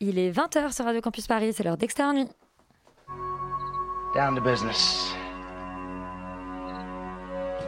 Il 0.00 0.18
est 0.18 0.30
20h 0.30 0.72
sur 0.74 0.84
Radio 0.84 1.00
Campus 1.00 1.26
Paris, 1.26 1.52
c'est 1.54 1.62
l'heure 1.62 1.76
d'Externe 1.76 2.16
Nuit. 2.16 2.28
Down 4.14 4.34
to 4.36 4.40
business. 4.40 5.12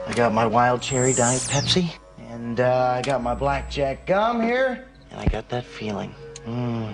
I 0.08 0.14
got 0.14 0.32
my 0.32 0.46
wild 0.46 0.80
cherry 0.80 1.12
diet 1.12 1.40
Pepsi, 1.50 1.86
and 2.32 2.60
uh, 2.60 2.94
I 2.98 3.02
got 3.02 3.20
my 3.20 3.34
blackjack 3.34 4.06
gum 4.06 4.40
here, 4.40 4.84
and 5.10 5.20
I 5.20 5.26
got 5.26 5.48
that 5.48 5.64
feeling. 5.64 6.12
Mm, 6.46 6.92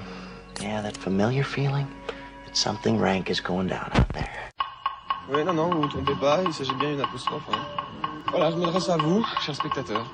yeah, 0.63 0.81
that 0.81 0.97
familiar 0.97 1.45
feeling 1.45 1.87
that 2.47 2.57
something 2.57 2.99
rank 2.99 3.29
is 3.31 3.41
going 3.41 3.69
down 3.69 3.91
out 3.95 4.09
there. 4.15 4.31
Oui, 5.31 5.45
non, 5.45 5.55
non, 5.55 5.71
vous 5.71 5.83
vous 5.83 5.89
trompez 5.89 6.15
pas, 6.19 6.43
il 6.45 6.53
s'agit 6.55 6.75
bien 6.79 6.91
d'une 6.93 7.03
apostrophe. 7.03 7.43
hein. 7.53 7.61
Voilà, 8.31 8.51
je 8.51 8.57
m'adresse 8.57 8.89
à 8.89 8.97
vous, 8.97 9.23
chers 9.45 9.55
spectateurs. 9.57 10.07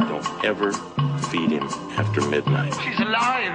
Don't 0.00 0.44
ever 0.44 0.72
feed 1.30 1.50
him 1.52 1.68
after 1.96 2.20
midnight. 2.28 2.74
She's! 2.82 2.98
Alive! 2.98 3.54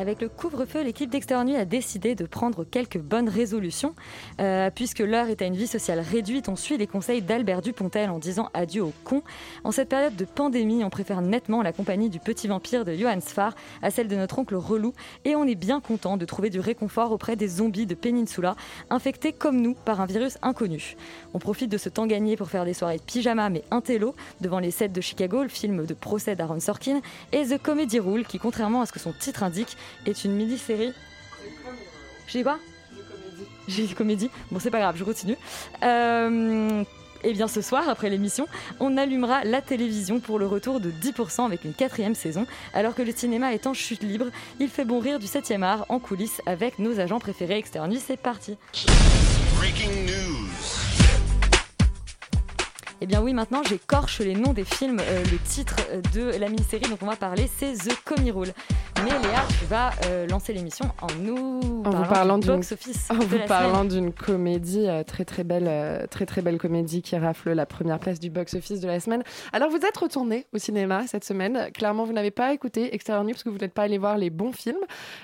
Avec 0.00 0.22
le 0.22 0.30
couvre-feu, 0.30 0.82
l'équipe 0.82 1.10
d'Externe 1.10 1.46
Nuit 1.46 1.56
a 1.56 1.66
décidé 1.66 2.14
de 2.14 2.24
prendre 2.24 2.64
quelques 2.64 2.96
bonnes 2.96 3.28
résolutions. 3.28 3.94
Euh, 4.40 4.70
puisque 4.74 5.00
l'heure 5.00 5.28
est 5.28 5.42
à 5.42 5.44
une 5.44 5.56
vie 5.56 5.66
sociale 5.66 6.00
réduite, 6.00 6.48
on 6.48 6.56
suit 6.56 6.78
les 6.78 6.86
conseils 6.86 7.20
d'Albert 7.20 7.60
Dupontel 7.60 8.08
en 8.08 8.18
disant 8.18 8.48
adieu 8.54 8.82
aux 8.82 8.94
cons. 9.04 9.22
En 9.62 9.72
cette 9.72 9.90
période 9.90 10.16
de 10.16 10.24
pandémie, 10.24 10.84
on 10.84 10.88
préfère 10.88 11.20
nettement 11.20 11.60
la 11.60 11.74
compagnie 11.74 12.08
du 12.08 12.18
petit 12.18 12.48
vampire 12.48 12.86
de 12.86 12.94
Johann 12.94 13.20
Sfar 13.20 13.54
à 13.82 13.90
celle 13.90 14.08
de 14.08 14.16
notre 14.16 14.38
oncle 14.38 14.54
relou. 14.54 14.94
Et 15.26 15.36
on 15.36 15.44
est 15.44 15.54
bien 15.54 15.82
content 15.82 16.16
de 16.16 16.24
trouver 16.24 16.48
du 16.48 16.60
réconfort 16.60 17.12
auprès 17.12 17.36
des 17.36 17.48
zombies 17.48 17.84
de 17.84 17.94
Peninsula, 17.94 18.56
infectés 18.88 19.34
comme 19.34 19.60
nous 19.60 19.74
par 19.74 20.00
un 20.00 20.06
virus 20.06 20.38
inconnu. 20.40 20.96
On 21.34 21.38
profite 21.38 21.70
de 21.70 21.76
ce 21.76 21.90
temps 21.90 22.06
gagné 22.06 22.38
pour 22.38 22.48
faire 22.48 22.64
des 22.64 22.72
soirées 22.72 22.96
de 22.96 23.02
pyjama 23.02 23.50
mais 23.50 23.64
intello 23.70 24.14
devant 24.40 24.60
les 24.60 24.70
sets 24.70 24.88
de 24.88 25.00
Chicago, 25.02 25.42
le 25.42 25.50
film 25.50 25.84
de 25.84 25.92
procès 25.92 26.36
d'Aaron 26.36 26.60
Sorkin, 26.60 27.02
et 27.32 27.44
The 27.44 27.62
Comedy 27.62 27.98
Rule, 27.98 28.24
qui 28.24 28.38
contrairement 28.38 28.80
à 28.80 28.86
ce 28.86 28.92
que 28.92 28.98
son 28.98 29.12
titre 29.12 29.42
indique, 29.42 29.76
est 30.06 30.24
une 30.24 30.32
mini-série. 30.32 30.92
J'ai 32.26 32.38
dit 32.38 32.44
quoi 32.44 32.58
J'ai 33.68 33.86
dit 33.86 33.94
comédie. 33.94 34.30
Bon, 34.50 34.58
c'est 34.58 34.70
pas 34.70 34.80
grave, 34.80 34.96
je 34.96 35.04
continue. 35.04 35.36
Euh, 35.82 36.84
et 37.22 37.32
bien 37.32 37.48
ce 37.48 37.60
soir, 37.60 37.88
après 37.88 38.08
l'émission, 38.08 38.46
on 38.78 38.96
allumera 38.96 39.44
la 39.44 39.60
télévision 39.60 40.20
pour 40.20 40.38
le 40.38 40.46
retour 40.46 40.80
de 40.80 40.90
10% 40.90 41.44
avec 41.44 41.64
une 41.64 41.74
quatrième 41.74 42.14
saison. 42.14 42.46
Alors 42.72 42.94
que 42.94 43.02
le 43.02 43.12
cinéma 43.12 43.52
est 43.52 43.66
en 43.66 43.74
chute 43.74 44.02
libre, 44.02 44.26
il 44.58 44.68
fait 44.68 44.84
bon 44.84 45.00
rire 45.00 45.18
du 45.18 45.26
7e 45.26 45.62
art 45.62 45.84
en 45.88 45.98
coulisses 45.98 46.40
avec 46.46 46.78
nos 46.78 46.98
agents 46.98 47.18
préférés 47.18 47.58
externes. 47.58 47.94
C'est 47.98 48.16
parti. 48.16 48.56
Breaking 49.58 50.06
news. 50.06 50.48
Eh 53.02 53.06
bien 53.06 53.22
oui, 53.22 53.32
maintenant 53.32 53.62
j'écorche 53.62 54.20
les 54.20 54.34
noms 54.34 54.52
des 54.52 54.64
films. 54.64 55.00
Euh, 55.00 55.24
le 55.24 55.38
titre 55.38 55.76
euh, 55.90 56.02
de 56.14 56.38
la 56.38 56.48
mini-série 56.50 56.88
dont 56.88 56.98
on 57.00 57.06
va 57.06 57.16
parler, 57.16 57.48
c'est 57.58 57.72
The 57.72 57.94
Rule. 58.34 58.52
Mais 59.04 59.10
Léa, 59.10 59.42
tu 59.58 59.64
vas 59.66 59.90
euh, 60.06 60.26
lancer 60.26 60.52
l'émission 60.52 60.86
en 61.00 61.06
nous 61.20 61.60
En 61.86 62.02
parlant 62.04 62.38
du 62.38 62.46
d'une- 62.46 62.56
box-office. 62.56 63.08
En 63.10 63.14
vous 63.14 63.38
la 63.38 63.46
parlant 63.46 63.84
d'une 63.84 64.12
comédie 64.12 64.86
euh, 64.86 65.02
très 65.04 65.24
très 65.24 65.42
belle, 65.44 65.66
euh, 65.68 66.06
très 66.06 66.26
très 66.26 66.42
belle 66.42 66.58
comédie 66.58 67.00
qui 67.00 67.16
rafle 67.16 67.52
la 67.52 67.64
première 67.66 67.98
place 67.98 68.20
du 68.20 68.28
box-office 68.30 68.80
de 68.80 68.86
la 68.88 69.00
semaine. 69.00 69.22
Alors 69.52 69.70
vous 69.70 69.78
êtes 69.78 69.96
retourné 69.96 70.46
au 70.52 70.58
cinéma 70.58 71.06
cette 71.06 71.24
semaine. 71.24 71.70
Clairement, 71.72 72.04
vous 72.04 72.12
n'avez 72.12 72.30
pas 72.30 72.52
écouté 72.52 72.94
Extérieur 72.94 73.24
Nuit 73.24 73.32
parce 73.32 73.44
que 73.44 73.48
vous 73.48 73.58
n'êtes 73.58 73.72
pas 73.74 73.82
allé 73.84 73.96
voir 73.98 74.18
les 74.18 74.30
bons 74.30 74.52
films. 74.52 74.76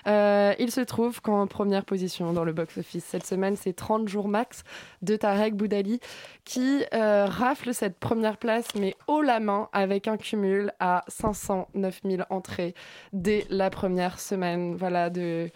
Il 0.07 0.71
se 0.71 0.81
trouve 0.81 1.21
qu'en 1.21 1.47
première 1.47 1.85
position 1.85 2.33
dans 2.33 2.45
le 2.45 2.53
box-office 2.53 3.05
cette 3.05 3.27
semaine, 3.27 3.57
c'est 3.57 3.75
30 3.75 4.09
jours 4.09 4.29
max 4.29 4.63
de 5.03 5.17
Tarek 5.17 5.55
Boudali 5.55 6.01
qui 6.45 6.83
rafle 6.93 7.75
cette 7.75 7.99
première 7.99 8.37
place, 8.39 8.67
mais 8.79 8.95
haut 9.07 9.23
la 9.23 9.41
main 9.41 9.69
avec 9.73 10.09
un 10.09 10.17
cumul 10.17 10.73
à 10.81 11.05
509 11.09 12.01
000 12.05 12.23
entrées 12.31 12.75
dès 13.13 13.45
la 13.51 13.66
première 13.71 14.19
semaine. 14.21 14.75
Voilà 14.77 15.11
de 15.11 15.51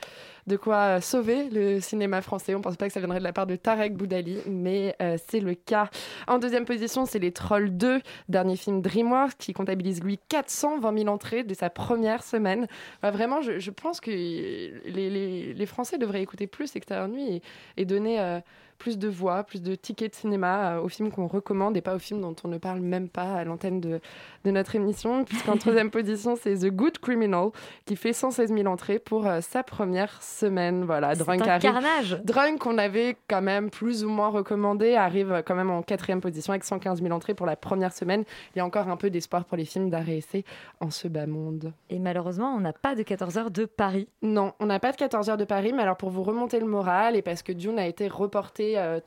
de 0.47 0.57
quoi 0.57 0.77
euh, 0.77 1.01
sauver 1.01 1.49
le 1.49 1.81
cinéma 1.81 2.21
français. 2.23 2.55
On 2.55 2.59
ne 2.59 2.63
pense 2.63 2.77
pas 2.77 2.87
que 2.87 2.93
ça 2.93 3.01
viendrait 3.01 3.19
de 3.19 3.25
la 3.25 3.33
part 3.33 3.47
de 3.47 3.57
Tarek 3.57 3.95
Boudali, 3.95 4.39
mais 4.47 4.97
euh, 5.01 5.17
c'est 5.29 5.41
le 5.41 5.55
cas. 5.55 5.89
En 6.27 6.39
deuxième 6.39 6.65
position, 6.65 7.07
c'est 7.07 7.19
Les 7.19 7.33
Trolls 7.33 7.71
2, 7.71 8.01
dernier 8.29 8.57
film 8.57 8.83
DreamWorks, 8.83 9.37
qui 9.39 9.53
comptabilise 9.53 10.03
lui 10.03 10.19
420 10.29 10.99
000 10.99 11.09
entrées 11.09 11.45
de 11.45 11.55
sa 11.55 11.71
première 11.71 12.23
semaine. 12.23 12.67
Vraiment, 13.03 13.41
je, 13.43 13.71
pense 13.71 14.01
que 14.01 14.11
les, 14.11 15.67
Français 15.67 15.99
devraient 15.99 16.23
écouter 16.23 16.49
plus 16.49 16.75
Extérieur 16.75 17.07
Nuit 17.07 17.37
et, 17.37 17.43
et 17.77 17.85
donner 17.85 18.21
euh, 18.21 18.41
plus 18.81 18.99
de 18.99 19.09
voix, 19.09 19.45
plus 19.45 19.63
de 19.63 19.75
tickets 19.75 20.13
de 20.13 20.17
cinéma 20.17 20.73
euh, 20.73 20.81
aux 20.81 20.89
films 20.89 21.13
qu'on 21.13 21.27
recommande 21.27 21.77
et 21.77 21.83
pas 21.83 21.95
aux 21.95 21.99
films 22.01 22.23
dont 22.23 22.35
on 22.43 22.49
ne 22.49 22.59
parle 22.59 22.81
même 22.81 23.09
pas 23.09 23.35
à 23.35 23.45
l'antenne 23.45 23.81
de, 23.81 24.01
de 24.45 24.51
notre 24.51 24.75
émission. 24.75 25.25
Puisqu'en 25.25 25.57
troisième 25.59 25.91
position, 25.91 26.35
c'est 26.35 26.57
The 26.57 26.71
Good 26.71 26.99
Criminal, 26.99 27.51
qui 27.85 27.95
fait 27.95 28.15
116 28.15 28.53
000 28.53 28.67
entrées 28.67 28.99
pour 28.99 29.27
euh, 29.27 29.41
sa 29.43 29.63
première 29.63 30.23
semaine. 30.23 30.85
Voilà, 30.85 31.15
Drunk 31.15 31.43
un 31.43 31.51
arrive. 31.51 31.63
carnage. 31.63 32.21
Drunk, 32.25 32.59
qu'on 32.59 32.79
avait 32.79 33.17
quand 33.29 33.43
même 33.43 33.71
plus 33.71 34.03
ou 34.05 34.09
moins 34.09 34.29
recommandé, 34.29 34.95
arrive 34.95 35.43
quand 35.47 35.55
même 35.55 35.71
en 35.71 35.83
quatrième 35.83 36.23
position 36.23 36.53
avec 36.53 36.65
115 36.65 37.03
000 37.03 37.13
entrées 37.15 37.35
pour 37.35 37.47
la 37.47 37.57
première 37.57 37.93
semaine. 37.93 38.25
Il 38.55 38.59
y 38.59 38.61
a 38.63 38.65
encore 38.65 38.89
un 38.89 38.97
peu 38.97 39.11
d'espoir 39.11 39.45
pour 39.45 39.59
les 39.59 39.67
films 39.67 39.91
d'arrêt 39.91 40.17
essai 40.17 40.45
en 40.81 40.91
ce 40.91 41.07
bas 41.07 41.27
monde. 41.27 41.73
Et 41.91 41.99
malheureusement, 41.99 42.55
on 42.57 42.61
n'a 42.61 42.73
pas 42.73 42.95
de 42.95 43.03
14 43.03 43.37
heures 43.37 43.51
de 43.51 43.67
Paris. 43.67 44.09
Non, 44.23 44.55
on 44.59 44.67
n'a 44.67 44.81
pas 44.81 44.93
de 44.93 44.97
14 44.97 45.29
heures 45.29 45.37
de 45.37 45.45
Paris, 45.45 45.73
mais 45.75 45.83
alors 45.83 45.99
pour 45.99 46.09
vous 46.11 46.23
remonter 46.23 46.59
le 46.59 46.67
moral 46.67 47.15
et 47.15 47.23
parce 47.23 47.43
que 47.43 47.53
Dune 47.53 47.79
a 47.79 47.87
été 47.87 48.09
reporté 48.09 48.70
euh, 48.79 49.01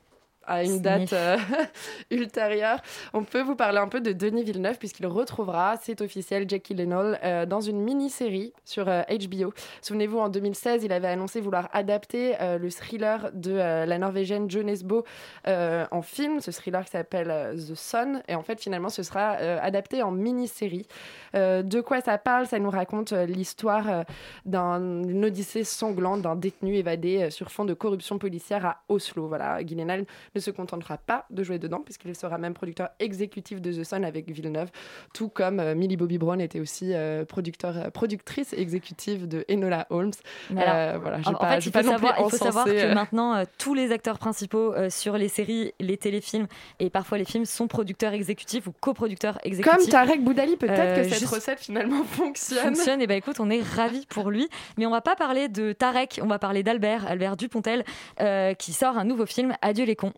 à 0.46 0.64
une 0.64 0.80
date 0.82 1.14
euh, 1.14 1.38
ultérieure, 2.12 2.80
on 3.14 3.24
peut 3.24 3.42
vous 3.42 3.56
parler 3.56 3.78
un 3.80 3.88
peu 3.88 4.02
de 4.02 4.12
Denis 4.12 4.44
Villeneuve 4.44 4.78
puisqu'il 4.78 5.06
retrouvera, 5.08 5.76
c'est 5.82 6.02
officiel, 6.02 6.46
Jackie 6.50 6.76
Gyllenhaal 6.76 7.20
euh, 7.24 7.46
dans 7.46 7.62
une 7.62 7.80
mini-série 7.82 8.54
sur 8.64 8.88
euh, 8.90 9.02
HBO. 9.10 9.54
Souvenez-vous, 9.82 10.20
en 10.20 10.30
2016, 10.30 10.84
il 10.84 10.92
avait 10.92 11.08
annoncé 11.08 11.42
vouloir 11.42 11.70
adapter 11.74 12.36
euh, 12.42 12.58
le 12.58 12.70
thriller 12.70 13.30
de 13.34 13.52
euh, 13.54 13.86
la 13.86 13.98
Norvégienne 13.98 14.50
Jo 14.50 14.64
Nesbø 14.64 15.02
euh, 15.48 15.86
en 15.92 16.02
film, 16.02 16.40
ce 16.40 16.52
thriller 16.52 16.84
qui 16.86 16.92
s'appelle 16.92 17.30
euh, 17.32 17.54
The 17.56 17.76
Sun, 17.76 18.22
et 18.28 18.36
en 18.36 18.44
fait 18.44 18.60
finalement 18.62 18.90
ce 18.90 19.04
sera 19.04 19.38
euh, 19.40 19.60
adapté 19.62 20.04
en 20.04 20.12
mini-série. 20.12 20.88
Euh, 21.36 21.64
de 21.64 21.82
quoi 21.82 22.02
ça 22.02 22.18
parle? 22.18 22.48
Ça 22.48 22.60
nous 22.60 22.70
raconte 22.70 23.14
euh, 23.14 23.26
l'histoire 23.26 23.90
euh, 23.90 24.04
d'un- 24.46 25.02
d'une 25.02 25.26
odyssée 25.26 25.64
sanglante 25.64 26.22
d'un 26.22 26.36
détenu 26.36 26.76
évadé 26.76 27.24
euh, 27.24 27.30
sur 27.30 27.52
fond 27.52 27.66
de 27.66 27.74
corruption 27.74 28.18
policière 28.18 28.66
à 28.66 28.82
Oslo. 28.90 29.28
Voilà, 29.28 29.64
Gyllenhaal 29.64 30.06
ne 30.36 30.40
se 30.40 30.52
contentera 30.52 30.98
pas 30.98 31.26
de 31.30 31.44
jouer 31.44 31.60
dedans 31.60 31.80
puisqu'il 31.82 32.16
sera 32.16 32.38
même 32.38 32.54
producteur 32.54 32.90
exécutif 33.00 33.62
de 33.62 33.72
The 33.72 33.84
Sun 33.84 34.04
avec 34.06 34.30
Villeneuve, 34.32 34.70
tout 35.14 35.30
comme 35.30 35.60
euh, 35.60 35.76
Millie 35.76 35.98
Bobby 35.98 36.18
Brown 36.18 36.40
était 36.42 36.60
aussi 36.60 36.94
euh, 36.94 37.26
producteur, 37.26 37.78
euh, 37.78 37.90
productrice 37.90 38.54
exécutive 38.54 39.28
de 39.28 39.46
Enola 39.50 39.88
Holmes. 39.90 40.12
Alors, 40.52 40.64
Euh, 40.76 40.98
voilà, 41.02 41.22
je 41.22 41.30
En, 41.30 41.34
pas, 41.34 41.50
fait, 41.62 41.68
il 41.68 41.72
faut, 41.72 41.82
savoir, 41.84 42.16
il 42.20 42.30
faut 42.30 42.38
savoir 42.38 42.66
que 42.66 42.94
maintenant, 42.94 43.44
tous 43.58 43.74
les 43.74 43.92
acteurs 43.92 44.18
principaux 44.20 44.74
sur 44.90 45.18
les 45.18 45.28
séries, 45.28 45.74
les 45.80 45.98
téléfilms 45.98 46.48
et 46.80 46.90
parfois 46.90 47.18
les 47.18 47.26
films 47.26 47.46
sont 47.46 47.68
producteurs 47.68 48.14
exécutifs 48.14 48.68
ou 48.68 48.72
coproducteurs 48.80 49.38
exécutifs. 49.44 49.78
Comme 49.78 49.88
Tarek 49.90 50.24
Boudali, 50.24 50.56
peut-être 50.58 50.96
que 51.02 51.10
cette 51.10 51.20
juste- 51.20 51.34
recette 51.34 51.60
finalement 51.60 52.04
fonctionne. 52.04 52.60
fonctionne. 52.76 53.02
Et 53.02 53.08
ben 53.08 53.18
écoute, 53.18 53.40
on 53.40 53.50
est 53.50 53.62
ravis 53.62 54.06
pour 54.08 54.32
lui. 54.32 54.48
Mais 54.78 54.86
on 54.86 54.92
va 54.92 55.02
pas 55.02 55.16
parler 55.16 55.48
de 55.50 55.74
Tarek, 55.74 56.20
on 56.24 56.28
va 56.28 56.40
parler 56.40 56.64
d'Albert, 56.64 57.06
Albert 57.08 57.38
Dupontel, 57.38 57.84
euh, 58.22 58.54
qui 58.54 58.74
sort 58.74 58.98
un 58.98 59.04
nouveau 59.06 59.26
film, 59.26 59.54
Adieu 59.62 59.86
les 59.86 59.96
cons. 59.96 60.14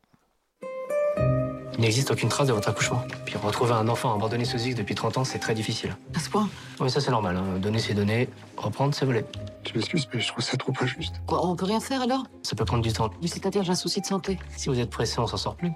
Il 1.77 1.81
n'existe 1.81 2.09
aucune 2.11 2.29
trace 2.29 2.47
de 2.47 2.53
votre 2.53 2.69
accouchement. 2.69 3.03
Puis 3.25 3.35
retrouver 3.37 3.73
un 3.73 3.87
enfant 3.89 4.13
abandonné 4.15 4.45
sous 4.45 4.57
X 4.57 4.75
depuis 4.75 4.95
30 4.95 5.17
ans, 5.17 5.23
c'est 5.25 5.39
très 5.39 5.53
difficile. 5.53 5.95
À 6.15 6.19
ce 6.19 6.29
point 6.29 6.47
Oui, 6.79 6.89
ça 6.89 7.01
c'est 7.01 7.11
normal. 7.11 7.35
hein. 7.35 7.59
Donner, 7.59 7.79
c'est 7.79 7.93
donner. 7.93 8.29
Reprendre, 8.55 8.93
c'est 8.95 9.05
voler. 9.05 9.25
Je 9.67 9.73
m'excuse, 9.77 10.07
mais 10.13 10.19
je 10.21 10.27
trouve 10.29 10.43
ça 10.43 10.55
trop 10.57 10.71
injuste. 10.81 11.15
Quoi, 11.27 11.45
on 11.45 11.55
peut 11.55 11.65
rien 11.65 11.79
faire 11.81 12.01
alors? 12.01 12.23
Ça 12.43 12.55
peut 12.55 12.65
prendre 12.65 12.83
du 12.83 12.93
temps. 12.93 13.09
Mais 13.21 13.27
c'est-à-dire, 13.27 13.63
j'ai 13.63 13.71
un 13.71 13.75
souci 13.75 13.99
de 13.99 14.05
santé. 14.05 14.39
Si 14.55 14.69
vous 14.69 14.79
êtes 14.79 14.89
pressé, 14.89 15.19
on 15.19 15.27
s'en 15.27 15.37
sort 15.37 15.55
plus. 15.55 15.71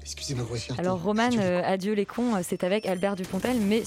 Excusez 0.00 0.34
ma 0.34 0.42
grossièreté. 0.42 0.80
Alors 0.80 1.00
Roman, 1.02 1.30
euh, 1.38 1.62
Adieu 1.64 1.92
les 1.92 2.06
cons, 2.06 2.34
euh, 2.34 2.40
c'est 2.42 2.64
avec 2.64 2.86
Albert 2.86 3.14
Dupontel, 3.14 3.58
mais 3.60 3.82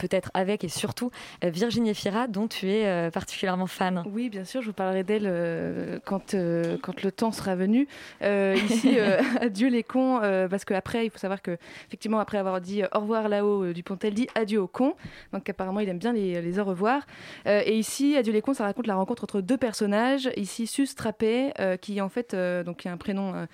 peut-être 0.00 0.30
avec 0.34 0.64
et 0.64 0.68
surtout 0.68 1.10
euh, 1.44 1.50
Virginie 1.50 1.94
Fira, 1.94 2.26
dont 2.26 2.48
tu 2.48 2.70
es 2.70 2.86
euh, 2.86 3.10
particulièrement 3.10 3.66
fan. 3.66 4.02
Oui, 4.12 4.30
bien 4.30 4.44
sûr, 4.44 4.62
je 4.62 4.68
vous 4.68 4.72
parlerai 4.72 5.04
d'elle 5.04 5.26
euh, 5.26 5.98
quand, 6.04 6.34
quand 6.82 7.02
le 7.02 7.12
temps 7.12 7.32
sera 7.32 7.54
venu. 7.54 7.86
Euh, 8.22 8.56
ici, 8.68 8.98
adieu 9.40 9.68
les 9.68 9.82
cons, 9.82 10.20
parce 10.50 10.64
qu'après, 10.64 11.06
il 11.06 11.10
faut 11.10 11.18
savoir 11.18 11.42
que, 11.42 11.56
effectivement, 11.86 12.18
après 12.18 12.38
avoir 12.38 12.60
dit 12.60 12.82
au 12.94 13.00
revoir 13.00 13.28
là-haut, 13.28 13.72
Dupontel 13.72 14.14
dit 14.14 14.28
adieu 14.34 14.60
aux 14.60 14.66
cons. 14.66 14.94
Donc 15.32 15.48
apparemment, 15.48 15.80
il 15.80 15.88
aime 15.88 15.98
bien 15.98 16.12
les, 16.12 16.40
les 16.40 16.58
au 16.58 16.64
revoir. 16.64 17.06
Et 17.46 17.78
ici, 17.78 18.16
adieu 18.16 18.32
les 18.32 18.42
cons, 18.42 18.54
ça 18.54 18.64
raconte 18.64 18.86
la 18.86 18.94
rencontre 18.94 19.24
entre 19.24 19.40
deux 19.40 19.58
personnages. 19.58 20.30
Ici, 20.36 20.66
Sus 20.66 20.94
Trappé, 20.96 21.52
qui 21.80 22.00
en 22.00 22.08
fait, 22.08 22.34
donc, 22.64 22.78
qui 22.78 22.88
a 22.88 22.92
un 22.92 22.96
prénom. 22.96 23.46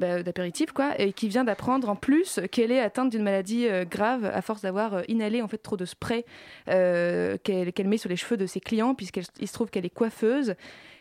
Bah, 0.00 0.22
d'apéritif 0.22 0.72
quoi 0.72 0.98
et 0.98 1.12
qui 1.12 1.28
vient 1.28 1.44
d'apprendre 1.44 1.90
en 1.90 1.94
plus 1.94 2.40
qu'elle 2.50 2.72
est 2.72 2.80
atteinte 2.80 3.10
d'une 3.10 3.22
maladie 3.22 3.68
euh, 3.68 3.84
grave 3.84 4.24
à 4.24 4.40
force 4.40 4.62
d'avoir 4.62 4.94
euh, 4.94 5.02
inhalé 5.08 5.42
en 5.42 5.48
fait 5.48 5.58
trop 5.58 5.76
de 5.76 5.84
spray 5.84 6.24
euh, 6.70 7.36
qu'elle 7.44 7.86
met 7.86 7.98
sur 7.98 8.08
les 8.08 8.16
cheveux 8.16 8.38
de 8.38 8.46
ses 8.46 8.60
clients 8.60 8.94
puisqu'il 8.94 9.46
se 9.46 9.52
trouve 9.52 9.68
qu'elle 9.68 9.84
est 9.84 9.94
coiffeuse 9.94 10.54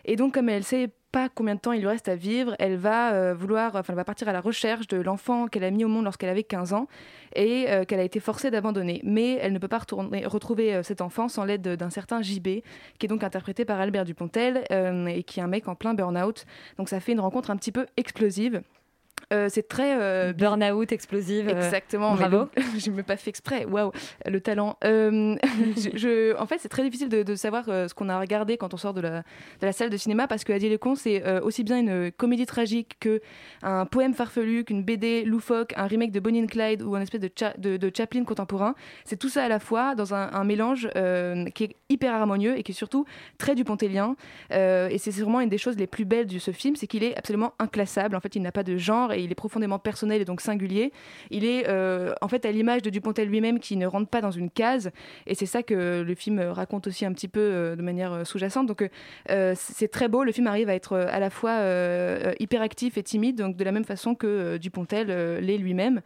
et 0.03 0.17
donc 0.17 0.33
comme 0.33 0.49
elle 0.49 0.65
sait 0.65 0.89
pas 1.13 1.29
combien 1.29 1.55
de 1.55 1.61
temps 1.61 1.71
il 1.71 1.79
lui 1.79 1.87
reste 1.87 2.07
à 2.07 2.15
vivre, 2.15 2.55
elle 2.59 2.75
va 2.75 3.33
vouloir, 3.33 3.75
enfin 3.75 3.93
elle 3.93 3.95
va 3.95 4.03
partir 4.03 4.29
à 4.29 4.31
la 4.31 4.41
recherche 4.41 4.85
de 4.87 4.97
l'enfant 4.97 5.47
qu'elle 5.47 5.63
a 5.63 5.71
mis 5.71 5.83
au 5.83 5.87
monde 5.87 6.03
lorsqu'elle 6.03 6.29
avait 6.29 6.43
15 6.43 6.73
ans 6.73 6.85
et 7.35 7.65
qu'elle 7.87 7.99
a 7.99 8.03
été 8.03 8.19
forcée 8.19 8.51
d'abandonner. 8.51 9.01
Mais 9.03 9.33
elle 9.41 9.51
ne 9.51 9.57
peut 9.57 9.67
pas 9.67 9.79
retourner, 9.79 10.27
retrouver 10.27 10.83
cet 10.83 11.01
enfant 11.01 11.27
sans 11.27 11.45
l'aide 11.45 11.63
d'un 11.63 11.89
certain 11.89 12.21
JB, 12.21 12.43
qui 12.99 13.05
est 13.05 13.07
donc 13.07 13.23
interprété 13.23 13.65
par 13.65 13.79
Albert 13.79 14.05
Dupontel 14.05 14.65
et 14.69 15.23
qui 15.23 15.39
est 15.39 15.43
un 15.43 15.47
mec 15.47 15.67
en 15.67 15.73
plein 15.73 15.95
burn-out. 15.95 16.45
Donc 16.77 16.89
ça 16.89 16.99
fait 16.99 17.13
une 17.13 17.21
rencontre 17.21 17.49
un 17.49 17.57
petit 17.57 17.71
peu 17.71 17.87
explosive. 17.97 18.61
Euh, 19.31 19.47
c'est 19.49 19.67
très 19.67 19.95
euh, 19.99 20.33
Burn-out, 20.37 20.91
explosive. 20.91 21.47
euh, 21.49 21.65
Exactement. 21.65 22.15
bravo. 22.15 22.47
Je 22.77 22.89
ne 22.89 22.95
me 22.95 23.03
pas 23.03 23.15
fait 23.17 23.29
exprès. 23.29 23.65
Waouh, 23.65 23.91
le 24.25 24.39
talent. 24.41 24.77
Euh, 24.83 25.35
je, 25.77 25.97
je- 25.97 26.37
en 26.37 26.45
fait, 26.45 26.57
c'est 26.59 26.69
très 26.69 26.83
difficile 26.83 27.09
de, 27.09 27.23
de 27.23 27.35
savoir 27.35 27.65
ce 27.65 27.93
qu'on 27.93 28.09
a 28.09 28.19
regardé 28.19 28.57
quand 28.57 28.73
on 28.73 28.77
sort 28.77 28.93
de 28.93 29.01
la, 29.01 29.19
de 29.21 29.65
la 29.65 29.71
salle 29.71 29.89
de 29.89 29.97
cinéma 29.97 30.27
parce 30.27 30.43
que 30.43 30.53
Adieu 30.53 30.69
les 30.69 30.77
cons, 30.77 30.95
c'est 30.95 31.39
aussi 31.41 31.63
bien 31.63 31.79
une 31.79 32.11
comédie 32.11 32.45
tragique 32.45 32.97
que 32.99 33.21
un 33.61 33.85
poème 33.85 34.13
farfelu, 34.13 34.63
qu'une 34.63 34.83
BD 34.83 35.23
loufoque, 35.25 35.73
un 35.77 35.87
remake 35.87 36.11
de 36.11 36.19
Bonnie 36.19 36.41
and 36.41 36.47
Clyde 36.47 36.81
ou 36.81 36.95
un 36.95 37.01
espèce 37.01 37.21
de, 37.21 37.29
Cha- 37.35 37.53
de, 37.57 37.77
de 37.77 37.91
Chaplin 37.95 38.23
contemporain. 38.23 38.75
C'est 39.05 39.17
tout 39.17 39.29
ça 39.29 39.43
à 39.43 39.47
la 39.47 39.59
fois 39.59 39.95
dans 39.95 40.13
un, 40.13 40.31
un 40.33 40.43
mélange 40.43 40.87
qui 41.53 41.63
est 41.65 41.75
hyper 41.89 42.13
harmonieux 42.13 42.57
et 42.57 42.63
qui 42.63 42.71
est 42.71 42.75
surtout 42.75 43.05
très 43.37 43.55
dupontélien. 43.55 44.15
Euh, 44.51 44.89
et 44.89 44.97
c'est 44.97 45.11
sûrement 45.11 45.41
une 45.41 45.49
des 45.49 45.57
choses 45.57 45.77
les 45.77 45.87
plus 45.87 46.05
belles 46.05 46.27
de 46.27 46.39
ce 46.39 46.51
film, 46.51 46.75
c'est 46.75 46.87
qu'il 46.87 47.03
est 47.03 47.17
absolument 47.17 47.53
inclassable. 47.59 48.15
En 48.15 48.19
fait, 48.19 48.35
il 48.35 48.41
n'a 48.41 48.51
pas 48.51 48.63
de 48.63 48.77
genre 48.77 49.13
et 49.13 49.18
il 49.23 49.31
est 49.31 49.35
profondément 49.35 49.79
personnel 49.79 50.21
et 50.21 50.25
donc 50.25 50.41
singulier. 50.41 50.91
Il 51.29 51.45
est 51.45 51.67
euh, 51.67 52.13
en 52.21 52.27
fait 52.27 52.45
à 52.45 52.51
l'image 52.51 52.81
de 52.81 52.89
Dupontel 52.89 53.27
lui-même 53.27 53.59
qui 53.59 53.77
ne 53.77 53.85
rentre 53.85 54.09
pas 54.09 54.21
dans 54.21 54.31
une 54.31 54.49
case. 54.49 54.91
Et 55.27 55.35
c'est 55.35 55.45
ça 55.45 55.63
que 55.63 56.01
le 56.01 56.15
film 56.15 56.39
raconte 56.39 56.87
aussi 56.87 57.05
un 57.05 57.13
petit 57.13 57.27
peu 57.27 57.39
euh, 57.39 57.75
de 57.75 57.81
manière 57.81 58.13
euh, 58.13 58.23
sous-jacente. 58.23 58.67
Donc 58.67 58.87
c'est 59.27 59.91
très 59.91 60.07
beau. 60.07 60.23
Le 60.23 60.31
film 60.31 60.47
arrive 60.47 60.69
à 60.69 60.75
être 60.75 60.97
à 60.97 61.19
la 61.19 61.29
fois 61.29 61.59
hyperactif 62.39 62.97
et 62.97 63.03
timide, 63.03 63.37
donc 63.37 63.55
de 63.55 63.63
la 63.63 63.71
même 63.71 63.83
façon 63.83 64.15
que 64.15 64.57
Dupontel 64.57 65.07
l'est 65.39 65.57
lui-même 65.57 66.01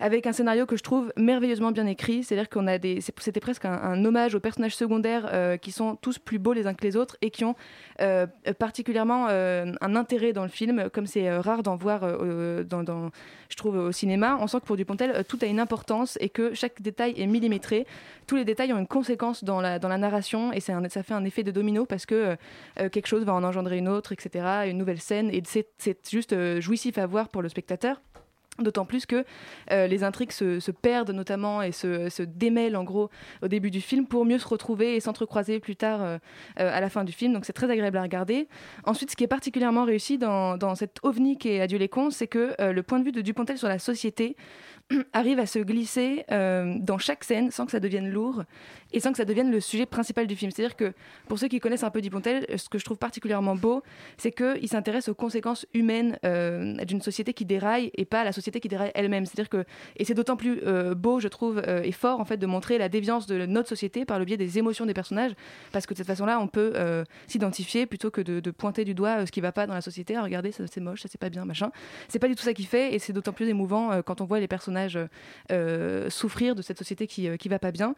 avec 0.00 0.26
un 0.26 0.32
scénario 0.32 0.66
que 0.66 0.76
je 0.76 0.82
trouve 0.82 1.12
merveilleusement 1.16 1.72
bien 1.72 1.86
écrit. 1.86 2.24
C'est-à-dire 2.24 2.48
qu'on 2.48 2.66
a 2.66 2.78
des, 2.78 3.00
c'était 3.00 3.40
presque 3.40 3.64
un, 3.64 4.04
hommage 4.04 4.34
aux 4.34 4.40
personnages 4.40 4.76
secondaires 4.76 5.28
euh, 5.32 5.56
qui 5.56 5.72
sont 5.72 5.96
tous 5.96 6.18
plus 6.18 6.38
beaux 6.38 6.52
les 6.52 6.66
uns 6.66 6.74
que 6.74 6.84
les 6.84 6.96
autres 6.96 7.16
et 7.22 7.30
qui 7.30 7.44
ont 7.44 7.54
euh, 8.00 8.26
particulièrement 8.58 9.26
euh, 9.30 9.72
un 9.80 9.96
intérêt 9.96 10.32
dans 10.32 10.42
le 10.42 10.48
film, 10.48 10.90
comme 10.92 11.06
c'est 11.06 11.30
rare 11.38 11.62
d'en 11.62 11.76
voir, 11.76 12.02
je 12.06 13.56
trouve, 13.56 13.76
au 13.76 13.92
cinéma. 13.92 14.36
On 14.40 14.46
sent 14.46 14.60
que 14.60 14.66
pour 14.66 14.76
Dupontel, 14.76 15.24
tout 15.28 15.38
a 15.42 15.46
une 15.46 15.60
importance 15.60 16.18
et 16.20 16.28
que 16.28 16.54
chaque 16.54 16.82
détail 16.82 17.14
est 17.16 17.26
millimétré. 17.26 17.86
Tous 18.26 18.36
les 18.36 18.44
détails 18.44 18.72
ont 18.72 18.78
une 18.78 18.86
conséquence 18.86 19.44
dans 19.44 19.60
la, 19.60 19.78
narration 19.78 20.52
et 20.52 20.60
ça 20.60 20.80
fait 21.02 21.14
un 21.14 21.24
effet 21.24 21.42
de 21.42 21.50
domino 21.50 21.86
parce 21.86 22.06
que 22.06 22.36
quelque 22.76 23.06
chose 23.06 23.24
va 23.24 23.34
en 23.34 23.44
engendrer 23.44 23.78
une 23.78 23.88
autre, 23.88 24.12
etc., 24.12 24.44
une 24.66 24.78
nouvelle 24.78 25.00
scène 25.00 25.30
et 25.30 25.42
c'est 25.46 26.08
juste 26.10 26.34
jouissif 26.60 26.98
à 26.98 27.06
voir 27.06 27.28
pour 27.28 27.42
le 27.42 27.48
spectateur. 27.48 28.00
D'autant 28.60 28.84
plus 28.84 29.04
que 29.04 29.24
euh, 29.72 29.88
les 29.88 30.04
intrigues 30.04 30.30
se, 30.30 30.70
perdent 30.70 31.10
notamment 31.10 31.60
et 31.60 31.72
se, 31.72 32.22
démêlent 32.22 32.76
en 32.76 32.84
gros 32.84 33.10
au 33.42 33.48
début 33.48 33.72
du 33.72 33.80
film 33.80 34.06
pour 34.06 34.24
mieux 34.24 34.38
se 34.38 34.46
retrouver 34.46 34.94
et 34.94 35.00
s'entrecroiser 35.00 35.58
plus 35.58 35.74
tard 35.74 36.02
euh, 36.02 36.18
euh, 36.60 36.70
à 36.72 36.80
la 36.80 36.88
fin 36.88 37.02
du 37.02 37.12
film. 37.12 37.32
Donc 37.32 37.46
c'est 37.46 37.52
très 37.52 37.68
agréable 37.68 37.96
à 37.96 38.02
regarder. 38.02 38.46
Ensuite, 38.84 39.10
ce 39.10 39.16
qui 39.16 39.24
est 39.24 39.28
particulièrement 39.28 39.84
réussi 39.84 40.18
dans, 40.18 40.56
dans 40.56 40.76
cette 40.76 40.98
ovni 41.02 41.36
qui 41.36 41.48
est 41.48 41.60
Adieu 41.60 41.78
les 41.78 41.88
cons, 41.88 42.10
c'est 42.10 42.28
que 42.28 42.54
le 42.58 42.82
point 42.82 43.00
de 43.00 43.04
vue 43.04 43.12
de 43.12 43.22
Dupontel 43.22 43.58
sur 43.58 43.68
la 43.68 43.80
société 43.80 44.36
arrive 45.12 45.38
à 45.38 45.46
se 45.46 45.58
glisser 45.58 46.24
euh, 46.30 46.74
dans 46.78 46.98
chaque 46.98 47.24
scène 47.24 47.50
sans 47.50 47.66
que 47.66 47.72
ça 47.72 47.80
devienne 47.80 48.10
lourd 48.10 48.44
et 48.92 49.00
sans 49.00 49.10
que 49.10 49.16
ça 49.16 49.24
devienne 49.24 49.50
le 49.50 49.60
sujet 49.60 49.86
principal 49.86 50.26
du 50.26 50.36
film. 50.36 50.50
C'est-à-dire 50.50 50.76
que 50.76 50.92
pour 51.26 51.38
ceux 51.38 51.48
qui 51.48 51.58
connaissent 51.58 51.84
un 51.84 51.90
peu 51.90 52.00
Dupontel, 52.00 52.46
ce 52.56 52.68
que 52.68 52.78
je 52.78 52.84
trouve 52.84 52.98
particulièrement 52.98 53.56
beau, 53.56 53.82
c'est 54.16 54.30
qu'il 54.30 54.68
s'intéresse 54.68 55.08
aux 55.08 55.14
conséquences 55.14 55.66
humaines 55.74 56.18
euh, 56.24 56.76
d'une 56.84 57.00
société 57.00 57.32
qui 57.32 57.44
déraille 57.44 57.90
et 57.94 58.04
pas 58.04 58.20
à 58.20 58.24
la 58.24 58.32
société 58.32 58.60
qui 58.60 58.68
déraille 58.68 58.92
elle-même. 58.94 59.26
C'est-à-dire 59.26 59.48
que 59.48 59.64
et 59.96 60.04
c'est 60.04 60.14
d'autant 60.14 60.36
plus 60.36 60.60
euh, 60.64 60.94
beau, 60.94 61.18
je 61.18 61.28
trouve, 61.28 61.62
euh, 61.66 61.82
et 61.82 61.92
fort 61.92 62.20
en 62.20 62.24
fait 62.24 62.36
de 62.36 62.46
montrer 62.46 62.78
la 62.78 62.88
déviance 62.88 63.26
de 63.26 63.46
notre 63.46 63.68
société 63.68 64.04
par 64.04 64.18
le 64.18 64.24
biais 64.24 64.36
des 64.36 64.58
émotions 64.58 64.86
des 64.86 64.94
personnages, 64.94 65.32
parce 65.72 65.86
que 65.86 65.94
de 65.94 65.98
cette 65.98 66.06
façon-là, 66.06 66.40
on 66.40 66.46
peut 66.46 66.72
euh, 66.76 67.04
s'identifier 67.26 67.86
plutôt 67.86 68.10
que 68.10 68.20
de, 68.20 68.50
pointer 68.50 68.84
du 68.84 68.94
doigt 68.94 69.20
euh, 69.20 69.26
ce 69.26 69.32
qui 69.32 69.40
va 69.40 69.52
pas 69.52 69.66
dans 69.66 69.74
la 69.74 69.80
société. 69.80 70.14
Ah, 70.16 70.22
regardez, 70.22 70.52
ça 70.52 70.64
c'est 70.70 70.80
moche, 70.80 71.02
ça 71.02 71.08
c'est 71.10 71.20
pas 71.20 71.30
bien, 71.30 71.44
machin. 71.44 71.70
C'est 72.08 72.18
pas 72.18 72.28
du 72.28 72.34
tout 72.34 72.42
ça 72.42 72.54
qui 72.54 72.64
fait, 72.64 72.94
et 72.94 72.98
c'est 72.98 73.12
d'autant 73.12 73.32
plus 73.32 73.48
émouvant 73.48 73.90
euh, 73.90 74.02
quand 74.02 74.20
on 74.20 74.24
voit 74.24 74.40
les 74.40 74.48
personnages 74.48 74.73
euh, 75.50 76.10
souffrir 76.10 76.54
de 76.54 76.62
cette 76.62 76.78
société 76.78 77.06
qui, 77.06 77.28
euh, 77.28 77.36
qui 77.36 77.48
va 77.48 77.58
pas 77.58 77.70
bien. 77.70 77.94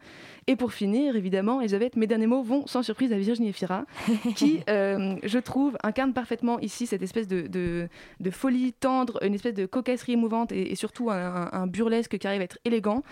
Et 0.47 0.55
pour 0.55 0.73
finir, 0.73 1.15
évidemment, 1.15 1.59
Elisabeth, 1.61 1.95
mes 1.95 2.07
derniers 2.07 2.27
mots 2.27 2.43
vont 2.43 2.65
sans 2.67 2.83
surprise 2.83 3.11
à 3.13 3.17
Virginie 3.17 3.49
Efira, 3.49 3.85
qui, 4.35 4.61
euh, 4.69 5.15
je 5.23 5.39
trouve, 5.39 5.77
incarne 5.83 6.13
parfaitement 6.13 6.59
ici 6.59 6.87
cette 6.87 7.01
espèce 7.01 7.27
de, 7.27 7.47
de, 7.47 7.87
de 8.19 8.29
folie 8.31 8.73
tendre, 8.73 9.19
une 9.23 9.33
espèce 9.33 9.53
de 9.53 9.65
cocasserie 9.65 10.13
émouvante 10.13 10.51
et, 10.51 10.71
et 10.71 10.75
surtout 10.75 11.09
un, 11.09 11.17
un- 11.17 11.49
un 11.53 11.67
burlesque 11.67 12.17
qui 12.17 12.27
arrive 12.27 12.41
à 12.41 12.43
être 12.45 12.59
élégant, 12.65 13.03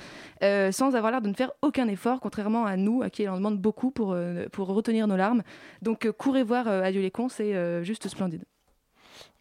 sans 0.41 0.95
avoir 0.95 1.11
l'air 1.11 1.21
de 1.21 1.29
ne 1.29 1.33
faire 1.33 1.51
aucun 1.61 1.87
effort, 1.87 2.19
contrairement 2.19 2.65
à 2.65 2.77
nous, 2.77 3.01
à 3.01 3.09
qui 3.09 3.23
elle 3.23 3.29
en 3.29 3.37
demande 3.37 3.59
beaucoup 3.59 3.91
pour, 3.91 4.15
pour 4.51 4.67
retenir 4.67 5.07
nos 5.07 5.15
larmes. 5.17 5.43
Donc, 5.81 6.09
courez 6.17 6.43
voir 6.43 6.67
Adieu 6.67 7.01
les 7.01 7.11
cons, 7.11 7.29
c'est 7.29 7.83
juste 7.83 8.07
splendide. 8.07 8.43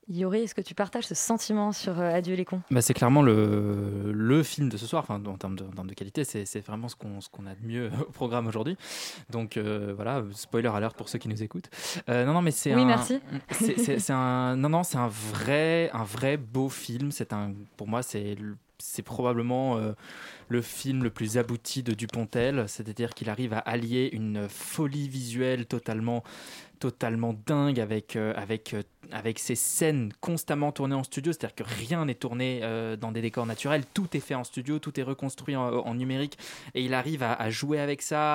Yori, 0.09 0.43
est-ce 0.43 0.55
que 0.55 0.61
tu 0.61 0.75
partages 0.75 1.05
ce 1.07 1.15
sentiment 1.15 1.73
sur 1.73 1.99
euh, 1.99 2.13
Adieu 2.15 2.35
les 2.35 2.45
cons? 2.45 2.61
Bah, 2.71 2.83
c'est 2.83 2.93
clairement 2.93 3.23
le, 3.23 4.13
le 4.13 4.43
film 4.43 4.69
de 4.69 4.77
ce 4.77 4.87
soir, 4.87 5.03
enfin, 5.03 5.23
en 5.25 5.37
termes 5.37 5.57
de, 5.57 5.65
en 5.65 5.71
termes 5.71 5.87
de 5.89 5.95
qualité, 5.95 6.25
c'est 6.25 6.61
vraiment 6.67 6.89
ce 6.89 6.97
qu'on 6.97 7.19
qu'on 7.33 7.47
a 7.47 7.55
de 7.55 7.67
mieux 7.67 7.91
au 8.09 8.13
programme 8.13 8.47
aujourd'hui. 8.47 8.77
Donc 9.31 9.57
euh, 9.57 9.93
voilà, 9.97 10.23
spoiler 10.33 10.69
alert 10.69 10.95
pour 10.97 11.09
ceux 11.09 11.19
qui 11.19 11.29
nous 11.29 11.43
écoutent. 11.43 11.71
Euh, 12.09 12.27
non, 12.27 12.35
non, 12.35 12.43
mais 12.43 12.51
c'est 12.51 12.75
Oui, 12.75 12.83
un, 12.83 12.87
merci. 12.87 13.21
c'est- 13.51 14.11
un, 14.11 14.57
non, 14.57 14.69
non, 14.69 14.83
c'est 14.83 14.99
un 14.99 15.09
vrai, 15.09 15.91
un 15.95 16.05
vrai 16.05 16.37
beau 16.37 16.69
film. 16.69 17.11
C'est 17.11 17.33
un, 17.33 17.53
pour 17.79 17.89
moi, 17.89 18.03
c'est 18.03 18.35
le- 18.35 18.57
c'est 18.79 19.03
probablement 19.03 19.79
euh, 19.79 19.93
le 20.49 20.61
film 20.61 21.05
le 21.05 21.09
plus 21.11 21.39
abouti 21.39 21.83
de 21.83 21.95
Dupontel, 21.95 22.65
c'est-à-dire 22.69 23.15
qu'il 23.15 23.31
arrive 23.31 23.55
à 23.55 23.59
allier 23.61 24.11
une 24.13 24.49
folie 24.51 25.09
visuelle 25.09 25.65
totalement 25.65 26.23
totalement 26.81 27.35
dingue 27.47 27.81
avec, 27.81 28.15
euh, 28.17 28.35
avec, 28.37 28.75
avec 29.13 29.39
ces 29.39 29.55
scènes 29.55 30.13
constamment 30.21 30.73
tournées 30.73 30.95
en 30.95 31.05
studio, 31.05 31.33
c'est-à-dire 31.33 31.55
que 31.55 31.65
rien 31.65 32.05
n'est 32.07 32.15
tourné 32.15 32.61
euh, 32.63 32.97
dans 32.97 33.13
des 33.13 33.21
décors 33.21 33.47
naturels, 33.47 33.85
tout 33.95 34.17
est 34.17 34.21
fait 34.21 34.35
en 34.35 34.45
studio, 34.45 34.79
tout 34.79 34.99
est 34.99 35.03
reconstruit 35.03 35.57
en, 35.57 35.95
numérique, 35.95 36.39
et 36.75 36.83
il 36.83 36.95
arrive 36.95 37.23
à, 37.23 37.51
jouer 37.51 37.79
avec 37.79 38.03
ça, 38.03 38.35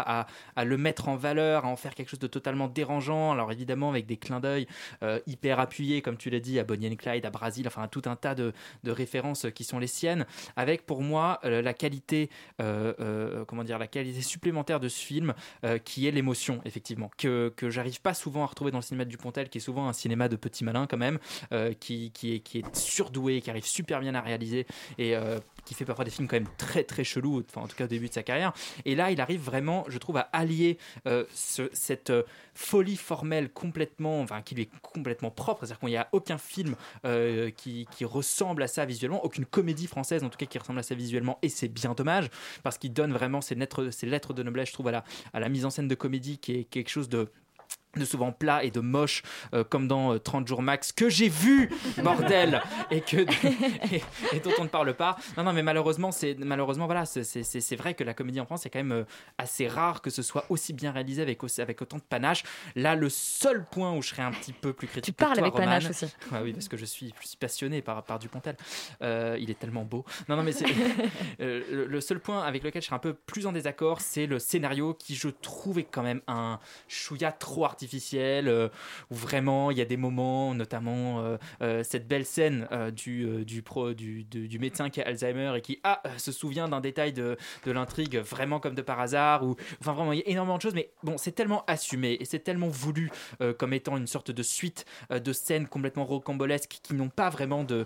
à, 0.55 0.65
le 0.65 0.77
mettre 0.77 1.09
en 1.09 1.15
valeur, 1.15 1.65
à 1.65 1.67
en 1.67 1.75
faire 1.75 1.95
quelque 1.95 2.09
chose 2.09 2.19
de 2.19 2.27
totalement 2.27 2.67
dérangeant, 2.67 3.31
alors 3.31 3.51
évidemment 3.51 3.89
avec 3.89 4.05
des 4.05 4.17
clins 4.17 4.39
d'œil 4.39 4.67
euh, 5.03 5.19
hyper 5.27 5.59
appuyés, 5.59 6.01
comme 6.01 6.17
tu 6.17 6.29
l'as 6.29 6.39
dit, 6.39 6.59
à 6.59 6.63
Bonnie 6.63 6.87
and 6.87 6.95
Clyde, 6.95 7.25
à 7.25 7.29
Brasil, 7.29 7.67
enfin 7.67 7.83
à 7.83 7.87
tout 7.87 8.03
un 8.05 8.15
tas 8.15 8.35
de, 8.35 8.53
références 8.85 9.47
qui 9.53 9.63
sont 9.63 9.79
les 9.79 9.87
siennes, 9.87 10.25
avec 10.55 10.85
pour 10.85 11.01
moi 11.01 11.39
euh, 11.43 11.61
la 11.61 11.73
qualité, 11.73 12.29
euh, 12.61 12.93
euh, 12.99 13.45
comment 13.45 13.63
dire, 13.63 13.79
la 13.79 13.87
qualité 13.87 14.21
supplémentaire 14.21 14.79
de 14.79 14.89
ce 14.89 14.99
film, 14.99 15.33
euh, 15.63 15.77
qui 15.77 16.07
est 16.07 16.11
l'émotion, 16.11 16.61
effectivement, 16.65 17.09
que, 17.17 17.51
que 17.55 17.69
j'arrive 17.69 18.01
pas 18.01 18.13
souvent 18.13 18.43
à 18.43 18.47
retrouver 18.47 18.71
dans 18.71 18.77
le 18.79 18.83
cinéma 18.83 19.05
de 19.05 19.09
Dupontel, 19.09 19.49
qui 19.49 19.57
est 19.57 19.61
souvent 19.61 19.87
un 19.87 19.93
cinéma 19.93 20.27
de 20.27 20.35
petits 20.35 20.58
malins 20.63 20.87
quand 20.87 20.97
même, 20.97 21.19
euh, 21.51 21.73
qui, 21.73 22.11
est, 22.23 22.75
surdoué, 22.75 23.41
qui 23.41 23.49
arrive 23.49 23.65
super 23.65 23.99
bien 23.99 24.15
à 24.15 24.21
réaliser 24.21 24.65
et 24.97 25.15
euh, 25.15 25.39
qui 25.65 25.73
fait 25.73 25.85
parfois 25.85 26.05
des 26.05 26.11
films 26.11 26.27
quand 26.27 26.37
même 26.37 26.49
très 26.57 26.83
très 26.83 27.03
chelous, 27.03 27.43
enfin 27.47 27.61
en 27.61 27.67
tout 27.67 27.75
cas 27.75 27.85
au 27.85 27.87
début 27.87 28.07
de 28.09 28.13
sa 28.13 28.23
carrière. 28.23 28.53
Et 28.85 28.95
là, 28.95 29.11
il 29.11 29.21
arrive 29.21 29.41
vraiment, 29.41 29.85
je 29.87 29.97
trouve, 29.97 30.17
à 30.17 30.29
allier 30.33 30.77
euh, 31.07 31.25
ce- 31.33 31.69
cette 31.73 32.11
folie 32.53 32.97
formelle 32.97 33.49
complètement, 33.49 34.21
enfin 34.21 34.41
qui 34.41 34.55
lui 34.55 34.63
est 34.63 34.69
complètement 34.81 35.31
propre, 35.31 35.65
c'est-à-dire 35.65 35.79
qu'il 35.79 35.89
n'y 35.89 35.97
a 35.97 36.09
aucun 36.11 36.37
film 36.37 36.75
qui, 37.55 37.87
ressemble 38.05 38.63
à 38.63 38.67
ça 38.67 38.85
visuellement, 38.85 39.23
aucune 39.23 39.45
comédie 39.45 39.87
française 39.87 40.23
en 40.23 40.29
tout 40.29 40.37
cas 40.37 40.45
qui 40.45 40.57
ressemble 40.57 40.79
à 40.79 40.83
ça 40.83 40.95
visuellement, 40.95 41.37
et 41.41 41.49
c'est 41.49 41.67
bien 41.67 41.93
dommage 41.93 42.29
parce 42.63 42.77
qu'il 42.77 42.91
donne 42.93 43.13
vraiment 43.13 43.41
ses 43.41 43.55
lettres, 43.55 43.89
ses 43.91 44.07
lettres 44.07 44.33
de 44.33 44.43
noblesse, 44.43 44.69
je 44.69 44.73
trouve, 44.73 44.87
à 44.87 45.03
la 45.39 45.49
mise 45.49 45.65
en 45.65 45.69
scène 45.69 45.87
de 45.87 45.95
comédie 45.95 46.37
qui 46.37 46.53
est 46.53 46.63
quelque 46.63 46.89
chose 46.89 47.09
de 47.09 47.29
de 47.97 48.05
souvent 48.05 48.31
plat 48.31 48.63
et 48.63 48.69
de 48.71 48.79
moche 48.81 49.23
euh, 49.53 49.63
comme 49.63 49.87
dans 49.87 50.13
euh, 50.13 50.19
30 50.19 50.47
jours 50.47 50.61
max 50.61 50.91
que 50.91 51.09
j'ai 51.09 51.27
vu 51.29 51.69
bordel 52.03 52.61
et 52.91 53.01
que 53.01 53.17
et, 53.93 54.01
et 54.33 54.39
dont 54.41 54.51
on 54.59 54.63
ne 54.65 54.69
parle 54.69 54.93
pas. 54.93 55.17
Non 55.37 55.43
non 55.43 55.53
mais 55.53 55.63
malheureusement 55.63 56.11
c'est 56.11 56.35
malheureusement 56.39 56.85
voilà 56.85 57.05
c'est- 57.05 57.75
vrai 57.75 57.93
que 57.95 58.03
la 58.03 58.13
comédie 58.13 58.39
en 58.39 58.45
France 58.45 58.61
c'est 58.63 58.69
quand 58.69 58.79
même 58.79 58.91
euh, 58.91 59.03
assez 59.37 59.67
rare 59.67 60.01
que 60.01 60.09
ce 60.09 60.21
soit 60.21 60.45
aussi 60.49 60.73
bien 60.73 60.91
réalisé 60.91 61.21
avec 61.21 61.43
aussi- 61.43 61.61
avec 61.61 61.81
autant 61.81 61.97
de 61.97 62.03
panache. 62.03 62.43
Là 62.75 62.95
le 62.95 63.09
seul 63.09 63.65
point 63.65 63.91
où 63.95 64.01
je 64.01 64.09
serais 64.09 64.23
un 64.23 64.31
petit 64.31 64.53
peu 64.53 64.71
plus 64.73 64.87
critique 64.87 65.15
que 65.15 65.23
parles 65.23 65.37
toi, 65.37 65.43
avec 65.47 65.53
panache 65.55 65.83
Romane- 65.85 65.89
aussi. 65.91 66.05
Ouais, 66.31 66.39
oui 66.43 66.53
parce 66.53 66.67
que 66.67 66.77
je 66.77 66.85
suis, 66.85 67.13
suis 67.21 67.37
passionné 67.37 67.81
par 67.81 68.03
par 68.03 68.19
Dupontel. 68.19 68.55
Euh, 69.01 69.35
il 69.39 69.49
est 69.49 69.57
tellement 69.59 69.83
beau. 69.83 70.05
Non 70.27 70.35
non 70.35 70.43
mais 70.43 70.51
le, 71.39 71.85
le 71.85 72.01
seul 72.01 72.19
point 72.19 72.41
avec 72.43 72.63
lequel 72.63 72.81
je 72.81 72.87
serais 72.87 72.95
un 72.95 72.99
peu 72.99 73.13
plus 73.13 73.47
en 73.47 73.51
désaccord, 73.51 74.01
c'est 74.01 74.25
le 74.25 74.39
scénario 74.39 74.93
qui, 74.93 75.15
je 75.15 75.29
trouvais 75.29 75.83
quand 75.83 76.03
même 76.03 76.21
un 76.27 76.59
chouïa 76.87 77.31
trop 77.31 77.65
euh, 78.13 78.69
où 79.11 79.15
vraiment 79.15 79.71
il 79.71 79.77
y 79.77 79.81
a 79.81 79.85
des 79.85 79.97
moments, 79.97 80.53
notamment 80.53 81.21
euh, 81.21 81.37
euh, 81.61 81.83
cette 81.83 82.07
belle 82.07 82.25
scène 82.25 82.67
du, 82.91 83.61
pro, 83.63 83.93
du, 83.93 84.25
médecin 84.59 84.89
qui 84.89 85.01
a 85.01 85.07
Alzheimer 85.07 85.53
et 85.55 85.61
qui 85.61 85.79
ah, 85.83 86.01
se 86.17 86.31
souvient 86.31 86.67
d'un 86.67 86.81
détail 86.81 87.13
de, 87.13 87.37
l'intrigue 87.65 88.17
vraiment 88.17 88.59
comme 88.59 88.75
de 88.75 88.81
par 88.81 88.99
hasard, 88.99 89.43
ou 89.43 89.55
enfin 89.79 89.93
vraiment 89.93 90.13
il 90.13 90.19
y 90.19 90.23
a 90.23 90.27
énormément 90.27 90.57
de 90.57 90.61
choses, 90.61 90.73
mais 90.73 90.89
bon, 91.03 91.17
c'est 91.17 91.31
tellement 91.31 91.63
assumé 91.67 92.17
et 92.19 92.25
c'est 92.25 92.39
tellement 92.39 92.67
voulu 92.67 93.11
comme 93.57 93.73
étant 93.73 93.97
une 93.97 94.07
sorte 94.07 94.31
de 94.31 94.43
suite 94.43 94.85
de 95.11 95.33
scènes 95.33 95.67
complètement 95.67 96.05
rocambolesques 96.05 96.79
qui 96.81 96.93
n'ont 96.93 97.09
pas 97.09 97.29
vraiment 97.29 97.63
de, 97.63 97.85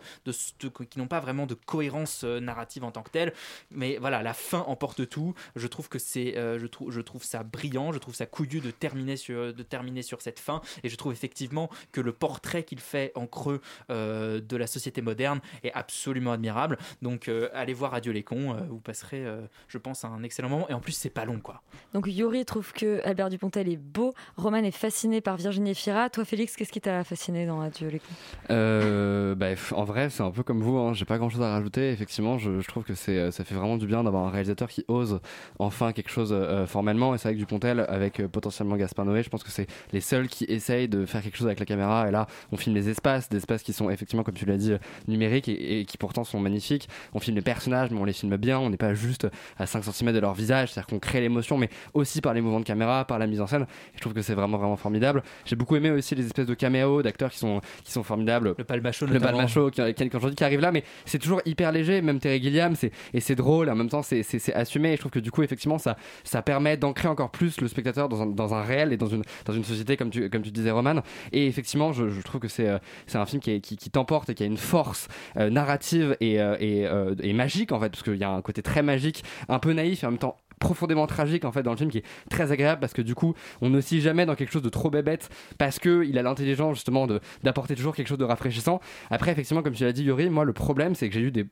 qui 0.89 0.99
n'ont 0.99 1.07
pas 1.07 1.19
vraiment 1.19 1.45
de 1.45 1.53
cohérence 1.53 2.23
narrative 2.23 2.83
en 2.83 2.91
tant 2.91 3.03
que 3.03 3.11
telle. 3.11 3.33
Mais 3.71 3.97
voilà 3.97 4.23
la 4.23 4.33
fin 4.33 4.59
emporte 4.67 5.07
tout. 5.09 5.33
Je 5.55 5.67
trouve 5.67 5.89
que 5.89 5.99
c'est 5.99 6.37
euh, 6.37 6.59
je 6.59 6.67
trouve 6.67 6.91
je 6.91 7.01
trouve 7.01 7.23
ça 7.23 7.43
brillant 7.43 7.91
je 7.91 7.99
trouve 7.99 8.15
ça 8.15 8.25
couillu 8.25 8.59
de 8.59 8.71
terminer 8.71 9.17
sur 9.17 9.53
de 9.53 9.63
terminer 9.83 10.01
sur 10.01 10.21
cette 10.21 10.39
fin 10.39 10.61
et 10.83 10.89
je 10.89 10.95
trouve 10.95 11.11
effectivement 11.11 11.69
que 11.91 11.99
le 11.99 12.13
portrait 12.13 12.63
qu'il 12.63 12.79
fait 12.79 13.11
en 13.15 13.27
creux 13.27 13.59
euh, 13.89 14.39
de 14.39 14.55
la 14.55 14.67
société 14.67 15.01
moderne 15.01 15.41
est 15.63 15.73
absolument 15.73 16.31
admirable 16.31 16.77
donc 17.01 17.27
euh, 17.27 17.49
allez 17.53 17.73
voir 17.73 17.93
Adieu 17.93 18.13
les 18.13 18.23
cons 18.23 18.53
euh, 18.53 18.61
vous 18.69 18.79
passerez 18.79 19.25
euh, 19.25 19.41
je 19.67 19.77
pense 19.77 20.05
un 20.05 20.23
excellent 20.23 20.49
moment 20.49 20.69
et 20.69 20.73
en 20.73 20.79
plus 20.79 20.93
c'est 20.93 21.09
pas 21.09 21.25
long 21.25 21.39
quoi 21.41 21.61
Donc 21.93 22.05
Yuri 22.07 22.45
trouve 22.45 22.71
que 22.71 23.01
Albert 23.03 23.29
Dupontel 23.29 23.67
est 23.67 23.77
beau, 23.77 24.13
Roman 24.37 24.57
est 24.57 24.71
fasciné 24.71 25.21
par 25.21 25.37
Virginie 25.37 25.71
Efira. 25.71 26.09
Toi 26.09 26.25
Félix, 26.25 26.55
qu'est-ce 26.55 26.71
qui 26.71 26.81
t'a 26.81 27.03
fasciné 27.03 27.45
dans 27.45 27.61
Adieu 27.61 27.89
les 27.89 27.99
cons? 27.99 28.05
Euh, 28.49 29.35
bah, 29.35 29.49
en 29.71 29.83
vrai, 29.83 30.09
c'est 30.09 30.23
un 30.23 30.31
peu 30.31 30.43
comme 30.43 30.61
vous. 30.61 30.77
Hein. 30.77 30.93
J'ai 30.93 31.05
pas 31.05 31.17
grand 31.17 31.29
chose 31.29 31.41
à 31.41 31.51
rajouter. 31.51 31.91
Effectivement, 31.91 32.37
je, 32.37 32.59
je 32.61 32.67
trouve 32.67 32.83
que 32.83 32.93
c'est, 32.93 33.31
ça 33.31 33.43
fait 33.43 33.55
vraiment 33.55 33.77
du 33.77 33.87
bien 33.87 34.03
d'avoir 34.03 34.25
un 34.25 34.29
réalisateur 34.29 34.69
qui 34.69 34.85
ose 34.87 35.19
enfin 35.59 35.93
quelque 35.93 36.09
chose 36.09 36.31
euh, 36.31 36.65
formellement. 36.65 37.13
Et 37.15 37.17
c'est 37.17 37.29
vrai 37.29 37.35
que 37.35 37.39
Dupontel, 37.39 37.85
avec 37.87 38.19
euh, 38.19 38.27
potentiellement 38.27 38.75
Gaspard 38.75 39.05
Noé, 39.05 39.23
je 39.23 39.29
pense 39.29 39.43
que 39.43 39.51
c'est 39.51 39.67
les 39.91 40.01
seuls 40.01 40.27
qui 40.27 40.45
essayent 40.45 40.87
de 40.87 41.05
faire 41.05 41.21
quelque 41.21 41.37
chose 41.37 41.47
avec 41.47 41.59
la 41.59 41.65
caméra. 41.65 42.07
Et 42.07 42.11
là, 42.11 42.27
on 42.51 42.57
filme 42.57 42.75
les 42.75 42.89
espaces, 42.89 43.29
des 43.29 43.37
espaces 43.37 43.63
qui 43.63 43.73
sont 43.73 43.89
effectivement, 43.89 44.23
comme 44.23 44.35
tu 44.35 44.45
l'as 44.45 44.57
dit, 44.57 44.73
numériques 45.07 45.49
et, 45.49 45.79
et 45.79 45.85
qui 45.85 45.97
pourtant 45.97 46.23
sont 46.23 46.39
magnifiques. 46.39 46.87
On 47.13 47.19
filme 47.19 47.35
les 47.35 47.41
personnages, 47.41 47.91
mais 47.91 47.99
on 47.99 48.05
les 48.05 48.13
filme 48.13 48.37
bien. 48.37 48.59
On 48.59 48.69
n'est 48.69 48.77
pas 48.77 48.93
juste 48.93 49.27
à 49.57 49.65
5 49.65 49.83
cm 49.83 50.13
de 50.13 50.19
leur 50.19 50.33
visage, 50.33 50.71
c'est-à-dire 50.71 50.87
qu'on 50.87 50.99
crée 50.99 51.21
l'émotion, 51.21 51.57
mais 51.57 51.69
aussi 51.93 52.21
par 52.21 52.33
les 52.33 52.41
mouvements 52.41 52.59
de 52.59 52.65
caméra, 52.65 53.05
par 53.05 53.19
la 53.19 53.27
mise 53.27 53.41
en 53.41 53.47
scène. 53.47 53.63
Et 53.63 53.97
je 53.97 54.01
trouve 54.01 54.13
que 54.13 54.21
c'est 54.21 54.35
vraiment 54.35 54.57
vraiment 54.57 54.77
formidable. 54.77 55.23
J'ai 55.45 55.55
beaucoup 55.55 55.75
aimé 55.75 55.91
aussi 55.91 56.15
les 56.15 56.25
espèces 56.25 56.47
de 56.47 56.53
caméos 56.53 57.01
d'acteurs 57.01 57.31
qui 57.31 57.39
sont 57.39 57.61
qui 57.83 57.91
sont 57.91 58.03
formidables. 58.03 58.55
le 58.57 58.63
palmacho 58.63 59.05
Le. 59.05 59.19
Balmacho 59.19 59.69
qui, 59.71 59.81
qui, 59.93 60.09
qui, 60.09 60.35
qui 60.35 60.43
arrive 60.43 60.59
là, 60.59 60.71
mais 60.71 60.83
c'est 61.05 61.19
toujours 61.19 61.41
hyper 61.45 61.71
léger, 61.71 62.01
même 62.01 62.19
Terry 62.19 62.41
Gilliam, 62.41 62.75
c'est, 62.75 62.91
et 63.13 63.19
c'est 63.19 63.35
drôle, 63.35 63.69
en 63.69 63.75
même 63.75 63.89
temps 63.89 64.01
c'est, 64.01 64.23
assumé, 64.55 64.93
et 64.93 64.95
je 64.95 64.99
trouve 64.99 65.11
que 65.11 65.19
du 65.19 65.31
coup, 65.31 65.43
effectivement, 65.43 65.77
ça, 65.77 65.97
ça 66.23 66.41
permet 66.41 66.77
d'ancrer 66.77 67.07
encore 67.07 67.31
plus 67.31 67.59
le 67.61 67.67
spectateur 67.67 68.09
dans 68.09 68.21
un, 68.21 68.25
dans 68.27 68.53
un 68.53 68.61
réel 68.61 68.93
et 68.93 68.97
dans 68.97 69.07
une, 69.07 69.23
dans 69.45 69.53
une 69.53 69.62
société, 69.63 69.97
comme 69.97 70.09
tu, 70.09 70.29
comme 70.29 70.41
tu 70.41 70.51
disais, 70.51 70.71
Roman. 70.71 71.01
Et 71.31 71.47
effectivement, 71.47 71.91
je, 71.91 72.21
trouve 72.21 72.41
que 72.41 72.47
c'est, 72.47 72.67
euh, 72.67 72.77
un 73.13 73.25
film 73.25 73.41
qui, 73.41 73.61
qui, 73.61 73.89
t'emporte 73.89 74.29
et 74.29 74.35
qui 74.35 74.43
a 74.43 74.45
une 74.45 74.57
force 74.57 75.07
euh, 75.37 75.49
narrative 75.49 76.17
et, 76.19 76.41
euh, 76.41 76.55
et, 76.59 76.87
et 77.27 77.33
magique, 77.33 77.71
en 77.71 77.79
fait, 77.79 77.89
parce 77.89 78.03
qu'il 78.03 78.17
y 78.17 78.23
a 78.23 78.29
un 78.29 78.41
côté 78.41 78.61
très 78.61 78.81
magique, 78.81 79.23
un 79.49 79.59
peu 79.59 79.73
naïf, 79.73 80.03
et 80.03 80.07
en 80.07 80.11
même 80.11 80.19
temps 80.19 80.37
profondément 80.63 81.05
tragique 81.07 81.43
en 81.45 81.51
fait 81.51 81.61
dans 81.61 81.71
le 81.71 81.77
film 81.77 81.91
qui 81.91 81.97
est 81.99 82.03
très 82.29 82.51
agréable 82.51 82.79
parce 82.79 82.93
que 82.93 83.01
du 83.01 83.13
coup 83.15 83.35
on 83.61 83.69
n'oscille 83.69 84.01
jamais 84.01 84.25
dans 84.25 84.35
quelque 84.35 84.51
chose 84.51 84.61
de 84.61 84.69
trop 84.69 84.89
bébête 84.89 85.29
parce 85.57 85.77
que 85.77 86.03
il 86.05 86.17
a 86.17 86.21
l'intelligence 86.23 86.75
justement 86.77 87.05
d'apporter 87.43 87.75
toujours 87.75 87.93
quelque 87.95 88.07
chose 88.07 88.17
de 88.17 88.23
rafraîchissant. 88.23 88.79
Après 89.11 89.31
effectivement 89.31 89.61
comme 89.61 89.73
tu 89.73 89.83
l'as 89.83 89.91
dit 89.91 90.03
Yuri 90.03 90.29
moi 90.29 90.45
le 90.45 90.53
problème 90.53 90.95
c'est 90.95 91.09
que 91.09 91.13
j'ai 91.15 91.21
eu 91.21 91.31
des 91.31 91.45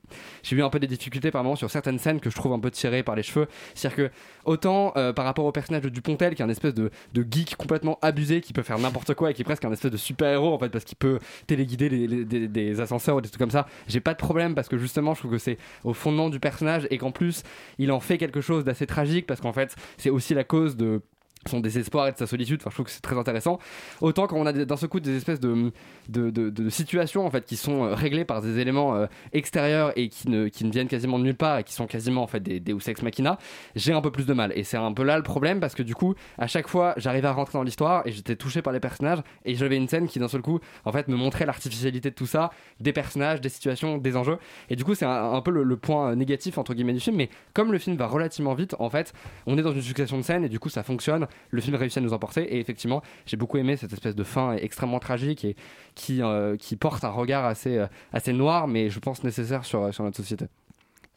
j'ai 0.43 0.55
eu 0.55 0.63
un 0.63 0.69
peu 0.69 0.79
des 0.79 0.87
difficultés 0.87 1.29
par 1.29 1.43
moment 1.43 1.57
sur 1.57 1.69
certaines 1.69 1.99
scènes 1.99 2.19
que 2.21 2.29
je 2.29 2.35
trouve 2.35 2.53
un 2.53 2.59
peu 2.59 2.71
tirées 2.71 3.03
par 3.03 3.15
les 3.15 3.23
cheveux. 3.23 3.47
C'est-à-dire 3.75 3.97
que 4.09 4.11
autant 4.45 4.93
euh, 4.95 5.11
par 5.13 5.25
rapport 5.25 5.45
au 5.45 5.51
personnage 5.51 5.81
de 5.83 5.89
Dupontel 5.89 6.33
qui 6.35 6.41
est 6.41 6.45
un 6.45 6.49
espèce 6.49 6.73
de, 6.73 6.89
geek 7.13 7.57
complètement 7.57 7.99
abusé 8.01 8.39
qui 8.41 8.53
peut 8.53 8.63
faire 8.63 8.79
n'importe 8.79 9.13
quoi 9.13 9.31
et 9.31 9.33
qui 9.33 9.41
est 9.41 9.45
presque 9.45 9.65
un 9.65 9.71
espèce 9.73 9.91
de 9.91 9.97
super-héros 9.97 10.53
en 10.53 10.57
fait 10.59 10.69
parce 10.69 10.85
qu'il 10.85 10.97
peut 10.97 11.19
téléguider 11.47 11.89
les- 11.89 12.25
des, 12.25 12.47
des 12.47 12.79
ascenseurs 12.79 13.17
ou 13.17 13.21
des 13.21 13.27
trucs 13.29 13.39
comme 13.39 13.51
ça 13.51 13.67
j'ai 13.87 13.99
pas 13.99 14.13
de 14.13 14.17
problème 14.19 14.55
parce 14.55 14.69
que 14.69 14.77
justement 14.77 15.13
je 15.13 15.19
trouve 15.19 15.31
que 15.31 15.37
c'est 15.37 15.57
au 15.83 15.93
fondement 15.93 16.29
du 16.29 16.39
personnage 16.39 16.87
et 16.91 16.97
qu'en 16.97 17.11
plus 17.11 17.43
il 17.77 17.91
en 17.91 17.99
fait 17.99 18.17
quelque 18.17 18.39
chose 18.41 18.63
d'assez 18.63 18.85
tragique 18.87 19.00
parce 19.27 19.41
qu'en 19.41 19.53
fait 19.53 19.75
c'est 19.97 20.09
aussi 20.09 20.33
la 20.33 20.43
cause 20.43 20.75
de 20.77 21.01
son 21.49 21.59
désespoir 21.59 22.07
et 22.07 22.11
de 22.11 22.17
sa 22.17 22.27
solitude, 22.27 22.59
enfin, 22.61 22.69
je 22.69 22.75
trouve 22.75 22.85
que 22.85 22.91
c'est 22.91 23.01
très 23.01 23.17
intéressant. 23.17 23.59
Autant 23.99 24.27
quand 24.27 24.37
on 24.37 24.45
a 24.45 24.53
d'un 24.53 24.77
seul 24.77 24.89
coup 24.89 24.99
des 24.99 25.15
espèces 25.17 25.39
de, 25.39 25.71
de, 26.09 26.29
de- 26.29 26.69
situations 26.69 27.25
en 27.25 27.31
fait, 27.31 27.45
qui 27.45 27.57
sont 27.57 27.83
euh, 27.85 27.93
réglées 27.95 28.25
par 28.25 28.41
des 28.41 28.59
éléments 28.59 28.95
euh, 28.95 29.07
extérieurs 29.33 29.91
et 29.97 30.09
qui 30.09 30.29
ne, 30.29 30.47
qui 30.47 30.65
ne 30.65 30.71
viennent 30.71 30.87
quasiment 30.87 31.17
de 31.19 31.23
nulle 31.23 31.35
part 31.35 31.57
et 31.59 31.63
qui 31.63 31.73
sont 31.73 31.87
quasiment 31.87 32.21
en 32.23 32.27
fait, 32.27 32.39
des 32.41 32.59
Deus 32.59 32.87
Ex 32.87 33.01
Machina, 33.01 33.37
j'ai 33.75 33.93
un 33.93 34.01
peu 34.01 34.11
plus 34.11 34.25
de 34.25 34.33
mal. 34.33 34.53
Et 34.55 34.63
c'est 34.63 34.77
un 34.77 34.93
peu 34.93 35.03
là 35.03 35.17
le 35.17 35.23
problème 35.23 35.59
parce 35.59 35.73
que 35.75 35.83
du 35.83 35.95
coup, 35.95 36.13
à 36.37 36.47
chaque 36.47 36.67
fois, 36.67 36.93
j'arrivais 36.97 37.27
à 37.27 37.33
rentrer 37.33 37.57
dans 37.57 37.63
l'histoire 37.63 38.03
et 38.05 38.11
j'étais 38.11 38.35
touché 38.35 38.61
par 38.61 38.71
les 38.73 38.79
personnages 38.79 39.19
et 39.45 39.55
j'avais 39.55 39.77
une 39.77 39.87
scène 39.87 40.07
qui 40.07 40.19
d'un 40.19 40.27
seul 40.27 40.41
coup 40.41 40.59
en 40.85 40.91
fait, 40.91 41.07
me 41.07 41.15
montrait 41.15 41.45
l'artificialité 41.45 42.09
de 42.11 42.15
tout 42.15 42.25
ça, 42.27 42.51
des 42.79 42.93
personnages, 42.93 43.41
des 43.41 43.49
situations, 43.49 43.97
des 43.97 44.15
enjeux. 44.15 44.37
Et 44.69 44.75
du 44.75 44.83
coup, 44.83 44.95
c'est 44.95 45.05
un, 45.05 45.33
un 45.33 45.41
peu 45.41 45.51
le, 45.51 45.63
le 45.63 45.77
point 45.77 46.15
négatif 46.15 46.57
entre 46.57 46.73
guillemets 46.73 46.93
du 46.93 46.99
film. 46.99 47.15
Mais 47.15 47.29
comme 47.53 47.71
le 47.71 47.79
film 47.79 47.95
va 47.97 48.07
relativement 48.07 48.53
vite, 48.53 48.75
en 48.79 48.89
fait, 48.89 49.13
on 49.47 49.57
est 49.57 49.61
dans 49.63 49.73
une 49.73 49.81
succession 49.81 50.17
de 50.17 50.23
scènes 50.23 50.43
et 50.43 50.49
du 50.49 50.59
coup, 50.59 50.69
ça 50.69 50.83
fonctionne. 50.83 51.27
Le 51.49 51.61
film 51.61 51.75
réussit 51.75 51.97
à 51.97 52.01
nous 52.01 52.13
emporter. 52.13 52.55
Et 52.55 52.59
effectivement, 52.59 53.01
j'ai 53.25 53.37
beaucoup 53.37 53.57
aimé 53.57 53.77
cette 53.77 53.93
espèce 53.93 54.15
de 54.15 54.23
fin 54.23 54.53
extrêmement 54.53 54.99
tragique 54.99 55.45
et 55.45 55.55
qui, 55.95 56.21
euh, 56.21 56.55
porte 56.79 57.03
un 57.03 57.09
regard 57.09 57.45
assez, 57.45 57.77
euh, 57.77 57.87
assez 58.13 58.33
noir, 58.33 58.67
mais 58.67 58.89
je 58.89 58.99
pense 58.99 59.23
nécessaire 59.23 59.65
sur 59.65 59.81
notre 59.81 60.17
société. 60.17 60.45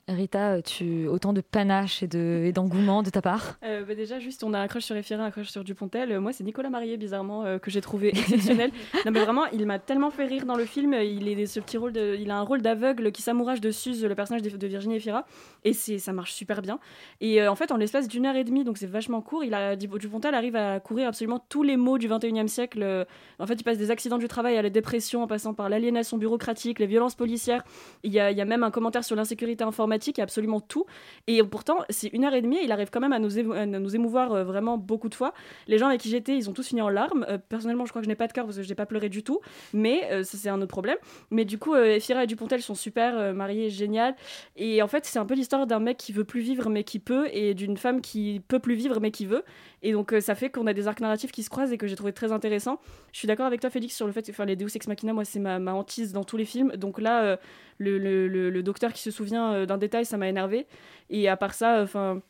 Rita, 0.08 0.60
tu 0.60 1.08
autant 1.08 1.32
de 1.32 1.40
panache 1.40 2.02
et 2.02 2.06
de 2.06 2.42
et 2.44 2.52
d'engouement 2.52 3.02
de 3.02 3.10
ta 3.10 3.22
part? 3.22 3.56
Euh, 3.64 3.84
bah 3.84 3.94
déjà, 3.94 4.18
juste, 4.18 4.44
on 4.44 4.52
a 4.52 4.58
un 4.58 4.68
crush 4.68 4.84
sur 4.84 4.96
Efira, 4.96 5.24
un 5.24 5.30
crush 5.30 5.48
sur 5.48 5.64
Dupontel. 5.64 6.12
Euh, 6.12 6.20
moi, 6.20 6.32
c'est 6.32 6.44
Nicolas 6.44 6.68
Marié, 6.68 6.96
bizarrement, 6.96 7.44
euh, 7.44 7.58
que 7.58 7.70
j'ai 7.70 7.80
trouvé 7.80 8.08
exceptionnel. 8.18 8.70
non, 9.06 9.12
mais 9.12 9.20
vraiment, 9.20 9.46
il 9.46 9.64
m'a 9.64 9.78
tellement 9.78 10.10
fait 10.10 10.26
rire 10.26 10.44
dans 10.44 10.56
le 10.56 10.66
film. 10.66 10.92
Il, 10.94 11.28
est 11.28 11.46
ce 11.46 11.58
petit 11.58 11.78
rôle 11.78 11.92
de, 11.92 12.16
il 12.20 12.30
a 12.30 12.36
un 12.36 12.42
rôle 12.42 12.60
d'aveugle 12.60 13.12
qui 13.12 13.22
s'amourage 13.22 13.62
de 13.62 13.70
Suze, 13.70 14.04
le 14.04 14.14
personnage 14.14 14.42
de, 14.42 14.50
de 14.50 14.66
Virginie 14.66 14.96
Efira. 14.96 15.24
Et 15.64 15.72
c'est, 15.72 15.98
ça 15.98 16.12
marche 16.12 16.34
super 16.34 16.60
bien. 16.60 16.78
Et 17.22 17.40
euh, 17.40 17.50
en 17.50 17.54
fait, 17.54 17.72
en 17.72 17.78
l'espace 17.78 18.06
d'une 18.06 18.26
heure 18.26 18.36
et 18.36 18.44
demie, 18.44 18.64
donc 18.64 18.76
c'est 18.76 18.86
vachement 18.86 19.22
court, 19.22 19.42
il 19.42 19.54
a, 19.54 19.74
Dupontel 19.76 20.34
arrive 20.34 20.56
à 20.56 20.80
courir 20.80 21.08
absolument 21.08 21.42
tous 21.48 21.62
les 21.62 21.78
maux 21.78 21.96
du 21.96 22.08
21e 22.08 22.48
siècle. 22.48 22.82
Euh, 22.82 23.04
En 23.38 23.46
fait, 23.46 23.54
il 23.54 23.64
passe 23.64 23.78
des 23.78 23.90
accidents 23.90 24.18
du 24.18 24.28
travail 24.28 24.58
à 24.58 24.62
la 24.62 24.70
dépression, 24.70 25.22
en 25.22 25.26
passant 25.26 25.54
par 25.54 25.70
l'aliénation 25.70 26.18
bureaucratique, 26.18 26.78
les 26.78 26.86
violences 26.86 27.14
policières. 27.14 27.64
Il 28.02 28.12
y 28.12 28.20
a, 28.20 28.30
il 28.30 28.36
y 28.36 28.42
a 28.42 28.44
même 28.44 28.62
un 28.62 28.70
commentaire 28.70 29.04
sur 29.04 29.16
l'insécurité 29.16 29.64
informatique, 29.64 29.93
a 29.94 30.22
absolument 30.22 30.60
tout. 30.60 30.86
Et 31.26 31.42
pourtant, 31.42 31.78
c'est 31.90 32.08
une 32.08 32.24
heure 32.24 32.34
et 32.34 32.42
demie, 32.42 32.56
et 32.56 32.64
il 32.64 32.72
arrive 32.72 32.90
quand 32.90 33.00
même 33.00 33.12
à 33.12 33.18
nous, 33.18 33.96
émouvoir 33.96 34.32
euh, 34.32 34.44
vraiment 34.44 34.78
beaucoup 34.78 35.08
de 35.08 35.14
fois. 35.14 35.32
Les 35.66 35.78
gens 35.78 35.88
avec 35.88 36.00
qui 36.00 36.08
j'étais, 36.08 36.36
ils 36.36 36.48
ont 36.50 36.52
tous 36.52 36.68
fini 36.68 36.82
en 36.82 36.88
larmes. 36.88 37.24
Euh, 37.28 37.38
personnellement, 37.38 37.84
je 37.84 37.90
crois 37.90 38.00
que 38.00 38.04
je 38.04 38.08
n'ai 38.08 38.14
pas 38.16 38.26
de 38.26 38.32
cœur 38.32 38.44
parce 38.44 38.56
que 38.56 38.62
je 38.62 38.68
n'ai 38.68 38.74
pas 38.74 38.86
pleuré 38.86 39.08
du 39.08 39.22
tout, 39.22 39.40
mais 39.72 40.02
euh, 40.10 40.22
ça, 40.22 40.38
c'est 40.38 40.48
un 40.48 40.60
autre 40.60 40.68
problème. 40.68 40.96
Mais 41.30 41.44
du 41.44 41.58
coup, 41.58 41.74
Efira 41.76 42.24
et 42.24 42.26
Dupontel 42.26 42.62
sont 42.62 42.74
super, 42.74 43.16
euh, 43.18 43.32
mariés, 43.32 43.70
génial. 43.70 44.14
Et 44.56 44.82
en 44.82 44.88
fait, 44.88 45.04
c'est 45.04 45.18
un 45.18 45.26
peu 45.26 45.34
l'histoire 45.34 45.66
d'un 45.66 45.80
mec 45.80 45.96
qui 45.96 46.12
veut 46.12 46.24
plus 46.24 46.40
vivre 46.40 46.70
mais 46.70 46.84
qui 46.84 46.98
peut, 46.98 47.28
et 47.32 47.54
d'une 47.54 47.76
femme 47.76 48.00
qui 48.00 48.40
peut 48.46 48.58
plus 48.58 48.74
vivre 48.74 49.00
mais 49.00 49.10
qui 49.10 49.26
veut. 49.26 49.44
Et 49.82 49.92
donc, 49.92 50.14
ça 50.20 50.34
fait 50.34 50.50
qu'on 50.50 50.66
a 50.66 50.72
des 50.72 50.88
arcs 50.88 51.00
narratifs 51.00 51.30
qui 51.30 51.42
se 51.42 51.50
croisent 51.50 51.72
et 51.72 51.78
que 51.78 51.86
j'ai 51.86 51.96
trouvé 51.96 52.12
très 52.12 52.32
intéressant. 52.32 52.80
Je 53.12 53.18
suis 53.18 53.28
d'accord 53.28 53.46
avec 53.46 53.60
toi, 53.60 53.68
Félix, 53.68 53.94
sur 53.94 54.06
le 54.06 54.12
fait 54.12 54.22
que 54.22 54.42
les 54.42 54.56
Deus 54.56 54.74
Ex 54.74 54.88
Machina, 54.88 55.12
moi, 55.12 55.24
c'est 55.24 55.40
ma, 55.40 55.58
ma 55.58 55.74
hantise 55.74 56.12
dans 56.12 56.24
tous 56.24 56.38
les 56.38 56.46
films. 56.46 56.72
Donc 56.76 57.00
là, 57.00 57.38
le, 57.78 57.98
le- 57.98 58.28
docteur 58.62 58.92
qui 58.92 59.02
se 59.02 59.10
souvient 59.10 59.52
euh, 59.54 59.66
d'un 59.66 59.78
détail, 59.78 60.04
ça 60.06 60.16
m'a 60.16 60.28
énervé. 60.28 60.66
Et 61.10 61.28
à 61.28 61.36
part 61.36 61.54
ça, 61.54 61.82
enfin. 61.82 62.22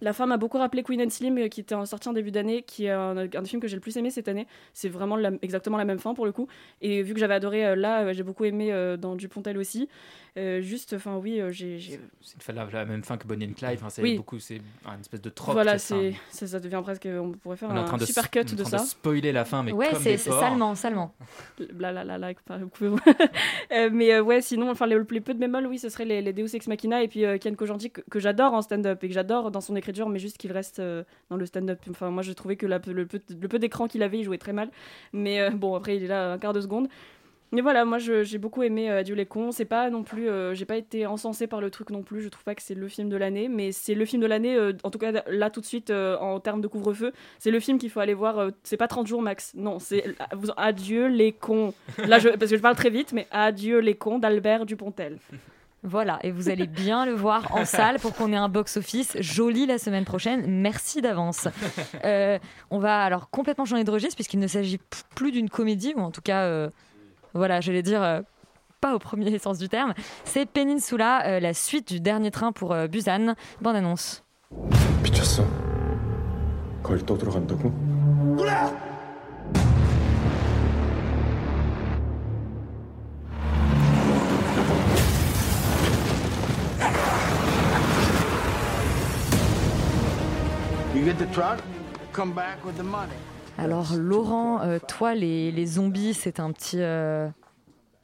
La 0.00 0.12
fin 0.12 0.26
m'a 0.26 0.36
beaucoup 0.36 0.58
rappelé 0.58 0.82
Queen 0.82 1.00
and 1.02 1.10
Slim, 1.10 1.38
euh, 1.38 1.48
qui 1.48 1.60
était 1.60 1.74
en 1.74 1.86
sorti 1.86 2.08
en 2.08 2.12
début 2.12 2.30
d'année, 2.32 2.62
qui 2.62 2.86
est 2.86 2.90
un, 2.90 3.16
un 3.16 3.26
des 3.26 3.44
films 3.44 3.62
que 3.62 3.68
j'ai 3.68 3.76
le 3.76 3.80
plus 3.80 3.96
aimé 3.96 4.10
cette 4.10 4.28
année. 4.28 4.46
C'est 4.72 4.88
vraiment 4.88 5.16
la- 5.16 5.30
exactement 5.42 5.76
la 5.78 5.84
même 5.84 5.98
fin 6.00 6.14
pour 6.14 6.26
le 6.26 6.32
coup. 6.32 6.48
Et 6.82 7.02
vu 7.02 7.14
que 7.14 7.20
j'avais 7.20 7.34
adoré 7.34 7.64
euh, 7.64 7.76
là, 7.76 8.02
euh, 8.02 8.12
j'ai 8.12 8.22
beaucoup 8.24 8.44
aimé 8.44 8.72
euh, 8.72 8.96
dans 8.96 9.14
Dupontel 9.14 9.56
aussi. 9.58 9.88
Euh, 10.36 10.60
juste, 10.60 10.94
enfin 10.94 11.16
oui, 11.16 11.40
j'ai. 11.50 11.78
C'est 12.20 12.34
une 12.34 12.40
fin- 12.40 12.52
la, 12.52 12.66
la 12.72 12.84
même 12.84 13.04
fin 13.04 13.16
que 13.16 13.24
Bonnie 13.26 13.44
and 13.46 13.52
Clyde. 13.56 13.74
Enfin, 13.78 13.88
c'est 13.88 14.02
Oui. 14.02 14.16
beaucoup, 14.16 14.40
c'est 14.40 14.60
un 14.84 14.98
espèce 14.98 15.22
de 15.22 15.30
trope. 15.30 15.54
Voilà, 15.54 15.78
c'est 15.78 16.12
ça, 16.28 16.48
ça 16.48 16.58
devient 16.58 16.80
presque. 16.82 17.06
On 17.08 17.30
pourrait 17.30 17.56
faire 17.56 17.70
On 17.70 17.76
un 17.76 17.84
train 17.84 17.96
de 17.96 18.04
super 18.04 18.28
cut 18.32 18.40
on 18.40 18.42
est 18.42 18.52
en 18.52 18.56
de 18.56 18.62
train 18.62 18.78
ça. 18.78 18.84
de 18.84 18.88
spoiler 18.88 19.30
la 19.30 19.44
fin, 19.44 19.62
mais 19.62 19.70
Ouais, 19.70 19.90
comme 19.90 20.02
c'est 20.02 20.16
salement, 20.16 20.74
salement. 20.74 21.14
Blablabla, 21.72 22.32
vous 22.60 22.68
pouvez. 22.68 22.90
Euh, 23.72 23.90
mais 23.92 24.12
euh, 24.12 24.22
ouais, 24.22 24.40
sinon, 24.40 24.70
enfin, 24.70 24.86
les, 24.86 24.96
les 25.10 25.20
peu 25.20 25.34
de 25.34 25.38
bémols, 25.38 25.66
oui, 25.66 25.78
ce 25.78 25.88
serait 25.88 26.04
les, 26.04 26.20
les 26.22 26.32
Deus 26.32 26.54
Ex 26.54 26.66
Machina 26.68 27.02
et 27.02 27.08
puis 27.08 27.24
euh, 27.24 27.38
Ken 27.38 27.56
Kojandi 27.56 27.90
que, 27.90 28.02
que 28.02 28.18
j'adore 28.20 28.52
en 28.52 28.62
stand-up 28.62 29.02
et 29.02 29.08
que 29.08 29.14
j'adore 29.14 29.50
dans 29.50 29.60
son 29.60 29.74
écriture 29.74 29.84
dur, 29.94 30.08
mais 30.08 30.18
juste 30.18 30.36
qu'il 30.36 30.52
reste 30.52 30.80
euh, 30.80 31.04
dans 31.30 31.36
le 31.36 31.46
stand-up. 31.46 31.78
Enfin, 31.88 32.10
moi, 32.10 32.22
je 32.22 32.32
trouvais 32.32 32.56
que 32.56 32.66
le 32.66 33.06
peu, 33.06 33.58
d'écran 33.58 33.86
qu'il 33.86 34.02
avait, 34.02 34.18
il 34.18 34.24
jouait 34.24 34.38
très 34.38 34.52
mal. 34.52 34.70
Mais 35.12 35.40
euh, 35.40 35.50
bon, 35.50 35.74
après, 35.74 35.96
il 35.96 36.04
est 36.04 36.08
là 36.08 36.32
un 36.32 36.38
quart 36.38 36.52
de 36.52 36.60
seconde. 36.60 36.88
Mais 37.52 37.60
voilà, 37.60 37.84
moi 37.84 37.98
j'ai 37.98 38.38
beaucoup 38.38 38.64
aimé 38.64 38.90
euh, 38.90 38.98
Adieu 38.98 39.14
les 39.14 39.26
cons. 39.26 39.52
C'est 39.52 39.64
pas 39.64 39.88
non 39.88 40.02
plus, 40.02 40.28
euh, 40.28 40.54
j'ai 40.54 40.64
pas 40.64 40.76
été 40.76 41.06
encensée 41.06 41.46
par 41.46 41.60
le 41.60 41.70
truc 41.70 41.90
non 41.90 42.02
plus. 42.02 42.20
Je 42.20 42.28
trouve 42.28 42.42
pas 42.42 42.56
que 42.56 42.62
c'est 42.62 42.74
le 42.74 42.88
film 42.88 43.08
de 43.08 43.16
l'année, 43.16 43.46
mais 43.46 43.70
c'est 43.70 43.94
le 43.94 44.04
film 44.04 44.20
de 44.20 44.26
l'année. 44.26 44.58
en 44.82 44.90
tout 44.90 44.98
cas 44.98 45.22
là 45.28 45.50
tout 45.50 45.60
de 45.60 45.66
suite 45.66 45.92
en 45.92 46.40
termes 46.40 46.60
de 46.60 46.66
couvre-feu, 46.66 47.12
c'est 47.38 47.52
le 47.52 47.60
film 47.60 47.78
qu'il 47.78 47.90
faut 47.90 48.00
aller 48.00 48.14
voir. 48.14 48.50
c'est 48.64 48.76
pas 48.76 48.88
30 48.88 49.06
jours 49.06 49.22
max, 49.22 49.52
non, 49.54 49.78
c'est 49.78 50.16
Adieu 50.56 51.06
les 51.06 51.30
cons. 51.30 51.74
Là 51.98 52.18
je, 52.18 52.30
parce 52.30 52.50
que 52.50 52.56
je 52.56 52.62
parle 52.62 52.74
très 52.74 52.90
vite, 52.90 53.12
mais 53.12 53.28
Adieu 53.30 53.78
les 53.78 53.94
cons 53.94 54.18
d'Albert 54.18 54.66
Dupontel. 54.66 55.18
Voilà, 55.86 56.18
et 56.22 56.30
vous 56.30 56.48
allez 56.48 56.66
bien 56.66 57.04
le 57.04 57.12
voir 57.12 57.54
en 57.54 57.64
salle 57.66 58.00
pour 58.00 58.14
qu'on 58.14 58.32
ait 58.32 58.36
un 58.36 58.48
box-office 58.48 59.18
joli 59.20 59.66
la 59.66 59.76
semaine 59.78 60.04
prochaine. 60.04 60.44
Merci 60.46 61.00
d'avance. 61.00 61.48
Euh, 62.04 62.38
on 62.70 62.78
va 62.78 63.02
alors 63.02 63.30
complètement 63.30 63.64
changer 63.64 63.84
de 63.84 63.90
registre 63.90 64.16
puisqu'il 64.16 64.38
ne 64.38 64.46
s'agit 64.46 64.78
plus 65.14 65.32
d'une 65.32 65.48
comédie, 65.48 65.94
ou 65.96 66.00
en 66.00 66.10
tout 66.10 66.20
cas, 66.20 66.42
euh, 66.42 66.68
voilà, 67.32 67.60
j'allais 67.60 67.82
dire 67.82 68.02
euh, 68.02 68.20
pas 68.80 68.94
au 68.94 68.98
premier 68.98 69.38
sens 69.38 69.58
du 69.58 69.68
terme. 69.68 69.94
C'est 70.24 70.46
Peninsula, 70.46 71.26
euh, 71.26 71.40
la 71.40 71.54
suite 71.54 71.88
du 71.92 72.00
dernier 72.00 72.30
train 72.30 72.52
pour 72.52 72.72
euh, 72.72 72.86
Busan. 72.86 73.34
Bonne 73.60 73.76
annonce. 73.76 74.24
You 91.04 91.10
get 91.10 91.22
the 91.22 91.30
truck, 91.32 91.58
come 92.14 92.32
back 92.32 92.64
with 92.64 92.76
the 92.76 92.82
money. 92.82 93.12
Alors 93.58 93.92
Laurent, 93.94 94.62
euh, 94.62 94.78
toi 94.88 95.14
les, 95.14 95.52
les 95.52 95.66
zombies, 95.66 96.14
c'est 96.14 96.40
un 96.40 96.50
petit, 96.50 96.80
euh, 96.80 97.28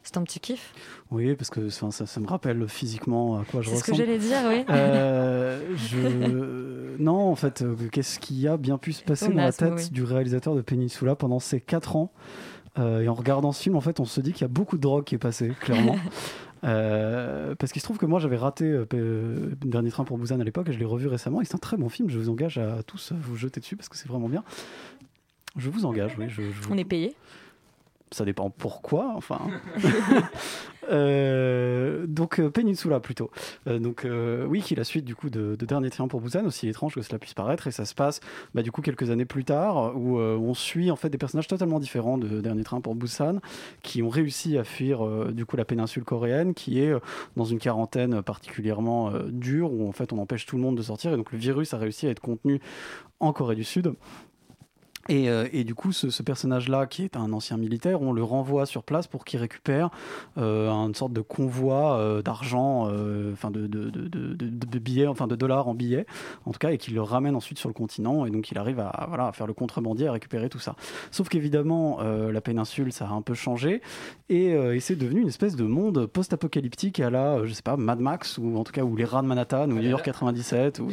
c'est 0.03 0.19
un 0.19 0.23
petit 0.23 0.39
kiff? 0.39 0.75
Oui, 1.11 1.35
parce 1.35 1.49
que 1.49 1.71
ça, 1.71 1.91
ça 1.91 2.21
me 2.21 2.27
rappelle 2.27 2.69
physiquement 2.69 3.39
à 3.39 3.45
quoi 3.51 3.63
je 3.63 3.71
C'est 3.71 3.77
ce 3.77 3.85
que 3.85 3.93
ressemble. 3.93 4.07
j'allais 4.07 4.19
dire, 4.19 4.39
oui. 4.47 4.65
Euh, 4.69 5.63
je... 5.77 6.97
Non, 6.99 7.31
en 7.31 7.37
fait, 7.37 7.65
qu'est-ce 7.91 8.19
qui 8.19 8.47
a 8.47 8.59
bien 8.59 8.77
pu 8.77 8.93
se 8.93 9.03
passer 9.03 9.29
dans 9.29 9.37
la 9.37 9.53
tête 9.53 9.73
oui. 9.77 9.91
du 9.91 10.05
réalisateur 10.05 10.55
de 10.55 10.61
Peninsula 10.61 11.17
pendant 11.17 11.41
ces 11.41 11.59
4 11.59 11.97
ans? 11.97 12.13
Euh, 12.79 13.01
Et 13.01 13.09
en 13.09 13.15
regardant 13.15 13.53
ce 13.53 13.63
film, 13.63 13.77
en 13.77 13.81
fait, 13.81 13.99
on 13.99 14.05
se 14.05 14.21
dit 14.21 14.33
qu'il 14.33 14.43
y 14.43 14.45
a 14.45 14.49
beaucoup 14.49 14.77
de 14.77 14.83
drogue 14.83 15.05
qui 15.05 15.15
est 15.15 15.19
passée, 15.19 15.53
clairement. 15.61 15.97
Euh, 16.63 17.55
parce 17.59 17.73
qu'il 17.73 17.81
se 17.81 17.87
trouve 17.87 17.97
que 17.99 18.05
moi 18.07 18.21
j'avais 18.21 18.37
raté 18.37 18.65
euh, 18.67 18.85
euh, 18.95 19.51
Dernier 19.65 19.91
Train 19.91 20.05
pour 20.05 20.19
Busan 20.19 20.41
à 20.41 20.45
l'époque 20.45 20.69
et 20.69 20.73
je 20.73 20.79
l'ai 20.79 20.85
revu 20.85 21.07
récemment 21.09 21.41
et 21.41 21.45
c'est 21.47 21.55
un 21.55 21.59
très 21.59 21.79
bon 21.79 21.89
film, 21.89 22.11
je 22.11 22.19
vous 22.19 22.29
engage 22.29 22.59
à 22.59 22.83
tous 22.83 23.13
vous 23.19 23.37
jeter 23.37 23.61
dessus 23.61 23.77
parce 23.77 23.89
que 23.89 23.97
c'est 23.97 24.09
vraiment 24.09 24.29
bien. 24.29 24.45
Je 25.57 25.71
vous 25.71 25.85
engage, 25.87 26.17
oui. 26.19 26.27
Je, 26.29 26.43
je- 26.43 26.69
On 26.71 26.77
est 26.77 26.85
payé. 26.85 27.15
Ça 28.13 28.25
dépend 28.25 28.51
pourquoi, 28.51 29.13
enfin. 29.17 29.41
Euh, 30.91 32.05
donc 32.09 32.41
euh, 32.41 32.51
Peninsula 32.51 32.99
plutôt. 32.99 33.31
Euh, 33.69 33.79
donc 33.79 34.05
oui, 34.49 34.61
qui 34.61 34.75
est 34.75 34.77
la 34.77 34.83
suite 34.83 35.05
du 35.05 35.15
coup 35.15 35.31
de, 35.31 35.55
de 35.55 35.67
Dernier 35.67 35.91
Train 35.91 36.09
pour 36.09 36.21
Busan, 36.21 36.45
aussi 36.47 36.69
étrange 36.69 36.95
que 36.95 37.03
cela 37.03 37.19
puisse 37.21 37.35
paraître, 37.35 37.69
et 37.69 37.71
ça 37.71 37.85
se 37.85 37.95
passe 37.95 38.19
bah, 38.55 38.63
du 38.63 38.73
coup 38.73 38.83
quelques 38.83 39.11
années 39.11 39.25
plus 39.25 39.45
tard, 39.45 39.97
où 39.97 40.19
on 40.19 40.55
suit 40.55 40.91
en 40.91 40.97
fait 40.97 41.09
des 41.09 41.19
personnages 41.19 41.47
totalement 41.47 41.79
différents 41.79 42.19
de 42.19 42.41
Dernier 42.41 42.65
Train 42.65 42.81
pour 42.81 42.97
Busan, 42.97 43.39
qui 43.83 44.03
ont 44.03 44.09
réussi 44.09 44.59
à 44.59 44.65
fuir 44.65 45.07
du 45.33 45.47
coup 45.47 45.57
la 45.57 45.65
péninsule 45.65 46.03
coréenne, 46.03 46.55
qui 46.55 46.81
est 46.81 46.93
dans 47.37 47.45
une 47.45 47.61
quarantaine 47.61 48.21
particulièrement 48.23 49.13
dure, 49.29 49.73
où 49.73 49.89
en 49.89 49.93
fait 49.93 50.13
on 50.13 50.19
empêche 50.19 50.47
tout 50.47 50.57
le 50.57 50.63
monde 50.63 50.77
de 50.77 50.83
sortir, 50.83 51.13
et 51.13 51.17
donc 51.17 51.31
le 51.31 51.39
virus 51.39 51.73
a 51.73 51.79
réussi 51.79 52.09
à 52.09 52.11
être 52.11 52.21
contenu 52.21 52.61
en 53.21 53.33
Corée 53.33 53.55
du 53.55 53.65
Sud. 53.65 53.95
Et, 55.09 55.29
euh, 55.31 55.49
et 55.53 55.65
du 55.65 55.75
coup, 55.75 55.93
ce, 55.93 56.11
ce 56.11 56.23
personnage-là, 56.23 56.87
qui 56.87 57.03
est 57.05 57.17
un 57.17 57.33
ancien 57.33 57.57
militaire, 57.57 58.03
on 58.03 58.13
le 58.13 58.23
renvoie 58.23 58.67
sur 58.67 58.83
place 58.85 59.07
pour 59.07 59.25
qu'il 59.25 59.41
récupère 59.41 59.91
euh, 60.39 60.69
une 60.71 60.95
sorte 60.95 61.13
de 61.13 61.21
convoi 61.23 61.97
euh, 61.99 62.23
d'argent, 62.23 62.83
enfin 63.33 63.51
de, 63.51 63.67
de, 63.67 63.91
de, 63.91 64.09
de- 64.09 64.35
de- 64.35 64.67
de 64.67 64.79
billets, 64.79 65.07
enfin 65.07 65.27
de 65.27 65.35
dollars 65.37 65.67
en 65.69 65.75
billets, 65.75 66.07
en 66.45 66.53
tout 66.53 66.59
cas, 66.59 66.71
et 66.71 66.79
qu'il 66.79 66.95
le 66.95 67.03
ramène 67.03 67.35
ensuite 67.35 67.59
sur 67.59 67.69
le 67.69 67.73
continent. 67.75 68.27
Et 68.27 68.31
donc, 68.31 68.51
il 68.51 68.59
arrive 68.59 68.79
à, 68.79 69.07
voilà, 69.09 69.27
à 69.29 69.33
faire 69.33 69.47
le 69.47 69.55
contrebandier, 69.55 70.07
à 70.07 70.13
récupérer 70.13 70.49
tout 70.49 70.59
ça. 70.59 70.77
Sauf 71.11 71.29
qu'évidemment, 71.29 72.01
la 72.03 72.41
péninsule, 72.41 72.93
ça 72.93 73.07
a 73.07 73.11
un 73.13 73.23
peu 73.23 73.35
changé, 73.35 73.81
et, 74.29 74.49
et 74.51 74.81
c'est 74.81 74.97
devenu 74.97 75.23
une 75.23 75.29
espèce 75.29 75.57
de 75.57 75.65
monde 75.65 76.07
post-apocalyptique 76.07 77.01
à 77.01 77.11
la, 77.11 77.45
je 77.47 77.53
sais 77.53 77.63
pas, 77.63 77.77
Mad 77.77 78.01
Max, 78.01 78.39
ou 78.39 78.57
en 78.59 78.65
tout 78.65 78.73
cas, 78.73 78.83
ou 78.83 78.95
les 78.97 79.05
rats 79.05 79.23
de 79.23 79.27
Manhattan, 79.27 79.65
ou 79.71 79.75
New 79.75 79.89
York 79.91 80.05
97, 80.05 80.79
ou 80.79 80.91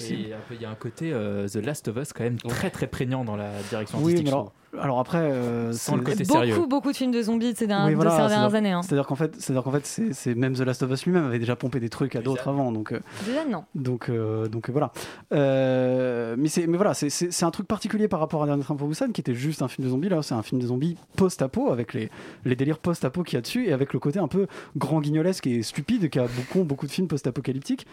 il 0.52 0.62
y 0.62 0.66
a 0.66 0.70
un 0.72 0.76
côté 0.76 1.12
The 1.12 1.58
Last 1.58 1.88
of 1.90 1.98
Us 1.98 2.14
quand 2.14 2.24
même 2.24 2.38
très 2.38 2.70
très 2.72 2.88
prégnant 2.88 3.24
dans 3.26 3.36
la 3.36 3.52
direction 3.70 3.97
Oui, 4.02 4.14
artistique. 4.14 4.26
mais 4.26 4.32
je 4.32 4.67
alors, 4.80 5.00
après, 5.00 5.18
euh, 5.20 5.72
Sans 5.74 5.96
le 5.96 6.04
c'est- 6.06 6.12
côté 6.12 6.24
beaucoup, 6.26 6.40
sérieux. 6.40 6.66
beaucoup 6.68 6.92
de 6.92 6.98
films 6.98 7.12
de 7.12 7.22
zombies 7.22 7.54
de 7.54 7.58
ces 7.58 7.68
dernières, 7.68 7.86
Oui, 7.88 7.92
de 7.92 7.96
voilà, 7.96 8.12
ces 8.12 8.18
dernières 8.30 8.54
années. 8.56 8.72
hein. 8.72 8.82
C'est-à-dire 8.84 9.08
qu'en 9.08 9.16
fait, 9.16 9.34
c'est-à-dire 9.40 9.64
qu'en 9.64 9.72
fait, 9.72 9.86
c'est 9.86 10.14
c'est- 10.14 10.36
même 10.36 10.54
The 10.54 10.60
Last 10.62 10.84
of 10.84 10.92
Us 10.92 11.06
lui-même 11.06 11.26
avait 11.26 11.40
déjà 11.40 11.56
pompé 11.56 11.80
des 11.80 11.90
trucs 11.90 12.16
à 12.16 12.22
d'autres 12.22 12.48
avant, 12.48 12.72
donc. 12.72 12.92
euh, 12.92 13.00
Déjà, 13.26 13.46
non. 13.46 13.64
donc, 13.76 14.10
euh, 14.10 14.48
donc 14.48 14.70
voilà. 14.70 14.92
Euh, 15.34 16.36
mais 16.38 16.48
c'est, 16.50 16.68
mais 16.68 16.78
voilà, 16.78 16.94
c'est- 16.94 17.10
c'est 17.10 17.32
c'est 17.32 17.46
un 17.46 17.52
truc 17.52 17.68
particulier 17.68 18.08
par 18.08 18.20
rapport 18.20 18.44
à 18.44 18.46
Dernier 18.46 18.64
Train 18.64 18.76
pour 18.76 18.88
Busan, 18.88 19.12
qui 19.12 19.22
était 19.22 19.34
juste 19.34 19.62
un 19.62 19.68
film 19.68 19.86
de 19.86 19.92
zombies. 19.92 20.10
Là, 20.10 20.22
c'est 20.22 20.34
un 20.36 20.44
film 20.44 20.62
de 20.62 20.68
zombies 20.68 20.98
post-apo 21.16 21.72
avec 21.72 21.94
les, 21.94 22.10
les 22.46 22.56
délires 22.56 22.80
post-apo 22.80 23.24
qu'il 23.24 23.36
y 23.36 23.38
a 23.38 23.42
dessus 23.42 23.68
et 23.68 23.74
avec 23.74 23.94
le 23.94 24.00
côté 24.00 24.20
un 24.20 24.28
peu 24.28 24.48
grand 24.76 25.00
guignolesque 25.02 25.48
et 25.48 25.62
stupide 25.64 26.10
qu'a 26.10 26.26
beaucoup, 26.28 26.64
beaucoup 26.64 26.86
de 26.88 26.92
films 26.92 27.08
post-apocalyptiques. 27.08 27.86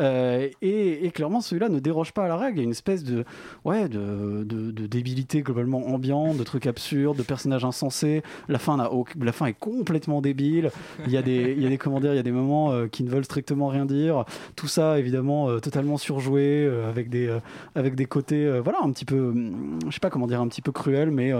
Euh, 0.00 0.48
et, 0.62 1.04
et 1.06 1.10
clairement, 1.10 1.40
celui-là 1.40 1.68
ne 1.68 1.78
déroge 1.78 2.12
pas 2.12 2.24
à 2.24 2.28
la 2.28 2.36
règle. 2.36 2.56
Il 2.58 2.60
y 2.60 2.62
a 2.62 2.64
une 2.64 2.70
espèce 2.70 3.04
de, 3.04 3.24
ouais, 3.64 3.88
de, 3.88 4.44
de, 4.44 4.70
de 4.70 4.86
débilité 4.86 5.42
globalement 5.42 5.86
ambiante, 5.88 6.17
de 6.26 6.42
trucs 6.44 6.66
absurdes, 6.66 7.16
de 7.16 7.22
personnages 7.22 7.64
insensés. 7.64 8.22
La 8.48 8.58
fin, 8.58 8.78
aucun- 8.86 9.18
la 9.20 9.32
fin 9.32 9.46
est 9.46 9.58
complètement 9.58 10.20
débile. 10.20 10.70
Il 11.06 11.12
y 11.12 11.16
a 11.16 11.22
des, 11.22 11.54
il 11.56 11.62
y 11.62 11.66
a 11.66 11.68
des 11.68 11.78
comment 11.78 12.00
il 12.00 12.14
y 12.14 12.18
a 12.18 12.22
des 12.22 12.32
moments 12.32 12.72
euh, 12.72 12.86
qui 12.86 13.02
ne 13.02 13.10
veulent 13.10 13.24
strictement 13.24 13.68
rien 13.68 13.84
dire. 13.84 14.24
Tout 14.56 14.68
ça, 14.68 14.98
évidemment, 14.98 15.48
euh, 15.48 15.58
totalement 15.58 15.96
surjoué, 15.96 16.64
euh, 16.66 16.88
avec 16.88 17.10
des, 17.10 17.30
avec 17.74 17.94
des 17.94 18.06
côtés, 18.06 18.60
voilà, 18.60 18.78
un 18.82 18.90
petit 18.90 19.04
peu, 19.04 19.18
hum, 19.18 19.78
je 19.86 19.92
sais 19.92 20.00
pas 20.00 20.10
comment 20.10 20.26
dire, 20.26 20.40
un 20.40 20.48
petit 20.48 20.62
peu 20.62 20.72
cruel, 20.72 21.10
mais 21.10 21.32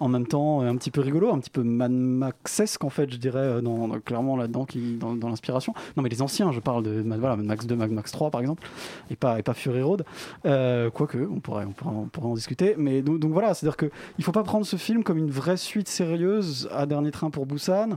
en 0.00 0.08
même 0.08 0.26
temps 0.26 0.60
un 0.60 0.76
petit 0.76 0.90
peu 0.90 1.00
rigolo, 1.00 1.32
un 1.32 1.38
petit 1.38 1.50
peu 1.50 1.62
Mad 1.62 1.92
Maxesque 1.92 2.84
en 2.84 2.90
fait, 2.90 3.10
je 3.10 3.16
dirais, 3.16 3.60
clairement 4.04 4.36
là-dedans, 4.36 4.66
dans, 5.00 5.28
l'inspiration. 5.28 5.74
Non, 5.96 6.02
mais 6.02 6.08
les 6.08 6.22
anciens, 6.22 6.52
je 6.52 6.60
parle 6.60 6.82
de 6.82 7.02
voilà, 7.18 7.36
Mad 7.36 7.46
Max 7.46 7.66
2, 7.66 7.76
Mad 7.76 7.90
Max 7.90 8.12
3 8.12 8.30
par 8.30 8.40
exemple, 8.40 8.66
et 9.10 9.16
pas, 9.16 9.38
et 9.38 9.42
pas 9.42 9.54
Fury 9.54 9.82
Road. 9.82 10.04
Quoique, 10.42 11.18
on 11.18 11.40
pourrait, 11.40 11.64
on, 11.64 11.72
pourrait, 11.72 11.94
on 11.94 12.06
pourrait 12.06 12.28
en 12.28 12.34
discuter. 12.34 12.74
Mais 12.78 13.02
donc, 13.02 13.32
voilà, 13.32 13.54
c'est-à-dire 13.54 13.76
qu'il 13.76 14.24
faut 14.26 14.32
pas 14.32 14.42
prendre 14.42 14.66
ce 14.66 14.74
film 14.74 15.04
comme 15.04 15.18
une 15.18 15.30
vraie 15.30 15.56
suite 15.56 15.86
sérieuse 15.86 16.68
à 16.72 16.86
Dernier 16.86 17.12
Train 17.12 17.30
pour 17.30 17.46
Busan, 17.46 17.90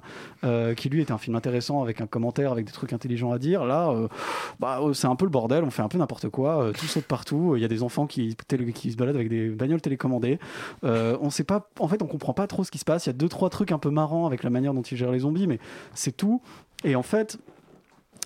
euh, 0.44 0.76
qui 0.76 0.88
lui 0.88 1.02
était 1.02 1.12
un 1.12 1.18
film 1.18 1.36
intéressant 1.36 1.82
avec 1.82 2.02
un 2.02 2.06
commentaire, 2.06 2.52
avec 2.52 2.68
des 2.68 2.72
trucs 2.72 2.94
intelligents 2.94 3.32
à 3.32 3.40
dire. 3.40 3.66
Là, 3.66 3.90
euh, 3.90 4.08
bah, 4.60 4.80
euh, 4.80 4.94
c'est 4.94 5.08
un 5.08 5.16
peu 5.16 5.26
le 5.26 5.32
bordel, 5.32 5.64
on 5.64 5.72
fait 5.72 5.82
un 5.82 5.88
peu 5.88 5.98
n'importe 5.98 6.30
quoi, 6.30 6.72
tout 6.78 6.86
saute 6.86 7.06
partout. 7.06 7.56
Il 7.56 7.64
y 7.64 7.66
a 7.66 7.68
des 7.68 7.82
enfants 7.82 8.06
qui, 8.06 8.38
se 8.38 8.96
baladent 8.96 9.16
avec 9.16 9.28
des 9.28 9.50
bagnoles 9.50 9.82
télécommandées. 9.82 10.38
On 10.84 11.32
sait 11.32 11.44
pas, 11.44 11.68
en 11.80 11.88
fait, 11.88 12.04
on 12.04 12.08
comprend 12.08 12.34
pas 12.34 12.46
trop 12.46 12.64
ce 12.64 12.70
qui 12.70 12.78
se 12.78 12.86
passe. 12.86 13.08
Il 13.08 13.10
y 13.10 13.12
a 13.12 13.14
deux, 13.14 13.30
trois 13.30 13.50
trucs 13.50 13.72
un 13.72 13.80
peu 13.80 13.90
marrants 13.90 14.28
avec 14.28 14.44
la 14.44 14.52
manière 14.52 14.76
dont 14.76 14.84
ils 14.84 14.98
gèrent 14.98 15.12
les 15.12 15.20
zombies, 15.20 15.48
mais 15.48 15.58
c'est 15.96 16.16
tout. 16.16 16.44
Et 16.84 16.96
en 16.96 17.04
fait, 17.04 17.40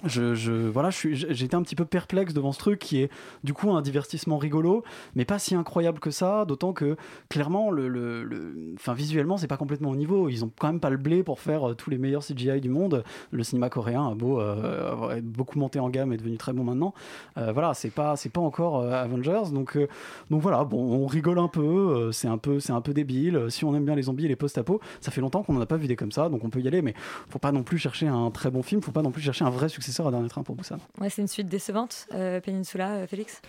je, 0.05 0.35
je- 0.35 0.51
voilà, 0.67 0.89
été 0.89 1.55
un 1.55 1.61
petit 1.63 1.75
peu 1.75 1.85
perplexe 1.85 2.33
devant 2.33 2.51
ce 2.51 2.59
truc 2.59 2.79
qui 2.79 3.01
est 3.01 3.09
du 3.43 3.53
coup 3.53 3.71
un 3.71 3.81
divertissement 3.81 4.37
rigolo, 4.37 4.83
mais 5.15 5.25
pas 5.25 5.39
si 5.39 5.55
incroyable 5.55 5.99
que 5.99 6.11
ça. 6.11 6.45
D'autant 6.45 6.73
que 6.73 6.95
clairement, 7.29 7.71
le, 7.71 7.87
le- 7.87 8.23
le- 8.23 8.75
visuellement, 8.93 9.37
c'est 9.37 9.47
pas 9.47 9.57
complètement 9.57 9.89
au 9.89 9.95
niveau. 9.95 10.29
Ils 10.29 10.43
ont 10.45 10.51
quand 10.59 10.67
même 10.67 10.79
pas 10.79 10.89
le 10.89 10.97
blé 10.97 11.23
pour 11.23 11.39
faire 11.39 11.69
euh, 11.69 11.73
tous 11.73 11.89
les 11.89 11.97
meilleurs 11.97 12.23
CGI 12.23 12.61
du 12.61 12.69
monde. 12.69 13.03
Le 13.31 13.43
cinéma 13.43 13.69
coréen 13.69 14.07
a 14.09 14.13
beau 14.15 14.39
euh, 14.39 15.21
beaucoup 15.23 15.57
monté 15.59 15.79
en 15.79 15.89
gamme 15.89 16.13
et 16.13 16.17
devenu 16.17 16.37
très 16.37 16.53
bon 16.53 16.63
maintenant. 16.63 16.93
Euh, 17.37 17.51
voilà, 17.51 17.73
c'est 17.73 17.89
pas, 17.91 18.15
c'est 18.15 18.29
pas 18.29 18.41
encore 18.41 18.79
euh, 18.79 18.91
Avengers. 18.91 19.51
Donc, 19.53 19.77
euh, 19.77 19.87
donc 20.29 20.41
voilà, 20.41 20.63
bon, 20.63 20.81
on 20.83 21.05
rigole 21.07 21.39
un 21.39 21.47
peu. 21.47 22.11
c'est 22.11 22.27
un 22.27 22.37
peu, 22.37 22.59
c'est 22.59 22.73
un 22.73 22.81
peu 22.81 22.93
débile. 22.93 23.45
Si 23.49 23.65
on 23.65 23.73
aime 23.75 23.85
bien 23.85 23.95
les 23.95 24.03
zombies 24.03 24.25
et 24.25 24.29
les 24.29 24.35
post-apo, 24.35 24.79
ça 25.01 25.11
fait 25.11 25.21
longtemps 25.21 25.43
qu'on 25.43 25.55
en 25.57 25.61
a 25.61 25.65
pas 25.65 25.77
vu 25.77 25.87
des 25.87 25.95
comme 25.95 26.11
ça, 26.11 26.29
donc 26.29 26.43
on 26.43 26.49
peut 26.49 26.59
y 26.61 26.67
aller. 26.67 26.81
Mais 26.81 26.93
faut 27.29 27.39
pas 27.39 27.51
non 27.51 27.63
plus 27.63 27.77
chercher 27.77 28.07
un 28.07 28.29
très 28.31 28.51
bon 28.51 28.61
film. 28.63 28.81
Faut 28.81 28.91
pas 28.91 29.01
non 29.01 29.11
plus 29.11 29.21
chercher 29.21 29.45
un 29.45 29.49
vrai 29.49 29.69
à 30.01 30.11
Dernier 30.11 30.29
Train 30.29 30.43
pour 30.43 30.55
Busan. 30.55 30.77
Ouais, 30.99 31.09
c'est 31.09 31.21
une 31.21 31.27
suite 31.27 31.47
décevante, 31.47 32.07
euh, 32.13 32.39
Peninsula, 32.41 32.91
euh, 32.91 33.07
Félix? 33.07 33.41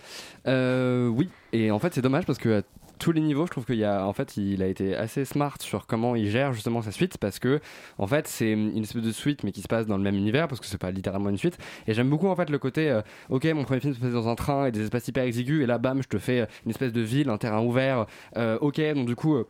Euh, 0.47 1.07
oui, 1.07 1.29
et 1.53 1.71
en 1.71 1.79
fait 1.79 1.93
c'est 1.93 2.01
dommage 2.01 2.25
parce 2.25 2.39
que 2.39 2.59
à 2.59 2.61
tous 2.97 3.11
les 3.11 3.21
niveaux, 3.21 3.45
je 3.45 3.51
trouve 3.51 3.65
qu'il 3.65 3.75
y 3.75 3.83
a, 3.83 4.07
en 4.07 4.13
fait, 4.13 4.37
il 4.37 4.63
a 4.63 4.67
été 4.67 4.95
assez 4.95 5.25
smart 5.25 5.57
sur 5.59 5.85
comment 5.85 6.15
il 6.15 6.29
gère 6.29 6.53
justement 6.53 6.81
sa 6.81 6.91
suite 6.91 7.17
parce 7.17 7.39
que, 7.39 7.59
en 7.97 8.07
fait, 8.07 8.27
c'est 8.27 8.51
une 8.51 8.83
espèce 8.83 9.03
de 9.03 9.11
suite 9.11 9.43
mais 9.43 9.51
qui 9.51 9.61
se 9.61 9.67
passe 9.67 9.85
dans 9.85 9.97
le 9.97 10.03
même 10.03 10.15
univers 10.15 10.47
parce 10.47 10.61
que 10.61 10.67
c'est 10.67 10.77
pas 10.77 10.91
littéralement 10.91 11.29
une 11.29 11.37
suite. 11.37 11.57
Et 11.87 11.93
j'aime 11.93 12.09
beaucoup 12.09 12.27
en 12.27 12.35
fait 12.35 12.49
le 12.49 12.57
côté, 12.57 12.89
euh, 12.89 13.01
ok, 13.29 13.45
mon 13.47 13.63
premier 13.63 13.81
film 13.81 13.93
se 13.93 13.99
passe 13.99 14.13
dans 14.13 14.27
un 14.27 14.35
train 14.35 14.67
et 14.67 14.71
des 14.71 14.81
espaces 14.81 15.07
hyper 15.07 15.25
exigus 15.25 15.61
et 15.61 15.65
là, 15.65 15.77
bam, 15.77 16.01
je 16.01 16.07
te 16.07 16.17
fais 16.17 16.47
une 16.63 16.71
espèce 16.71 16.93
de 16.93 17.01
ville, 17.01 17.29
un 17.29 17.37
terrain 17.37 17.61
ouvert. 17.61 18.05
Euh, 18.37 18.57
ok, 18.61 18.79
donc 18.93 19.07
du 19.07 19.15
coup. 19.15 19.43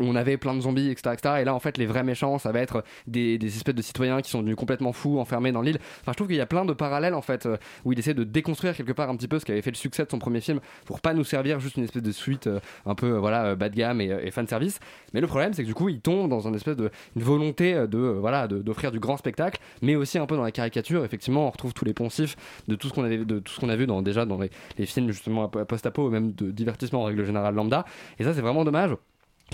On 0.00 0.14
avait 0.16 0.36
plein 0.36 0.54
de 0.54 0.60
zombies, 0.60 0.90
etc., 0.90 1.14
etc. 1.14 1.34
Et 1.40 1.44
là, 1.44 1.54
en 1.54 1.60
fait, 1.60 1.78
les 1.78 1.86
vrais 1.86 2.04
méchants, 2.04 2.38
ça 2.38 2.52
va 2.52 2.60
être 2.60 2.84
des, 3.06 3.38
espèces 3.44 3.74
de 3.74 3.82
citoyens 3.82 4.20
qui 4.22 4.30
sont 4.30 4.38
devenus 4.38 4.56
complètement 4.56 4.92
fous, 4.92 5.18
enfermés 5.18 5.52
dans 5.52 5.62
l'île. 5.62 5.78
Enfin, 6.00 6.12
je 6.12 6.16
trouve 6.16 6.28
qu'il 6.28 6.36
y 6.36 6.40
a 6.40 6.46
plein 6.46 6.64
de 6.64 6.72
parallèles, 6.72 7.14
en 7.14 7.22
fait, 7.22 7.46
euh, 7.46 7.56
où 7.84 7.92
il 7.92 7.98
essaie 7.98 8.14
de 8.14 8.24
déconstruire 8.24 8.74
quelque 8.74 8.92
part 8.92 9.08
un 9.10 9.16
petit 9.16 9.28
peu 9.28 9.38
ce 9.38 9.44
qui 9.44 9.52
avait 9.52 9.62
fait 9.62 9.70
le 9.70 9.76
succès 9.76 10.04
de 10.04 10.10
son 10.10 10.18
premier 10.18 10.40
film 10.40 10.60
pour 10.84 11.00
pas 11.00 11.14
nous 11.14 11.24
servir 11.24 11.60
juste 11.60 11.76
une 11.76 11.84
espèce 11.84 12.02
de 12.02 12.12
suite 12.12 12.46
euh, 12.46 12.60
un 12.84 12.94
peu, 12.94 13.14
euh, 13.14 13.18
voilà, 13.18 13.54
bas 13.54 13.68
de 13.68 13.76
gamme 13.76 14.00
et, 14.00 14.06
et 14.22 14.30
fan 14.30 14.46
service. 14.46 14.78
Mais 15.14 15.20
le 15.20 15.26
problème, 15.26 15.52
c'est 15.54 15.62
que 15.62 15.68
du 15.68 15.74
coup, 15.74 15.88
il 15.88 16.00
tombe 16.00 16.28
dans 16.28 16.46
une 16.46 16.54
espèce 16.54 16.76
de 16.76 16.90
volonté 17.14 17.74
de, 17.74 17.98
voilà, 17.98 18.48
d'offrir 18.48 18.92
du 18.92 19.00
grand 19.00 19.16
spectacle, 19.16 19.60
mais 19.82 19.96
aussi 19.96 20.18
un 20.18 20.26
peu 20.26 20.36
dans 20.36 20.42
la 20.42 20.52
caricature. 20.52 21.04
Effectivement, 21.04 21.46
on 21.46 21.50
retrouve 21.50 21.74
tous 21.74 21.84
les 21.84 21.94
poncifs 21.94 22.36
de 22.68 22.74
tout 22.74 22.88
ce 22.88 22.92
qu'on 22.92 23.06
de 23.06 23.38
tout 23.38 23.52
ce 23.52 23.60
qu'on 23.60 23.68
a 23.68 23.76
vu 23.76 23.86
dans, 23.86 24.02
déjà 24.02 24.24
dans 24.24 24.38
les, 24.38 24.86
films, 24.86 25.10
justement, 25.10 25.48
post-apo, 25.48 26.10
même 26.10 26.32
de 26.32 26.50
divertissement 26.50 27.02
en 27.02 27.04
règle 27.04 27.24
générale 27.24 27.54
lambda. 27.54 27.84
Et 28.18 28.24
ça, 28.24 28.34
c'est 28.34 28.40
vraiment 28.40 28.64
dommage. 28.64 28.96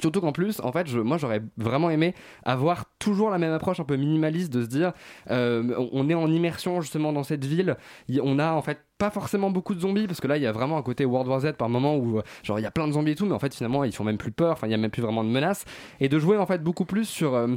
Surtout 0.00 0.20
qu'en 0.22 0.32
plus, 0.32 0.58
en 0.60 0.72
fait, 0.72 0.90
moi 0.94 1.18
j'aurais 1.18 1.42
vraiment 1.58 1.90
aimé 1.90 2.14
avoir 2.44 2.86
toujours 2.98 3.28
la 3.30 3.36
même 3.38 3.52
approche 3.52 3.78
un 3.78 3.84
peu 3.84 3.96
minimaliste 3.96 4.50
de 4.52 4.62
se 4.62 4.68
dire 4.68 4.92
euh, 5.30 5.74
on- 5.92 6.08
est 6.08 6.14
en 6.14 6.28
immersion 6.30 6.80
justement 6.80 7.12
dans 7.12 7.22
cette 7.24 7.44
ville, 7.44 7.76
Il- 8.08 8.20
on 8.22 8.38
a 8.38 8.52
en 8.52 8.62
fait 8.62 8.78
pas 8.96 9.10
forcément 9.10 9.50
beaucoup 9.50 9.74
de 9.74 9.80
zombies 9.80 10.06
parce 10.06 10.20
que 10.20 10.28
là 10.28 10.36
il 10.38 10.42
y 10.42 10.46
a 10.46 10.52
vraiment 10.52 10.78
un 10.78 10.82
côté 10.82 11.04
World 11.04 11.28
War 11.28 11.40
Z 11.40 11.52
par 11.58 11.68
moment 11.68 11.96
où 11.96 12.18
euh, 12.18 12.22
genre 12.42 12.58
il 12.58 12.62
y 12.62 12.66
a 12.66 12.70
plein 12.70 12.86
de 12.86 12.92
zombies 12.92 13.12
et 13.12 13.14
tout 13.16 13.26
mais 13.26 13.32
en 13.34 13.38
fait 13.38 13.54
finalement 13.54 13.84
ils 13.84 13.92
font 13.94 14.04
même 14.04 14.16
plus 14.16 14.30
peur 14.32 14.52
enfin 14.52 14.66
il 14.66 14.70
y 14.70 14.74
a 14.74 14.78
même 14.78 14.90
plus 14.90 15.02
vraiment 15.02 15.24
de 15.24 15.28
menaces. 15.28 15.64
Et 16.00 16.08
de 16.08 16.18
jouer 16.18 16.38
en 16.38 16.46
fait 16.46 16.62
beaucoup 16.62 16.84
plus 16.84 17.04
sur 17.04 17.34
euh, 17.34 17.56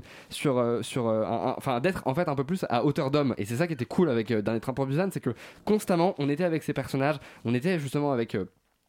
enfin 1.57 1.79
d'être 1.79 2.03
en 2.05 2.13
fait 2.13 2.27
un 2.27 2.35
peu 2.35 2.43
plus 2.43 2.65
à 2.69 2.83
hauteur 2.85 3.11
d'homme. 3.11 3.33
Et 3.37 3.45
c'est 3.45 3.55
ça 3.57 3.67
qui 3.67 3.73
était 3.73 3.85
cool 3.85 4.09
avec 4.09 4.31
euh, 4.31 4.41
Dernier 4.41 4.59
Train 4.59 4.73
pour 4.73 4.85
Busan 4.85 5.09
c'est 5.11 5.19
que 5.21 5.33
constamment 5.63 6.15
on 6.17 6.29
était 6.29 6.43
avec 6.43 6.63
ces 6.63 6.73
personnages. 6.73 7.15
On 7.45 7.53
était 7.53 7.79
justement 7.79 8.11
avec 8.11 8.35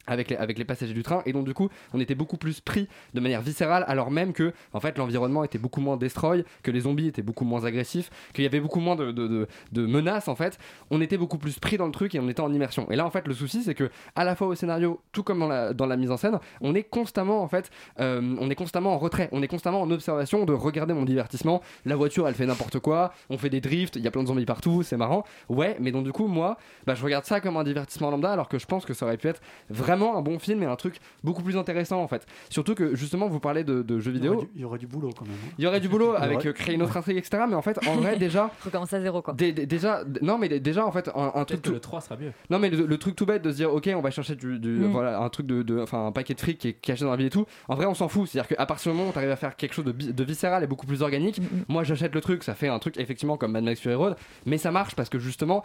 avec 0.07 0.31
les, 0.31 0.37
avec 0.37 0.57
passagers 0.67 0.95
du 0.95 1.03
train. 1.03 1.23
Et 1.27 1.33
donc 1.33 1.45
du 1.45 1.55
coup 1.55 1.69
on 1.93 2.01
était 2.01 2.15
beaucoup 2.15 2.37
plus 2.37 2.61
pris 2.61 2.89
de 3.15 3.21
manière 3.21 3.43
viscérale 3.43 3.85
alors 3.89 4.11
même 4.11 4.33
que 4.33 4.53
en 4.73 4.81
fait 4.81 4.99
l'environnement 4.99 5.45
était 5.45 5.59
beaucoup 5.59 5.81
moins 5.81 5.97
destroy 5.97 6.45
que 6.63 6.71
les 6.71 6.81
zombies 6.81 7.09
étaient 7.09 7.23
beaucoup 7.23 7.45
moins 7.45 7.65
agressifs 7.65 8.11
qu'il 8.33 8.45
y 8.45 8.47
avait 8.47 8.61
beaucoup 8.61 8.81
moins 8.81 8.97
de, 8.97 9.47
menaces 9.75 10.29
en 10.29 10.35
fait. 10.35 10.59
On 10.91 11.01
était 11.01 11.17
beaucoup 11.17 11.39
plus 11.39 11.59
pris 11.59 11.77
dans 11.77 11.87
le 11.87 11.93
truc 11.93 12.15
et 12.15 12.21
on 12.21 12.29
était 12.29 12.41
en 12.41 12.53
immersion. 12.53 12.91
Et 12.91 12.97
là 12.97 13.07
en 13.07 13.11
fait 13.11 13.27
le 13.27 13.35
souci 13.35 13.63
c'est 13.63 13.75
que 13.75 13.91
à 14.15 14.25
la 14.25 14.35
fois 14.35 14.49
au 14.49 14.55
scénario 14.55 15.01
tout 15.13 15.23
comme 15.23 15.41
dans 15.41 15.49
la, 15.49 15.73
dans 15.73 15.87
la 15.87 15.97
mise 15.97 16.11
en 16.11 16.17
scène 16.17 16.39
on 16.61 16.75
est 16.75 16.85
constamment 16.85 17.43
en 17.43 17.49
fait 17.49 17.71
euh, 18.01 18.37
on 18.41 18.51
est 18.51 18.55
constamment 18.55 18.95
en 18.95 18.99
retrait. 18.99 19.29
On 19.33 19.43
est 19.43 19.49
constamment 19.49 19.81
en 19.81 19.91
observation 19.91 20.45
de 20.45 20.53
regarder 20.53 20.95
mon 20.95 21.05
divertissement. 21.05 21.63
La 21.85 21.97
voiture 21.97 22.29
elle 22.29 22.35
fait 22.35 22.47
n'importe 22.47 22.79
quoi. 22.81 23.13
On 23.31 23.39
fait 23.39 23.51
des 23.51 23.61
drifts. 23.61 23.97
Il 23.97 24.03
y 24.03 24.09
a 24.09 24.11
plein 24.11 24.23
de 24.23 24.29
zombies 24.29 24.47
partout. 24.47 24.83
C'est 24.83 24.97
marrant. 24.97 25.25
Ouais 25.49 25.77
mais 25.81 25.93
donc 25.93 26.05
du 26.05 26.13
coup 26.13 26.27
moi 26.27 26.57
bah, 26.87 26.95
je 26.95 27.05
regarde 27.05 27.25
ça 27.25 27.41
comme 27.41 27.57
un 27.57 27.65
divertissement 27.65 28.11
lambda 28.11 28.33
alors 28.33 28.49
que 28.49 28.59
je 28.59 28.67
pense 28.67 28.85
que 28.85 28.95
ça 28.95 29.07
aurait 29.07 29.17
pu 29.17 29.29
être 29.29 29.41
vraiment 29.71 29.96
un 30.05 30.23
bon 30.23 30.39
film 30.39 30.63
et 30.63 30.67
un 30.67 30.77
truc 30.77 30.99
beaucoup 31.25 31.43
plus 31.43 31.57
intéressant 31.57 32.03
en 32.03 32.09
fait 32.09 32.27
surtout 32.51 32.75
que 32.75 32.95
justement 32.95 33.29
vous 33.29 33.41
parlez 33.41 33.65
de, 33.65 33.83
de 33.83 33.99
jeux 33.99 34.11
Il 34.13 34.17
y, 34.17 34.21
vidéo 34.21 34.49
il 34.55 34.61
y 34.61 34.65
aurait 34.65 34.79
du 34.79 34.87
boulot 34.87 35.11
quand 35.17 35.25
même. 35.25 35.35
hein. 35.35 35.53
il 35.59 35.65
y 35.65 35.67
aurait 35.67 35.81
du 35.81 35.89
boulot 35.89 36.13
avec 36.17 36.39
aurait- 36.39 36.49
euh, 36.49 36.53
créer 36.53 36.75
une 36.75 36.83
autre 36.83 36.97
intrigue 36.97 37.17
etc 37.17 37.45
mais 37.49 37.55
en 37.55 37.63
fait 37.63 37.79
en 37.89 37.97
vrai 37.97 38.17
déjà 38.19 38.51
Recommence 38.65 38.93
à 38.93 39.01
zéro 39.01 39.23
quoi. 39.23 39.35
Dé- 39.35 39.53
dé- 39.53 39.67
déjà 39.67 40.05
d- 40.05 40.21
non 40.23 40.39
mais 40.39 40.49
dé- 40.49 40.61
déjà 40.61 40.87
en 40.87 40.93
fait 40.93 41.09
un, 41.15 41.33
un 41.35 41.45
truc 41.45 41.63
que 41.63 41.69
tout- 41.69 41.73
le 41.75 41.81
3 41.81 42.01
sera 42.01 42.17
mieux. 42.17 42.33
non 42.51 42.59
mais 42.59 42.71
le, 42.71 42.87
le 42.87 42.99
truc 42.99 43.17
tout 43.17 43.27
bête 43.27 43.43
de 43.43 43.51
se 43.51 43.57
dire 43.57 43.73
ok 43.73 43.91
on 43.97 44.01
va 44.01 44.11
chercher 44.11 44.35
du, 44.37 44.59
du- 44.59 44.69
Mm. 44.77 44.91
voilà 44.93 45.19
un 45.21 45.29
truc 45.31 45.47
de, 45.47 45.81
enfin 45.81 46.07
un 46.07 46.13
paquet 46.13 46.35
de 46.35 46.41
fric 46.41 46.59
qui 46.59 46.69
est 46.69 46.73
caché 46.75 47.05
dans 47.05 47.11
la 47.11 47.17
ville 47.17 47.27
et 47.27 47.31
tout 47.31 47.47
en 47.69 47.75
vrai 47.75 47.87
on 47.87 47.95
s'en 47.95 48.09
fout 48.09 48.29
c'est 48.29 48.39
à 48.39 48.43
dire 48.43 48.57
qu'à 48.57 48.67
partir 48.67 48.93
du 48.93 48.99
moment 48.99 49.11
où 49.11 49.13
t'arrives 49.13 49.31
à 49.31 49.37
faire 49.37 49.57
quelque 49.57 49.73
chose 49.75 49.85
de, 49.87 49.93
de 49.93 50.25
viscéral 50.25 50.63
et 50.63 50.67
beaucoup 50.67 50.87
plus 50.87 51.03
organique 51.03 51.41
moi 51.69 51.83
j'achète 51.85 52.15
le 52.15 52.21
truc 52.21 52.43
ça 52.45 52.55
fait 52.55 52.69
un 52.69 52.79
truc 52.79 52.99
effectivement 52.99 53.37
comme 53.37 53.53
Mad 53.53 53.65
Max 53.65 53.81
Fury 53.81 53.95
Road 53.95 54.17
mais 54.45 54.59
ça 54.59 54.71
marche 54.71 54.95
parce 54.95 55.09
que 55.09 55.19
justement 55.19 55.63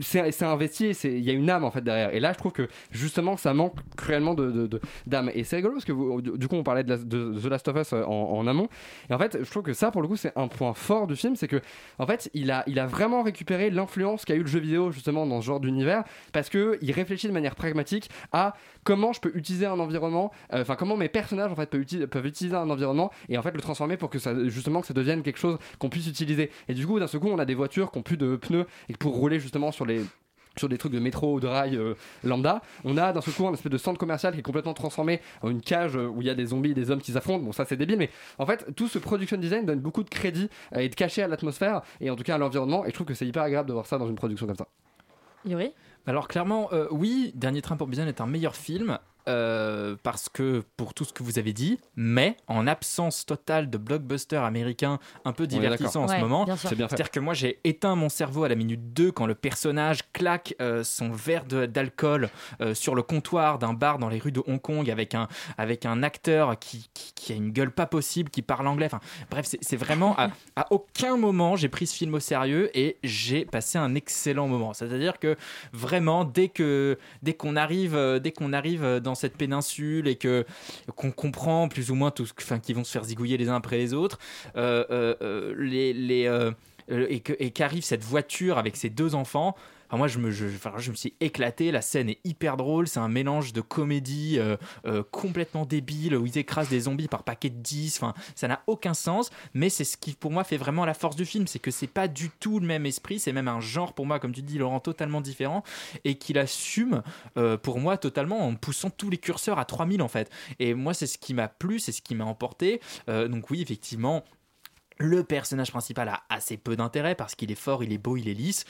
c'est 0.00 0.30
c'est 0.32 0.44
investi 0.44 0.86
et 0.86 0.94
c'est- 0.94 1.12
il 1.12 1.24
y 1.24 1.30
a 1.30 1.32
une 1.32 1.48
âme 1.48 1.64
en 1.64 1.70
fait 1.70 1.80
derrière 1.82 2.14
et 2.14 2.20
là 2.20 2.32
je 2.32 2.38
trouve 2.38 2.52
que 2.52 2.68
justement 2.90 3.36
ça 3.36 3.54
manque 3.54 3.69
cruellement 3.96 4.34
de 4.34 4.68
d'âme. 5.06 5.30
Et 5.34 5.44
c'est 5.44 5.56
rigolo 5.56 5.74
parce 5.74 5.84
que 5.84 6.36
du 6.36 6.48
coup 6.48 6.56
on 6.56 6.62
parlait 6.62 6.84
de, 6.84 6.96
The 6.96 7.46
Last 7.46 7.68
of 7.68 7.76
Us 7.76 7.92
euh, 7.92 8.04
en, 8.04 8.46
amont. 8.46 8.68
Et 9.08 9.14
en 9.14 9.18
fait 9.18 9.38
je 9.42 9.50
trouve 9.50 9.62
que 9.62 9.72
ça 9.72 9.90
pour 9.90 10.02
le 10.02 10.08
coup 10.08 10.16
c'est 10.16 10.32
un 10.36 10.48
point 10.48 10.74
fort 10.74 11.06
du 11.06 11.16
film 11.16 11.36
c'est 11.36 11.48
que 11.48 11.60
en 11.98 12.06
fait 12.06 12.30
il 12.34 12.50
a, 12.50 12.64
il 12.66 12.78
a 12.78 12.86
vraiment 12.86 13.22
récupéré 13.22 13.70
l'influence 13.70 14.24
qu'a 14.24 14.34
eu 14.34 14.40
le 14.40 14.46
jeu 14.46 14.60
vidéo 14.60 14.90
justement 14.90 15.26
dans 15.26 15.40
ce 15.40 15.46
genre 15.46 15.60
d'univers 15.60 16.04
parce 16.32 16.48
que 16.48 16.78
il 16.82 16.92
réfléchit 16.92 17.28
de 17.28 17.32
manière 17.32 17.54
pragmatique 17.54 18.10
à 18.32 18.54
comment 18.84 19.12
je 19.12 19.20
peux 19.20 19.32
utiliser 19.34 19.66
un 19.66 19.78
environnement 19.78 20.30
euh, 20.52 20.62
enfin 20.62 20.76
comment 20.76 20.96
mes 20.96 21.08
personnages 21.08 21.52
en 21.52 21.56
fait 21.56 21.70
peuvent 22.06 22.26
utiliser 22.26 22.56
un 22.56 22.70
environnement 22.70 23.10
et 23.28 23.38
en 23.38 23.42
fait 23.42 23.52
le 23.52 23.60
transformer 23.60 23.96
pour 23.96 24.10
que 24.10 24.18
ça 24.18 24.34
justement 24.48 24.80
que 24.80 24.86
ça 24.86 24.94
devienne 24.94 25.22
quelque 25.22 25.38
chose 25.38 25.58
qu'on 25.78 25.88
puisse 25.88 26.06
utiliser. 26.06 26.50
Et 26.68 26.74
du 26.74 26.86
coup 26.86 26.98
d'un 26.98 27.06
seul 27.06 27.20
coup 27.20 27.28
on 27.28 27.38
a 27.38 27.44
des 27.44 27.54
voitures 27.54 27.90
qui 27.90 27.98
ont 27.98 28.02
plus 28.02 28.16
de 28.16 28.36
pneus 28.36 28.66
et 28.88 28.94
pour 28.94 29.14
rouler 29.14 29.40
justement 29.40 29.72
sur 29.72 29.86
les 29.86 30.02
sur 30.60 30.68
des 30.68 30.78
trucs 30.78 30.92
de 30.92 31.00
métro 31.00 31.34
ou 31.34 31.40
de 31.40 31.48
rail 31.48 31.76
euh, 31.76 31.94
lambda, 32.22 32.62
on 32.84 32.96
a 32.96 33.12
d'un 33.12 33.20
seul 33.20 33.34
coup 33.34 33.46
un 33.48 33.52
espèce 33.52 33.72
de 33.72 33.78
centre 33.78 33.98
commercial 33.98 34.32
qui 34.32 34.40
est 34.40 34.42
complètement 34.42 34.74
transformé 34.74 35.20
en 35.42 35.50
une 35.50 35.60
cage 35.60 35.96
euh, 35.96 36.06
où 36.06 36.20
il 36.22 36.26
y 36.28 36.30
a 36.30 36.34
des 36.34 36.46
zombies 36.46 36.70
et 36.70 36.74
des 36.74 36.90
hommes 36.90 37.00
qui 37.00 37.12
s'affrontent. 37.12 37.44
Bon, 37.44 37.52
ça 37.52 37.64
c'est 37.64 37.76
débile, 37.76 37.98
mais 37.98 38.10
en 38.38 38.46
fait, 38.46 38.66
tout 38.76 38.88
ce 38.88 38.98
production 38.98 39.36
design 39.36 39.66
donne 39.66 39.80
beaucoup 39.80 40.04
de 40.04 40.10
crédit 40.10 40.48
euh, 40.74 40.80
et 40.80 40.88
de 40.88 40.94
cachet 40.94 41.22
à 41.22 41.28
l'atmosphère 41.28 41.82
et 42.00 42.10
en 42.10 42.16
tout 42.16 42.22
cas 42.22 42.36
à 42.36 42.38
l'environnement. 42.38 42.84
Et 42.84 42.90
je 42.90 42.94
trouve 42.94 43.06
que 43.06 43.14
c'est 43.14 43.26
hyper 43.26 43.42
agréable 43.42 43.68
de 43.68 43.72
voir 43.72 43.86
ça 43.86 43.98
dans 43.98 44.08
une 44.08 44.14
production 44.14 44.46
comme 44.46 44.56
ça. 44.56 44.68
Yuri? 45.44 45.72
Alors 46.06 46.28
clairement, 46.28 46.68
euh, 46.72 46.86
oui, 46.90 47.32
Dernier 47.34 47.62
Train 47.62 47.76
pour 47.76 47.86
Busan 47.86 48.06
est 48.06 48.20
un 48.20 48.26
meilleur 48.26 48.54
film. 48.54 48.98
Euh, 49.28 49.96
parce 50.02 50.28
que 50.28 50.62
pour 50.76 50.94
tout 50.94 51.04
ce 51.04 51.12
que 51.12 51.22
vous 51.22 51.38
avez 51.38 51.52
dit, 51.52 51.78
mais 51.96 52.36
en 52.48 52.66
absence 52.66 53.26
totale 53.26 53.70
de 53.70 53.78
blockbuster 53.78 54.36
américain 54.36 54.98
un 55.24 55.32
peu 55.32 55.46
divertissant 55.46 56.04
en 56.04 56.08
ce 56.08 56.14
Ouais, 56.14 56.20
moment, 56.20 56.46
c'est-à-dire 56.56 57.10
que 57.10 57.20
moi 57.20 57.34
j'ai 57.34 57.60
éteint 57.64 57.94
mon 57.94 58.08
cerveau 58.08 58.44
à 58.44 58.48
la 58.48 58.54
minute 58.54 58.92
2 58.92 59.12
quand 59.12 59.26
le 59.26 59.34
personnage 59.34 60.00
claque 60.12 60.54
euh, 60.60 60.82
son 60.82 61.10
verre 61.10 61.44
d'alcool 61.44 62.30
euh, 62.60 62.74
sur 62.74 62.94
le 62.94 63.02
comptoir 63.02 63.58
d'un 63.58 63.74
bar 63.74 63.98
dans 63.98 64.08
les 64.08 64.18
rues 64.18 64.32
de 64.32 64.42
Hong 64.46 64.60
Kong 64.60 64.90
avec 64.90 65.14
un, 65.14 65.28
avec 65.58 65.86
un 65.86 66.02
acteur 66.02 66.58
qui, 66.58 66.88
qui, 66.94 67.12
qui 67.14 67.32
a 67.32 67.36
une 67.36 67.50
gueule 67.50 67.70
pas 67.70 67.86
possible, 67.86 68.30
qui 68.30 68.42
parle 68.42 68.66
anglais. 68.66 68.86
Enfin, 68.86 69.00
bref, 69.30 69.46
c'est 69.60 69.76
vraiment 69.76 70.16
à, 70.18 70.30
à 70.56 70.66
aucun 70.70 71.16
moment 71.16 71.56
j'ai 71.56 71.68
pris 71.68 71.86
ce 71.86 71.94
film 71.94 72.14
au 72.14 72.20
sérieux 72.20 72.70
et 72.76 72.98
j'ai 73.04 73.44
passé 73.44 73.78
un 73.78 73.94
excellent 73.94 74.48
moment. 74.48 74.72
C'est-à-dire 74.74 75.18
que 75.18 75.36
vraiment 75.72 76.24
dès 76.24 76.48
que 76.48 76.98
dès 77.22 77.34
qu'on 77.34 77.56
arrive 77.56 77.96
dès 78.20 78.32
qu'on 78.32 78.52
arrive 78.52 78.84
euh, 78.84 79.00
dans 79.10 79.14
cette 79.16 79.36
péninsule 79.36 80.06
et 80.06 80.16
que 80.16 80.46
qu'on 80.94 81.10
comprend 81.10 81.68
plus 81.68 81.90
ou 81.90 81.94
moins 81.94 82.10
tout 82.10 82.26
enfin 82.40 82.60
qu'ils 82.60 82.76
vont 82.76 82.84
se 82.84 82.92
faire 82.92 83.04
zigouiller 83.04 83.36
les 83.36 83.48
uns 83.48 83.56
après 83.56 83.76
les 83.76 83.92
autres 83.92 84.18
euh, 84.56 84.84
euh, 84.90 85.14
euh, 85.20 85.54
les 85.58 85.92
les 85.92 86.50
et 86.88 87.20
que 87.20 87.32
et 87.38 87.50
qu'arrive 87.50 87.84
cette 87.84 88.04
voiture 88.04 88.56
avec 88.56 88.76
ses 88.76 88.88
deux 88.88 89.14
enfants 89.14 89.56
Moi, 89.92 90.08
je 90.08 90.18
me, 90.18 90.30
je, 90.30 90.90
me 90.90 90.96
suis 90.96 91.14
éclaté. 91.20 91.70
La 91.70 91.82
scène 91.82 92.08
est 92.08 92.20
hyper 92.24 92.56
drôle. 92.56 92.88
C'est 92.88 93.00
un 93.00 93.08
mélange 93.08 93.52
de 93.52 93.60
comédie 93.60 94.38
euh, 94.38 94.56
euh, 94.86 95.02
complètement 95.10 95.66
débile 95.66 96.16
où 96.16 96.26
ils 96.26 96.38
écrasent 96.38 96.68
des 96.68 96.80
zombies 96.80 97.08
par 97.08 97.24
paquet 97.24 97.50
de 97.50 97.56
10. 97.56 97.96
Enfin, 97.96 98.14
ça 98.34 98.48
n'a 98.48 98.62
aucun 98.66 98.94
sens. 98.94 99.30
Mais 99.54 99.68
c'est 99.68 99.84
ce 99.84 99.96
qui, 99.96 100.12
pour 100.12 100.30
moi, 100.30 100.44
fait 100.44 100.56
vraiment 100.56 100.84
la 100.84 100.94
force 100.94 101.16
du 101.16 101.24
film. 101.24 101.46
C'est 101.46 101.58
que 101.58 101.70
c'est 101.70 101.86
pas 101.86 102.08
du 102.08 102.30
tout 102.30 102.60
le 102.60 102.66
même 102.66 102.86
esprit. 102.86 103.18
C'est 103.18 103.32
même 103.32 103.48
un 103.48 103.60
genre, 103.60 103.92
pour 103.92 104.06
moi, 104.06 104.18
comme 104.20 104.32
tu 104.32 104.42
dis, 104.42 104.58
Laurent, 104.58 104.80
totalement 104.80 105.20
différent. 105.20 105.62
Et 106.04 106.16
qu'il 106.16 106.38
assume, 106.38 107.02
euh, 107.36 107.56
pour 107.56 107.80
moi, 107.80 107.96
totalement 107.96 108.46
en 108.46 108.54
poussant 108.54 108.90
tous 108.90 109.10
les 109.10 109.18
curseurs 109.18 109.58
à 109.58 109.64
3000, 109.64 110.02
en 110.02 110.08
fait. 110.08 110.30
Et 110.58 110.74
moi, 110.74 110.94
c'est 110.94 111.06
ce 111.06 111.18
qui 111.18 111.34
m'a 111.34 111.48
plu. 111.48 111.78
C'est 111.78 111.92
ce 111.92 112.02
qui 112.02 112.14
m'a 112.14 112.24
emporté. 112.24 112.80
Donc, 113.08 113.50
oui, 113.50 113.60
effectivement. 113.60 114.24
Le 115.02 115.24
personnage 115.24 115.70
principal 115.70 116.08
a 116.10 116.22
assez 116.28 116.58
peu 116.58 116.76
d'intérêt 116.76 117.14
parce 117.14 117.34
qu'il 117.34 117.50
est 117.50 117.54
fort, 117.54 117.82
il 117.82 117.90
est 117.92 117.98
beau, 117.98 118.18
il 118.18 118.28
est 118.28 118.34
lisse. 118.34 118.66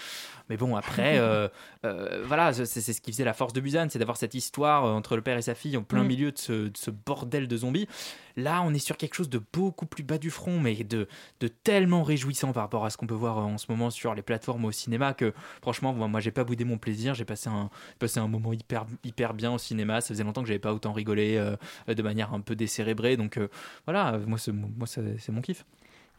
Mais 0.49 0.57
bon, 0.57 0.77
après, 0.77 1.19
euh, 1.19 1.49
euh, 1.85 2.23
voilà, 2.25 2.53
c'est 2.53 2.67
c'est 2.67 2.93
ce 2.93 3.01
qui 3.01 3.11
faisait 3.11 3.25
la 3.25 3.33
force 3.35 3.53
de 3.53 3.61
Busan, 3.61 3.89
c'est 3.91 3.99
d'avoir 3.99 4.17
cette 4.17 4.35
histoire 4.35 4.85
euh, 4.85 4.93
entre 4.93 5.17
le 5.17 5.23
père 5.23 5.37
et 5.37 5.43
sa 5.43 5.57
fille 5.57 5.77
en 5.77 5.83
plein 5.83 6.05
Mm. 6.05 6.07
milieu 6.07 6.31
de 6.33 6.39
ce, 6.39 6.53
de 6.69 6.77
ce 6.77 6.93
bordel 6.93 7.49
de 7.49 7.57
zombies. 7.57 7.89
Là, 8.37 8.63
on 8.65 8.73
est 8.73 8.79
sur 8.79 8.97
quelque 8.97 9.15
chose 9.15 9.29
de 9.29 9.43
beaucoup 9.53 9.87
plus 9.87 10.05
bas 10.05 10.19
du 10.19 10.31
front, 10.31 10.61
mais 10.61 10.77
de, 10.77 11.09
de 11.41 11.49
tellement 11.49 12.05
réjouissant 12.05 12.53
par 12.53 12.63
rapport 12.63 12.85
à 12.85 12.91
ce 12.91 12.97
qu'on 12.97 13.09
peut 13.09 13.15
voir 13.15 13.39
en 13.39 13.59
ce 13.59 13.67
moment 13.69 13.91
sur 13.91 14.15
les 14.15 14.23
plateformes 14.23 14.65
au 14.65 14.71
cinéma 14.73 15.15
que 15.15 15.35
franchement, 15.63 15.93
moi, 15.93 16.07
moi 16.07 16.21
j'ai 16.21 16.31
pas 16.31 16.45
boudé 16.45 16.65
mon 16.65 16.79
plaisir. 16.79 17.15
J'ai 17.15 17.25
passé 17.25 17.49
un, 17.51 17.71
passé 17.99 18.21
un 18.21 18.29
moment 18.29 18.53
hyper, 18.53 18.87
hyper 19.03 19.35
bien 19.35 19.53
au 19.53 19.59
cinéma. 19.59 20.01
Ça 20.01 20.09
faisait 20.15 20.23
longtemps 20.25 20.43
que 20.43 20.49
j'avais 20.49 20.61
pas 20.61 20.73
autant 20.73 20.93
rigolé 20.93 21.37
euh, 21.39 21.57
de 21.93 22.03
manière 22.03 22.33
un 22.35 22.41
peu 22.41 22.55
décérébrée. 22.55 23.17
Donc 23.17 23.39
voilà, 23.85 24.17
moi, 24.27 24.39
c'est 24.39 24.53
mon- 24.53 24.71
moi, 24.79 24.87
c'est 24.87 25.19
c'est 25.19 25.33
mon 25.33 25.41
kiff. 25.43 25.65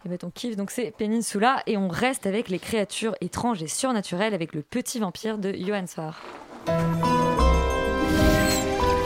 Et 0.04 0.10
ben, 0.10 0.18
ton 0.18 0.32
kiff, 0.32 0.56
donc 0.56 0.72
c'est 0.72 0.92
Peninsula, 0.98 1.62
et 1.68 1.78
on 1.78 1.88
reste 1.88 2.26
avec 2.26 2.50
les 2.50 2.58
créatures 2.58 3.14
étranges 3.22 3.62
et 3.62 3.68
surnaturelles 3.68 4.34
avec 4.34 4.56
le 4.56 4.64
petit 4.64 4.98
vampire 5.00 5.38
de 5.38 5.54
Johan 5.54 5.86
Sfar. 5.86 6.24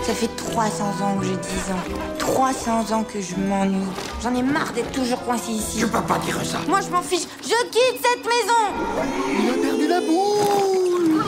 Ça 0.03 0.13
fait 0.13 0.33
300 0.37 1.03
ans 1.03 1.17
que 1.17 1.25
j'ai 1.25 1.35
10 1.35 1.71
ans. 1.71 2.17
300 2.19 2.95
ans 2.95 3.03
que 3.03 3.19
je 3.19 3.35
m'ennuie. 3.35 3.87
J'en 4.21 4.33
ai 4.35 4.41
marre 4.41 4.71
d'être 4.71 4.91
toujours 4.93 5.21
coincé 5.25 5.51
ici. 5.51 5.79
Tu 5.79 5.87
peux 5.87 6.01
pas 6.01 6.17
dire 6.19 6.45
ça. 6.45 6.59
Moi, 6.67 6.79
je 6.79 6.89
m'en 6.89 7.01
fiche. 7.01 7.27
Je 7.41 7.65
quitte 7.65 8.01
cette 8.01 8.23
maison. 8.23 8.71
Il 9.41 9.49
a 9.49 9.53
perdu 9.61 9.87
la 9.87 9.99
boule. 9.99 11.23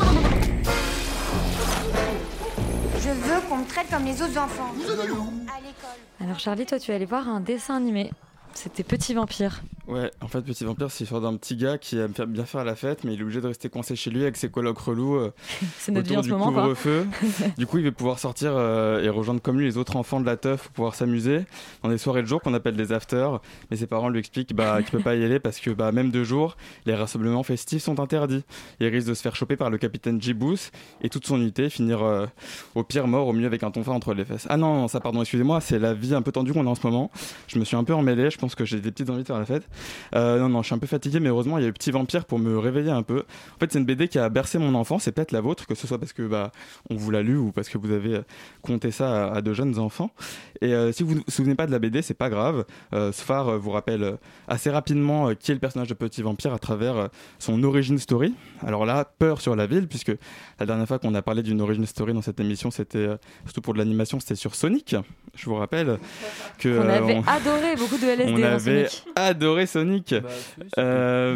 Je 2.99 3.09
veux 3.09 3.41
qu'on 3.49 3.57
me 3.57 3.65
traite 3.65 3.89
comme 3.89 4.05
les 4.05 4.21
autres 4.21 4.37
enfants. 4.37 4.71
À 4.79 5.59
l'école. 5.59 5.97
Alors 6.23 6.39
Charlie, 6.39 6.65
toi 6.65 6.79
tu 6.79 6.91
es 6.91 6.95
allé 6.95 7.05
voir 7.05 7.27
un 7.27 7.39
dessin 7.41 7.75
animé. 7.75 8.11
C'était 8.57 8.81
Petit 8.81 9.13
Vampire. 9.13 9.61
Ouais, 9.87 10.09
en 10.19 10.27
fait, 10.27 10.41
Petit 10.41 10.65
Vampire, 10.65 10.89
c'est 10.89 11.01
l'histoire 11.03 11.21
d'un 11.21 11.37
petit 11.37 11.55
gars 11.55 11.77
qui 11.77 11.99
aime 11.99 12.11
bien 12.27 12.43
faire 12.43 12.65
la 12.65 12.75
fête, 12.75 13.03
mais 13.03 13.13
il 13.13 13.19
est 13.19 13.23
obligé 13.23 13.39
de 13.39 13.45
rester 13.45 13.69
coincé 13.69 13.95
chez 13.95 14.09
lui 14.09 14.23
avec 14.23 14.35
ses 14.35 14.49
colocs 14.49 14.79
relous 14.79 15.15
euh, 15.15 15.31
C'est 15.77 15.91
notre 15.91 16.09
vie 16.09 16.17
en 16.17 16.23
ce 16.23 16.27
du 16.27 16.33
couvre-feu. 16.33 17.05
du 17.57 17.67
coup, 17.67 17.77
il 17.77 17.85
va 17.85 17.91
pouvoir 17.91 18.17
sortir 18.17 18.53
euh, 18.55 19.03
et 19.03 19.09
rejoindre 19.09 19.43
comme 19.43 19.59
lui 19.59 19.65
les 19.65 19.77
autres 19.77 19.95
enfants 19.95 20.19
de 20.19 20.25
la 20.25 20.37
teuf 20.37 20.63
pour 20.63 20.71
pouvoir 20.71 20.95
s'amuser 20.95 21.45
dans 21.83 21.89
des 21.89 21.99
soirées 21.99 22.23
de 22.23 22.27
jour 22.27 22.41
qu'on 22.41 22.55
appelle 22.55 22.75
des 22.75 22.91
afters. 22.91 23.39
Mais 23.69 23.77
ses 23.77 23.85
parents 23.85 24.09
lui 24.09 24.19
expliquent 24.19 24.55
bah, 24.55 24.81
qu'il 24.81 24.89
peut 24.89 25.03
pas 25.03 25.15
y 25.15 25.23
aller 25.23 25.39
parce 25.39 25.59
que 25.59 25.69
bah, 25.69 25.91
même 25.91 26.09
de 26.09 26.23
jour, 26.23 26.57
les 26.87 26.95
rassemblements 26.95 27.43
festifs 27.43 27.83
sont 27.83 27.99
interdits. 27.99 28.43
Il 28.79 28.87
risque 28.87 29.07
de 29.07 29.13
se 29.13 29.21
faire 29.21 29.35
choper 29.35 29.55
par 29.55 29.69
le 29.69 29.77
capitaine 29.77 30.19
Jibous 30.19 30.71
et 31.01 31.09
toute 31.09 31.27
son 31.27 31.37
unité 31.37 31.69
finir 31.69 32.01
euh, 32.01 32.25
au 32.73 32.83
pire 32.83 33.07
mort, 33.07 33.27
au 33.27 33.33
mieux 33.33 33.45
avec 33.45 33.61
un 33.61 33.69
tonfa 33.69 33.91
entre 33.91 34.15
les 34.15 34.25
fesses. 34.25 34.47
Ah 34.49 34.57
non, 34.57 34.73
non, 34.73 34.87
ça 34.87 34.99
pardon, 34.99 35.21
excusez-moi, 35.21 35.61
c'est 35.61 35.77
la 35.77 35.93
vie 35.93 36.15
un 36.15 36.23
peu 36.23 36.31
tendue 36.31 36.53
qu'on 36.53 36.65
a 36.65 36.69
en 36.69 36.75
ce 36.75 36.85
moment. 36.85 37.11
Je 37.47 37.59
me 37.59 37.63
suis 37.63 37.75
un 37.75 37.83
peu 37.83 37.93
emmêlé, 37.93 38.31
je 38.31 38.37
pense 38.37 38.46
que 38.55 38.65
j'ai 38.65 38.79
des 38.79 38.91
petites 38.91 39.09
envies 39.09 39.21
de 39.23 39.27
faire 39.27 39.39
la 39.39 39.45
fête. 39.45 39.67
Euh, 40.15 40.39
non, 40.39 40.49
non, 40.49 40.61
je 40.61 40.67
suis 40.67 40.75
un 40.75 40.79
peu 40.79 40.87
fatigué, 40.87 41.19
mais 41.19 41.29
heureusement, 41.29 41.57
il 41.57 41.63
y 41.63 41.65
a 41.65 41.69
eu 41.69 41.73
Petit 41.73 41.91
Vampire 41.91 42.25
pour 42.25 42.39
me 42.39 42.57
réveiller 42.57 42.91
un 42.91 43.03
peu. 43.03 43.19
En 43.55 43.59
fait, 43.59 43.71
c'est 43.71 43.79
une 43.79 43.85
BD 43.85 44.07
qui 44.07 44.19
a 44.19 44.29
bercé 44.29 44.57
mon 44.57 44.73
enfance, 44.75 45.03
c'est 45.03 45.11
peut-être 45.11 45.31
la 45.31 45.41
vôtre, 45.41 45.65
que 45.67 45.75
ce 45.75 45.87
soit 45.87 45.97
parce 45.99 46.13
que 46.13 46.23
bah, 46.23 46.51
on 46.89 46.95
vous 46.95 47.11
l'a 47.11 47.21
lu 47.21 47.37
ou 47.37 47.51
parce 47.51 47.69
que 47.69 47.77
vous 47.77 47.91
avez 47.91 48.15
euh, 48.15 48.21
conté 48.61 48.91
ça 48.91 49.27
à, 49.31 49.35
à 49.37 49.41
de 49.41 49.53
jeunes 49.53 49.77
enfants. 49.79 50.11
Et 50.61 50.73
euh, 50.73 50.91
si 50.91 51.03
vous 51.03 51.13
ne 51.15 51.19
vous 51.19 51.23
souvenez 51.27 51.55
pas 51.55 51.67
de 51.67 51.71
la 51.71 51.79
BD, 51.79 52.01
c'est 52.01 52.13
pas 52.13 52.29
grave. 52.29 52.65
Euh, 52.93 53.11
euh, 53.29 53.57
vous 53.57 53.71
rappelle 53.71 54.17
assez 54.47 54.69
rapidement 54.69 55.33
qui 55.35 55.51
est 55.51 55.53
le 55.53 55.59
personnage 55.59 55.87
de 55.87 55.93
Petit 55.93 56.21
Vampire 56.21 56.53
à 56.53 56.59
travers 56.59 57.09
son 57.39 57.61
origin 57.63 57.97
story. 57.97 58.33
Alors 58.65 58.85
là, 58.85 59.05
peur 59.19 59.41
sur 59.41 59.55
la 59.55 59.65
ville, 59.67 59.87
puisque 59.87 60.11
la 60.59 60.65
dernière 60.65 60.87
fois 60.87 60.99
qu'on 60.99 61.13
a 61.15 61.21
parlé 61.21 61.43
d'une 61.43 61.61
origin 61.61 61.85
story 61.85 62.13
dans 62.13 62.21
cette 62.21 62.39
émission, 62.39 62.71
c'était 62.71 63.07
surtout 63.45 63.61
pour 63.61 63.73
de 63.73 63.79
l'animation, 63.79 64.19
c'était 64.19 64.35
sur 64.35 64.55
Sonic. 64.55 64.95
Je 65.35 65.45
vous 65.45 65.55
rappelle 65.55 65.99
que 66.57 66.69
On 66.69 66.81
euh, 66.81 66.97
avait 66.97 67.15
on- 67.15 67.23
adoré 67.29 67.75
beaucoup 67.75 67.97
de 67.97 68.05
LSD 68.07 68.31
on 68.37 68.43
avait 68.43 68.87
Sonic. 68.87 69.07
adoré 69.15 69.65
Sonic. 69.65 70.15
Euh, 70.77 71.35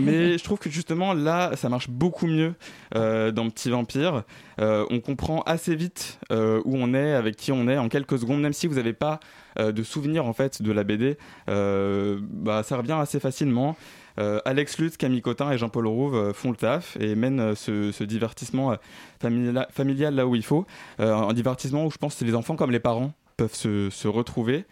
mais 0.00 0.38
je 0.38 0.44
trouve 0.44 0.58
que 0.58 0.70
justement 0.70 1.14
là, 1.14 1.52
ça 1.56 1.68
marche 1.68 1.88
beaucoup 1.88 2.26
mieux 2.26 2.54
euh, 2.94 3.30
dans 3.30 3.48
Petit 3.50 3.70
Vampire. 3.70 4.24
Euh, 4.60 4.84
on 4.90 5.00
comprend 5.00 5.42
assez 5.42 5.74
vite 5.74 6.18
euh, 6.30 6.60
où 6.64 6.76
on 6.76 6.94
est, 6.94 7.12
avec 7.12 7.36
qui 7.36 7.52
on 7.52 7.68
est 7.68 7.78
en 7.78 7.88
quelques 7.88 8.18
secondes, 8.18 8.40
même 8.40 8.52
si 8.52 8.66
vous 8.66 8.74
n'avez 8.76 8.92
pas 8.92 9.20
euh, 9.58 9.72
de 9.72 9.82
souvenir 9.82 10.26
en 10.26 10.32
fait 10.32 10.62
de 10.62 10.72
la 10.72 10.84
BD. 10.84 11.16
euh, 11.48 12.18
bah, 12.22 12.62
ça 12.62 12.76
revient 12.76 12.92
assez 13.00 13.20
facilement. 13.20 13.76
Euh, 14.20 14.40
Alex 14.44 14.76
Lutz, 14.78 14.98
Camille 14.98 15.22
Cotin 15.22 15.50
et 15.52 15.56
Jean-Paul 15.56 15.86
Rouve 15.86 16.14
euh, 16.14 16.32
font 16.34 16.50
le 16.50 16.56
taf 16.56 16.98
et 17.00 17.14
mènent 17.14 17.40
euh, 17.40 17.54
ce, 17.54 17.92
ce 17.92 18.04
divertissement 18.04 18.72
euh, 18.72 18.76
familial, 19.22 19.66
familial 19.70 20.14
là 20.14 20.26
où 20.26 20.36
il 20.36 20.44
faut. 20.44 20.66
Euh, 21.00 21.14
un 21.14 21.32
divertissement 21.32 21.86
où 21.86 21.90
je 21.90 21.96
pense 21.96 22.16
que 22.16 22.24
les 22.26 22.34
enfants 22.34 22.54
comme 22.56 22.70
les 22.70 22.78
parents 22.80 23.14
peuvent 23.38 23.54
se, 23.54 23.88
se 23.88 24.08
retrouver. 24.08 24.66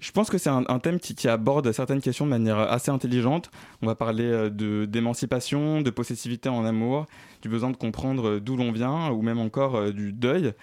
Je 0.00 0.12
pense 0.12 0.30
que 0.30 0.38
c'est 0.38 0.48
un, 0.48 0.78
thème 0.78 0.98
qui, 0.98 1.28
aborde 1.28 1.70
certaines 1.72 2.00
questions 2.00 2.24
de 2.24 2.30
manière 2.30 2.58
assez 2.58 2.90
intelligente. 2.90 3.50
On 3.82 3.86
va 3.86 3.94
parler 3.94 4.24
euh, 4.24 4.48
de 4.48 4.86
d'émancipation, 4.86 5.82
de 5.82 5.90
possessivité 5.90 6.48
en 6.48 6.64
amour, 6.64 7.06
du 7.42 7.50
besoin 7.50 7.70
de 7.70 7.76
comprendre 7.76 8.28
euh, 8.28 8.40
d'où 8.40 8.56
l'on 8.56 8.72
vient, 8.72 9.10
ou 9.10 9.20
même 9.20 9.38
encore 9.38 9.76
euh, 9.76 9.92
du 9.92 10.12
deuil. 10.12 10.54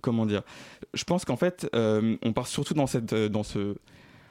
Comment 0.00 0.26
dire? 0.26 0.42
Je 0.94 1.04
pense 1.04 1.24
qu'en 1.24 1.36
fait, 1.36 1.68
on 1.74 2.32
part 2.32 2.46
surtout 2.46 2.74
dans, 2.74 2.86
cette, 2.86 3.12
dans 3.14 3.42
ce 3.42 3.74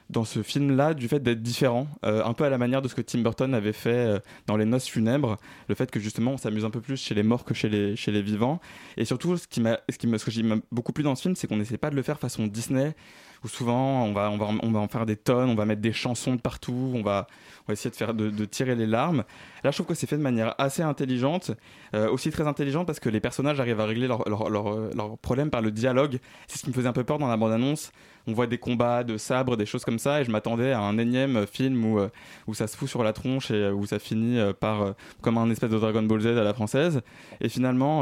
dans 0.10 0.24
ce 0.24 0.42
film-là 0.42 0.94
du 0.94 1.08
fait 1.08 1.20
d'être 1.20 1.42
différent, 1.42 1.88
euh, 2.06 2.24
un 2.24 2.34
peu 2.34 2.46
à 2.46 2.50
la 2.50 2.58
manière 2.58 2.82
de 2.82 2.88
ce 2.88 2.96
que 2.96 3.02
Tim 3.02 3.20
Burton 3.20 3.54
avait 3.54 3.74
fait 3.74 3.90
euh, 3.90 4.20
dans 4.46 4.56
Les 4.56 4.66
Noces 4.66 4.88
funèbres, 4.88 5.38
le 5.68 5.76
fait 5.76 5.92
que 5.92 6.00
justement 6.00 6.32
on 6.32 6.38
s'amuse 6.38 6.66
un 6.66 6.70
peu 6.70 6.82
plus 6.82 6.98
chez 6.98 7.14
les 7.14 7.24
morts 7.24 7.44
que 7.44 7.54
chez 7.54 7.70
les, 7.70 8.22
vivants. 8.22 8.60
Et 8.96 9.06
surtout, 9.06 9.38
ce 9.38 9.48
qui 9.48 9.62
m'a, 9.62 9.80
ce 9.90 9.98
qui 9.98 10.08
ce 10.18 10.24
que 10.24 10.32
j'ai 10.32 10.44
beaucoup 10.72 10.94
plu 10.94 11.04
dans 11.04 11.16
ce 11.16 11.24
film, 11.24 11.36
c'est 11.36 11.48
qu'on 11.48 11.58
n'essaie 11.58 11.78
pas 11.78 11.90
de 11.90 11.96
le 11.96 12.04
faire 12.04 12.20
façon 12.20 12.48
Disney, 12.48 12.96
où 13.44 13.48
souvent 13.48 14.06
on 14.06 14.14
va, 14.14 14.32
on 14.32 14.38
va, 14.38 14.48
on 14.64 14.72
va 14.72 14.80
en 14.80 14.88
faire 14.88 15.06
des 15.06 15.18
tonnes, 15.18 15.50
on 15.50 15.56
va 15.56 15.66
mettre 15.66 15.82
des 15.82 15.94
chansons 15.94 16.36
de 16.36 16.42
partout, 16.42 16.94
on 16.96 17.02
va, 17.02 17.28
on 17.64 17.72
va 17.72 17.74
essayer 17.74 17.92
de 17.92 17.96
faire, 17.96 18.14
de, 18.14 18.46
tirer 18.46 18.76
les 18.76 18.88
larmes. 18.88 19.24
Là, 19.64 19.72
je 19.72 19.78
trouve 19.78 19.88
que 19.88 19.94
c'est 19.94 20.08
fait 20.08 20.18
de 20.18 20.22
manière 20.22 20.56
assez 20.58 20.82
intelligente, 20.82 21.52
euh, 21.94 22.10
aussi 22.10 22.32
très 22.32 22.48
intelligente 22.48 22.88
parce 22.88 23.00
que 23.00 23.10
les 23.10 23.20
personnages 23.20 23.60
arrivent 23.60 23.82
à 23.82 23.86
régler 23.86 24.08
leurs 24.08 24.28
leur, 24.30 25.18
problèmes 25.18 25.50
par 25.50 25.62
le 25.62 25.72
dialogue. 25.72 26.20
C'est 26.48 26.60
ce 26.60 26.64
qui 26.64 26.70
me 26.70 26.76
faisait 26.76 26.88
un 26.88 26.94
peu 26.94 27.04
peur 27.04 27.20
dans 27.20 27.28
la 27.28 27.38
bande-annonce. 27.38 27.92
On 28.28 28.34
voit 28.34 28.48
des 28.48 28.58
combats 28.58 29.06
de 29.06 29.18
sabres, 29.18 29.56
des 29.56 29.66
choses 29.66 29.86
comme 29.86 30.00
ça, 30.00 30.20
et 30.20 30.26
je 30.26 30.32
m'attendais 30.32 30.74
à 30.74 30.82
un 30.82 30.98
énième 30.98 31.48
film 31.48 31.86
où, 31.86 32.00
euh, 32.00 32.10
où 32.46 32.54
ça 32.54 32.68
se 32.68 32.76
fout 32.76 32.90
sur 32.90 33.02
la 33.02 33.14
tronche 33.14 33.52
et 33.52 33.56
euh, 33.56 33.72
où 33.72 33.86
ça 33.86 34.00
finit 34.00 34.38
euh, 34.38 34.52
par 34.52 34.96
comme 35.22 35.38
un 35.38 35.50
espèce 35.50 35.70
de 35.70 35.80
Dragon 35.80 36.04
Ball 36.04 36.20
Z 36.20 36.28
à 36.28 36.44
la 36.44 36.54
française. 36.54 37.02
Et 37.40 37.48
finalement, 37.48 38.02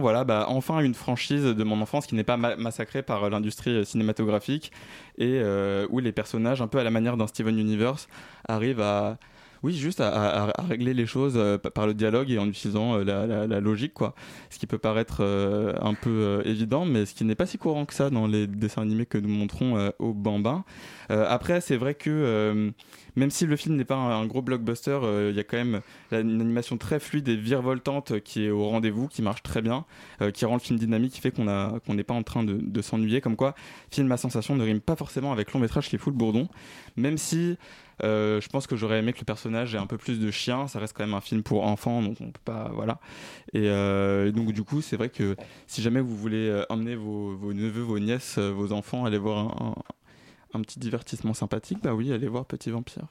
voilà, 0.00 0.24
bah, 0.24 0.46
enfin 0.48 0.80
une 0.80 0.94
franchise 0.94 1.44
de 1.44 1.64
mon 1.64 1.80
enfance 1.82 2.06
qui 2.06 2.14
n'est 2.14 2.24
pas 2.24 2.38
ma- 2.38 2.56
massacrée 2.56 3.02
par 3.02 3.28
l'industrie 3.28 3.84
cinématographique 3.84 4.72
et 5.18 5.40
où 5.90 5.98
les 5.98 6.12
personnages, 6.12 6.62
un 6.62 6.68
peu 6.68 6.78
à 6.78 6.84
la 6.84 6.90
manière 6.90 7.16
d'un 7.16 7.26
Steven 7.26 7.58
Universe, 7.58 8.08
arrivent 8.48 8.80
à 8.80 9.18
oui, 9.66 9.74
juste 9.74 10.00
à, 10.00 10.52
régler 10.68 10.94
les 10.94 11.06
choses 11.06 11.34
euh, 11.36 11.58
pa- 11.58 11.70
par 11.70 11.86
le 11.86 11.94
dialogue 11.94 12.30
et 12.30 12.38
en 12.38 12.46
utilisant 12.46 12.94
euh, 12.98 13.04
la, 13.04 13.46
la- 13.46 13.60
logique, 13.60 13.94
quoi. 13.94 14.14
Ce 14.50 14.58
qui 14.58 14.66
peut 14.66 14.78
paraître 14.78 15.18
euh, 15.20 15.72
un 15.80 15.94
peu 15.94 16.40
évident, 16.44 16.84
mais 16.84 17.04
ce 17.04 17.14
qui 17.14 17.24
n'est 17.24 17.34
pas 17.34 17.46
si 17.46 17.58
courant 17.58 17.84
que 17.84 17.94
ça 17.94 18.10
dans 18.10 18.26
les 18.26 18.46
dessins 18.46 18.82
animés 18.82 19.06
que 19.06 19.18
nous 19.18 19.28
montrons 19.28 19.76
euh, 19.76 19.90
au 19.98 20.14
Bambin. 20.14 20.64
Euh, 21.10 21.26
après, 21.28 21.60
c'est 21.60 21.76
vrai 21.76 21.94
que 21.94 22.72
même 23.16 23.30
si 23.30 23.46
le 23.46 23.56
film 23.56 23.76
n'est 23.76 23.84
pas 23.84 23.96
un, 23.96 24.26
gros 24.26 24.42
blockbuster, 24.42 24.98
euh, 25.02 25.30
il 25.30 25.36
y 25.36 25.40
a 25.40 25.44
quand 25.44 25.56
même 25.56 25.80
une 26.12 26.40
animation 26.40 26.76
très 26.76 27.00
fluide 27.00 27.28
et 27.28 27.36
virevoltante 27.36 28.20
qui 28.20 28.44
est 28.44 28.50
au 28.50 28.68
rendez-vous, 28.68 29.08
qui 29.08 29.22
marche 29.22 29.42
très 29.42 29.62
bien, 29.62 29.86
euh, 30.20 30.30
qui 30.30 30.44
rend 30.44 30.54
le 30.54 30.60
film 30.60 30.78
dynamique, 30.78 31.14
qui 31.14 31.20
fait 31.20 31.30
qu'on 31.30 31.94
n'est 31.94 32.04
pas 32.04 32.14
en 32.14 32.22
train 32.22 32.44
de, 32.44 32.82
s'ennuyer. 32.82 33.22
Comme 33.22 33.36
quoi, 33.36 33.54
film 33.90 34.12
à 34.12 34.18
sensation 34.18 34.54
ne 34.54 34.62
rime 34.62 34.80
pas 34.80 34.96
forcément 34.96 35.32
avec 35.32 35.52
long 35.54 35.60
métrage 35.60 35.88
qui 35.88 35.96
fout 35.96 36.12
le 36.12 36.18
bourdon, 36.18 36.48
même 36.96 37.16
si 37.16 37.56
euh, 38.02 38.42
je 38.42 38.48
pense 38.50 38.66
que 38.66 38.76
j'aurais 38.76 38.98
aimé 38.98 39.14
que 39.14 39.20
le 39.20 39.24
personnage 39.24 39.74
ait 39.74 39.78
un 39.78 39.86
peu 39.86 39.96
plus 39.96 40.20
de 40.20 40.30
chien. 40.30 40.68
Ça 40.68 40.78
reste 40.78 40.94
quand 40.94 41.06
même 41.06 41.14
un 41.14 41.22
film 41.22 41.42
pour 41.42 41.66
enfants, 41.66 42.02
donc 42.02 42.18
on 42.20 42.30
peut 42.30 42.40
pas. 42.44 42.70
Voilà. 42.74 43.00
Et 43.54 43.70
donc, 44.32 44.52
du 44.52 44.62
coup, 44.62 44.82
c'est 44.82 44.96
vrai 44.96 45.08
que 45.08 45.36
si 45.66 45.80
jamais 45.80 46.00
vous 46.00 46.14
voulez 46.14 46.64
emmener 46.68 46.96
vos, 46.96 47.54
neveux, 47.54 47.82
vos 47.82 47.98
nièces, 47.98 48.38
vos 48.38 48.72
enfants, 48.72 49.06
aller 49.06 49.18
voir 49.18 49.38
un, 49.62 49.74
un- 50.56 50.62
petit 50.62 50.78
divertissement 50.78 51.34
sympathique, 51.34 51.78
bah 51.82 51.94
oui, 51.94 52.12
allez 52.12 52.28
voir 52.28 52.44
Petit 52.44 52.70
Vampire. 52.70 53.06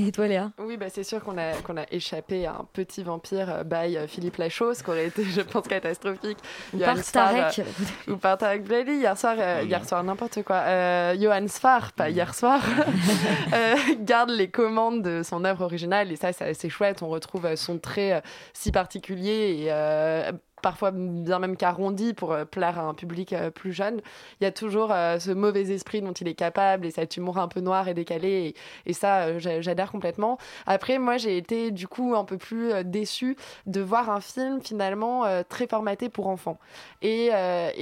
Et 0.00 0.12
toi, 0.12 0.28
Léa? 0.28 0.52
Oui, 0.60 0.76
bah 0.76 0.86
c'est 0.90 1.02
sûr 1.02 1.24
qu'on 1.24 1.36
a, 1.38 1.54
qu'on 1.54 1.76
a 1.76 1.82
échappé 1.90 2.46
à 2.46 2.52
un 2.52 2.66
petit 2.72 3.02
vampire 3.02 3.50
euh, 3.50 3.64
by 3.64 3.96
euh, 3.96 4.06
Philippe 4.06 4.36
Lachaud, 4.36 4.72
ce 4.72 4.84
qui 4.84 4.90
aurait 4.90 5.06
été, 5.08 5.24
je 5.36 5.40
pense, 5.40 5.66
catastrophique. 5.66 6.38
Ou 6.72 6.78
Johann 6.78 6.94
par 6.94 7.04
Sfar, 7.04 7.30
Starek. 7.50 7.66
euh, 8.06 8.12
ou 8.12 8.16
par 8.16 8.38
Tarek 8.38 8.62
Blady, 8.62 8.92
hier 8.92 9.18
soir, 9.18 9.34
euh, 9.40 9.62
hier 9.64 9.84
soir 9.84 10.04
n'importe 10.04 10.44
quoi. 10.44 10.56
Euh, 10.58 11.16
Johann 11.20 11.48
Sfar, 11.48 11.92
pas 11.94 12.10
hier 12.10 12.32
soir, 12.32 12.62
euh, 13.52 13.74
garde 13.98 14.30
les 14.30 14.48
commandes 14.48 15.02
de 15.02 15.24
son 15.24 15.44
œuvre 15.44 15.62
originale 15.64 16.12
et 16.12 16.16
ça, 16.16 16.32
c'est 16.32 16.44
assez 16.44 16.68
chouette. 16.68 17.02
On 17.02 17.08
retrouve 17.08 17.52
son 17.56 17.78
trait 17.78 18.12
euh, 18.12 18.20
si 18.52 18.70
particulier 18.70 19.62
et 19.62 19.66
euh, 19.72 20.30
parfois 20.60 20.90
bien 20.92 21.38
même 21.38 21.56
qu'arrondi 21.56 22.14
pour 22.14 22.32
euh, 22.32 22.44
plaire 22.44 22.78
à 22.78 22.82
un 22.82 22.94
public 22.94 23.32
euh, 23.32 23.50
plus 23.50 23.72
jeune. 23.72 24.00
Il 24.40 24.44
y 24.44 24.46
a 24.46 24.52
toujours 24.52 24.92
euh, 24.92 25.18
ce 25.18 25.30
mauvais 25.30 25.70
esprit 25.70 26.00
dont 26.00 26.12
il 26.12 26.28
est 26.28 26.34
capable 26.34 26.86
et 26.86 26.90
cet 26.90 27.16
humour 27.16 27.38
un 27.38 27.48
peu 27.48 27.60
noir 27.60 27.88
et 27.88 27.94
décalé. 27.94 28.54
Et, 28.86 28.92
ça, 28.92 29.38
j'a- 29.38 29.60
j'adhère 29.60 29.92
complètement. 29.92 30.38
Après, 30.66 30.98
moi, 30.98 31.16
j'ai 31.16 31.36
été 31.36 31.70
du 31.70 31.86
coup 31.86 32.14
un 32.16 32.24
peu 32.24 32.38
plus 32.38 32.72
déçue 32.84 33.36
de 33.66 33.80
voir 33.80 34.10
un 34.10 34.20
film 34.20 34.60
finalement 34.60 35.24
très 35.48 35.66
formaté 35.66 36.08
pour 36.08 36.26
enfants. 36.28 36.58
Et, 37.02 37.30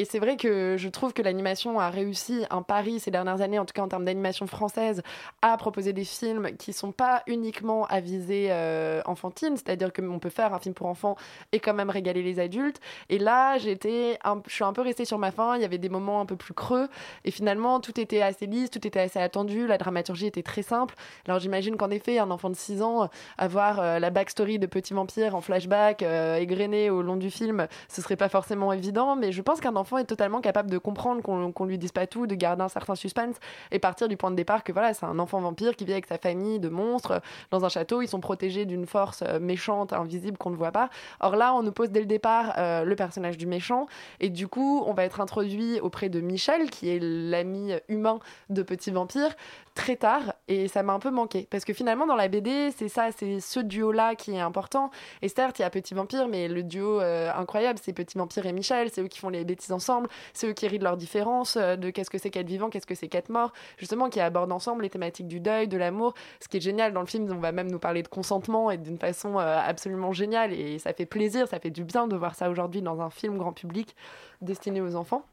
c'est 0.08 0.18
vrai 0.18 0.36
que 0.36 0.76
je 0.76 0.88
trouve 0.88 1.12
que 1.12 1.22
l'animation 1.22 1.80
a 1.80 1.90
réussi 1.90 2.44
un 2.50 2.62
pari 2.62 3.00
ces 3.00 3.10
dernières 3.10 3.40
années, 3.40 3.58
en 3.58 3.64
tout 3.64 3.72
cas 3.72 3.82
en 3.82 3.88
termes 3.88 4.04
d'animation 4.04 4.46
française, 4.46 5.02
à 5.42 5.56
proposer 5.56 5.92
des 5.92 6.04
films 6.04 6.56
qui 6.56 6.72
sont 6.72 6.92
pas 6.92 7.22
uniquement 7.26 7.86
à 7.86 8.00
visée 8.00 8.48
euh, 8.50 9.00
enfantine, 9.06 9.56
c'est-à-dire 9.56 9.92
qu'on 9.92 10.18
peut 10.18 10.30
faire 10.30 10.54
un 10.54 10.58
film 10.58 10.74
pour 10.74 10.86
enfants 10.86 11.16
et 11.52 11.60
quand 11.60 11.74
même 11.74 11.90
régaler 11.90 12.22
les 12.22 12.40
adultes. 12.40 12.65
Et 13.08 13.18
là, 13.18 13.58
j'étais, 13.58 14.18
je 14.46 14.52
suis 14.52 14.64
un 14.64 14.72
peu 14.72 14.82
restée 14.82 15.04
sur 15.04 15.18
ma 15.18 15.30
faim. 15.30 15.54
Il 15.56 15.62
y 15.62 15.64
avait 15.64 15.78
des 15.78 15.88
moments 15.88 16.20
un 16.20 16.26
peu 16.26 16.36
plus 16.36 16.54
creux 16.54 16.88
et 17.24 17.30
finalement 17.30 17.80
tout 17.80 17.98
était 18.00 18.22
assez 18.22 18.46
lisse, 18.46 18.70
tout 18.70 18.86
était 18.86 19.00
assez 19.00 19.18
attendu. 19.18 19.66
La 19.66 19.78
dramaturgie 19.78 20.26
était 20.26 20.42
très 20.42 20.62
simple. 20.62 20.94
Alors 21.26 21.40
j'imagine 21.40 21.76
qu'en 21.76 21.90
effet, 21.90 22.18
un 22.18 22.30
enfant 22.30 22.50
de 22.50 22.56
6 22.56 22.82
ans 22.82 23.08
avoir 23.38 23.80
euh, 23.80 23.98
la 23.98 24.10
backstory 24.10 24.58
de 24.58 24.66
Petit 24.66 24.94
Vampire 24.94 25.34
en 25.34 25.40
flashback 25.40 26.02
euh, 26.02 26.44
au 26.90 27.02
long 27.02 27.16
du 27.16 27.30
film, 27.30 27.66
ce 27.88 28.02
serait 28.02 28.16
pas 28.16 28.28
forcément 28.28 28.72
évident. 28.72 29.16
Mais 29.16 29.32
je 29.32 29.42
pense 29.42 29.60
qu'un 29.60 29.76
enfant 29.76 29.98
est 29.98 30.04
totalement 30.04 30.40
capable 30.40 30.70
de 30.70 30.78
comprendre 30.78 31.22
qu'on 31.22 31.52
qu'on 31.52 31.64
lui 31.64 31.78
dise 31.78 31.92
pas 31.92 32.06
tout, 32.06 32.26
de 32.26 32.34
garder 32.34 32.62
un 32.62 32.68
certain 32.68 32.94
suspense 32.94 33.36
et 33.70 33.78
partir 33.78 34.08
du 34.08 34.16
point 34.16 34.30
de 34.30 34.36
départ 34.36 34.64
que 34.64 34.72
voilà, 34.72 34.94
c'est 34.94 35.06
un 35.06 35.18
enfant 35.18 35.40
vampire 35.40 35.76
qui 35.76 35.84
vit 35.84 35.92
avec 35.92 36.06
sa 36.06 36.18
famille 36.18 36.58
de 36.58 36.68
monstres 36.68 37.20
dans 37.50 37.64
un 37.64 37.68
château. 37.68 38.02
Ils 38.02 38.08
sont 38.08 38.20
protégés 38.20 38.64
d'une 38.64 38.86
force 38.86 39.22
euh, 39.26 39.38
méchante, 39.40 39.92
invisible 39.92 40.36
qu'on 40.36 40.50
ne 40.50 40.56
voit 40.56 40.72
pas. 40.72 40.90
Or 41.20 41.36
là, 41.36 41.54
on 41.54 41.62
nous 41.62 41.72
pose 41.72 41.90
dès 41.90 42.00
le 42.00 42.06
départ 42.06 42.54
euh, 42.56 42.84
le 42.84 42.96
personnage 42.96 43.36
du 43.36 43.46
méchant. 43.46 43.86
Et 44.20 44.30
du 44.30 44.48
coup, 44.48 44.82
on 44.86 44.94
va 44.94 45.04
être 45.04 45.20
introduit 45.20 45.80
auprès 45.80 46.08
de 46.08 46.20
Michel, 46.20 46.70
qui 46.70 46.88
est 46.88 46.98
l'ami 47.00 47.72
humain 47.88 48.18
de 48.48 48.62
Petit 48.62 48.90
Vampire, 48.90 49.34
très 49.74 49.96
tard. 49.96 50.34
Et 50.48 50.68
ça 50.68 50.82
m'a 50.82 50.92
un 50.92 50.98
peu 50.98 51.10
manqué. 51.10 51.46
Parce 51.50 51.64
que 51.64 51.72
finalement, 51.72 52.06
dans 52.06 52.16
la 52.16 52.28
BD, 52.28 52.70
c'est 52.76 52.88
ça, 52.88 53.08
c'est 53.16 53.40
ce 53.40 53.60
duo-là 53.60 54.14
qui 54.14 54.32
est 54.32 54.40
important. 54.40 54.90
Et 55.22 55.28
certes, 55.28 55.58
il 55.58 55.62
y 55.62 55.64
a 55.64 55.70
Petit 55.70 55.94
Vampire, 55.94 56.28
mais 56.28 56.48
le 56.48 56.62
duo 56.62 57.00
euh, 57.00 57.30
incroyable, 57.36 57.78
c'est 57.82 57.92
Petit 57.92 58.16
Vampire 58.16 58.46
et 58.46 58.52
Michel. 58.52 58.90
C'est 58.92 59.02
eux 59.02 59.08
qui 59.08 59.18
font 59.18 59.28
les 59.28 59.44
bêtises 59.44 59.72
ensemble. 59.72 60.08
C'est 60.32 60.48
eux 60.48 60.52
qui 60.52 60.66
rient 60.66 60.78
de 60.78 60.84
leurs 60.84 60.96
différences, 60.96 61.56
euh, 61.56 61.76
de 61.76 61.90
qu'est-ce 61.90 62.10
que 62.10 62.18
c'est 62.18 62.30
qu'être 62.30 62.48
vivant, 62.48 62.70
qu'est-ce 62.70 62.86
que 62.86 62.94
c'est 62.94 63.08
qu'être 63.08 63.28
mort. 63.28 63.52
Justement, 63.76 64.08
qui 64.08 64.20
abordent 64.20 64.52
ensemble 64.52 64.82
les 64.82 64.90
thématiques 64.90 65.28
du 65.28 65.40
deuil, 65.40 65.68
de 65.68 65.76
l'amour. 65.76 66.14
Ce 66.40 66.48
qui 66.48 66.56
est 66.56 66.60
génial 66.60 66.92
dans 66.92 67.00
le 67.00 67.06
film, 67.06 67.30
on 67.30 67.40
va 67.40 67.52
même 67.52 67.70
nous 67.70 67.78
parler 67.78 68.02
de 68.02 68.08
consentement 68.08 68.70
et 68.70 68.78
d'une 68.78 68.98
façon 68.98 69.36
absolument 69.38 70.12
géniale. 70.12 70.52
Et 70.52 70.78
ça 70.78 70.92
fait 70.92 71.06
plaisir, 71.06 71.48
ça 71.48 71.60
fait 71.60 71.70
du 71.70 71.84
bien 71.84 72.06
de 72.08 72.16
voir 72.16 72.34
ça 72.34 72.45
aujourd'hui 72.50 72.82
dans 72.82 73.00
un 73.00 73.10
film 73.10 73.36
grand 73.38 73.52
public 73.52 73.94
destiné 74.40 74.80
aux 74.80 74.96
enfants. 74.96 75.24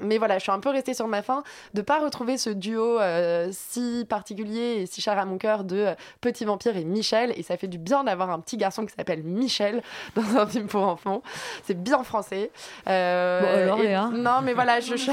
Mais 0.00 0.16
voilà, 0.16 0.38
je 0.38 0.44
suis 0.44 0.50
un 0.50 0.58
peu 0.58 0.70
restée 0.70 0.94
sur 0.94 1.06
ma 1.06 1.20
faim 1.20 1.42
de 1.74 1.82
pas 1.82 1.98
retrouver 2.00 2.38
ce 2.38 2.48
duo 2.48 2.98
euh, 2.98 3.50
si 3.52 4.06
particulier 4.08 4.78
et 4.80 4.86
si 4.86 5.02
cher 5.02 5.18
à 5.18 5.26
mon 5.26 5.36
cœur 5.36 5.64
de 5.64 5.76
euh, 5.76 5.94
Petit 6.22 6.46
Vampire 6.46 6.78
et 6.78 6.84
Michel. 6.84 7.34
Et 7.36 7.42
ça 7.42 7.58
fait 7.58 7.68
du 7.68 7.76
bien 7.76 8.02
d'avoir 8.02 8.30
un 8.30 8.40
petit 8.40 8.56
garçon 8.56 8.86
qui 8.86 8.94
s'appelle 8.96 9.22
Michel 9.22 9.82
dans 10.16 10.38
un 10.38 10.46
film 10.46 10.66
pour 10.66 10.82
enfants. 10.88 11.22
C'est 11.64 11.80
bien 11.80 12.02
français. 12.04 12.50
Euh, 12.88 13.40
Bon, 13.42 13.48
alors, 13.48 13.78
et- 13.80 13.88
Léa. 13.88 14.08
Non, 14.14 14.40
mais 14.42 14.54
voilà, 14.54 14.80
je. 14.80 14.96
je- 14.96 15.10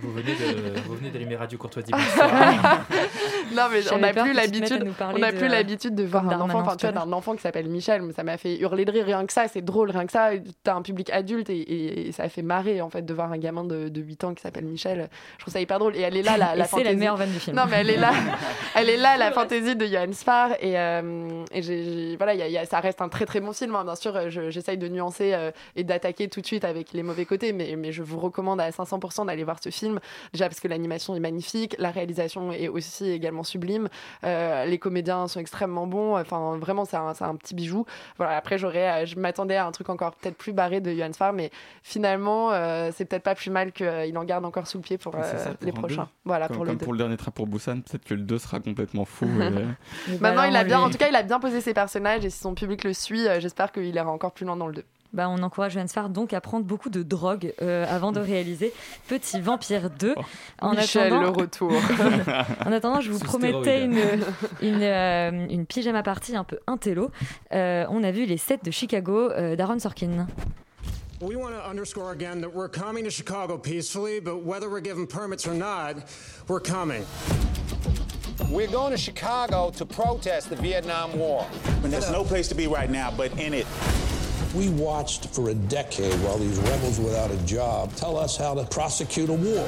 Vous 0.00 0.10
venez 0.12 0.32
de- 0.34 0.80
vous 0.86 0.94
venez 0.96 1.10
d'allumer 1.10 1.36
Radio 1.36 1.58
Courtoisie. 1.58 1.92
non 3.54 3.62
mais 3.72 3.80
on 3.92 3.98
n'a 3.98 4.12
plus 4.12 4.32
l'habitude 4.32 4.84
on 5.00 5.18
n'a 5.18 5.32
de, 5.32 5.36
plus 5.36 5.48
l'habitude 5.48 5.94
de 5.94 6.04
voir 6.04 6.28
un 6.28 6.40
enfant. 6.40 6.60
Enfin 6.60 6.76
tu 6.76 6.86
vois 6.86 6.92
d'un 6.92 7.12
enfant 7.12 7.34
qui 7.34 7.42
s'appelle 7.42 7.68
Michel 7.68 8.02
mais 8.02 8.12
ça 8.12 8.22
m'a 8.22 8.36
fait 8.38 8.56
hurler 8.58 8.84
de 8.84 8.92
rire. 8.92 9.06
Rien 9.06 9.26
que 9.26 9.32
ça 9.32 9.48
c'est 9.48 9.62
drôle 9.62 9.90
rien 9.90 10.06
que 10.06 10.12
ça. 10.12 10.30
T'as 10.62 10.74
un 10.74 10.82
public 10.82 11.10
adulte 11.10 11.50
et, 11.50 11.58
et- 11.58 12.08
et 12.08 12.12
ça 12.12 12.28
fait 12.28 12.42
marrer 12.42 12.80
en 12.80 12.90
fait 12.90 13.02
de 13.02 13.14
voir 13.14 13.32
un 13.32 13.38
gamin 13.38 13.64
de, 13.64 13.88
de 13.88 14.00
8 14.00 14.24
ans 14.24 14.34
qui 14.34 14.42
s'appelle 14.42 14.64
Michel. 14.64 15.08
Je 15.36 15.42
trouve 15.42 15.52
ça 15.52 15.60
hyper 15.60 15.78
drôle. 15.78 15.96
Et 15.96 16.00
elle 16.00 16.16
est 16.16 16.22
là 16.22 16.36
la, 16.36 16.54
la 16.56 16.64
c'est 16.64 16.82
la 16.84 16.94
meilleure 16.94 17.16
vanne 17.16 17.30
du 17.32 17.40
film. 17.40 17.56
non 17.56 17.64
mais 17.70 17.78
elle 17.78 17.90
est 17.90 17.96
là. 17.96 18.12
Elle 18.74 18.88
est 18.88 18.96
là 18.96 19.16
la 19.18 19.30
fantaisie 19.32 19.76
de 19.76 19.84
Johann 19.86 20.12
Spar 20.14 20.50
et, 20.60 20.78
euh, 20.78 21.44
et 21.52 22.16
voilà 22.16 22.34
y 22.34 22.42
a- 22.42 22.48
y 22.48 22.56
a- 22.58 22.64
ça 22.64 22.80
reste 22.80 23.02
un 23.02 23.08
très 23.08 23.26
très 23.26 23.40
bon 23.40 23.52
film 23.52 23.74
hein. 23.74 23.84
bien 23.84 23.94
sûr 23.96 24.30
je- 24.30 24.50
j'essaye 24.50 24.78
de 24.78 24.88
nuancer 24.88 25.32
euh, 25.34 25.50
et 25.76 25.84
d'attaquer 25.84 26.28
tout 26.28 26.40
de 26.40 26.46
suite 26.46 26.64
avec 26.64 26.92
les 26.92 27.02
mauvais 27.02 27.24
côtés 27.26 27.52
mais, 27.52 27.76
mais 27.76 27.92
je 27.92 28.02
vous 28.02 28.18
recommande 28.18 28.60
à 28.60 28.70
500% 28.70 29.26
d'aller 29.26 29.44
voir 29.44 29.58
ce 29.62 29.70
film. 29.70 30.00
Déjà 30.32 30.48
parce 30.48 30.60
que 30.60 30.68
l'animation 30.68 31.14
est 31.14 31.20
magnifique 31.20 31.76
la 31.78 31.90
réalisation 31.90 32.52
est 32.52 32.68
aussi 32.68 33.10
également 33.10 33.31
sublime 33.42 33.88
euh, 34.24 34.64
les 34.66 34.78
comédiens 34.78 35.26
sont 35.28 35.40
extrêmement 35.40 35.86
bons 35.86 36.16
enfin 36.18 36.56
vraiment 36.58 36.84
c'est 36.84 36.96
un, 36.96 37.36
petit 37.36 37.54
bijou 37.54 37.86
voilà 38.18 38.36
après 38.36 38.58
j'aurais 38.58 39.02
euh, 39.02 39.06
je 39.06 39.18
m'attendais 39.18 39.56
à 39.56 39.66
un 39.66 39.72
truc 39.72 39.88
encore 39.88 40.14
peut-être 40.14 40.36
plus 40.36 40.52
barré 40.52 40.80
de 40.80 40.92
Johann 40.92 41.12
Spar 41.12 41.32
mais 41.32 41.50
finalement 41.82 42.52
euh, 42.52 42.90
c'est 42.94 43.04
peut-être 43.04 43.22
pas 43.22 43.34
plus 43.34 43.50
mal 43.50 43.72
qu'il 43.72 44.16
en 44.18 44.24
garde 44.24 44.44
encore 44.44 44.66
sous 44.66 44.78
le 44.78 44.82
pied 44.82 44.98
pour, 44.98 45.14
euh, 45.14 45.22
ça, 45.22 45.54
pour 45.54 45.66
les 45.66 45.72
prochains 45.72 46.02
deux. 46.02 46.08
voilà 46.24 46.48
comme, 46.48 46.56
pour 46.56 46.64
le 46.64 46.70
comme 46.70 46.78
deux. 46.78 46.84
pour 46.84 46.92
le 46.92 46.98
dernier 46.98 47.16
train 47.16 47.30
pour 47.30 47.46
Busan, 47.46 47.80
peut-être 47.80 48.04
que 48.04 48.14
le 48.14 48.22
2 48.22 48.38
sera 48.38 48.60
complètement 48.60 49.04
fou. 49.04 49.26
et, 50.10 50.18
Maintenant, 50.18 50.44
il 50.44 50.56
a 50.56 50.64
bien, 50.64 50.78
lui- 50.78 50.84
en 50.84 50.90
tout 50.90 50.98
cas, 50.98 51.08
il 51.08 51.16
a 51.16 51.22
bien 51.22 51.40
posé 51.40 51.60
ses 51.60 51.74
personnages 51.74 52.24
et 52.24 52.30
si 52.30 52.38
son 52.38 52.54
public 52.54 52.84
le 52.84 52.92
suit, 52.92 53.26
j'espère 53.38 53.72
qu'il 53.72 53.94
ira 53.94 54.10
encore 54.10 54.32
plus 54.32 54.44
loin 54.44 54.56
dans 54.56 54.66
le 54.66 54.74
2. 54.74 54.84
Bah, 55.12 55.28
on 55.28 55.42
encourage 55.42 55.72
Johannes 55.74 55.88
Farr 55.88 56.08
donc 56.08 56.32
à 56.32 56.40
prendre 56.40 56.64
beaucoup 56.64 56.88
de 56.88 57.02
drogue 57.02 57.52
euh, 57.60 57.84
avant 57.88 58.12
de 58.12 58.20
réaliser 58.32 58.72
Petit 59.08 59.40
Vampire 59.40 59.90
2. 59.90 60.14
En 60.60 60.74
Michel, 60.74 61.08
attendant- 61.12 61.22
le 61.22 61.28
retour. 61.28 61.72
en 62.66 62.72
attendant, 62.72 63.00
je 63.00 63.10
vous 63.10 63.18
Sous 63.18 63.24
promettais 63.24 63.84
une, 63.84 63.98
une, 64.62 64.82
euh, 64.82 65.46
une 65.50 65.66
pyjama 65.66 66.02
party 66.02 66.34
un 66.34 66.44
peu 66.44 66.58
intello. 66.66 67.10
Euh, 67.52 67.84
on 67.90 68.02
a 68.04 68.10
vu 68.10 68.24
les 68.24 68.38
sets 68.38 68.60
de 68.64 68.70
Chicago 68.70 69.30
euh, 69.30 69.54
d'Aaron 69.54 69.78
Sorkin. 69.78 70.26
We 71.20 71.36
want 71.36 71.50
to 71.52 71.70
underscore 71.70 72.10
again 72.10 72.40
that 72.40 72.48
we're 72.52 72.68
coming 72.68 73.04
to 73.04 73.10
Chicago 73.10 73.56
peacefully, 73.56 74.18
but 74.18 74.44
whether 74.44 74.68
we're 74.68 74.80
given 74.82 75.06
permits 75.06 75.46
or 75.46 75.54
not, 75.54 75.94
we're 76.48 76.58
coming. 76.58 77.04
We're 78.50 78.66
going 78.66 78.90
to 78.90 78.98
Chicago 78.98 79.70
to 79.76 79.86
protest 79.86 80.50
the 80.50 80.56
Vietnam 80.56 81.16
War. 81.16 81.46
And 81.84 81.92
there's 81.92 82.10
no 82.10 82.24
place 82.24 82.48
to 82.48 82.56
be 82.56 82.66
right 82.66 82.90
now 82.90 83.12
but 83.16 83.30
in 83.38 83.54
it. 83.54 83.66
We 84.54 84.68
watched 84.78 85.26
for 85.32 85.48
a 85.48 85.54
decade 85.54 86.12
while 86.22 86.38
these 86.38 86.58
rebels 86.58 86.98
without 87.00 87.30
a 87.30 87.46
job 87.46 87.90
tell 87.96 88.18
us 88.18 88.36
how 88.38 88.54
to 88.54 88.64
prosecute 88.68 89.30
a 89.30 89.32
war. 89.32 89.64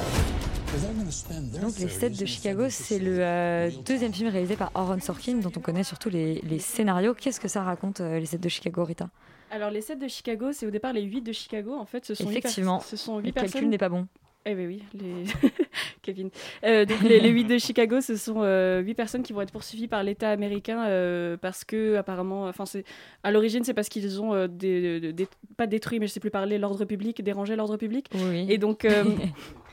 Donc 1.62 1.78
les 1.78 1.88
sets 1.88 2.10
de 2.10 2.26
Chicago, 2.26 2.64
c'est 2.68 2.98
le 2.98 3.18
euh, 3.20 3.70
deuxième 3.86 4.12
film 4.12 4.28
réalisé 4.28 4.56
par 4.56 4.72
Aaron 4.74 4.98
Sorkin, 5.00 5.34
dont 5.36 5.52
on 5.56 5.60
connaît 5.60 5.84
surtout 5.84 6.10
les, 6.10 6.40
les 6.42 6.58
scénarios. 6.58 7.14
Qu'est-ce 7.14 7.38
que 7.38 7.46
ça 7.46 7.62
raconte, 7.62 8.00
euh, 8.00 8.18
les 8.18 8.26
sets 8.26 8.38
de 8.38 8.48
Chicago, 8.48 8.84
Rita? 8.84 9.08
Alors 9.52 9.70
les 9.70 9.82
7 9.82 10.00
de 10.00 10.08
Chicago, 10.08 10.46
c'est 10.52 10.66
au 10.66 10.70
départ 10.70 10.92
les 10.92 11.02
8 11.02 11.20
de 11.22 11.30
Chicago. 11.32 11.74
En 11.78 11.84
fait, 11.86 12.04
ce 12.04 12.14
sont 12.16 12.28
Effectivement, 12.28 12.78
pers- 12.78 12.88
ce 12.88 12.96
sont 12.96 13.18
le 13.18 13.24
8 13.26 13.32
calcul 13.34 13.52
personnes. 13.52 13.70
n'est 13.70 13.78
pas 13.78 13.88
bon. 13.88 14.08
Eh 14.46 14.54
ben 14.54 14.66
oui, 14.66 14.82
les... 14.92 15.24
Kevin. 16.02 16.28
Euh, 16.64 16.84
donc 16.84 17.00
les, 17.02 17.18
les 17.18 17.30
8 17.30 17.44
de 17.44 17.56
Chicago, 17.58 18.02
ce 18.02 18.14
sont 18.16 18.42
euh, 18.42 18.80
8 18.82 18.94
personnes 18.94 19.22
qui 19.22 19.32
vont 19.32 19.40
être 19.40 19.52
poursuivies 19.52 19.88
par 19.88 20.02
l'État 20.02 20.28
américain 20.30 20.84
euh, 20.86 21.38
parce 21.38 21.64
que 21.64 21.96
apparemment, 21.96 22.44
enfin 22.46 22.66
c'est 22.66 22.84
à 23.22 23.30
l'origine 23.30 23.64
c'est 23.64 23.72
parce 23.72 23.88
qu'ils 23.88 24.20
ont 24.20 24.34
euh, 24.34 24.46
des, 24.46 25.12
des- 25.14 25.28
pas 25.56 25.66
détruit, 25.66 25.98
mais 26.00 26.06
je 26.06 26.12
sais 26.12 26.20
plus 26.20 26.30
parler 26.30 26.58
l'ordre 26.58 26.84
public, 26.84 27.22
dérangé 27.22 27.56
l'ordre 27.56 27.78
public. 27.78 28.10
Oui. 28.14 28.46
Et 28.50 28.58
donc 28.58 28.84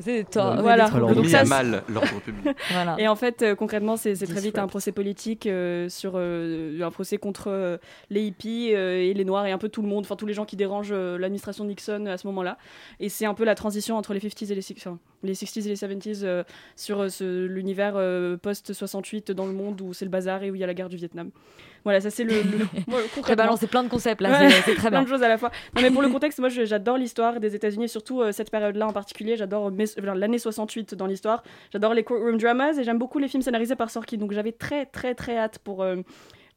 C'est 0.00 0.26
voilà. 0.36 0.84
Alors, 0.86 1.12
Donc 1.14 1.24
mis 1.24 1.30
ça, 1.30 1.40
à 1.40 1.44
c'est- 1.44 1.48
mal 1.50 1.82
l'ordre 1.88 2.20
public. 2.20 2.48
Voilà. 2.70 2.96
Et 2.98 3.08
en 3.08 3.16
fait, 3.16 3.42
euh, 3.42 3.54
concrètement, 3.54 3.96
c'est 3.96 4.14
très 4.14 4.40
vite 4.40 4.58
un 4.58 4.66
procès 4.68 4.92
politique 4.92 5.46
euh, 5.46 5.88
sur 5.88 6.12
euh, 6.14 6.80
un 6.82 6.90
procès 6.90 7.18
contre 7.18 7.48
euh, 7.48 7.78
les 8.10 8.22
hippies 8.22 8.74
euh, 8.74 9.02
et 9.02 9.12
les 9.14 9.24
noirs 9.24 9.46
et 9.46 9.52
un 9.52 9.58
peu 9.58 9.68
tout 9.68 9.82
le 9.82 9.88
monde, 9.88 10.04
enfin 10.04 10.16
tous 10.16 10.26
les 10.26 10.34
gens 10.34 10.44
qui 10.44 10.56
dérangent 10.56 10.90
euh, 10.92 11.18
l'administration 11.18 11.64
Nixon 11.64 12.06
à 12.06 12.16
ce 12.16 12.26
moment-là. 12.28 12.58
Et 13.00 13.08
c'est 13.08 13.26
un 13.26 13.34
peu 13.34 13.44
la 13.44 13.54
transition 13.54 13.96
entre 13.96 14.14
les 14.14 14.20
50s 14.20 14.50
et 14.52 14.54
les, 14.54 14.62
six- 14.62 14.74
enfin, 14.78 14.98
les 15.22 15.34
60s 15.34 15.66
et 15.66 15.68
les 15.68 15.74
70s 15.76 16.20
euh, 16.24 16.44
sur 16.76 17.00
euh, 17.02 17.46
l'univers 17.46 17.94
euh, 17.96 18.36
post-68 18.36 19.32
dans 19.32 19.46
le 19.46 19.52
monde 19.52 19.80
où 19.80 19.92
c'est 19.92 20.04
le 20.04 20.10
bazar 20.10 20.42
et 20.42 20.50
où 20.50 20.54
il 20.54 20.60
y 20.60 20.64
a 20.64 20.66
la 20.66 20.74
guerre 20.74 20.88
du 20.88 20.96
Vietnam. 20.96 21.30
Voilà, 21.84 22.00
ça 22.00 22.10
c'est 22.10 22.24
le. 22.24 22.30
le- 22.42 22.66
Ouais, 22.94 23.02
Très 23.22 23.36
balancé, 23.36 23.66
plein 23.66 23.82
de 23.82 23.88
concepts 23.88 24.20
là, 24.20 24.30
Ouais, 24.30 24.50
c'est- 24.64 24.74
très 24.74 24.88
plein 24.88 24.90
bien. 24.90 25.02
de 25.02 25.08
choses 25.08 25.22
à 25.22 25.28
la 25.28 25.38
fois. 25.38 25.50
Non, 25.74 25.82
mais 25.82 25.90
pour 25.90 26.02
le 26.02 26.08
contexte, 26.08 26.38
moi 26.38 26.48
j'adore 26.48 26.96
l'histoire 26.96 27.40
des 27.40 27.54
États-Unis, 27.54 27.88
surtout 27.88 28.20
euh, 28.22 28.32
cette 28.32 28.50
période-là 28.50 28.86
en 28.86 28.92
particulier. 28.92 29.36
J'adore 29.36 29.64
enfin, 29.72 30.14
l'année 30.14 30.38
68 30.38 30.94
dans 30.94 31.06
l'histoire. 31.06 31.42
J'adore 31.72 31.94
les 31.94 32.04
courtroom 32.04 32.38
dramas 32.38 32.72
et 32.78 32.84
j'aime 32.84 32.98
beaucoup 32.98 33.18
les 33.18 33.28
films 33.28 33.42
scénarisés 33.42 33.76
par 33.76 33.90
Sorkin. 33.90 34.16
Donc 34.18 34.32
j'avais 34.32 34.52
très 34.52 34.86
très 34.86 35.14
très 35.14 35.36
hâte 35.36 35.58
pour. 35.58 35.82
euh, 35.82 35.96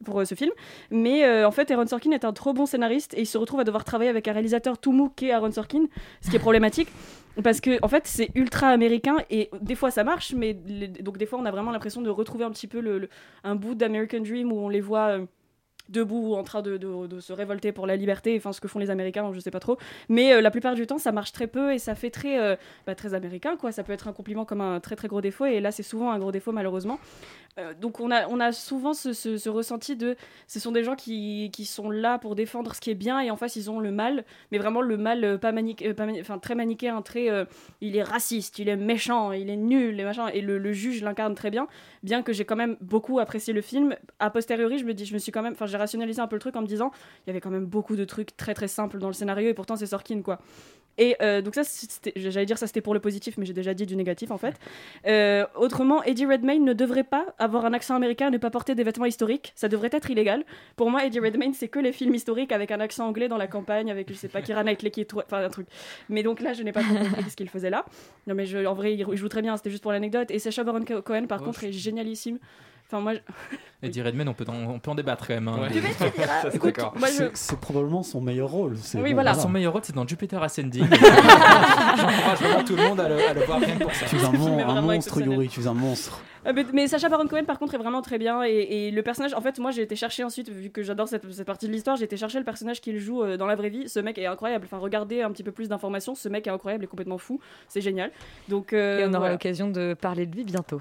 pour 0.05 0.21
euh, 0.21 0.25
ce 0.25 0.35
film. 0.35 0.51
Mais 0.91 1.25
euh, 1.25 1.45
en 1.45 1.51
fait, 1.51 1.69
Aaron 1.71 1.85
Sorkin 1.87 2.11
est 2.11 2.23
un 2.23 2.31
trop 2.31 2.53
bon 2.53 2.65
scénariste 2.65 3.13
et 3.15 3.21
il 3.21 3.25
se 3.25 3.37
retrouve 3.37 3.59
à 3.59 3.65
devoir 3.65 3.83
travailler 3.83 4.09
avec 4.09 4.29
un 4.29 4.31
réalisateur 4.33 4.77
tout 4.77 4.93
mou 4.93 5.09
qu'est 5.13 5.31
Aaron 5.31 5.51
Sorkin, 5.51 5.87
ce 6.21 6.29
qui 6.29 6.37
est 6.37 6.39
problématique. 6.39 6.87
Parce 7.43 7.59
que 7.59 7.79
en 7.81 7.89
fait 7.89 8.03
c'est 8.07 8.29
ultra 8.33 8.69
américain 8.69 9.17
et 9.29 9.49
des 9.61 9.75
fois 9.75 9.91
ça 9.91 10.05
marche 10.05 10.33
mais 10.33 10.55
les- 10.67 10.87
donc 10.87 11.17
des 11.17 11.25
fois 11.25 11.37
on 11.37 11.43
a 11.43 11.51
vraiment 11.51 11.71
l'impression 11.71 12.01
de 12.01 12.09
retrouver 12.09 12.45
un 12.45 12.49
petit 12.51 12.65
peu 12.65 12.79
le, 12.79 12.97
le- 12.97 13.09
un 13.43 13.55
bout 13.55 13.75
d'American 13.75 14.21
Dream 14.21 14.53
où 14.53 14.57
on 14.57 14.69
les 14.69 14.79
voit 14.79 15.07
euh, 15.17 15.25
debout 15.89 16.33
en 16.35 16.43
train 16.43 16.61
de, 16.61 16.79
se 17.19 17.33
révolter 17.33 17.71
pour 17.71 17.87
la 17.87 17.95
liberté, 17.95 18.35
enfin 18.37 18.53
ce 18.53 18.61
que 18.61 18.67
font 18.67 18.79
les 18.79 18.89
Américains, 18.89 19.31
je 19.33 19.39
sais 19.39 19.51
pas 19.51 19.59
trop. 19.59 19.77
Mais 20.09 20.33
euh, 20.33 20.41
la 20.41 20.51
plupart 20.51 20.75
du 20.75 20.87
temps, 20.87 20.97
ça 20.97 21.11
marche 21.11 21.31
très 21.31 21.47
peu 21.47 21.73
et 21.73 21.79
ça 21.79 21.95
fait 21.95 22.09
très, 22.09 22.39
euh, 22.39 22.55
bah, 22.85 22.95
très 22.95 23.13
américain, 23.13 23.55
quoi. 23.57 23.71
Ça 23.71 23.83
peut 23.83 23.93
être 23.93 24.07
un 24.07 24.13
compliment 24.13 24.45
comme 24.45 24.61
un 24.61 24.79
très 24.79 24.95
très 24.95 25.07
gros 25.07 25.21
défaut 25.21 25.45
et 25.45 25.59
là 25.59 25.71
c'est 25.71 25.83
souvent 25.83 26.11
un 26.11 26.19
gros 26.19 26.31
défaut 26.31 26.51
malheureusement. 26.51 26.99
Euh, 27.57 27.73
donc 27.73 28.01
on 28.01 28.11
a, 28.11 28.27
on 28.27 28.41
a 28.41 28.51
souvent 28.51 28.93
ce, 28.93 29.49
ressenti 29.49 29.95
de 29.95 30.17
ce 30.45 30.59
sont 30.59 30.73
des 30.73 30.83
gens 30.83 30.95
qui, 30.95 31.49
sont 31.65 31.89
là 31.89 32.17
pour 32.19 32.35
défendre 32.35 32.75
ce 32.75 32.81
qui 32.81 32.89
est 32.89 32.95
bien 32.95 33.21
et 33.21 33.31
en 33.31 33.37
face 33.37 33.55
ils 33.55 33.71
ont 33.71 33.79
le 33.79 33.91
mal, 33.91 34.25
mais 34.51 34.57
vraiment 34.57 34.81
le 34.81 34.97
mal 34.97 35.23
euh, 35.23 35.37
pas 35.37 35.53
manique, 35.53 35.93
pas 35.93 36.07
très 36.41 36.55
manichéen, 36.55 37.01
très 37.01 37.29
il 37.81 37.95
est 37.95 38.03
raciste, 38.03 38.59
il 38.59 38.67
est 38.67 38.75
méchant, 38.75 39.31
il 39.31 39.49
est 39.49 39.55
nul, 39.55 39.99
et 39.99 40.03
machin, 40.03 40.27
et 40.27 40.41
le 40.41 40.73
juge 40.73 41.01
l'incarne 41.01 41.35
très 41.35 41.49
bien, 41.49 41.67
bien 42.05 42.23
que 42.23 42.31
j'ai 42.31 42.45
quand 42.45 42.55
même 42.55 42.77
beaucoup 42.79 43.19
apprécié 43.19 43.53
le 43.53 43.61
film. 43.61 43.95
A 44.19 44.29
posteriori, 44.29 44.77
je 44.77 44.85
me 44.85 44.93
dis, 44.93 45.05
je 45.05 45.13
me 45.13 45.19
suis 45.19 45.33
quand 45.33 45.41
même, 45.41 45.53
enfin 45.53 45.65
j'ai 45.65 45.75
rationalisé 45.75 46.21
un 46.21 46.27
peu 46.27 46.37
le 46.37 46.39
truc 46.39 46.55
en 46.55 46.61
me 46.61 46.67
disant, 46.67 46.91
il 47.25 47.27
y 47.27 47.31
avait 47.31 47.41
quand 47.41 47.49
même 47.51 47.65
beaucoup 47.65 47.97
de 47.97 48.05
trucs 48.05 48.37
très 48.37 48.53
très 48.53 48.69
simples 48.69 48.99
dans 48.99 49.07
le 49.07 49.13
scénario 49.13 49.49
et 49.49 49.53
pourtant 49.53 49.75
c'est 49.75 49.87
Sorkin 49.87 50.21
quoi. 50.21 50.39
Et 50.97 51.15
euh, 51.21 51.41
donc 51.41 51.55
ça, 51.55 51.61
j'allais 52.15 52.45
dire 52.45 52.57
ça 52.57 52.67
c'était 52.67 52.81
pour 52.81 52.93
le 52.93 52.99
positif, 52.99 53.37
mais 53.37 53.45
j'ai 53.45 53.53
déjà 53.53 53.73
dit 53.73 53.85
du 53.85 53.95
négatif 53.95 54.31
en 54.31 54.37
fait. 54.37 54.55
Euh, 55.05 55.45
autrement, 55.55 56.03
Eddie 56.03 56.25
Redmayne 56.25 56.63
ne 56.63 56.73
devrait 56.73 57.03
pas 57.03 57.25
avoir 57.37 57.65
un 57.65 57.73
accent 57.73 57.95
américain 57.95 58.29
ne 58.29 58.37
pas 58.37 58.49
porter 58.49 58.75
des 58.75 58.83
vêtements 58.83 59.05
historiques. 59.05 59.51
Ça 59.55 59.67
devrait 59.67 59.89
être 59.91 60.09
illégal. 60.09 60.43
Pour 60.75 60.89
moi, 60.89 61.05
Eddie 61.05 61.19
Redmayne, 61.19 61.53
c'est 61.53 61.67
que 61.67 61.79
les 61.79 61.91
films 61.91 62.15
historiques 62.15 62.51
avec 62.51 62.71
un 62.71 62.79
accent 62.79 63.07
anglais 63.07 63.27
dans 63.27 63.37
la 63.37 63.47
campagne, 63.47 63.91
avec, 63.91 64.09
je 64.09 64.13
sais 64.15 64.27
pas, 64.29 64.41
Keira 64.41 64.63
Knightley 64.63 64.91
qui 64.91 65.01
est. 65.01 65.13
Enfin, 65.13 65.43
un 65.43 65.49
truc. 65.49 65.67
Mais 66.09 66.23
donc 66.23 66.39
là, 66.41 66.53
je 66.53 66.63
n'ai 66.63 66.71
pas 66.71 66.83
compris 66.83 66.95
ce 67.29 67.35
qu'il 67.35 67.49
faisait 67.49 67.69
là. 67.69 67.85
Non, 68.27 68.35
mais 68.35 68.45
je- 68.45 68.65
en 68.65 68.73
vrai, 68.73 68.93
il 68.95 69.17
joue 69.17 69.29
très 69.29 69.41
bien, 69.41 69.55
c'était 69.57 69.69
juste 69.71 69.83
pour 69.83 69.91
l'anecdote. 69.91 70.31
Et 70.31 70.39
Sacha 70.39 70.63
Baron 70.63 70.83
Co- 70.85 71.01
Cohen, 71.01 71.25
par 71.27 71.39
Oh, 71.41 71.45
contre, 71.45 71.63
est 71.65 71.71
génialissime. 71.71 72.39
Enfin, 72.95 73.01
moi, 73.03 73.13
je- 73.13 73.57
Eddie 73.87 74.01
Redmayne, 74.01 74.29
on 74.29 74.33
peut 74.33 74.45
en, 74.47 74.55
on 74.71 74.79
peut 74.79 74.89
en 74.91 74.95
débattre 74.95 75.27
quand 75.27 75.33
même. 75.35 75.47
hein. 75.47 75.67
Tu. 75.71 75.81
Ça, 75.81 76.41
c'est 76.43 76.55
Écoute, 76.55 76.75
d'accord. 76.75 76.93
moi, 76.97 77.07
je- 77.09 77.13
C'est- 77.13 77.31
C'est 77.35 77.59
probablement 77.59 78.01
son 78.03 78.21
meilleur 78.21 78.49
rôle. 78.49 78.77
c'est 78.77 78.97
Oui, 78.99 79.09
bon, 79.09 79.15
voilà. 79.15 79.33
Son 79.35 79.49
meilleur 79.49 79.73
rôle, 79.73 79.81
c'est 79.83 79.93
dans 79.95 80.07
Jupiter 80.07 80.41
Ascending. 80.41 80.87
J'encourage 80.89 82.39
vraiment 82.39 82.63
tout 82.63 82.75
le 82.75 82.83
monde 82.83 82.99
à 82.99 83.09
le, 83.09 83.27
à 83.29 83.33
le 83.33 83.41
voir 83.41 83.59
rien 83.59 83.75
que 83.77 83.83
pour 83.83 83.93
ça. 83.93 84.05
Tu 84.07 84.15
es 84.15 84.23
un, 84.23 84.31
mon- 84.31 84.81
monstre. 84.81 85.21
Yuri, 85.21 85.47
tu 85.49 85.61
es 85.61 85.67
un 85.67 85.73
monstre. 85.73 86.21
Euh, 86.47 86.51
mais, 86.55 86.65
mais 86.73 86.87
Sacha 86.87 87.09
Baron 87.09 87.27
Cohen 87.27 87.43
par 87.45 87.57
contre 87.57 87.73
est 87.73 87.77
vraiment 87.79 88.01
très 88.03 88.19
bien 88.19 88.43
et, 88.43 88.51
et 88.87 88.91
le 88.91 89.01
personnage 89.01 89.33
en 89.33 89.41
fait 89.41 89.57
moi 89.57 89.71
j'ai 89.71 89.81
été 89.81 89.95
chercher 89.95 90.23
ensuite 90.23 90.47
vu 90.49 90.69
que 90.69 90.83
j'adore 90.83 91.07
cette, 91.07 91.27
cette 91.33 91.47
partie 91.47 91.65
de 91.67 91.71
l'histoire 91.71 91.95
j'ai 91.97 92.03
été 92.05 92.17
chercher 92.17 92.37
le 92.37 92.45
personnage 92.45 92.81
qu'il 92.81 92.99
joue 92.99 93.23
euh, 93.23 93.35
dans 93.35 93.47
la 93.47 93.55
vraie 93.55 93.69
vie 93.69 93.89
ce 93.89 93.99
mec 93.99 94.19
est 94.19 94.27
incroyable 94.27 94.65
enfin 94.67 94.77
regardez 94.77 95.23
un 95.23 95.31
petit 95.31 95.41
peu 95.41 95.51
plus 95.51 95.69
d'informations 95.69 96.13
ce 96.13 96.29
mec 96.29 96.45
est 96.45 96.51
incroyable 96.51 96.83
et 96.83 96.87
complètement 96.87 97.17
fou 97.17 97.39
c'est 97.67 97.81
génial 97.81 98.11
donc 98.47 98.73
euh, 98.73 98.99
Et 98.99 99.05
on 99.05 99.09
aura 99.09 99.17
voilà. 99.17 99.31
l'occasion 99.33 99.71
de 99.71 99.95
parler 99.99 100.27
de 100.27 100.35
lui 100.35 100.43
bientôt. 100.43 100.79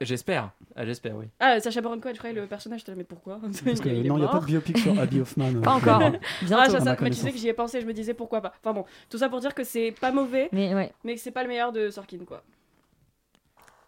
J'espère. 0.00 0.50
Ah, 0.76 0.84
J'espère, 0.86 1.16
oui. 1.16 1.26
ah 1.40 1.58
Sacha 1.60 1.80
Baron 1.80 1.98
Cohen 1.98 2.12
je 2.12 2.18
croyais 2.18 2.34
le 2.34 2.46
personnage 2.46 2.80
j'étais 2.80 2.92
là, 2.92 2.98
mais 2.98 3.04
pourquoi 3.04 3.40
Parce 3.40 3.60
que 3.80 3.88
Il 3.88 4.06
est 4.06 4.08
non, 4.08 4.16
il 4.16 4.20
n'y 4.20 4.26
a 4.26 4.28
pas 4.28 4.38
de 4.38 4.44
biopic 4.46 4.78
sur 4.78 4.98
Abby 4.98 5.20
Hoffman. 5.22 5.60
Pas 5.60 5.72
encore. 5.72 6.00
euh, 6.02 6.10
Bientôt. 6.42 6.56
Ah, 6.76 6.80
ça, 6.80 6.96
tu 6.96 7.12
sais 7.14 7.32
que 7.32 7.38
j'y 7.38 7.48
ai 7.48 7.52
pensé, 7.52 7.80
je 7.80 7.86
me 7.86 7.92
disais 7.92 8.14
pourquoi 8.14 8.40
pas. 8.40 8.52
Enfin 8.62 8.72
bon, 8.72 8.84
tout 9.10 9.18
ça 9.18 9.28
pour 9.28 9.40
dire 9.40 9.54
que 9.54 9.64
c'est 9.64 9.92
pas 10.00 10.12
mauvais, 10.12 10.48
Mais 10.52 10.74
ouais. 10.74 10.92
mais 11.04 11.14
que 11.16 11.20
c'est 11.20 11.30
pas 11.32 11.42
le 11.42 11.48
meilleur 11.48 11.72
de 11.72 11.90
Sorkin 11.90 12.18
quoi. 12.26 12.42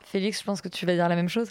Félix, 0.04 0.40
je 0.40 0.44
pense 0.44 0.60
que 0.60 0.68
tu 0.68 0.86
vas 0.86 0.94
dire 0.94 1.08
la 1.08 1.14
même 1.16 1.28
chose. 1.28 1.50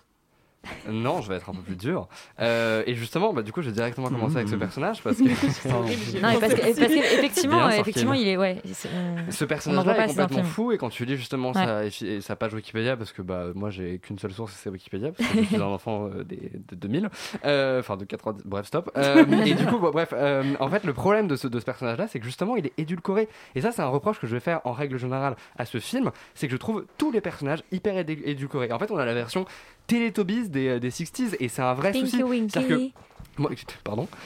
Non, 0.90 1.22
je 1.22 1.30
vais 1.30 1.36
être 1.36 1.50
un 1.50 1.54
peu 1.54 1.62
plus 1.62 1.76
dur. 1.78 2.08
Euh, 2.42 2.84
et 2.86 2.94
justement, 2.94 3.34
bah, 3.34 3.42
du 3.44 3.52
coup, 3.54 3.62
je 3.62 3.68
vais 3.70 3.74
directement 3.76 4.10
commencer 4.10 4.36
avec 4.38 4.50
ce 4.50 4.56
Mmh. 4.56 4.60
personnage 4.60 5.02
parce 5.02 5.18
que. 5.18 5.24
Non, 5.70 6.38
parce 6.40 6.54
que- 6.54 6.62
parce 6.62 6.76
sorti. 6.76 7.80
effectivement, 7.80 8.14
il 8.14 8.28
est 8.28 8.38
ouais. 8.38 8.62
on- 8.66 9.32
Ce 9.32 9.46
personnage-là 9.46 10.06
est 10.06 10.08
complètement 10.08 10.44
fou 10.44 10.72
et 10.72 10.78
quand 10.78 10.90
tu 10.90 11.06
lis 11.06 11.16
justement 11.16 11.52
Ouais. 11.54 11.90
sa, 12.22 12.36
page 12.36 12.54
Wikipédia, 12.54 12.98
parce 12.98 13.14
que 13.14 13.22
bah, 13.22 13.46
moi 13.56 13.70
j'ai 13.70 14.00
qu'une 14.00 14.20
seule 14.20 14.34
source, 14.34 14.54
c'est 14.54 14.70
Wikipédia, 14.70 15.12
parce 15.12 15.30
que 15.30 15.40
je 15.40 15.44
suis 15.46 15.56
un 15.56 15.62
enfant 15.64 16.08
euh, 16.14 16.24
des, 16.24 16.52
de 16.70 16.76
2000, 16.76 17.10
euh, 17.46 17.80
enfin 17.80 17.96
de 17.98 18.04
90, 18.06 18.44
bref, 18.46 18.66
stop. 18.66 18.92
Euh, 18.98 19.26
et 19.46 19.54
du 19.54 19.66
coup, 19.66 19.80
bon, 19.80 19.92
bref, 19.92 20.10
euh, 20.14 20.44
en 20.60 20.70
fait, 20.70 20.84
le 20.84 20.94
problème 20.94 21.28
de 21.28 21.36
ce, 21.36 21.48
de 21.48 21.60
ce 21.60 21.66
personnage-là, 21.66 22.08
c'est 22.08 22.20
que 22.20 22.26
justement 22.26 22.56
il 22.58 22.66
est 22.66 22.74
édulcoré. 22.78 23.30
Et 23.56 23.62
ça, 23.62 23.72
c'est 23.72 23.82
un 23.82 23.88
reproche 23.88 24.20
que 24.20 24.28
je 24.28 24.34
vais 24.34 24.40
faire 24.42 24.60
en 24.66 24.74
règle 24.74 24.98
générale 24.98 25.36
à 25.58 25.66
ce 25.66 25.78
film, 25.80 26.12
c'est 26.36 26.48
que 26.48 26.54
je 26.54 26.58
trouve 26.58 26.86
tous 26.98 27.12
les 27.12 27.22
personnages 27.22 27.64
hyper 27.72 27.96
édu- 27.96 28.22
édulcorés. 28.26 28.72
En 28.72 28.80
fait, 28.80 28.92
on 28.92 28.98
a 28.98 29.06
la 29.06 29.14
version 29.14 29.46
Teletubbies 29.90 30.50
des, 30.50 30.80
des 30.80 30.90
60s 30.92 31.36
et 31.40 31.48
c'est 31.50 31.62
un 31.62 31.74
vrai 31.74 31.92
Tinky 31.92 32.06
souci. 32.12 32.18
Que- 32.68 33.09
moi, 33.40 33.52
pardon. 33.84 34.08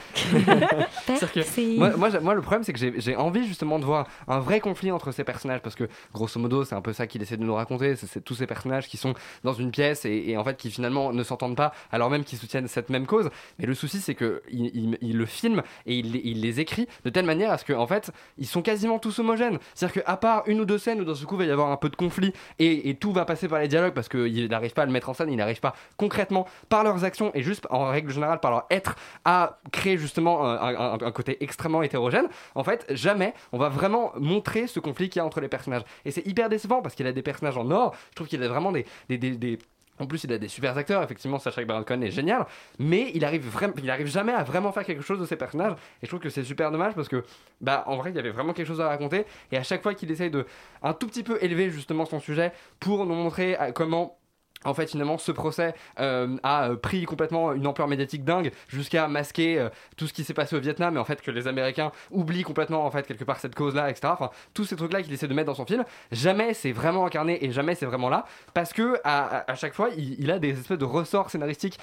Que 1.76 1.96
moi, 1.96 2.10
moi, 2.20 2.34
le 2.34 2.40
problème, 2.40 2.64
c'est 2.64 2.72
que 2.72 2.78
j'ai 3.00 3.16
envie 3.16 3.46
justement 3.46 3.78
de 3.78 3.84
voir 3.84 4.06
un 4.28 4.38
vrai 4.40 4.60
conflit 4.60 4.90
entre 4.90 5.12
ces 5.12 5.24
personnages 5.24 5.60
parce 5.60 5.74
que, 5.74 5.88
grosso 6.12 6.38
modo, 6.40 6.64
c'est 6.64 6.74
un 6.74 6.80
peu 6.80 6.92
ça 6.92 7.06
qu'il 7.06 7.22
essaie 7.22 7.36
de 7.36 7.42
nous 7.44 7.54
raconter. 7.54 7.96
C'est 7.96 8.06
c'est 8.06 8.20
tous 8.22 8.34
ces 8.34 8.46
personnages 8.46 8.88
qui 8.88 8.96
sont 8.96 9.14
dans 9.42 9.52
une 9.54 9.70
pièce 9.70 10.04
et, 10.04 10.24
et 10.30 10.36
en 10.36 10.44
fait 10.44 10.56
qui 10.56 10.70
finalement 10.70 11.12
ne 11.12 11.22
s'entendent 11.22 11.56
pas 11.56 11.72
alors 11.90 12.10
même 12.10 12.24
qu'ils 12.24 12.38
soutiennent 12.38 12.68
cette 12.68 12.90
même 12.90 13.06
cause. 13.06 13.30
Mais 13.58 13.66
le 13.66 13.74
souci, 13.74 14.00
c'est 14.00 14.14
que 14.14 14.42
il, 14.50 14.66
il- 14.74 14.98
il 15.00 15.16
le 15.18 15.26
filme 15.26 15.62
et 15.86 15.98
il, 15.98 16.14
il 16.24 16.40
les 16.40 16.60
écrit 16.60 16.86
de 17.04 17.10
telle 17.10 17.24
manière 17.26 17.50
à 17.50 17.58
ce 17.58 17.64
qu'en 17.64 17.80
en 17.80 17.86
fait, 17.86 18.10
ils 18.38 18.46
sont 18.46 18.62
quasiment 18.62 18.98
tous 18.98 19.18
homogènes. 19.18 19.58
C'est-à-dire 19.74 20.02
qu'à 20.04 20.16
part 20.16 20.42
une 20.46 20.60
ou 20.60 20.64
deux 20.64 20.78
scènes 20.78 21.00
où 21.00 21.04
dans 21.04 21.14
ce 21.14 21.24
coup 21.24 21.34
il 21.34 21.38
va 21.38 21.44
y 21.44 21.50
avoir 21.50 21.70
un 21.70 21.76
peu 21.76 21.88
de 21.88 21.96
conflit 21.96 22.32
et, 22.58 22.88
et 22.90 22.94
tout 22.94 23.12
va 23.12 23.24
passer 23.24 23.48
par 23.48 23.58
les 23.58 23.68
dialogues 23.68 23.94
parce 23.94 24.08
qu'il 24.08 24.48
n'arrive 24.48 24.72
pas 24.74 24.82
à 24.82 24.86
le 24.86 24.92
mettre 24.92 25.08
en 25.08 25.14
scène, 25.14 25.30
il 25.30 25.36
n'arrive 25.36 25.60
pas 25.60 25.74
concrètement 25.96 26.46
par 26.68 26.84
leurs 26.84 27.04
actions 27.04 27.30
et 27.34 27.42
juste 27.42 27.66
en 27.70 27.86
règle 27.86 28.10
générale 28.12 28.40
par 28.40 28.50
leur 28.50 28.66
être 28.70 28.94
à 29.24 29.58
créer 29.72 29.96
justement 29.98 30.44
un, 30.44 31.10
côté 31.12 31.42
extrêmement 31.42 31.82
hétérogène. 31.82 32.26
En 32.54 32.64
fait, 32.64 32.86
jamais 32.90 33.34
on 33.52 33.58
va 33.58 33.68
vraiment 33.68 34.12
montrer 34.16 34.66
ce 34.66 34.80
conflit 34.80 35.08
qu'il 35.08 35.20
y 35.20 35.22
a 35.22 35.26
entre 35.26 35.40
les 35.40 35.48
personnages. 35.48 35.82
Et 36.04 36.10
c'est 36.10 36.26
hyper 36.26 36.48
décevant 36.48 36.82
parce 36.82 36.94
qu'il 36.94 37.06
a 37.06 37.12
des 37.12 37.22
personnages 37.22 37.56
en 37.56 37.70
or. 37.70 37.94
Je 38.10 38.14
trouve 38.16 38.28
qu'il 38.28 38.42
a 38.42 38.48
vraiment 38.48 38.72
des- 38.72 38.86
des- 39.08 39.18
des- 39.18 39.58
en 40.00 40.06
plus, 40.06 40.24
il 40.24 40.32
a 40.32 40.38
des 40.38 40.48
super 40.48 40.76
acteurs, 40.76 41.02
effectivement, 41.02 41.38
Sacha 41.38 41.64
Baron 41.64 41.84
Cohen 41.84 42.00
est 42.00 42.10
génial, 42.10 42.46
mais 42.80 43.12
il 43.14 43.24
arrive, 43.24 43.48
il 43.80 43.88
arrive 43.90 44.08
jamais 44.08 44.32
à 44.32 44.42
vraiment 44.42 44.72
faire 44.72 44.84
quelque 44.84 45.02
chose 45.04 45.20
de 45.20 45.24
ses 45.26 45.36
personnages, 45.36 45.72
et 45.72 45.76
je 46.02 46.08
trouve 46.08 46.18
que 46.18 46.30
c'est 46.30 46.42
super 46.42 46.72
dommage 46.72 46.94
parce 46.94 47.08
que, 47.08 47.22
bah, 47.60 47.84
en 47.86 47.96
vrai, 47.96 48.10
il 48.10 48.16
y 48.16 48.18
avait 48.18 48.30
vraiment 48.30 48.52
quelque 48.52 48.66
chose 48.66 48.80
à 48.80 48.88
raconter, 48.88 49.24
et 49.52 49.56
à 49.56 49.62
chaque 49.62 49.82
fois 49.84 49.94
qu'il 49.94 50.10
essaye 50.10 50.30
de 50.30 50.46
un 50.82 50.94
tout 50.94 51.06
petit 51.06 51.22
peu 51.22 51.38
élever 51.42 51.70
justement 51.70 52.06
son 52.06 52.18
sujet 52.18 52.52
pour 52.80 53.06
nous 53.06 53.14
montrer 53.14 53.56
comment 53.74 54.18
en 54.64 54.74
fait, 54.74 54.90
finalement, 54.90 55.18
ce 55.18 55.32
procès 55.32 55.74
euh, 56.00 56.36
a 56.42 56.70
euh, 56.70 56.76
pris 56.76 57.04
complètement 57.04 57.52
une 57.52 57.66
ampleur 57.66 57.88
médiatique 57.88 58.24
dingue 58.24 58.52
jusqu'à 58.68 59.08
masquer 59.08 59.58
euh, 59.58 59.68
tout 59.96 60.06
ce 60.06 60.12
qui 60.12 60.24
s'est 60.24 60.34
passé 60.34 60.56
au 60.56 60.60
Vietnam, 60.60 60.96
et 60.96 60.98
en 60.98 61.04
fait 61.04 61.22
que 61.22 61.30
les 61.30 61.46
Américains 61.46 61.92
oublient 62.10 62.42
complètement, 62.42 62.84
en 62.84 62.90
fait, 62.90 63.06
quelque 63.06 63.24
part 63.24 63.38
cette 63.38 63.54
cause-là, 63.54 63.90
etc. 63.90 64.08
Enfin, 64.12 64.30
tous 64.54 64.64
ces 64.64 64.76
trucs-là 64.76 65.02
qu'il 65.02 65.12
essaie 65.12 65.28
de 65.28 65.34
mettre 65.34 65.46
dans 65.46 65.54
son 65.54 65.66
film, 65.66 65.84
jamais 66.12 66.54
c'est 66.54 66.72
vraiment 66.72 67.06
incarné 67.06 67.44
et 67.44 67.52
jamais 67.52 67.74
c'est 67.74 67.86
vraiment 67.86 68.08
là, 68.08 68.24
parce 68.54 68.72
que 68.72 69.00
à, 69.04 69.54
chaque 69.54 69.74
fois, 69.74 69.90
il 69.96 70.30
a 70.30 70.38
des 70.38 70.58
espèces 70.58 70.78
de 70.78 70.84
ressorts 70.84 71.30
scénaristiques 71.30 71.78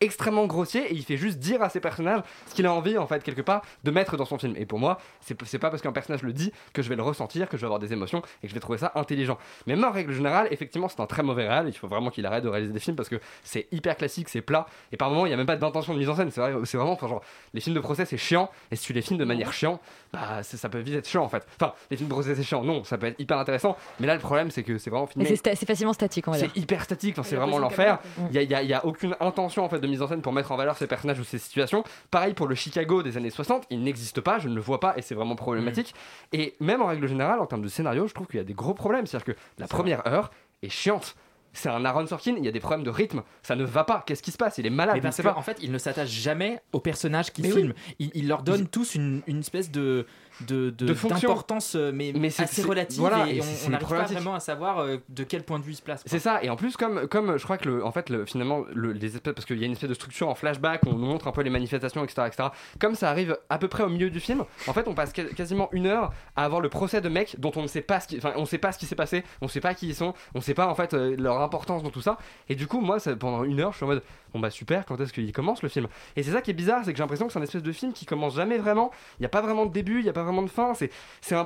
extrêmement 0.00 0.46
grossier 0.46 0.82
et 0.90 0.94
il 0.94 1.04
fait 1.04 1.16
juste 1.16 1.38
dire 1.38 1.62
à 1.62 1.68
ses 1.68 1.80
personnages 1.80 2.22
ce 2.48 2.54
qu'il 2.54 2.66
a 2.66 2.72
envie 2.72 2.96
en 2.98 3.06
fait 3.06 3.22
quelque 3.22 3.42
part 3.42 3.62
de 3.84 3.90
mettre 3.90 4.16
dans 4.16 4.24
son 4.24 4.38
film. 4.38 4.54
Et 4.56 4.66
pour 4.66 4.78
moi 4.78 4.98
c'est 5.20 5.40
c'est 5.44 5.58
pas 5.58 5.70
parce 5.70 5.82
qu'un 5.82 5.92
personnage 5.92 6.22
le 6.22 6.32
dit 6.32 6.52
que 6.72 6.82
je 6.82 6.88
vais 6.88 6.96
le 6.96 7.02
ressentir 7.02 7.48
que 7.48 7.56
je 7.56 7.60
vais 7.62 7.66
avoir 7.66 7.80
des 7.80 7.92
émotions 7.92 8.20
et 8.42 8.46
que 8.46 8.48
je 8.48 8.54
vais 8.54 8.60
trouver 8.60 8.78
ça 8.78 8.92
intelligent. 8.94 9.36
Mais 9.66 9.76
même 9.76 9.84
en 9.84 9.90
règle 9.92 10.12
générale 10.12 10.48
effectivement 10.50 10.88
c'est 10.88 11.00
un 11.00 11.06
très 11.06 11.22
mauvais 11.22 11.46
réal. 11.46 11.68
Il 11.68 11.72
faut 11.74 11.88
vraiment 11.88 12.10
qu'il 12.10 12.24
arrête 12.26 12.44
de 12.44 12.48
réaliser 12.48 12.72
des 12.72 12.80
films 12.80 12.96
parce 12.96 13.08
que 13.08 13.16
c'est 13.42 13.66
hyper 13.72 13.96
classique 13.96 14.28
c'est 14.28 14.40
plat. 14.40 14.66
Et 14.92 14.96
par 14.96 15.10
moments 15.10 15.26
il 15.26 15.30
y 15.30 15.34
a 15.34 15.36
même 15.36 15.46
pas 15.46 15.56
d'intention 15.56 15.92
de 15.94 15.98
mise 15.98 16.08
en 16.08 16.16
scène. 16.16 16.30
C'est 16.30 16.40
vrai 16.40 16.54
c'est 16.64 16.76
vraiment 16.78 16.92
enfin, 16.92 17.08
genre 17.08 17.22
les 17.54 17.60
films 17.60 17.76
de 17.76 17.80
procès 17.80 18.04
c'est 18.06 18.16
chiant. 18.18 18.50
Et 18.70 18.76
si 18.76 18.86
tu 18.86 18.92
les 18.92 19.02
filmes 19.02 19.18
de 19.18 19.24
manière 19.24 19.52
chiant 19.52 19.80
bah 20.12 20.42
ça 20.42 20.68
peut 20.68 20.78
vite 20.78 20.94
être 20.96 21.08
chiant 21.08 21.22
en 21.24 21.28
fait. 21.28 21.46
Enfin 21.60 21.72
les 21.90 21.96
films 21.96 22.08
de 22.08 22.14
procès 22.14 22.34
c'est 22.34 22.42
chiant. 22.42 22.62
Non 22.64 22.84
ça 22.84 22.96
peut 22.98 23.06
être 23.06 23.20
hyper 23.20 23.38
intéressant. 23.38 23.76
Mais 24.00 24.06
là 24.06 24.14
le 24.14 24.20
problème 24.20 24.50
c'est 24.50 24.62
que 24.62 24.78
c'est 24.78 24.90
vraiment 24.90 25.06
Mais 25.16 25.24
filmé. 25.24 25.36
c'est 25.36 25.50
sta- 25.52 25.66
facilement 25.66 25.92
statique, 25.92 26.24
c'est 26.34 26.56
hyper 26.56 26.82
statique, 26.84 27.14
enfin, 27.18 27.22
c'est 27.28 27.36
vraiment 27.36 27.58
l'enfer. 27.58 27.98
Il 28.30 28.34
y 28.34 28.38
a, 28.38 28.42
il 28.42 28.50
y 28.50 28.54
a- 28.54 28.62
il 28.62 28.68
y 28.68 28.74
a 28.74 28.84
aucune 28.86 29.14
intention 29.20 29.64
en 29.64 29.68
fait 29.68 29.78
de 29.78 29.89
mise 29.90 30.02
en 30.02 30.08
scène 30.08 30.22
pour 30.22 30.32
mettre 30.32 30.52
en 30.52 30.56
valeur 30.56 30.76
ces 30.76 30.86
personnages 30.86 31.18
ou 31.20 31.24
ces 31.24 31.38
situations. 31.38 31.84
Pareil 32.10 32.34
pour 32.34 32.46
le 32.46 32.54
Chicago 32.54 33.02
des 33.02 33.16
années 33.16 33.30
60, 33.30 33.64
il 33.70 33.82
n'existe 33.82 34.20
pas, 34.20 34.38
je 34.38 34.48
ne 34.48 34.54
le 34.54 34.60
vois 34.60 34.80
pas 34.80 34.96
et 34.96 35.02
c'est 35.02 35.14
vraiment 35.14 35.36
problématique. 35.36 35.94
Et 36.32 36.54
même 36.60 36.80
en 36.82 36.86
règle 36.86 37.06
générale, 37.06 37.40
en 37.40 37.46
termes 37.46 37.62
de 37.62 37.68
scénario, 37.68 38.06
je 38.06 38.14
trouve 38.14 38.26
qu'il 38.26 38.38
y 38.38 38.40
a 38.40 38.44
des 38.44 38.54
gros 38.54 38.74
problèmes. 38.74 39.06
C'est-à-dire 39.06 39.34
que 39.34 39.40
la 39.58 39.66
première 39.66 40.06
heure 40.06 40.30
est 40.62 40.68
chiante. 40.70 41.16
C'est 41.52 41.68
un 41.68 41.84
Aaron 41.84 42.06
Sorkin, 42.06 42.36
il 42.38 42.44
y 42.44 42.48
a 42.48 42.52
des 42.52 42.60
problèmes 42.60 42.84
de 42.84 42.90
rythme, 42.90 43.24
ça 43.42 43.56
ne 43.56 43.64
va 43.64 43.82
pas. 43.82 44.04
Qu'est-ce 44.06 44.22
qui 44.22 44.30
se 44.30 44.36
passe? 44.36 44.58
Il 44.58 44.66
est 44.66 44.70
malade, 44.70 44.94
Mais 44.94 45.00
parce 45.00 45.20
qu'en 45.20 45.36
en 45.36 45.42
fait, 45.42 45.58
il 45.60 45.72
ne 45.72 45.78
s'attache 45.78 46.08
jamais 46.08 46.60
aux 46.72 46.78
personnages 46.78 47.32
qu'il 47.32 47.44
Mais 47.44 47.52
oui. 47.52 47.60
filme. 47.62 47.74
Il, 47.98 48.12
il 48.14 48.28
leur 48.28 48.44
donne 48.44 48.68
tous 48.68 48.94
une, 48.94 49.22
une 49.26 49.40
espèce 49.40 49.72
de 49.72 50.06
de, 50.46 50.70
de- 50.70 50.86
d'importance 51.28 51.74
euh, 51.76 51.90
mais, 51.94 52.12
Mais 52.16 52.30
c'est- 52.30 52.42
assez 52.44 52.62
relative 52.62 52.98
voilà, 53.00 53.28
et, 53.28 53.36
et 53.36 53.40
on- 53.66 53.70
n'arrive 53.70 53.88
pas 53.88 54.04
vraiment 54.14 54.34
à 54.34 54.40
savoir 54.40 54.78
euh, 54.78 54.96
de 55.08 55.24
quel 55.24 55.42
point 55.44 55.58
de 55.58 55.64
vue 55.64 55.72
il 55.72 55.76
se 55.76 55.82
place. 55.82 56.02
C'est 56.06 56.18
ça, 56.18 56.42
et 56.42 56.50
en 56.50 56.56
plus, 56.56 56.76
comme, 56.76 57.06
comme 57.08 57.36
je 57.38 57.44
crois 57.44 57.58
que 57.58 57.68
le, 57.68 57.84
en 57.84 57.92
fait, 57.92 58.08
le, 58.10 58.24
finalement, 58.26 58.64
le- 58.74 58.92
les 58.92 59.16
espèces, 59.16 59.34
parce 59.34 59.44
qu'il 59.46 59.58
y 59.58 59.62
a 59.62 59.66
une 59.66 59.72
espèce 59.72 59.88
de 59.88 59.94
structure 59.94 60.28
en 60.28 60.34
flashback, 60.34 60.82
on 60.86 60.92
nous 60.94 61.06
montre 61.06 61.28
un 61.28 61.32
peu 61.32 61.42
les 61.42 61.50
manifestations, 61.50 62.02
etc., 62.04 62.22
etc. 62.28 62.48
Comme 62.80 62.94
ça 62.94 63.10
arrive 63.10 63.38
à 63.48 63.58
peu 63.58 63.68
près 63.68 63.82
au 63.82 63.88
milieu 63.88 64.10
du 64.10 64.20
film, 64.20 64.44
en 64.66 64.72
fait, 64.72 64.86
on 64.88 64.94
passe 64.94 65.12
quas- 65.12 65.24
quasiment 65.34 65.68
une 65.72 65.86
heure 65.86 66.12
à 66.36 66.44
avoir 66.44 66.60
le 66.60 66.68
procès 66.68 67.00
de 67.00 67.08
mecs 67.08 67.38
dont 67.38 67.52
on 67.56 67.62
ne 67.62 67.66
sait 67.68 67.82
pas 67.82 68.00
ce 68.00 68.08
qui, 68.08 68.16
enfin, 68.18 68.32
on 68.36 68.44
sait 68.46 68.58
pas 68.58 68.72
ce 68.72 68.78
qui 68.78 68.86
s'est 68.86 68.94
passé, 68.96 69.24
on 69.40 69.48
sait 69.48 69.60
pas 69.60 69.74
qui 69.74 69.88
ils 69.88 69.94
sont, 69.94 70.14
on 70.34 70.40
sait 70.40 70.54
pas 70.54 70.66
en 70.68 70.74
fait 70.74 70.94
euh, 70.94 71.16
leur 71.18 71.40
importance 71.40 71.82
dans 71.82 71.90
tout 71.90 72.02
ça. 72.02 72.18
Et 72.48 72.54
du 72.54 72.66
coup, 72.66 72.80
moi, 72.80 72.98
ça- 73.00 73.14
pendant 73.16 73.44
une 73.44 73.60
heure, 73.60 73.72
je 73.72 73.76
suis 73.78 73.84
en 73.84 73.88
mode, 73.88 74.02
bon 74.32 74.40
bah 74.40 74.50
super, 74.50 74.86
quand 74.86 75.00
est-ce 75.00 75.12
qu'il 75.12 75.30
commence 75.32 75.62
le 75.62 75.68
film? 75.68 75.86
Et 76.16 76.22
c'est 76.22 76.32
ça 76.32 76.40
qui 76.42 76.50
est 76.50 76.54
bizarre, 76.54 76.82
c'est 76.84 76.92
que 76.92 76.96
j'ai 76.96 77.02
l'impression 77.02 77.26
que 77.26 77.32
c'est 77.32 77.38
un 77.38 77.42
espèce 77.42 77.62
de 77.62 77.72
film 77.72 77.92
qui 77.92 78.06
commence 78.06 78.34
jamais 78.36 78.58
vraiment. 78.58 78.90
Il 79.18 79.22
n'y 79.22 79.26
a 79.26 79.30
pas 79.30 79.40
vraiment 79.42 79.66
de 79.66 79.72
début, 79.72 79.98
il 79.98 80.04
n'y 80.04 80.08
a 80.08 80.12
pas 80.12 80.22
de 80.42 80.48
fin. 80.48 80.72
C'est, 80.74 81.34
un 81.34 81.44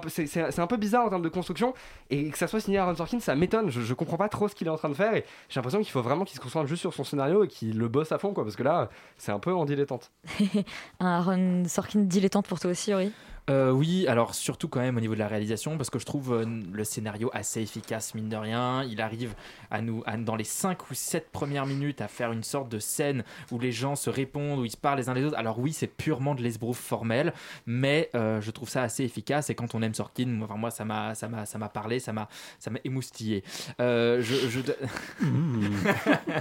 peu, 0.66 0.76
bizarre 0.76 1.06
en 1.06 1.08
termes 1.08 1.22
de 1.22 1.28
construction. 1.28 1.74
Et 2.10 2.30
que 2.30 2.38
ça 2.38 2.46
soit 2.46 2.60
signé 2.60 2.78
Aaron 2.78 2.94
Sorkin, 2.94 3.20
ça 3.20 3.34
m'étonne. 3.34 3.70
Je, 3.70 3.80
je 3.80 3.94
comprends 3.94 4.16
pas 4.16 4.28
trop 4.28 4.48
ce 4.48 4.54
qu'il 4.54 4.66
est 4.66 4.70
en 4.70 4.76
train 4.76 4.88
de 4.88 4.94
faire. 4.94 5.14
Et 5.14 5.24
j'ai 5.48 5.58
l'impression 5.58 5.80
qu'il 5.80 5.90
faut 5.90 6.02
vraiment 6.02 6.24
qu'il 6.24 6.36
se 6.36 6.40
concentre 6.40 6.66
juste 6.66 6.80
sur 6.80 6.94
son 6.94 7.04
scénario 7.04 7.44
et 7.44 7.48
qu'il 7.48 7.78
le 7.78 7.88
bosse 7.88 8.12
à 8.12 8.18
fond, 8.18 8.32
quoi. 8.32 8.44
Parce 8.44 8.56
que 8.56 8.62
là, 8.62 8.88
c'est 9.18 9.32
un 9.32 9.38
peu 9.38 9.52
en 9.54 9.64
dilettante. 9.64 10.10
Un 11.00 11.06
Aaron 11.06 11.64
Sorkin 11.66 12.00
dilettante 12.00 12.46
pour 12.46 12.60
toi 12.60 12.70
aussi, 12.70 12.90
Yuri 12.90 13.12
Euh, 13.50 13.70
oui, 13.72 14.06
alors 14.06 14.34
surtout 14.34 14.68
quand 14.68 14.80
même 14.80 14.96
au 14.96 15.00
niveau 15.00 15.12
de 15.12 15.18
la 15.18 15.28
réalisation, 15.28 15.76
parce 15.76 15.90
que 15.90 15.98
je 15.98 16.06
trouve 16.06 16.32
euh, 16.32 16.46
le 16.72 16.82
scénario 16.82 17.28
assez 17.34 17.60
efficace, 17.60 18.14
mine 18.14 18.30
de 18.30 18.36
rien. 18.36 18.82
Il 18.84 19.02
arrive 19.02 19.34
à 19.70 19.82
nous, 19.82 20.02
à- 20.06 20.16
dans 20.16 20.34
les 20.34 20.44
5 20.44 20.90
ou 20.90 20.94
7 20.94 21.30
premières 21.30 21.66
minutes, 21.66 22.00
à 22.00 22.08
faire 22.08 22.32
une 22.32 22.42
sorte 22.42 22.70
de 22.70 22.78
scène 22.78 23.22
où 23.50 23.58
les 23.58 23.70
gens 23.70 23.96
se 23.96 24.08
répondent, 24.08 24.60
où 24.60 24.64
ils 24.64 24.70
se 24.70 24.78
parlent 24.78 24.98
les 24.98 25.10
uns 25.10 25.14
les 25.14 25.24
autres. 25.24 25.36
Alors 25.36 25.58
oui, 25.58 25.74
c'est 25.74 25.86
purement 25.88 26.34
de 26.34 26.42
l'esbrouf 26.42 26.78
formel, 26.78 27.34
mais 27.66 28.08
euh, 28.14 28.40
je 28.40 28.50
trouve 28.50 28.70
ça 28.70 28.82
assez 28.82 29.04
efficace. 29.04 29.50
Et 29.50 29.54
quand 29.54 29.74
on 29.74 29.82
aime 29.82 29.92
Sorkin, 29.94 30.26
moi, 30.26 30.46
enfin, 30.48 30.56
moi 30.58 30.70
ça 30.70 30.86
m'a, 30.86 31.14
ça 31.14 31.28
m'a, 31.28 31.44
ça 31.44 31.58
m'a 31.58 31.68
parlé, 31.68 32.00
ça 32.00 32.14
m'a, 32.14 32.28
ça 32.58 32.70
m'a 32.70 32.78
émoustillé. 32.84 33.44
Je, 33.78 34.22
je- 34.22 34.60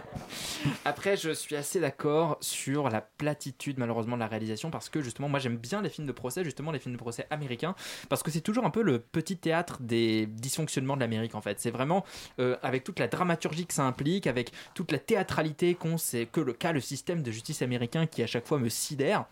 Après, 0.85 1.17
je 1.17 1.31
suis 1.31 1.55
assez 1.55 1.79
d'accord 1.79 2.37
sur 2.41 2.89
la 2.89 3.01
platitude 3.01 3.77
malheureusement 3.77 4.15
de 4.15 4.21
la 4.21 4.27
réalisation 4.27 4.69
parce 4.71 4.89
que 4.89 5.01
justement, 5.01 5.29
moi 5.29 5.39
j'aime 5.39 5.57
bien 5.57 5.81
les 5.81 5.89
films 5.89 6.07
de 6.07 6.11
procès, 6.11 6.43
justement 6.43 6.71
les 6.71 6.79
films 6.79 6.92
de 6.93 6.97
procès 6.97 7.27
américains, 7.29 7.75
parce 8.09 8.23
que 8.23 8.31
c'est 8.31 8.41
toujours 8.41 8.65
un 8.65 8.69
peu 8.69 8.81
le 8.81 8.99
petit 8.99 9.37
théâtre 9.37 9.77
des 9.81 10.25
dysfonctionnements 10.27 10.95
de 10.95 11.01
l'Amérique 11.01 11.35
en 11.35 11.41
fait. 11.41 11.59
C'est 11.59 11.71
vraiment 11.71 12.05
euh, 12.39 12.55
avec 12.63 12.83
toute 12.83 12.99
la 12.99 13.07
dramaturgie 13.07 13.65
que 13.65 13.73
ça 13.73 13.83
implique, 13.83 14.27
avec 14.27 14.51
toute 14.73 14.91
la 14.91 14.99
théâtralité 14.99 15.75
qu'ont 15.75 15.97
c'est 15.97 16.25
que 16.25 16.41
le 16.41 16.53
cas 16.53 16.71
le 16.71 16.81
système 16.81 17.21
de 17.21 17.31
justice 17.31 17.61
américain 17.61 18.05
qui 18.05 18.23
à 18.23 18.27
chaque 18.27 18.47
fois 18.47 18.59
me 18.59 18.69
sidère. 18.69 19.25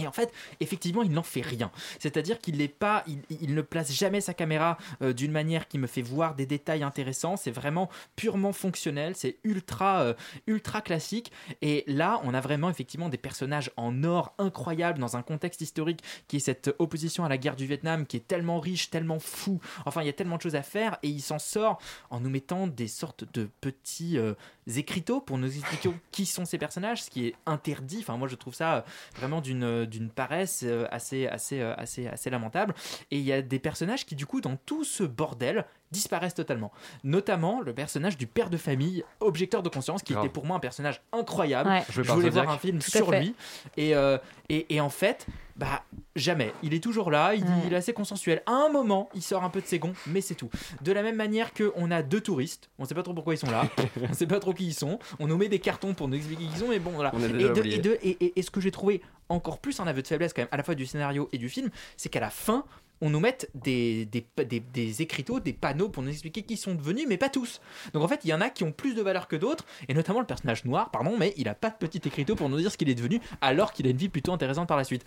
Et 0.00 0.06
en 0.06 0.12
fait, 0.12 0.32
effectivement, 0.60 1.02
il 1.02 1.12
n'en 1.12 1.22
fait 1.22 1.42
rien. 1.42 1.70
C'est-à-dire 1.98 2.38
qu'il 2.38 2.58
n'est 2.58 2.68
pas, 2.68 3.04
il, 3.06 3.20
il 3.40 3.54
ne 3.54 3.62
place 3.62 3.92
jamais 3.92 4.20
sa 4.20 4.34
caméra 4.34 4.78
euh, 5.02 5.12
d'une 5.12 5.32
manière 5.32 5.68
qui 5.68 5.78
me 5.78 5.86
fait 5.86 6.02
voir 6.02 6.34
des 6.34 6.46
détails 6.46 6.82
intéressants. 6.82 7.36
C'est 7.36 7.50
vraiment 7.50 7.88
purement 8.16 8.52
fonctionnel. 8.52 9.14
C'est 9.16 9.36
ultra, 9.44 10.00
euh, 10.02 10.14
ultra 10.46 10.80
classique. 10.80 11.32
Et 11.62 11.84
là, 11.86 12.20
on 12.24 12.34
a 12.34 12.40
vraiment 12.40 12.70
effectivement 12.70 13.08
des 13.08 13.18
personnages 13.18 13.70
en 13.76 14.04
or 14.04 14.34
incroyables 14.38 14.98
dans 14.98 15.16
un 15.16 15.22
contexte 15.22 15.60
historique 15.60 16.02
qui 16.28 16.36
est 16.36 16.40
cette 16.40 16.74
opposition 16.78 17.24
à 17.24 17.28
la 17.28 17.38
guerre 17.38 17.56
du 17.56 17.66
Vietnam, 17.66 18.06
qui 18.06 18.16
est 18.16 18.26
tellement 18.26 18.60
riche, 18.60 18.90
tellement 18.90 19.18
fou. 19.18 19.60
Enfin, 19.84 20.02
il 20.02 20.06
y 20.06 20.10
a 20.10 20.12
tellement 20.12 20.36
de 20.36 20.42
choses 20.42 20.56
à 20.56 20.62
faire 20.62 20.98
et 21.02 21.08
il 21.08 21.20
s'en 21.20 21.38
sort 21.38 21.80
en 22.10 22.20
nous 22.20 22.30
mettant 22.30 22.66
des 22.66 22.88
sortes 22.88 23.24
de 23.32 23.48
petits 23.60 24.18
euh, 24.18 24.34
écriteaux 24.76 25.20
pour 25.20 25.38
nous 25.38 25.54
expliquer 25.54 25.90
qui 26.10 26.26
sont 26.26 26.44
ces 26.44 26.58
personnages, 26.58 27.04
ce 27.04 27.10
qui 27.10 27.26
est 27.26 27.34
interdit. 27.46 27.98
Enfin, 28.00 28.16
moi, 28.16 28.28
je 28.28 28.34
trouve 28.34 28.54
ça 28.54 28.76
euh, 28.76 28.82
vraiment 29.16 29.40
d'une 29.40 29.84
d'une 29.90 30.10
paresse 30.10 30.62
euh, 30.64 30.86
assez 30.90 31.26
euh, 31.26 31.74
assez 31.76 32.06
assez 32.06 32.30
lamentable. 32.30 32.74
Et 33.10 33.18
il 33.18 33.24
y 33.24 33.32
a 33.32 33.42
des 33.42 33.58
personnages 33.58 34.06
qui, 34.06 34.14
du 34.14 34.26
coup, 34.26 34.40
dans 34.40 34.56
tout 34.56 34.84
ce 34.84 35.02
bordel, 35.02 35.66
disparaissent 35.90 36.34
totalement. 36.34 36.70
Notamment 37.04 37.60
le 37.60 37.72
personnage 37.74 38.16
du 38.16 38.26
père 38.26 38.50
de 38.50 38.56
famille, 38.56 39.04
objecteur 39.20 39.62
de 39.62 39.68
conscience, 39.68 40.02
qui 40.02 40.12
Grave. 40.12 40.24
était 40.26 40.32
pour 40.32 40.46
moi 40.46 40.56
un 40.56 40.60
personnage 40.60 41.00
incroyable. 41.12 41.68
Ouais. 41.70 41.82
Je 41.90 42.02
voulais 42.02 42.30
voir 42.30 42.48
un 42.50 42.58
film 42.58 42.78
Tout 42.78 42.90
sur 42.90 43.10
lui. 43.10 43.34
Et, 43.76 43.94
euh, 43.94 44.18
et, 44.48 44.74
et 44.74 44.80
en 44.80 44.90
fait, 44.90 45.26
bah 45.56 45.82
jamais. 46.16 46.52
Il 46.62 46.74
est 46.74 46.82
toujours 46.82 47.10
là, 47.10 47.34
il, 47.34 47.44
il 47.66 47.72
est 47.72 47.76
assez 47.76 47.92
consensuel. 47.92 48.42
À 48.46 48.52
un 48.52 48.68
moment, 48.70 49.08
il 49.14 49.22
sort 49.22 49.42
un 49.44 49.50
peu 49.50 49.60
de 49.60 49.66
ses 49.66 49.78
gonds, 49.78 49.92
mais 50.06 50.20
c'est 50.20 50.34
tout. 50.34 50.48
De 50.82 50.92
la 50.92 51.02
même 51.02 51.16
manière 51.16 51.52
qu'on 51.52 51.90
a 51.90 52.02
deux 52.02 52.20
touristes, 52.20 52.70
on 52.78 52.84
sait 52.84 52.94
pas 52.94 53.02
trop 53.02 53.12
pourquoi 53.14 53.34
ils 53.34 53.38
sont 53.38 53.50
là, 53.50 53.64
on 54.08 54.12
sait 54.12 54.26
pas 54.26 54.38
trop 54.40 54.54
qui 54.54 54.66
ils 54.68 54.74
sont, 54.74 54.98
on 55.18 55.26
nous 55.26 55.36
met 55.36 55.48
des 55.48 55.58
cartons 55.58 55.92
pour 55.94 56.08
nous 56.08 56.16
expliquer 56.16 56.44
qui 56.44 56.50
ils 56.54 56.58
sont, 56.58 56.68
mais 56.68 56.78
bon 56.78 56.92
voilà. 56.92 57.10
On 57.14 57.22
a 57.22 57.26
Et, 57.26 57.32
déjà 57.32 57.48
de- 57.52 57.60
oublié. 57.60 57.76
et 57.76 57.78
de- 57.80 57.98
et- 58.02 58.24
et- 58.24 58.38
et 58.38 58.42
ce 58.42 58.50
que 58.50 58.60
j'ai 58.60 58.70
trouvé 58.70 59.02
encore 59.28 59.58
plus 59.58 59.78
un 59.80 59.86
aveu 59.86 60.02
de 60.02 60.06
faiblesse 60.06 60.32
quand 60.32 60.42
même, 60.42 60.48
à 60.50 60.56
la 60.56 60.62
fois 60.62 60.74
du 60.74 60.86
scénario 60.86 61.28
et 61.32 61.38
du 61.38 61.48
film, 61.48 61.68
c'est 61.96 62.08
qu'à 62.08 62.20
la 62.20 62.30
fin, 62.30 62.64
on 63.00 63.10
nous 63.10 63.20
met 63.20 63.38
des, 63.54 64.04
des, 64.06 64.26
des, 64.44 64.60
des 64.60 65.02
écriteaux, 65.02 65.40
des 65.40 65.52
panneaux 65.52 65.88
pour 65.88 66.02
nous 66.02 66.10
expliquer 66.10 66.42
qui 66.42 66.56
sont 66.56 66.74
devenus, 66.74 67.06
mais 67.08 67.16
pas 67.16 67.28
tous. 67.28 67.60
Donc 67.92 68.02
en 68.02 68.08
fait, 68.08 68.20
il 68.24 68.28
y 68.28 68.34
en 68.34 68.40
a 68.40 68.50
qui 68.50 68.64
ont 68.64 68.72
plus 68.72 68.94
de 68.94 69.02
valeur 69.02 69.28
que 69.28 69.36
d'autres, 69.36 69.64
et 69.88 69.94
notamment 69.94 70.20
le 70.20 70.26
personnage 70.26 70.64
noir, 70.64 70.90
pardon, 70.90 71.16
mais 71.18 71.32
il 71.36 71.48
a 71.48 71.54
pas 71.54 71.70
de 71.70 71.76
petit 71.76 72.06
écriteau 72.06 72.36
pour 72.36 72.48
nous 72.48 72.58
dire 72.58 72.70
ce 72.70 72.76
qu'il 72.76 72.88
est 72.88 72.94
devenu, 72.94 73.20
alors 73.40 73.72
qu'il 73.72 73.86
a 73.86 73.90
une 73.90 73.96
vie 73.96 74.08
plutôt 74.08 74.32
intéressante 74.32 74.68
par 74.68 74.76
la 74.76 74.84
suite. 74.84 75.04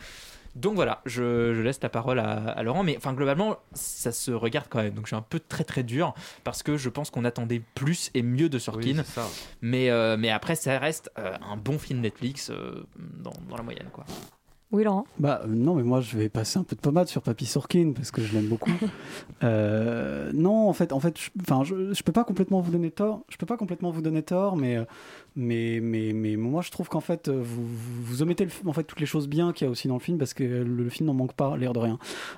Donc 0.56 0.76
voilà, 0.76 1.02
je, 1.06 1.54
je 1.56 1.62
laisse 1.62 1.80
la 1.82 1.90
parole 1.90 2.20
à, 2.20 2.50
à 2.50 2.62
Laurent, 2.62 2.84
mais 2.84 2.96
enfin 2.96 3.14
globalement, 3.14 3.58
ça 3.74 4.12
se 4.12 4.30
regarde 4.30 4.68
quand 4.70 4.84
même. 4.84 4.94
Donc 4.94 5.06
je 5.06 5.10
suis 5.10 5.16
un 5.16 5.22
peu 5.22 5.40
très 5.40 5.64
très 5.64 5.82
dur 5.82 6.14
parce 6.44 6.62
que 6.62 6.78
je 6.78 6.90
pense 6.90 7.10
qu'on 7.10 7.26
attendait 7.26 7.62
plus 7.74 8.12
et 8.14 8.22
mieux 8.22 8.50
de 8.50 8.60
Sorkin. 8.60 9.00
Oui, 9.00 9.24
mais, 9.62 9.90
euh, 9.90 10.16
mais 10.16 10.30
après, 10.30 10.56
ça 10.56 10.78
reste 10.78 11.12
euh, 11.18 11.36
un 11.42 11.58
bon 11.58 11.80
film 11.80 12.02
Netflix 12.02 12.52
euh, 12.52 12.86
dans, 12.98 13.34
dans 13.50 13.58
la 13.58 13.64
moyenne, 13.64 13.90
quoi. 13.92 14.06
Oui, 14.74 14.84
Laurent 14.84 15.06
Bah 15.20 15.42
euh, 15.44 15.48
non, 15.48 15.76
mais 15.76 15.84
moi 15.84 16.02
je 16.02 16.18
vais 16.18 16.30
passer 16.30 16.58
un 16.58 16.64
peu 16.64 16.76
de 16.76 16.82
pommade 16.82 17.08
sur 17.08 17.22
Papy 17.22 17.46
Sorkin 17.46 17.94
parce 17.96 18.10
que 18.12 18.22
je 18.22 18.34
l'aime 18.34 18.48
beaucoup. 18.48 18.72
Euh, 19.44 20.32
non, 20.34 20.70
en 20.70 20.74
fait, 20.74 20.94
en 20.94 21.02
fait, 21.02 21.18
je- 21.20 21.30
je, 21.66 21.94
je 21.94 22.04
peux 22.04 22.14
pas 22.14 22.24
complètement 22.24 22.62
vous 22.62 22.72
donner 22.72 22.92
tort. 22.92 23.26
Je 23.28 23.36
peux 23.36 23.46
pas 23.46 23.58
complètement 23.58 23.92
vous 23.92 24.02
donner 24.02 24.24
tort, 24.24 24.56
mais 24.56 24.78
euh, 24.78 24.86
mais 25.36 25.80
mais 25.82 26.14
mais 26.14 26.36
moi 26.36 26.62
je 26.62 26.70
trouve 26.70 26.90
qu'en 26.90 27.00
fait 27.00 27.28
euh, 27.28 27.42
vous, 27.42 27.66
vous, 27.66 28.22
omettez 28.22 28.46
le, 28.46 28.52
en 28.68 28.74
fait 28.74 28.84
toutes 28.84 29.00
les 29.00 29.06
choses 29.06 29.28
bien 29.28 29.52
qu'il 29.52 29.66
y 29.66 29.68
a 29.68 29.72
aussi 29.72 29.88
dans 29.88 29.96
le 29.96 30.00
film 30.00 30.18
parce 30.18 30.34
que 30.34 30.44
le, 30.44 30.90
film 30.90 31.08
n'en 31.08 31.14
manque 31.14 31.34
pas, 31.34 31.58
l'air 31.58 31.74
de 31.74 31.80
rien. 31.80 31.98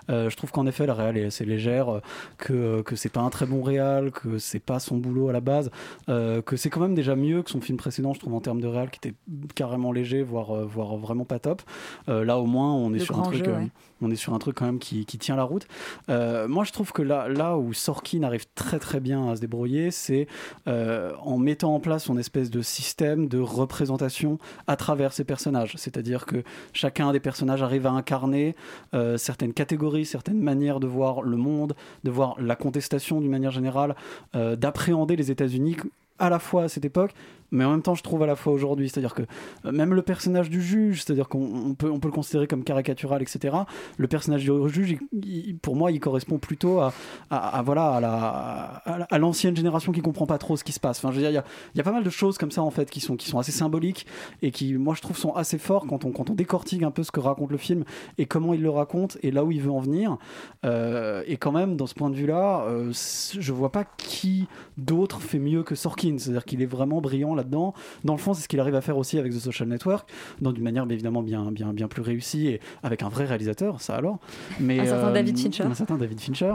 Euh, 0.09 0.29
je 0.29 0.37
trouve 0.37 0.51
qu'en 0.51 0.65
effet 0.65 0.85
la 0.85 0.93
réal 0.93 1.17
est 1.17 1.25
assez 1.25 1.45
légère, 1.45 1.89
euh, 1.89 1.99
que 2.37 2.81
que 2.83 2.95
c'est 2.95 3.09
pas 3.09 3.21
un 3.21 3.29
très 3.29 3.45
bon 3.45 3.61
réal, 3.61 4.11
que 4.11 4.37
c'est 4.37 4.59
pas 4.59 4.79
son 4.79 4.97
boulot 4.97 5.27
à 5.29 5.33
la 5.33 5.41
base, 5.41 5.71
euh, 6.07 6.41
que 6.41 6.55
c'est 6.55 6.69
quand 6.69 6.79
même 6.79 6.95
déjà 6.95 7.15
mieux 7.15 7.43
que 7.43 7.49
son 7.49 7.59
film 7.59 7.77
précédent, 7.77 8.13
je 8.13 8.19
trouve 8.19 8.33
en 8.33 8.41
termes 8.41 8.61
de 8.61 8.67
réal 8.67 8.89
qui 8.89 8.99
était 9.03 9.15
carrément 9.55 9.91
léger, 9.91 10.23
voire 10.23 10.65
voire 10.65 10.95
vraiment 10.95 11.25
pas 11.25 11.39
top. 11.39 11.61
Euh, 12.07 12.23
là 12.23 12.39
au 12.39 12.45
moins 12.45 12.73
on 12.73 12.93
est 12.93 12.99
Le 12.99 13.05
sur 13.05 13.19
un 13.19 13.23
truc 13.23 13.43
jeu, 13.43 13.51
ouais. 13.51 13.67
on 14.01 14.09
est 14.09 14.15
sur 14.15 14.33
un 14.33 14.39
truc 14.39 14.55
quand 14.55 14.65
même 14.65 14.79
qui, 14.79 15.05
qui 15.05 15.17
tient 15.17 15.35
la 15.35 15.43
route. 15.43 15.67
Moi, 16.07 16.63
je 16.63 16.71
trouve 16.71 16.91
que 16.91 17.01
là, 17.01 17.27
là 17.27 17.57
où 17.57 17.73
Sorkin 17.73 18.23
arrive 18.23 18.45
très 18.55 18.79
très 18.79 18.99
bien 18.99 19.29
à 19.29 19.35
se 19.35 19.41
débrouiller, 19.41 19.91
c'est 19.91 20.27
en 20.65 21.37
mettant 21.37 21.75
en 21.75 21.79
place 21.79 22.05
son 22.05 22.17
espèce 22.17 22.49
de 22.49 22.61
système 22.61 22.84
de 22.97 23.39
représentation 23.39 24.37
à 24.67 24.75
travers 24.75 25.13
ses 25.13 25.23
personnages. 25.23 25.73
C'est-à-dire 25.77 26.25
que 26.25 26.43
chacun 26.73 27.11
des 27.11 27.19
personnages 27.19 27.63
arrive 27.63 27.87
à 27.87 27.91
incarner 27.91 28.55
euh, 28.93 29.17
certaines 29.17 29.53
catégories, 29.53 30.05
certaines 30.05 30.39
manières 30.39 30.79
de 30.79 30.87
voir 30.87 31.21
le 31.21 31.37
monde, 31.37 31.75
de 32.03 32.11
voir 32.11 32.35
la 32.39 32.55
contestation 32.55 33.21
d'une 33.21 33.31
manière 33.31 33.51
générale, 33.51 33.95
euh, 34.35 34.55
d'appréhender 34.55 35.15
les 35.15 35.31
États-Unis 35.31 35.77
à 36.19 36.29
la 36.29 36.39
fois 36.39 36.63
à 36.63 36.69
cette 36.69 36.85
époque, 36.85 37.13
mais 37.55 37.65
en 37.65 37.71
même 37.71 37.81
temps, 37.81 37.95
je 37.95 38.03
trouve 38.03 38.21
à 38.23 38.25
la 38.27 38.35
fois 38.35 38.53
aujourd'hui. 38.53 38.89
C'est-à-dire 38.89 39.13
que 39.15 39.23
euh, 39.65 39.71
même 39.71 39.93
le 39.93 40.01
personnage 40.01 40.49
du 40.49 40.61
juge, 40.61 41.03
c'est-à-dire 41.03 41.27
qu'on 41.29 41.39
on 41.69 41.73
peut, 41.73 41.89
on 41.89 41.99
peut 41.99 42.07
le 42.07 42.13
considérer 42.13 42.47
comme 42.47 42.63
caricatural, 42.63 43.21
etc. 43.21 43.55
Le 43.97 44.07
personnage 44.07 44.43
du 44.43 44.51
juge, 44.69 44.97
pour 45.61 45.75
moi, 45.75 45.91
il 45.91 45.99
correspond 45.99 46.37
plutôt 46.37 46.79
à, 46.79 46.93
voilà, 47.63 47.89
à, 47.95 47.99
la, 47.99 48.13
à, 48.85 48.97
la- 48.99 49.07
à 49.09 49.17
l'ancienne 49.17 49.55
génération 49.55 49.91
qui 49.91 50.01
comprend 50.01 50.25
pas 50.25 50.37
trop 50.37 50.57
ce 50.57 50.63
qui 50.63 50.71
se 50.71 50.79
passe. 50.79 50.97
Enfin, 50.99 51.11
je 51.11 51.15
veux 51.15 51.21
dire, 51.21 51.31
il 51.31 51.35
y 51.35 51.37
a, 51.37 51.43
y 51.75 51.79
a 51.79 51.83
pas 51.83 51.91
mal 51.91 52.03
de 52.03 52.09
choses 52.09 52.37
comme 52.37 52.51
ça, 52.51 52.61
en 52.61 52.71
fait, 52.71 52.89
qui 52.89 52.99
sont, 52.99 53.15
qui 53.15 53.27
sont 53.29 53.39
assez 53.39 53.51
symboliques 53.51 54.05
et 54.41 54.51
qui, 54.51 54.73
moi, 54.75 54.93
je 54.95 55.01
trouve, 55.01 55.17
sont 55.17 55.33
assez 55.33 55.57
forts 55.57 55.85
quand 55.87 56.05
on, 56.05 56.11
quand 56.11 56.29
on 56.29 56.33
décortique 56.35 56.83
un 56.83 56.91
peu 56.91 57.03
ce 57.03 57.11
que 57.11 57.19
raconte 57.19 57.51
le 57.51 57.57
film 57.57 57.83
et 58.17 58.25
comment 58.25 58.53
il 58.53 58.61
le 58.61 58.69
raconte 58.69 59.17
et 59.23 59.31
là 59.31 59.43
où 59.45 59.51
il 59.51 59.61
veut 59.61 59.71
en 59.71 59.79
venir. 59.79 60.17
Euh, 60.65 61.23
et 61.27 61.37
quand 61.37 61.51
même, 61.51 61.77
dans 61.77 61.87
ce 61.87 61.93
point 61.93 62.09
de 62.09 62.15
vue-là, 62.15 62.65
euh, 62.67 62.91
je 62.91 63.51
vois 63.53 63.71
pas 63.71 63.85
qui 63.97 64.47
d'autre 64.77 65.21
fait 65.21 65.39
mieux 65.39 65.63
que 65.63 65.75
Sorkin. 65.75 66.15
C'est-à-dire 66.17 66.45
qu'il 66.45 66.61
est 66.61 66.65
vraiment 66.67 67.01
brillant 67.01 67.35
là-dedans. 67.45 67.73
Dans 68.03 68.13
le 68.13 68.19
fond, 68.19 68.33
c'est 68.33 68.41
ce 68.43 68.47
qu'il 68.47 68.59
arrive 68.59 68.75
à 68.75 68.81
faire 68.81 68.97
aussi 68.97 69.17
avec 69.19 69.31
The 69.31 69.37
Social 69.39 69.67
Network, 69.69 70.09
dans 70.41 70.51
d'une 70.51 70.63
manière 70.63 70.85
évidemment 70.89 71.21
bien, 71.23 71.51
bien, 71.51 71.73
bien 71.73 71.87
plus 71.87 72.01
réussie 72.01 72.47
et 72.47 72.59
avec 72.83 73.03
un 73.03 73.09
vrai 73.09 73.25
réalisateur, 73.25 73.81
ça 73.81 73.95
alors. 73.95 74.19
Mais, 74.59 74.79
Un 74.79 74.85
certain 74.85 75.11
David 75.13 75.37
Fincher. 75.37 75.63
Un 75.63 75.73
certain 75.73 75.97
David 75.97 76.19
Fincher. 76.19 76.53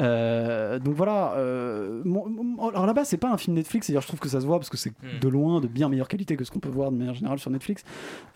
Euh, 0.00 0.78
donc 0.78 0.94
voilà. 0.94 1.34
euh, 1.36 2.02
mon- 2.04 2.28
mon- 2.28 2.68
alors 2.68 2.86
là-bas, 2.86 3.04
c'est 3.04 3.16
pas 3.18 3.30
un 3.30 3.36
film 3.36 3.56
Netflix. 3.56 3.86
C'est-à-dire, 3.86 4.00
je 4.02 4.06
trouve 4.08 4.20
que 4.20 4.28
ça 4.28 4.40
se 4.40 4.46
voit 4.46 4.58
parce 4.58 4.70
que 4.70 4.76
c'est 4.76 4.92
de 5.20 5.28
loin 5.28 5.60
de 5.60 5.66
bien 5.66 5.88
meilleure 5.88 6.08
qualité 6.08 6.36
que 6.36 6.44
ce 6.44 6.50
qu'on 6.50 6.58
peut 6.60 6.68
voir 6.68 6.90
de 6.90 6.96
manière 6.96 7.14
générale 7.14 7.38
sur 7.38 7.50
Netflix. 7.50 7.84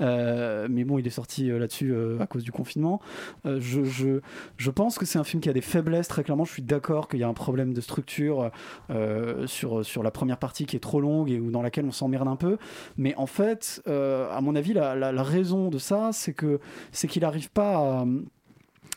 Euh, 0.01 0.67
mais 0.71 0.85
bon, 0.85 0.99
il 0.99 1.07
est 1.07 1.11
sorti 1.11 1.51
euh, 1.51 1.59
là-dessus 1.59 1.93
euh, 1.93 2.19
à 2.21 2.27
cause 2.27 2.43
du 2.45 2.53
confinement. 2.53 3.01
Euh, 3.47 3.59
je, 3.61 3.85
je, 3.85 4.21
je 4.57 4.71
pense 4.71 4.99
que 4.99 5.07
c'est 5.07 5.19
un 5.19 5.25
film 5.25 5.41
qui 5.41 5.49
a 5.49 5.53
des 5.53 5.61
faiblesses, 5.61 6.09
très 6.09 6.23
clairement. 6.25 6.45
Je 6.45 6.53
suis 6.53 6.63
d'accord 6.63 7.09
qu'il 7.09 7.21
y 7.21 7.25
a 7.25 7.29
un 7.29 7.35
problème 7.35 7.73
de 7.73 7.81
structure 7.81 8.51
euh, 8.91 9.47
sur, 9.47 9.85
sur 9.85 10.03
la 10.03 10.11
première 10.11 10.39
partie 10.39 10.67
qui 10.67 10.77
est 10.77 10.81
trop 10.81 11.01
longue 11.01 11.31
et 11.31 11.39
où, 11.41 11.51
dans 11.51 11.63
laquelle 11.63 11.84
on 11.85 11.93
s'emmerde 11.93 12.29
un 12.29 12.37
peu. 12.37 12.59
Mais 12.97 13.15
en 13.17 13.27
fait, 13.27 13.83
euh, 13.87 14.31
à 14.31 14.41
mon 14.41 14.55
avis, 14.57 14.73
la, 14.73 15.23
raison 15.23 15.69
de 15.69 15.79
ça, 15.79 16.11
c'est 16.13 16.35
que 16.35 16.61
c'est 16.93 17.09
qu'il 17.09 17.23
n'arrive 17.23 17.51
pas 17.51 17.77
à 17.77 18.05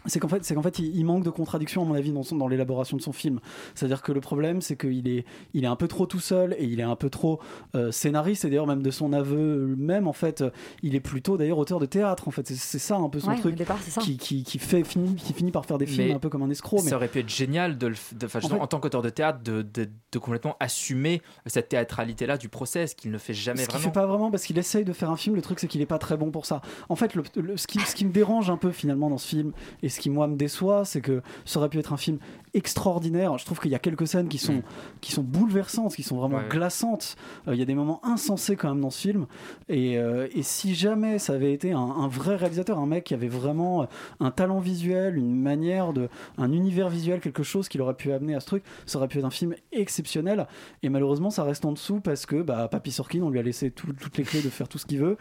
c'est 0.08 0.20
qu'en 0.20 0.28
fait, 0.28 0.44
c'est 0.44 0.56
qu'en 0.56 0.62
fait, 0.64 0.80
il, 0.80 0.96
il 0.96 1.06
manque 1.06 1.24
de 1.24 1.30
contradiction 1.30 1.84
à 1.84 1.86
mon 1.86 1.94
avis 1.94 2.12
dans, 2.12 2.24
son- 2.24 2.36
dans 2.38 2.48
l'élaboration 2.48 2.98
de 2.98 3.02
son 3.02 3.12
film. 3.12 3.40
C'est-à-dire 3.76 4.02
que 4.02 4.12
le 4.12 4.22
problème, 4.22 4.62
c'est 4.62 4.76
qu'il 4.78 5.08
est, 5.08 5.26
il 5.54 5.64
est 5.64 5.68
un 5.68 5.76
peu 5.76 5.88
trop 5.88 6.06
tout 6.06 6.20
seul 6.20 6.56
et 6.58 6.66
il 6.66 6.80
est 6.80 6.84
un 6.84 6.96
peu 6.96 7.10
trop 7.10 7.40
euh, 7.76 7.92
scénariste. 7.92 8.46
Et 8.46 8.50
d'ailleurs, 8.50 8.68
même 8.68 8.82
de 8.82 8.92
son 8.92 9.14
aveu 9.14 9.76
même, 9.78 10.08
en 10.08 10.14
fait, 10.14 10.44
il 10.84 10.96
est 10.96 11.00
plutôt 11.00 11.38
d'ailleurs 11.38 11.58
auteur 11.58 11.80
de 11.80 11.86
théâtre. 11.86 12.28
En 12.28 12.32
fait, 12.32 12.48
c'est, 12.48 12.56
c'est 12.56 12.80
ça 12.80 12.96
un 12.98 13.10
peu 13.10 13.20
son 13.20 13.30
Ouais, 13.30 13.40
truc 13.40 13.56
départ, 13.56 13.78
c'est 13.82 13.92
ça. 13.92 14.02
Qui, 14.02 14.18
qui, 14.18 14.44
qui 14.44 14.58
fait 14.60 14.84
finit, 14.84 15.16
qui 15.16 15.34
finit 15.34 15.52
par 15.52 15.66
faire 15.66 15.78
des 15.78 15.86
films 15.86 16.08
Mais 16.08 16.14
un 16.14 16.20
peu 16.20 16.30
comme 16.30 16.42
un 16.44 16.50
escroc. 16.50 16.78
Mais 16.84 16.90
Ça 16.90 16.96
aurait 16.96 17.08
pu 17.08 17.20
être 17.20 17.30
génial 17.30 17.78
de, 17.78 17.88
le 17.88 17.96
de, 18.14 18.28
fait- 18.28 18.46
en 18.52 18.68
tant 18.68 18.80
qu'auteur 18.80 19.02
de 19.02 19.10
théâtre 19.10 19.40
de, 19.44 19.62
de, 19.62 19.90
de 20.12 20.20
complètement 20.20 20.56
assumer 20.60 21.22
cette 21.46 21.70
théâtralité-là 21.70 22.38
du 22.38 22.50
procès, 22.50 22.88
ce 22.88 22.96
qu'il 22.96 23.12
ne 23.12 23.18
fait 23.18 23.34
jamais 23.34 23.64
ce 23.64 23.68
vraiment. 23.70 23.84
fait 23.84 23.92
pas 23.92 24.06
vraiment 24.06 24.32
parce 24.32 24.44
qu'il 24.46 24.58
essaye 24.58 24.86
de 24.86 24.94
faire 24.94 25.10
un 25.10 25.18
film. 25.18 25.36
Le 25.36 25.42
truc, 25.42 25.60
c'est 25.60 25.68
qu'il 25.68 25.82
est 25.82 25.86
pas 25.86 26.00
très 26.00 26.18
bon 26.18 26.32
pour 26.32 26.46
ça. 26.46 26.62
En 26.90 26.96
fait, 26.96 27.16
le, 27.16 27.24
le- 27.36 27.58
ce, 27.58 27.68
qui, 27.68 27.80
ce 27.80 27.96
qui 27.96 28.06
me 28.06 28.12
dérange 28.12 28.50
un 28.50 28.58
peu 28.58 28.72
finalement 28.72 29.10
dans 29.10 29.18
ce 29.18 29.28
film 29.28 29.52
et 29.84 29.90
ce 29.98 30.02
qui 30.02 30.10
moi 30.10 30.28
me 30.28 30.36
déçoit, 30.36 30.86
c'est 30.86 31.02
que 31.02 31.22
ça 31.46 31.60
aurait 31.60 31.70
pu 31.70 31.80
être 31.80 31.92
un 31.94 31.98
film 31.98 32.20
extraordinaire. 32.54 33.38
Je 33.38 33.46
trouve 33.46 33.60
qu'il 33.60 33.72
y 33.72 33.76
a 33.76 33.80
quelques 33.80 34.08
scènes 34.08 34.30
qui 34.30 34.38
sont, 34.38 34.64
qui 35.02 35.12
sont 35.12 35.22
bouleversantes, 35.24 35.96
qui 35.96 36.04
sont 36.04 36.18
vraiment 36.18 36.38
Ouais. 36.38 36.48
glaçantes. 36.50 37.16
Euh, 37.48 37.54
Il 37.54 37.60
y 37.60 37.62
a 37.62 37.66
des 37.66 37.76
moments 37.76 38.00
insensés 38.04 38.56
quand 38.56 38.70
même 38.70 38.82
dans 38.82 38.90
ce 38.90 39.00
film. 39.02 39.28
Et, 39.70 39.98
euh, 39.98 40.28
et 40.34 40.44
si 40.44 40.74
jamais 40.76 41.20
ça 41.20 41.34
avait 41.34 41.54
été 41.54 41.72
un, 41.72 41.80
un 41.80 42.08
vrai 42.08 42.36
réalisateur, 42.36 42.80
un 42.80 42.86
mec 42.86 43.04
qui 43.04 43.14
avait 43.14 43.28
vraiment 43.28 43.84
euh, 43.84 43.86
un 44.20 44.32
talent 44.32 44.60
visuel, 44.60 45.18
une 45.18 45.36
manière 45.36 45.94
de, 45.94 46.10
un 46.38 46.52
univers 46.52 46.90
visuel, 46.90 47.20
quelque 47.20 47.44
chose 47.44 47.68
qu'il 47.70 47.82
aurait 47.82 47.94
pu 47.94 48.12
amener 48.12 48.34
à 48.36 48.40
ce 48.40 48.48
truc, 48.48 48.64
ça 48.86 48.98
aurait 48.98 49.08
pu 49.08 49.20
être 49.20 49.26
un 49.26 49.30
film 49.30 49.54
exceptionnel. 49.72 50.48
Et 50.84 50.90
malheureusement, 50.90 51.30
ça 51.30 51.44
reste 51.44 51.66
en 51.66 51.72
dessous 51.72 52.00
parce 52.02 52.26
que 52.26 52.42
bah, 52.42 52.68
Papy 52.70 52.92
Sorkin, 52.92 53.22
on 53.22 53.30
lui 53.30 53.40
a 53.40 53.44
laissé 53.44 53.72
tout- 53.72 53.94
toutes 53.94 54.18
les 54.18 54.24
clés 54.24 54.42
de 54.42 54.50
faire 54.50 54.68
tout 54.68 54.78
ce 54.78 54.86
qu'il 54.86 55.00
veut. 55.00 55.18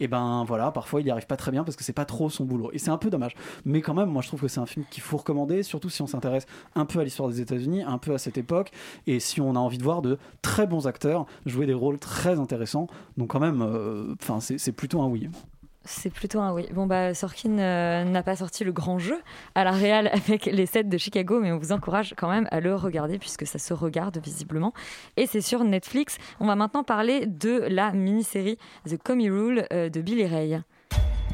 Et 0.00 0.08
ben 0.08 0.44
voilà, 0.46 0.70
parfois 0.70 1.00
il 1.00 1.06
y 1.06 1.10
arrive 1.10 1.26
pas 1.26 1.36
très 1.36 1.50
bien 1.50 1.64
parce 1.64 1.76
que 1.76 1.84
c'est 1.84 1.92
pas 1.92 2.04
trop 2.04 2.30
son 2.30 2.44
boulot. 2.44 2.70
Et 2.72 2.78
c'est 2.78 2.90
un 2.90 2.98
peu 2.98 3.10
dommage. 3.10 3.34
Mais 3.64 3.80
quand 3.80 3.94
même, 3.94 4.08
moi 4.18 4.22
je 4.24 4.26
trouve 4.26 4.40
que 4.40 4.48
c'est 4.48 4.58
un 4.58 4.66
film 4.66 4.84
qu'il 4.90 5.00
faut 5.00 5.16
recommander, 5.16 5.62
surtout 5.62 5.90
si 5.90 6.02
on 6.02 6.08
s'intéresse 6.08 6.44
un 6.74 6.86
peu 6.86 6.98
à 6.98 7.04
l'histoire 7.04 7.28
des 7.28 7.40
États-Unis, 7.40 7.84
un 7.84 7.98
peu 7.98 8.14
à 8.14 8.18
cette 8.18 8.36
époque, 8.36 8.72
et 9.06 9.20
si 9.20 9.40
on 9.40 9.54
a 9.54 9.60
envie 9.60 9.78
de 9.78 9.84
voir 9.84 10.02
de 10.02 10.18
très 10.42 10.66
bons 10.66 10.88
acteurs 10.88 11.24
jouer 11.46 11.66
des 11.66 11.74
rôles 11.74 12.00
très 12.00 12.40
intéressants. 12.40 12.88
Donc 13.16 13.30
quand 13.30 13.38
même, 13.38 13.62
euh, 13.62 14.16
enfin 14.20 14.40
c'est 14.40 14.58
c'est 14.58 14.72
plutôt 14.72 15.00
un 15.02 15.06
oui. 15.06 15.30
C'est 15.84 16.10
plutôt 16.10 16.40
un 16.40 16.52
oui. 16.52 16.66
Bon, 16.74 16.86
bah, 16.86 17.14
Sorkin 17.14 17.60
euh, 17.60 18.02
n'a 18.02 18.24
pas 18.24 18.34
sorti 18.34 18.64
le 18.64 18.72
grand 18.72 18.98
jeu 18.98 19.20
à 19.54 19.62
la 19.62 19.70
Real 19.70 20.08
avec 20.08 20.46
les 20.46 20.66
sets 20.66 20.82
de 20.82 20.98
Chicago, 20.98 21.38
mais 21.40 21.52
on 21.52 21.58
vous 21.58 21.70
encourage 21.70 22.14
quand 22.16 22.28
même 22.28 22.48
à 22.50 22.58
le 22.58 22.74
regarder 22.74 23.20
puisque 23.20 23.46
ça 23.46 23.60
se 23.60 23.72
regarde 23.72 24.18
visiblement. 24.18 24.74
Et 25.16 25.28
c'est 25.28 25.40
sur 25.40 25.62
Netflix. 25.62 26.18
On 26.40 26.46
va 26.46 26.56
maintenant 26.56 26.82
parler 26.82 27.26
de 27.26 27.66
la 27.68 27.92
mini-série 27.92 28.58
The 28.84 28.98
Comey 29.00 29.30
Rule 29.30 29.68
euh, 29.72 29.88
de 29.88 30.00
Billy 30.00 30.26
Ray. 30.26 30.60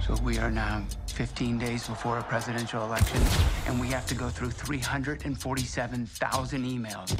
So 0.06 0.12
we 0.22 0.38
are 0.38 0.50
now 0.50 0.84
15 1.14 1.58
days 1.58 1.86
before 1.86 2.18
a 2.18 2.22
presidential 2.24 2.82
election, 2.82 3.22
and 3.68 3.80
we 3.80 3.86
have 3.86 4.04
to 4.06 4.16
go 4.16 4.28
through 4.28 4.50
347,000 4.50 6.64
emails 6.64 7.16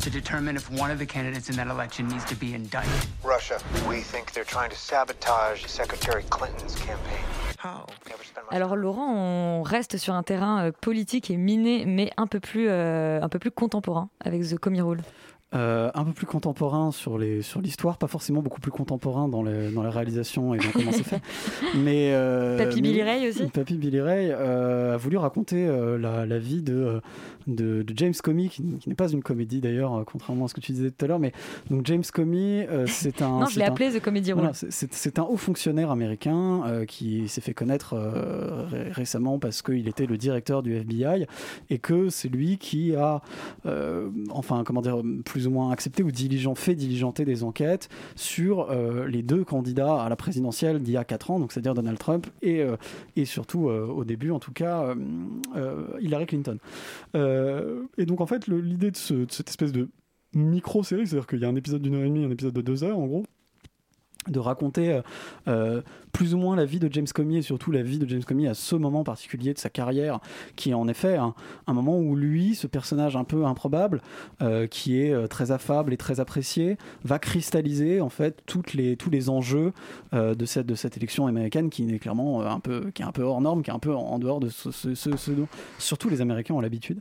to 0.00 0.10
determine 0.10 0.54
if 0.54 0.70
one 0.70 0.90
of 0.90 0.98
the 0.98 1.06
candidates 1.06 1.48
in 1.48 1.56
that 1.56 1.68
election 1.68 2.06
needs 2.08 2.26
to 2.26 2.34
be 2.34 2.52
indicted. 2.52 2.92
Russia. 3.24 3.58
We 3.88 4.02
think 4.02 4.32
they're 4.32 4.44
trying 4.44 4.68
to 4.68 4.76
sabotage 4.76 5.64
Secretary 5.64 6.24
Clinton's 6.28 6.74
campaign. 6.74 7.24
How? 7.56 7.86
Alors 8.50 8.76
Laurent, 8.76 9.14
on 9.14 9.62
reste 9.62 9.96
sur 9.96 10.12
un 10.12 10.22
terrain 10.22 10.66
euh, 10.66 10.72
politique 10.72 11.30
et 11.30 11.38
miné, 11.38 11.86
mais 11.86 12.10
un 12.18 12.26
peu 12.26 12.38
plus, 12.38 12.66
euh, 12.68 13.18
un 13.22 13.30
peu 13.30 13.38
plus 13.38 13.50
contemporain 13.50 14.10
avec 14.20 14.42
The 14.42 14.58
Comey 14.58 14.82
Rule. 14.82 15.00
Euh, 15.54 15.90
un 15.94 16.04
peu 16.04 16.12
plus 16.12 16.24
contemporain 16.24 16.92
sur 16.92 17.18
les 17.18 17.42
sur 17.42 17.60
l'histoire, 17.60 17.98
pas 17.98 18.06
forcément 18.06 18.40
beaucoup 18.40 18.60
plus 18.62 18.70
contemporain 18.70 19.28
dans, 19.28 19.42
les, 19.42 19.70
dans 19.70 19.82
la 19.82 19.90
réalisation 19.90 20.54
et 20.54 20.56
dans 20.56 20.64
comment 20.72 20.92
c'est 20.92 21.02
fait. 21.02 21.20
Mais 21.76 22.12
euh, 22.14 22.56
Papy 22.56 22.80
Billy 22.80 23.02
Ray 23.02 23.28
aussi 23.28 23.44
Papy 23.48 23.74
Billy 23.76 24.00
Ray 24.00 24.30
euh, 24.30 24.94
a 24.94 24.96
voulu 24.96 25.18
raconter 25.18 25.66
la, 26.00 26.24
la 26.24 26.38
vie 26.38 26.62
de, 26.62 27.02
de, 27.46 27.82
de 27.82 27.92
James 27.96 28.14
Comey, 28.22 28.48
qui, 28.48 28.62
qui 28.78 28.88
n'est 28.88 28.94
pas 28.94 29.10
une 29.12 29.22
comédie 29.22 29.60
d'ailleurs, 29.60 30.02
contrairement 30.06 30.46
à 30.46 30.48
ce 30.48 30.54
que 30.54 30.60
tu 30.60 30.72
disais 30.72 30.90
tout 30.90 31.04
à 31.04 31.08
l'heure. 31.08 31.18
Mais 31.18 31.32
donc 31.68 31.84
James 31.84 32.04
Comey, 32.10 32.66
c'est 32.86 33.20
un. 33.20 33.40
Non, 33.40 33.46
je 33.46 33.58
l'ai 33.58 33.66
appelé 33.66 33.90
The 33.90 34.00
Comedy 34.00 34.32
voilà, 34.32 34.52
c'est- 34.54 35.18
un 35.18 35.22
haut 35.24 35.36
fonctionnaire 35.36 35.90
américain 35.90 36.62
qui 36.88 37.28
s'est 37.28 37.42
fait 37.42 37.52
connaître 37.52 37.94
ré- 38.70 38.90
récemment 38.90 39.38
parce 39.38 39.60
qu'il 39.60 39.86
était 39.86 40.06
le 40.06 40.16
directeur 40.16 40.62
du 40.62 40.74
FBI 40.76 41.26
et 41.68 41.78
que 41.78 42.08
c'est 42.08 42.28
lui 42.28 42.56
qui 42.56 42.94
a, 42.96 43.20
enfin, 44.30 44.62
comment 44.64 44.80
dire, 44.80 45.02
plus 45.26 45.41
ou 45.46 45.50
moins 45.50 45.70
accepté 45.70 46.02
ou 46.02 46.10
diligent, 46.10 46.54
fait 46.54 46.74
diligenter 46.74 47.24
des 47.24 47.44
enquêtes 47.44 47.88
sur 48.16 48.70
euh, 48.70 49.06
les 49.06 49.22
deux 49.22 49.44
candidats 49.44 50.02
à 50.02 50.08
la 50.08 50.16
présidentielle 50.16 50.82
d'il 50.82 50.94
y 50.94 50.96
a 50.96 51.04
4 51.04 51.30
ans, 51.30 51.40
donc 51.40 51.52
c'est-à-dire 51.52 51.74
Donald 51.74 51.98
Trump 51.98 52.26
et, 52.42 52.60
euh, 52.60 52.76
et 53.16 53.24
surtout 53.24 53.68
euh, 53.68 53.86
au 53.86 54.04
début, 54.04 54.30
en 54.30 54.38
tout 54.38 54.52
cas, 54.52 54.94
Hillary 56.00 56.26
Clinton. 56.26 56.58
Et 57.14 58.06
donc 58.06 58.20
en 58.20 58.26
fait, 58.26 58.46
l'idée 58.46 58.90
de, 58.90 59.24
de 59.24 59.32
cette 59.32 59.48
espèce 59.48 59.72
de 59.72 59.88
micro-série, 60.34 61.06
c'est-à-dire 61.06 61.26
qu'il 61.26 61.40
y 61.40 61.44
a 61.44 61.48
un 61.48 61.56
épisode 61.56 61.82
d'une 61.82 61.94
heure 61.94 62.04
et 62.04 62.08
demie, 62.08 62.24
un 62.24 62.30
épisode 62.30 62.54
de 62.54 62.62
deux 62.62 62.84
heures 62.84 62.98
en 62.98 63.06
gros, 63.06 63.24
de 64.28 64.38
raconter 64.38 64.92
euh, 64.92 65.02
euh, 65.48 65.82
plus 66.12 66.34
ou 66.34 66.38
moins 66.38 66.56
la 66.56 66.64
vie 66.64 66.78
de 66.78 66.92
James 66.92 67.06
Comey 67.12 67.36
et 67.36 67.42
surtout 67.42 67.70
la 67.70 67.82
vie 67.82 67.98
de 67.98 68.06
James 68.08 68.22
Comey 68.22 68.46
à 68.46 68.54
ce 68.54 68.76
moment 68.76 69.02
particulier 69.02 69.54
de 69.54 69.58
sa 69.58 69.70
carrière, 69.70 70.20
qui 70.56 70.70
est 70.70 70.74
en 70.74 70.86
effet 70.86 71.16
un, 71.16 71.34
moment 71.72 71.98
où 71.98 72.14
lui, 72.14 72.54
ce 72.54 72.66
personnage 72.66 73.16
un 73.16 73.24
peu 73.24 73.46
improbable, 73.46 74.02
euh, 74.42 74.66
qui 74.66 75.00
est 75.00 75.28
très 75.28 75.52
affable 75.52 75.92
et 75.94 75.96
très 75.96 76.20
apprécié, 76.20 76.76
va 77.02 77.18
cristalliser 77.18 78.02
en 78.02 78.10
fait 78.10 78.42
toutes 78.44 78.74
les, 78.74 78.96
tous 78.96 79.08
les 79.08 79.30
enjeux 79.30 79.72
de, 80.12 80.44
cette, 80.44 80.66
de 80.66 80.74
cette 80.74 80.98
élection 80.98 81.26
américaine 81.26 81.70
qui 81.70 81.90
est 81.94 81.98
clairement 81.98 82.42
un 82.42 82.60
peu, 82.60 82.90
qui 82.90 83.00
est 83.00 83.06
un 83.06 83.12
peu 83.12 83.22
hors 83.22 83.40
norme, 83.40 83.62
qui 83.62 83.70
est 83.70 83.74
un 83.74 83.78
peu 83.78 83.94
en, 83.94 84.18
dehors 84.18 84.40
de 84.40 84.50
ce, 84.50 85.30
dont 85.30 85.48
surtout 85.78 86.10
les 86.10 86.20
Américains 86.20 86.54
ont 86.54 86.60
l'habitude. 86.60 87.00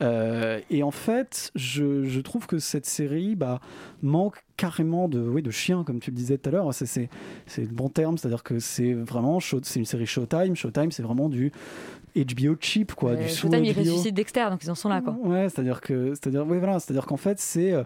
Et 0.00 0.82
en 0.82 0.90
fait, 0.90 1.52
je, 1.54 2.04
je 2.04 2.20
trouve 2.20 2.46
que 2.46 2.58
cette 2.58 2.86
série 2.86 3.36
bah, 3.36 3.60
manque 4.02 4.45
carrément 4.56 5.08
de, 5.08 5.20
oui, 5.20 5.42
de 5.42 5.50
chien, 5.50 5.84
comme 5.84 6.00
tu 6.00 6.10
le 6.10 6.16
disais 6.16 6.38
tout 6.38 6.48
à 6.48 6.52
l'heure. 6.52 6.72
C'est, 6.74 7.08
le 7.58 7.66
bon 7.66 7.88
terme, 7.88 8.18
c'est-à-dire 8.18 8.42
que 8.42 8.58
c'est 8.58 8.92
vraiment 8.92 9.38
c'est 9.40 9.76
une 9.76 9.84
série 9.84 10.06
Showtime. 10.06 10.54
Showtime, 10.54 10.90
c'est 10.90 11.02
vraiment 11.02 11.28
du 11.28 11.52
HBO 12.24 12.56
cheap, 12.60 12.94
quoi, 12.94 13.10
Euh, 13.12 13.16
du 13.16 13.28
Showtime, 13.28 13.64
ils 13.64 13.72
ressuscitent 13.90 14.14
Dexter, 14.14 14.46
donc 14.50 14.62
ils 14.64 14.70
en 14.70 14.74
sont 14.74 14.88
là, 14.88 15.00
quoi. 15.00 15.16
Ouais, 15.22 15.48
c'est-à-dire 15.48 15.80
que, 15.80 16.10
c'est-à-dire, 16.14 16.44
oui, 16.46 16.58
voilà, 16.58 16.78
c'est-à-dire 16.80 17.06
qu'en 17.06 17.16
fait, 17.16 17.38
c'est, 17.38 17.72
euh, 17.72 17.84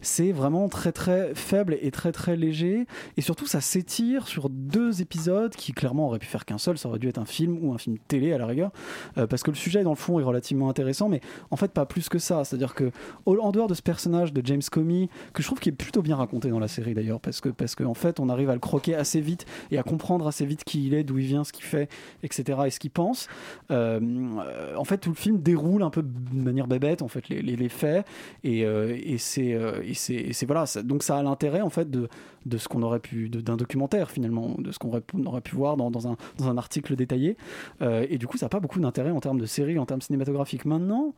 c'est 0.00 0.32
vraiment 0.32 0.68
très 0.68 0.92
très 0.92 1.34
faible 1.34 1.76
et 1.80 1.90
très 1.90 2.12
très 2.12 2.36
léger, 2.36 2.86
et 3.16 3.20
surtout 3.20 3.46
ça 3.46 3.60
s'étire 3.60 4.26
sur 4.28 4.48
deux 4.50 5.00
épisodes 5.02 5.54
qui 5.54 5.72
clairement 5.72 6.06
auraient 6.06 6.18
pu 6.18 6.26
faire 6.26 6.44
qu'un 6.44 6.58
seul, 6.58 6.78
ça 6.78 6.88
aurait 6.88 6.98
dû 6.98 7.08
être 7.08 7.18
un 7.18 7.24
film 7.24 7.58
ou 7.62 7.72
un 7.72 7.78
film 7.78 7.96
télé 8.08 8.32
à 8.32 8.38
la 8.38 8.46
rigueur, 8.46 8.70
euh, 9.18 9.26
parce 9.26 9.42
que 9.42 9.50
le 9.50 9.56
sujet 9.56 9.82
dans 9.82 9.90
le 9.90 9.96
fond 9.96 10.18
est 10.20 10.24
relativement 10.24 10.68
intéressant, 10.68 11.08
mais 11.08 11.20
en 11.50 11.56
fait 11.56 11.72
pas 11.72 11.86
plus 11.86 12.08
que 12.08 12.18
ça. 12.18 12.44
C'est-à-dire 12.44 12.74
que 12.74 12.90
au- 13.26 13.38
en 13.38 13.52
dehors 13.52 13.68
de 13.68 13.74
ce 13.74 13.82
personnage 13.82 14.32
de 14.32 14.42
James 14.44 14.62
Comey, 14.70 15.08
que 15.32 15.42
je 15.42 15.48
trouve 15.48 15.60
qui 15.60 15.68
est 15.68 15.72
plutôt 15.72 16.02
bien 16.02 16.16
raconté 16.16 16.48
dans 16.50 16.58
la 16.58 16.68
série 16.68 16.94
d'ailleurs, 16.94 17.20
parce 17.20 17.40
que 17.40 17.48
parce 17.48 17.74
qu'en 17.74 17.94
fait 17.94 18.20
on 18.20 18.28
arrive 18.28 18.50
à 18.50 18.54
le 18.54 18.60
croquer 18.60 18.94
assez 18.94 19.20
vite 19.20 19.46
et 19.70 19.78
à 19.78 19.82
comprendre 19.82 20.26
assez 20.26 20.44
vite 20.46 20.64
qui 20.64 20.86
il 20.86 20.94
est, 20.94 21.04
d'où 21.04 21.18
il 21.18 21.26
vient, 21.26 21.44
ce 21.44 21.52
qu'il 21.52 21.64
fait, 21.64 21.88
etc. 22.22 22.58
et 22.66 22.70
ce 22.70 22.78
qu'il 22.80 22.90
pense. 22.90 23.28
Euh, 23.70 24.74
en 24.76 24.84
fait, 24.84 24.98
tout 24.98 25.10
le 25.10 25.16
film 25.16 25.38
déroule 25.38 25.82
un 25.82 25.90
peu 25.90 26.02
de 26.02 26.40
manière 26.40 26.66
bébête, 26.66 27.02
en 27.02 27.08
fait, 27.08 27.28
les, 27.28 27.68
faits, 27.68 28.06
et, 28.44 28.64
euh, 28.64 28.96
euh, 28.96 29.82
et 29.82 29.94
c'est, 29.94 30.46
voilà, 30.46 30.64
donc 30.82 31.02
ça 31.02 31.18
a 31.18 31.22
l'intérêt 31.22 31.60
en 31.60 31.70
fait 31.70 31.90
de, 31.90 32.08
ce 32.56 32.68
qu'on 32.68 32.82
aurait 32.82 33.00
pu, 33.00 33.28
d'un 33.28 33.56
documentaire 33.56 34.10
finalement, 34.10 34.54
de 34.58 34.72
ce 34.72 34.78
qu'on 34.78 34.88
aurait, 35.26 35.40
pu 35.40 35.56
voir 35.56 35.76
dans, 35.76 36.08
un, 36.08 36.58
article 36.58 36.96
détaillé, 36.96 37.36
et 37.80 38.18
du 38.18 38.26
coup, 38.26 38.36
ça 38.36 38.46
n'a 38.46 38.50
pas 38.50 38.60
beaucoup 38.60 38.80
d'intérêt 38.80 39.10
en 39.10 39.20
termes 39.20 39.40
de 39.40 39.46
série, 39.46 39.78
en 39.78 39.86
termes 39.86 40.00
cinématographiques. 40.00 40.64
Maintenant, 40.64 41.14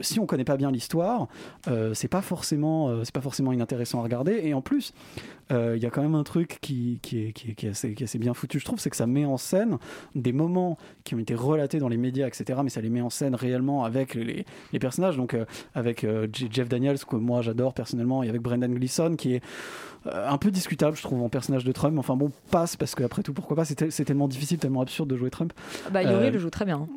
si 0.00 0.20
on 0.20 0.26
connaît 0.26 0.44
pas 0.44 0.56
bien 0.56 0.70
l'histoire, 0.70 1.28
euh, 1.66 1.94
c'est 1.94 2.08
pas 2.08 2.22
forcément, 2.22 3.04
c'est 3.04 3.14
pas 3.14 3.20
forcément 3.20 3.52
inintéressant 3.52 4.00
à 4.00 4.02
regarder, 4.02 4.40
et 4.44 4.54
en 4.54 4.60
plus, 4.60 4.92
euh, 5.50 5.74
il 5.76 5.82
y 5.82 5.86
a 5.86 5.90
quand 5.90 6.02
même 6.02 6.14
un 6.14 6.24
truc 6.24 6.58
qui, 6.60 6.98
qui, 7.02 7.20
est, 7.26 7.32
qui, 7.32 7.50
est, 7.50 7.54
qui 7.54 7.66
est 7.66 7.70
assez, 7.70 7.94
qui 7.94 8.02
est 8.02 8.06
assez 8.06 8.18
bien 8.18 8.34
foutu, 8.34 8.58
je 8.58 8.64
trouve, 8.64 8.78
c'est 8.78 8.90
que 8.90 8.96
ça 8.96 9.06
met 9.06 9.24
en 9.24 9.36
scène 9.36 9.78
des 10.14 10.32
moments 10.32 10.76
qui 11.04 11.14
ont 11.14 11.18
été 11.18 11.34
relatés 11.34 11.78
dans 11.78 11.88
les 11.88 11.96
médias, 11.96 12.26
etc., 12.26 12.60
mais 12.62 12.70
ça 12.70 12.80
les 12.80 12.90
met 12.90 13.00
en 13.00 13.10
scène 13.10 13.34
réellement 13.34 13.84
avec 13.84 14.14
les, 14.14 14.44
les 14.72 14.78
personnages, 14.78 15.16
donc 15.16 15.34
euh, 15.34 15.44
avec 15.74 16.04
euh, 16.04 16.26
Jeff 16.32 16.68
Daniels, 16.68 16.98
que 16.98 17.16
moi 17.16 17.42
j'adore 17.42 17.74
personnellement, 17.74 18.22
et 18.22 18.28
avec 18.28 18.42
Brendan 18.42 18.72
Gleeson, 18.74 19.16
qui 19.16 19.34
est 19.34 19.42
euh, 20.06 20.28
un 20.28 20.38
peu 20.38 20.50
discutable, 20.50 20.96
je 20.96 21.02
trouve, 21.02 21.22
en 21.22 21.28
personnage 21.28 21.64
de 21.64 21.72
Trump. 21.72 21.98
Enfin 21.98 22.14
bon, 22.16 22.30
passe, 22.50 22.76
parce 22.76 22.94
qu'après 22.94 23.22
tout, 23.22 23.32
pourquoi 23.32 23.56
pas, 23.56 23.64
c'est 23.64 23.74
tel- 23.74 23.92
c'est 23.92 24.04
tellement 24.04 24.28
difficile, 24.28 24.58
tellement 24.58 24.80
absurde 24.82 25.08
de 25.10 25.16
jouer 25.16 25.30
Trump. 25.30 25.52
Bah, 25.92 26.02
Yuri 26.02 26.14
Euh, 26.26 26.30
le 26.30 26.38
joue 26.38 26.50
très 26.50 26.64
bien. 26.64 26.76
hein. 26.78 26.88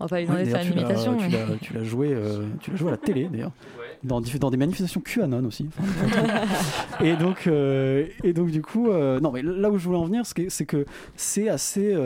On 0.00 0.06
va 0.06 0.08
pas 0.08 0.20
lui 0.20 0.26
Ouais, 0.28 0.44
demander 0.44 0.44
de 0.46 0.56
faire 0.56 0.60
d'ailleurs, 0.60 1.12
une 1.12 1.28
tu 1.28 1.30
l'as- 1.30 1.38
imitation. 1.44 1.48
Tu 1.48 1.52
l'as- 1.52 1.58
tu 1.58 1.72
l'as 1.74 1.84
joué, 1.84 2.08
euh, 2.12 2.46
tu 2.60 2.70
l'as 2.72 2.76
joué 2.76 2.88
à 2.88 2.92
la 2.92 2.96
télé 2.96 3.28
d'ailleurs, 3.30 3.52
dans, 4.04 4.20
des 4.20 4.56
manifestations 4.56 5.00
QAnon 5.00 5.44
aussi. 5.44 5.68
Enfin, 5.68 6.34
et 7.04 7.16
donc, 7.16 7.46
euh, 7.46 8.06
et 8.22 8.32
donc 8.32 8.50
du 8.50 8.62
coup, 8.62 8.90
euh, 8.90 9.20
non, 9.20 9.32
mais 9.32 9.42
là 9.42 9.70
où 9.70 9.78
je 9.78 9.84
voulais 9.84 9.98
en 9.98 10.04
venir, 10.04 10.26
c'est 10.26 10.34
que 10.34 10.48
c'est 10.48 10.66
que 10.66 10.84
c'est 11.16 11.48
assez 11.48 11.96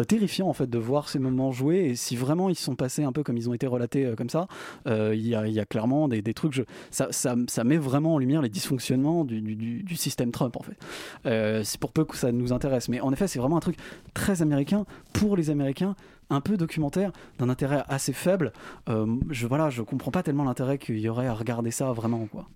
euh, 0.00 0.04
terrifiant 0.04 0.48
en 0.48 0.52
fait 0.52 0.68
de 0.68 0.78
voir 0.78 1.08
ces 1.08 1.18
moments 1.18 1.52
jouer. 1.52 1.90
Et 1.90 1.96
si 1.96 2.16
vraiment 2.16 2.48
ils 2.48 2.54
sont 2.54 2.76
passés 2.76 3.04
un 3.04 3.12
peu 3.12 3.22
comme 3.22 3.36
ils 3.36 3.48
ont 3.48 3.54
été 3.54 3.66
relatés 3.66 4.06
euh, 4.06 4.14
comme 4.14 4.30
ça, 4.30 4.48
euh, 4.86 5.14
il 5.14 5.26
y, 5.26 5.34
a, 5.34 5.64
clairement 5.64 6.08
des, 6.08 6.22
des 6.22 6.34
trucs. 6.34 6.52
Je, 6.52 6.62
ça, 6.90 7.08
ça, 7.10 7.34
ça 7.48 7.64
met 7.64 7.76
vraiment 7.76 8.14
en 8.14 8.18
lumière 8.18 8.42
les 8.42 8.48
dysfonctionnements 8.48 9.24
du, 9.24 9.40
du- 9.40 9.96
système 9.96 10.32
Trump 10.32 10.56
en 10.56 10.62
fait. 10.62 11.64
C'est 11.64 11.78
pour 11.78 11.92
peu 11.92 12.04
que 12.04 12.16
ça 12.16 12.32
nous 12.32 12.52
intéresse, 12.52 12.88
mais 12.88 13.00
en 13.00 13.12
effet, 13.12 13.28
c'est 13.28 13.38
vraiment 13.38 13.58
un 13.58 13.60
truc 13.60 13.76
très 14.14 14.42
américain 14.42 14.84
pour 15.12 15.36
les 15.36 15.50
Américains 15.50 15.94
un 16.30 16.40
peu 16.40 16.56
documentaire 16.56 17.12
d'un 17.38 17.48
intérêt 17.48 17.84
assez 17.88 18.12
faible. 18.12 18.52
Je 18.88 19.46
voilà, 19.46 19.70
je 19.70 19.82
comprends 19.82 20.10
pas 20.10 20.22
tellement 20.22 20.44
l'intérêt 20.44 20.78
qu'il 20.78 20.98
y 20.98 21.08
aurait 21.08 21.26
à 21.26 21.34
regarder 21.34 21.70
ça 21.70 21.92
vraiment 21.92 22.26
quoi. 22.26 22.48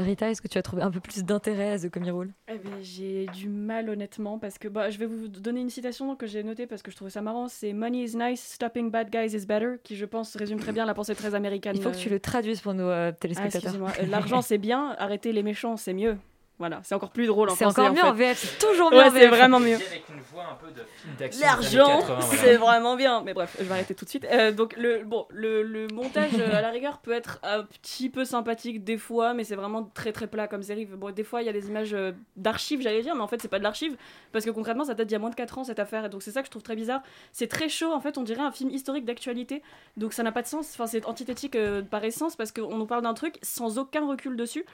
Rita, 0.00 0.30
est-ce 0.30 0.40
que 0.40 0.48
tu 0.48 0.58
as 0.58 0.62
trouvé 0.62 0.82
un 0.82 0.90
peu 0.90 1.00
plus 1.00 1.24
d'intérêt 1.24 1.72
à 1.72 1.78
The 1.78 1.90
Rule? 1.94 2.32
Eh 2.48 2.58
ben, 2.58 2.72
j'ai 2.80 3.26
du 3.34 3.48
mal 3.48 3.90
honnêtement 3.90 4.38
parce 4.38 4.58
que 4.58 4.68
bah, 4.68 4.90
je 4.90 4.98
vais 4.98 5.06
vous 5.06 5.28
donner 5.28 5.60
une 5.60 5.70
citation 5.70 6.14
que 6.16 6.26
j'ai 6.26 6.42
notée 6.42 6.66
parce 6.66 6.82
que 6.82 6.90
je 6.90 6.96
trouvais 6.96 7.10
ça 7.10 7.22
marrant. 7.22 7.48
C'est 7.48 7.72
Money 7.72 8.04
is 8.04 8.16
nice, 8.16 8.42
stopping 8.54 8.90
bad 8.90 9.10
guys 9.10 9.36
is 9.36 9.46
better, 9.46 9.76
qui 9.82 9.96
je 9.96 10.04
pense 10.04 10.36
résume 10.36 10.58
très 10.58 10.72
bien 10.72 10.86
la 10.86 10.94
pensée 10.94 11.14
très 11.14 11.34
américaine. 11.34 11.74
Il 11.76 11.82
faut 11.82 11.90
que 11.90 11.96
tu 11.96 12.10
le 12.10 12.20
traduises 12.20 12.60
pour 12.60 12.74
nos 12.74 12.88
euh, 12.88 13.10
Ah, 13.10 13.12
téléspectateurs. 13.12 13.74
Euh, 13.74 14.06
L'argent 14.08 14.42
c'est 14.42 14.58
bien, 14.58 14.94
arrêter 14.98 15.32
les 15.32 15.42
méchants 15.42 15.76
c'est 15.76 15.94
mieux. 15.94 16.16
Voilà, 16.58 16.80
c'est 16.82 16.94
encore 16.94 17.10
plus 17.10 17.26
drôle 17.26 17.50
en 17.50 17.54
C'est 17.54 17.64
encore 17.64 17.92
mieux 17.92 18.02
en 18.02 18.14
fait. 18.14 18.32
VF, 18.32 18.38
c'est 18.38 18.66
toujours 18.66 18.90
mieux 18.90 18.98
Ouais, 18.98 19.04
en 19.04 19.12
c'est 19.12 19.28
vraiment 19.28 19.60
mieux. 19.60 19.76
Avec 19.76 20.04
une 20.08 20.20
voix 20.32 20.44
un 20.50 20.54
peu 20.56 20.68
de 20.72 20.84
film 20.96 21.14
d'action. 21.16 21.46
L'argent, 21.46 21.86
des 21.86 21.92
années 21.92 22.00
80, 22.00 22.18
voilà. 22.20 22.42
c'est 22.42 22.56
vraiment 22.56 22.96
bien. 22.96 23.22
Mais 23.22 23.32
bref, 23.32 23.56
je 23.58 23.64
vais 23.64 23.72
arrêter 23.72 23.94
tout 23.94 24.04
de 24.04 24.10
suite. 24.10 24.26
Euh, 24.30 24.50
donc 24.50 24.76
le 24.76 25.04
bon, 25.04 25.26
le, 25.30 25.62
le 25.62 25.86
montage 25.94 26.32
euh, 26.38 26.56
à 26.56 26.60
la 26.60 26.70
rigueur 26.70 26.98
peut 26.98 27.12
être 27.12 27.38
un 27.44 27.62
petit 27.62 28.10
peu 28.10 28.24
sympathique 28.24 28.82
des 28.82 28.98
fois, 28.98 29.34
mais 29.34 29.44
c'est 29.44 29.54
vraiment 29.54 29.84
très 29.94 30.10
très 30.12 30.26
plat 30.26 30.48
comme 30.48 30.62
série. 30.62 30.86
Bon, 30.86 31.12
des 31.12 31.22
fois 31.24 31.42
il 31.42 31.46
y 31.46 31.48
a 31.48 31.52
des 31.52 31.68
images 31.68 31.94
euh, 31.94 32.12
d'archives, 32.36 32.80
j'allais 32.82 33.02
dire, 33.02 33.14
mais 33.14 33.22
en 33.22 33.28
fait 33.28 33.40
c'est 33.40 33.48
pas 33.48 33.58
de 33.60 33.64
l'archive 33.64 33.96
parce 34.32 34.44
que 34.44 34.50
concrètement 34.50 34.84
ça 34.84 34.94
date 34.94 35.06
d'il 35.06 35.12
y 35.12 35.16
a 35.16 35.20
moins 35.20 35.30
de 35.30 35.36
4 35.36 35.58
ans 35.58 35.64
cette 35.64 35.78
affaire. 35.78 36.04
Et 36.06 36.08
donc 36.08 36.22
c'est 36.22 36.32
ça 36.32 36.40
que 36.40 36.46
je 36.46 36.50
trouve 36.50 36.64
très 36.64 36.76
bizarre. 36.76 37.02
C'est 37.30 37.48
très 37.48 37.68
chaud 37.68 37.92
en 37.92 38.00
fait, 38.00 38.18
on 38.18 38.22
dirait 38.24 38.42
un 38.42 38.50
film 38.52 38.70
historique 38.70 39.04
d'actualité. 39.04 39.62
Donc 39.96 40.12
ça 40.12 40.24
n'a 40.24 40.32
pas 40.32 40.42
de 40.42 40.48
sens. 40.48 40.70
Enfin 40.74 40.88
c'est 40.88 41.06
antithétique 41.06 41.54
euh, 41.54 41.82
par 41.82 42.02
essence 42.04 42.34
parce 42.34 42.50
qu'on 42.50 42.76
nous 42.76 42.86
parle 42.86 43.02
d'un 43.02 43.14
truc 43.14 43.38
sans 43.42 43.78
aucun 43.78 44.08
recul 44.08 44.36
dessus. 44.36 44.64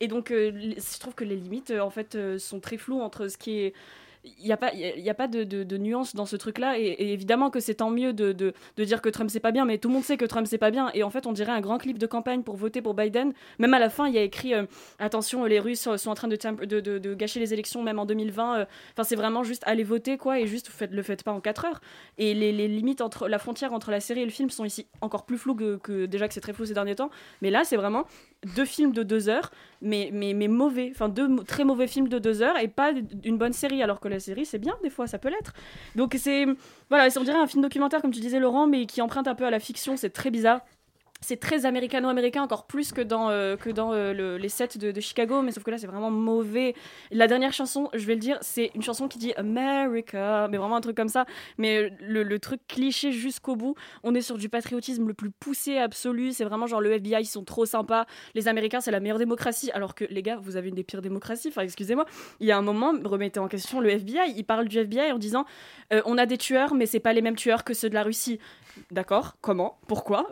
Et 0.00 0.08
donc, 0.08 0.30
euh, 0.30 0.52
je 0.76 0.98
trouve 1.00 1.14
que 1.14 1.24
les 1.24 1.36
limites, 1.36 1.70
euh, 1.70 1.80
en 1.80 1.90
fait, 1.90 2.14
euh, 2.14 2.38
sont 2.38 2.60
très 2.60 2.76
floues 2.76 3.00
entre 3.00 3.28
ce 3.28 3.36
qui 3.38 3.58
est. 3.60 3.74
Il 4.38 4.44
n'y 4.44 4.52
a 4.52 4.56
pas, 4.56 4.70
a- 4.70 5.14
pas 5.14 5.28
de, 5.28 5.44
de, 5.44 5.76
nuance 5.76 6.14
dans 6.14 6.26
ce 6.26 6.36
truc-là. 6.36 6.78
Et, 6.78 6.96
évidemment 7.12 7.50
que 7.50 7.60
c'est 7.60 7.74
tant 7.74 7.90
mieux 7.90 8.12
de, 8.12 8.32
de, 8.32 8.52
dire 8.84 9.02
que 9.02 9.08
Trump 9.08 9.30
c'est 9.30 9.40
pas 9.40 9.52
bien, 9.52 9.64
mais 9.64 9.78
tout 9.78 9.88
le 9.88 9.94
monde 9.94 10.04
sait 10.04 10.16
que 10.16 10.24
Trump 10.24 10.46
c'est 10.48 10.58
pas 10.58 10.70
bien. 10.70 10.90
Et 10.94 11.02
en 11.02 11.10
fait, 11.10 11.26
on 11.26 11.32
dirait 11.32 11.52
un 11.52 11.60
grand 11.60 11.78
clip 11.78 11.98
de 11.98 12.06
campagne 12.06 12.42
pour 12.42 12.56
voter 12.56 12.82
pour 12.82 12.94
Biden. 12.94 13.32
Même 13.58 13.74
à 13.74 13.78
la 13.78 13.90
fin, 13.90 14.08
il 14.08 14.14
y 14.14 14.18
a 14.18 14.22
écrit 14.22 14.54
euh, 14.54 14.64
Attention, 14.98 15.44
les 15.44 15.60
Russes 15.60 15.88
sont 15.96 16.10
en 16.10 16.14
train 16.14 16.28
de, 16.28 17.14
gâcher 17.14 17.40
les 17.40 17.52
élections, 17.52 17.82
même 17.82 17.98
en 17.98 18.06
2020. 18.06 18.58
euh. 18.60 18.64
Enfin, 18.92 19.04
c'est 19.04 19.16
vraiment 19.16 19.42
juste 19.42 19.62
aller 19.66 19.84
voter, 19.84 20.16
quoi, 20.16 20.38
et 20.38 20.46
juste 20.46 20.68
vous 20.68 20.76
faites, 20.76 20.92
le 20.92 21.02
faites 21.02 21.22
pas 21.22 21.32
en 21.32 21.40
4 21.40 21.64
heures. 21.64 21.80
Et 22.18 22.34
les, 22.34 22.52
les 22.52 22.68
limites 22.68 23.00
entre 23.00 23.28
la 23.28 23.38
frontière 23.38 23.72
entre 23.72 23.90
la 23.90 24.00
série 24.00 24.20
et 24.20 24.24
le 24.24 24.30
film 24.30 24.50
sont 24.50 24.64
ici 24.64 24.86
encore 25.00 25.24
plus 25.24 25.38
floues 25.38 25.54
que, 25.54 26.06
déjà 26.06 26.28
que 26.28 26.34
c'est 26.34 26.40
très 26.40 26.52
flou 26.52 26.64
ces 26.66 26.74
derniers 26.74 26.96
temps. 26.96 27.10
Mais 27.42 27.50
là, 27.50 27.64
c'est 27.64 27.76
vraiment 27.76 28.04
deux 28.54 28.64
films 28.64 28.92
de 28.92 29.02
deux 29.02 29.28
heures, 29.28 29.50
mais, 29.80 30.10
mais, 30.12 30.34
mais 30.34 30.48
mauvais. 30.48 30.90
Enfin, 30.92 31.08
deux 31.08 31.28
très 31.44 31.64
mauvais 31.64 31.86
films 31.86 32.08
de 32.08 32.18
deux 32.18 32.42
heures 32.42 32.58
et 32.58 32.68
pas 32.68 32.92
une 33.24 33.38
bonne 33.38 33.52
série. 33.52 33.82
Alors 33.82 34.00
que 34.00 34.08
la, 34.08 34.17
la 34.18 34.20
série, 34.20 34.44
c'est 34.44 34.58
bien, 34.58 34.74
des 34.82 34.90
fois, 34.90 35.06
ça 35.06 35.18
peut 35.18 35.28
l'être. 35.28 35.52
Donc 35.94 36.16
c'est, 36.18 36.46
voilà, 36.88 37.08
on 37.16 37.22
dirait 37.22 37.38
un 37.38 37.46
film 37.46 37.62
documentaire, 37.62 38.02
comme 38.02 38.10
tu 38.10 38.20
disais, 38.20 38.40
Laurent, 38.40 38.66
mais 38.66 38.86
qui 38.86 39.00
emprunte 39.00 39.28
un 39.28 39.34
peu 39.34 39.44
à 39.44 39.50
la 39.50 39.60
fiction, 39.60 39.96
c'est 39.96 40.10
très 40.10 40.30
bizarre 40.30 40.60
c'est 41.20 41.40
très 41.40 41.66
américano-américain, 41.66 42.42
encore 42.42 42.66
plus 42.66 42.92
que 42.92 43.00
dans, 43.00 43.30
euh, 43.30 43.56
que 43.56 43.70
dans 43.70 43.92
euh, 43.92 44.38
les 44.38 44.48
sets 44.48 44.78
de, 44.78 45.00
Chicago, 45.00 45.42
mais 45.42 45.50
sauf 45.50 45.64
que 45.64 45.70
là, 45.70 45.78
c'est 45.78 45.86
vraiment 45.86 46.10
mauvais. 46.10 46.74
La 47.10 47.26
dernière 47.26 47.52
chanson, 47.52 47.88
je 47.92 48.06
vais 48.06 48.14
le 48.14 48.20
dire, 48.20 48.38
c'est 48.40 48.70
une 48.74 48.82
chanson 48.82 49.08
qui 49.08 49.18
dit 49.18 49.32
America, 49.34 50.46
mais 50.48 50.58
vraiment 50.58 50.76
un 50.76 50.80
truc 50.80 50.96
comme 50.96 51.08
ça. 51.08 51.26
Mais 51.56 51.92
le, 52.00 52.38
truc 52.38 52.60
cliché 52.68 53.10
jusqu'au 53.10 53.56
bout, 53.56 53.74
on 54.04 54.14
est 54.14 54.20
sur 54.20 54.38
du 54.38 54.48
patriotisme 54.48 55.08
le 55.08 55.14
plus 55.14 55.30
poussé 55.30 55.78
absolu. 55.78 56.32
C'est 56.32 56.44
vraiment 56.44 56.68
genre 56.68 56.80
le 56.80 56.92
FBI, 56.92 57.22
ils 57.22 57.26
sont 57.26 57.44
trop 57.44 57.66
sympas. 57.66 58.06
Les 58.34 58.46
Américains, 58.46 58.80
c'est 58.80 58.92
la 58.92 59.00
meilleure 59.00 59.18
démocratie. 59.18 59.72
Alors 59.72 59.96
que 59.96 60.04
les 60.04 60.22
gars, 60.22 60.38
vous 60.40 60.56
avez 60.56 60.68
une 60.68 60.76
des 60.76 60.84
pires 60.84 61.02
démocraties. 61.02 61.48
Enfin, 61.48 61.62
excusez-moi. 61.62 62.06
Il 62.38 62.46
y 62.46 62.52
a 62.52 62.58
un 62.58 62.62
moment, 62.62 62.92
remettez 63.04 63.40
en 63.40 63.48
question 63.48 63.80
le 63.80 63.90
FBI. 63.90 64.34
Il 64.36 64.44
parle 64.44 64.68
du 64.68 64.78
FBI 64.78 65.10
en 65.10 65.18
disant 65.18 65.46
euh, 65.92 66.00
On 66.04 66.16
a 66.16 66.26
des 66.26 66.38
tueurs, 66.38 66.74
mais 66.74 66.86
c'est 66.86 67.00
pas 67.00 67.12
les 67.12 67.22
mêmes 67.22 67.36
tueurs 67.36 67.64
que 67.64 67.74
ceux 67.74 67.88
de 67.88 67.94
la 67.94 68.04
Russie. 68.04 68.38
D'accord? 68.92 69.36
Comment? 69.40 69.78
Pourquoi? 69.88 70.30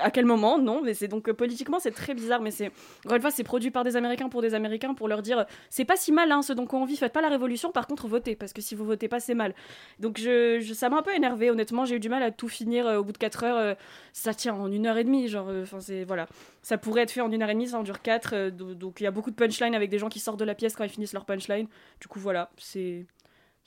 À 0.00 0.10
quel 0.12 0.26
moment 0.28 0.58
Non, 0.58 0.80
mais 0.82 0.94
c'est 0.94 1.08
donc 1.08 1.28
euh, 1.28 1.34
politiquement 1.34 1.78
c'est 1.80 1.90
très 1.90 2.14
bizarre, 2.14 2.40
mais 2.40 2.50
c'est 2.50 2.70
encore 3.04 3.16
une 3.16 3.22
fois 3.22 3.30
c'est 3.30 3.44
produit 3.44 3.70
par 3.70 3.84
des 3.84 3.96
Américains 3.96 4.28
pour 4.28 4.42
des 4.42 4.54
Américains 4.54 4.94
pour 4.94 5.08
leur 5.08 5.22
dire 5.22 5.46
c'est 5.70 5.84
pas 5.84 5.96
si 5.96 6.12
mal 6.12 6.30
hein, 6.30 6.42
ce 6.42 6.52
dont 6.52 6.68
on 6.72 6.84
vit, 6.84 6.96
faites 6.96 7.12
pas 7.12 7.20
la 7.20 7.28
révolution, 7.28 7.72
par 7.72 7.86
contre 7.86 8.06
votez 8.06 8.36
parce 8.36 8.52
que 8.52 8.60
si 8.60 8.74
vous 8.74 8.84
votez 8.84 9.08
pas 9.08 9.20
c'est 9.20 9.34
mal. 9.34 9.54
Donc 9.98 10.18
je, 10.18 10.62
ça 10.74 10.88
m'a 10.88 10.98
un 10.98 11.02
peu 11.02 11.14
énervé 11.14 11.50
honnêtement, 11.50 11.84
j'ai 11.84 11.96
eu 11.96 12.00
du 12.00 12.08
mal 12.08 12.22
à 12.22 12.30
tout 12.30 12.48
finir 12.48 12.86
euh, 12.86 12.98
au 12.98 13.04
bout 13.04 13.12
de 13.12 13.18
4 13.18 13.44
heures. 13.44 13.56
Euh, 13.56 13.74
ça 14.12 14.34
tient 14.34 14.54
en 14.54 14.70
une 14.70 14.86
heure 14.86 14.98
et 14.98 15.04
demie, 15.04 15.28
genre 15.28 15.48
enfin 15.62 15.80
c'est 15.80 16.04
voilà, 16.04 16.26
ça 16.62 16.78
pourrait 16.78 17.02
être 17.02 17.10
fait 17.10 17.20
en 17.20 17.30
une 17.30 17.42
heure 17.42 17.50
et 17.50 17.54
demie, 17.54 17.68
ça 17.68 17.78
en 17.78 17.82
dure 17.82 18.02
4 18.02 18.50
donc 18.50 19.00
il 19.00 19.04
y 19.04 19.06
a 19.06 19.10
beaucoup 19.10 19.30
de 19.30 19.36
punchline 19.36 19.74
avec 19.74 19.90
des 19.90 19.98
gens 19.98 20.08
qui 20.08 20.20
sortent 20.20 20.38
de 20.38 20.44
la 20.44 20.54
pièce 20.54 20.76
quand 20.76 20.84
ils 20.84 20.90
finissent 20.90 21.12
leur 21.12 21.24
punchline. 21.24 21.66
Du 22.00 22.08
coup 22.08 22.20
voilà, 22.20 22.50
c'est 22.58 23.06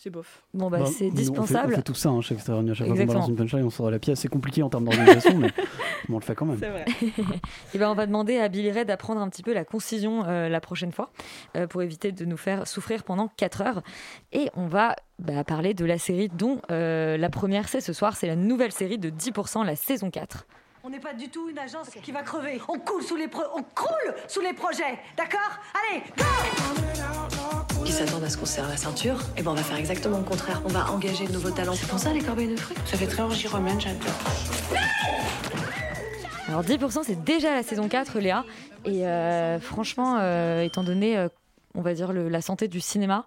c'est 0.04 0.10
bof. 0.10 0.42
Bon, 0.56 0.72
bah, 0.72 0.80
bah 0.80 0.86
c'est 0.88 1.12
dispensable. 1.12 1.74
On 1.74 1.76
fait, 1.76 1.84
tout 1.84 1.94
ça 1.94 2.10
hein, 2.10 2.22
chez 2.22 2.34
Extérieur. 2.34 2.68
À 2.68 2.74
chaque 2.74 2.88
fois 2.88 2.98
qu'on 2.98 3.06
balance 3.06 3.28
une 3.30 3.36
punchline, 3.36 3.66
on 3.66 3.70
sort 3.70 3.86
de 3.86 3.92
la 3.92 4.00
pièce. 4.00 4.20
C'est 4.20 4.30
compliqué 4.30 4.64
en 4.64 4.70
termes 4.70 4.86
d'organisation, 4.86 5.38
mais, 5.38 5.52
on 6.10 6.16
le 6.16 6.24
fait 6.24 6.34
quand 6.34 6.48
même. 6.48 6.58
C'est 6.60 6.70
vrai. 6.70 6.86
Et 7.76 7.78
ben, 7.78 7.88
on 7.88 7.94
va 7.94 8.08
demander 8.08 8.40
à 8.40 8.50
Billy 8.50 8.72
Ray 8.72 8.84
d'apprendre 8.84 9.22
un 9.22 9.30
petit 9.30 9.44
peu 9.44 9.54
la 9.54 9.64
concision 9.64 10.24
euh, 10.26 10.50
la 10.50 10.60
prochaine 10.60 10.92
fois 10.92 11.12
euh, 11.56 11.68
pour 11.68 11.84
éviter 11.84 12.12
de 12.12 12.26
nous 12.26 12.38
faire 12.38 12.68
souffrir 12.68 13.04
pendant 13.04 13.28
4 13.28 13.62
heures. 13.62 13.84
Et 14.32 14.50
on 14.56 14.66
va 14.66 14.96
bah, 15.20 15.44
parler 15.44 15.76
de 15.76 15.86
la 15.86 16.00
série 16.00 16.30
dont 16.30 16.64
euh, 16.72 17.16
la 17.16 17.30
première 17.30 17.70
c'est 17.70 17.82
ce 17.82 17.94
soir. 17.94 18.16
C'est 18.16 18.28
la 18.28 18.36
nouvelle 18.36 18.72
série 18.72 18.98
de 18.98 19.12
10%, 19.12 19.64
la 19.64 19.76
saison 19.76 20.10
4. 20.10 20.48
On 20.84 20.90
n'est 20.90 21.00
pas 21.00 21.14
du 21.14 21.30
tout 21.30 21.48
une 21.48 21.60
agence 21.60 21.92
qui 22.02 22.12
va 22.12 22.24
crever. 22.24 22.60
On 22.68 22.80
coule 22.80 23.04
sous 23.04 23.18
les 23.18 23.30
on 23.56 23.62
croule 23.76 24.16
sous 24.28 24.42
les 24.42 24.54
projets, 24.54 24.98
d'accord? 25.16 25.60
Allez, 25.92 26.02
go 26.18 27.61
Qui 27.86 27.92
s'attendent 27.92 28.24
à 28.24 28.30
ce 28.30 28.38
qu'on 28.38 28.46
serre 28.46 28.68
la 28.68 28.78
ceinture 28.78 29.16
Et 29.16 29.40
eh 29.40 29.42
ben 29.42 29.52
on 29.52 29.56
va 29.56 29.64
faire 29.64 29.78
exactement 29.78 30.18
le 30.18 30.24
contraire. 30.24 30.62
On 30.66 30.70
va 30.70 30.92
engager 30.92 31.28
de 31.28 31.34
nouveaux 31.34 31.52
talents. 31.52 31.74
C'est 31.76 31.88
pour 31.88 32.00
ça 32.00 32.14
les 32.14 32.22
corbeilles 32.22 32.50
de 32.50 32.56
fruits 32.56 32.78
Ça 32.86 32.98
fait 32.98 33.08
très 33.08 33.24
orgie 33.24 33.48
romaine, 33.48 33.80
j'adore. 33.80 34.14
Alors 36.48 36.64
10% 36.64 37.04
c'est 37.06 37.24
déjà 37.24 37.56
la 37.56 37.64
saison 37.64 37.88
4 37.88 38.20
Léa 38.20 38.44
et 38.84 39.08
euh, 39.08 39.60
franchement 39.60 40.18
euh, 40.20 40.64
étant 40.64 40.84
donné 40.84 41.18
euh, 41.18 41.30
on 41.76 41.82
va 41.82 41.94
dire 41.94 42.12
la 42.12 42.42
santé 42.42 42.68
du 42.68 42.82
cinéma 42.82 43.26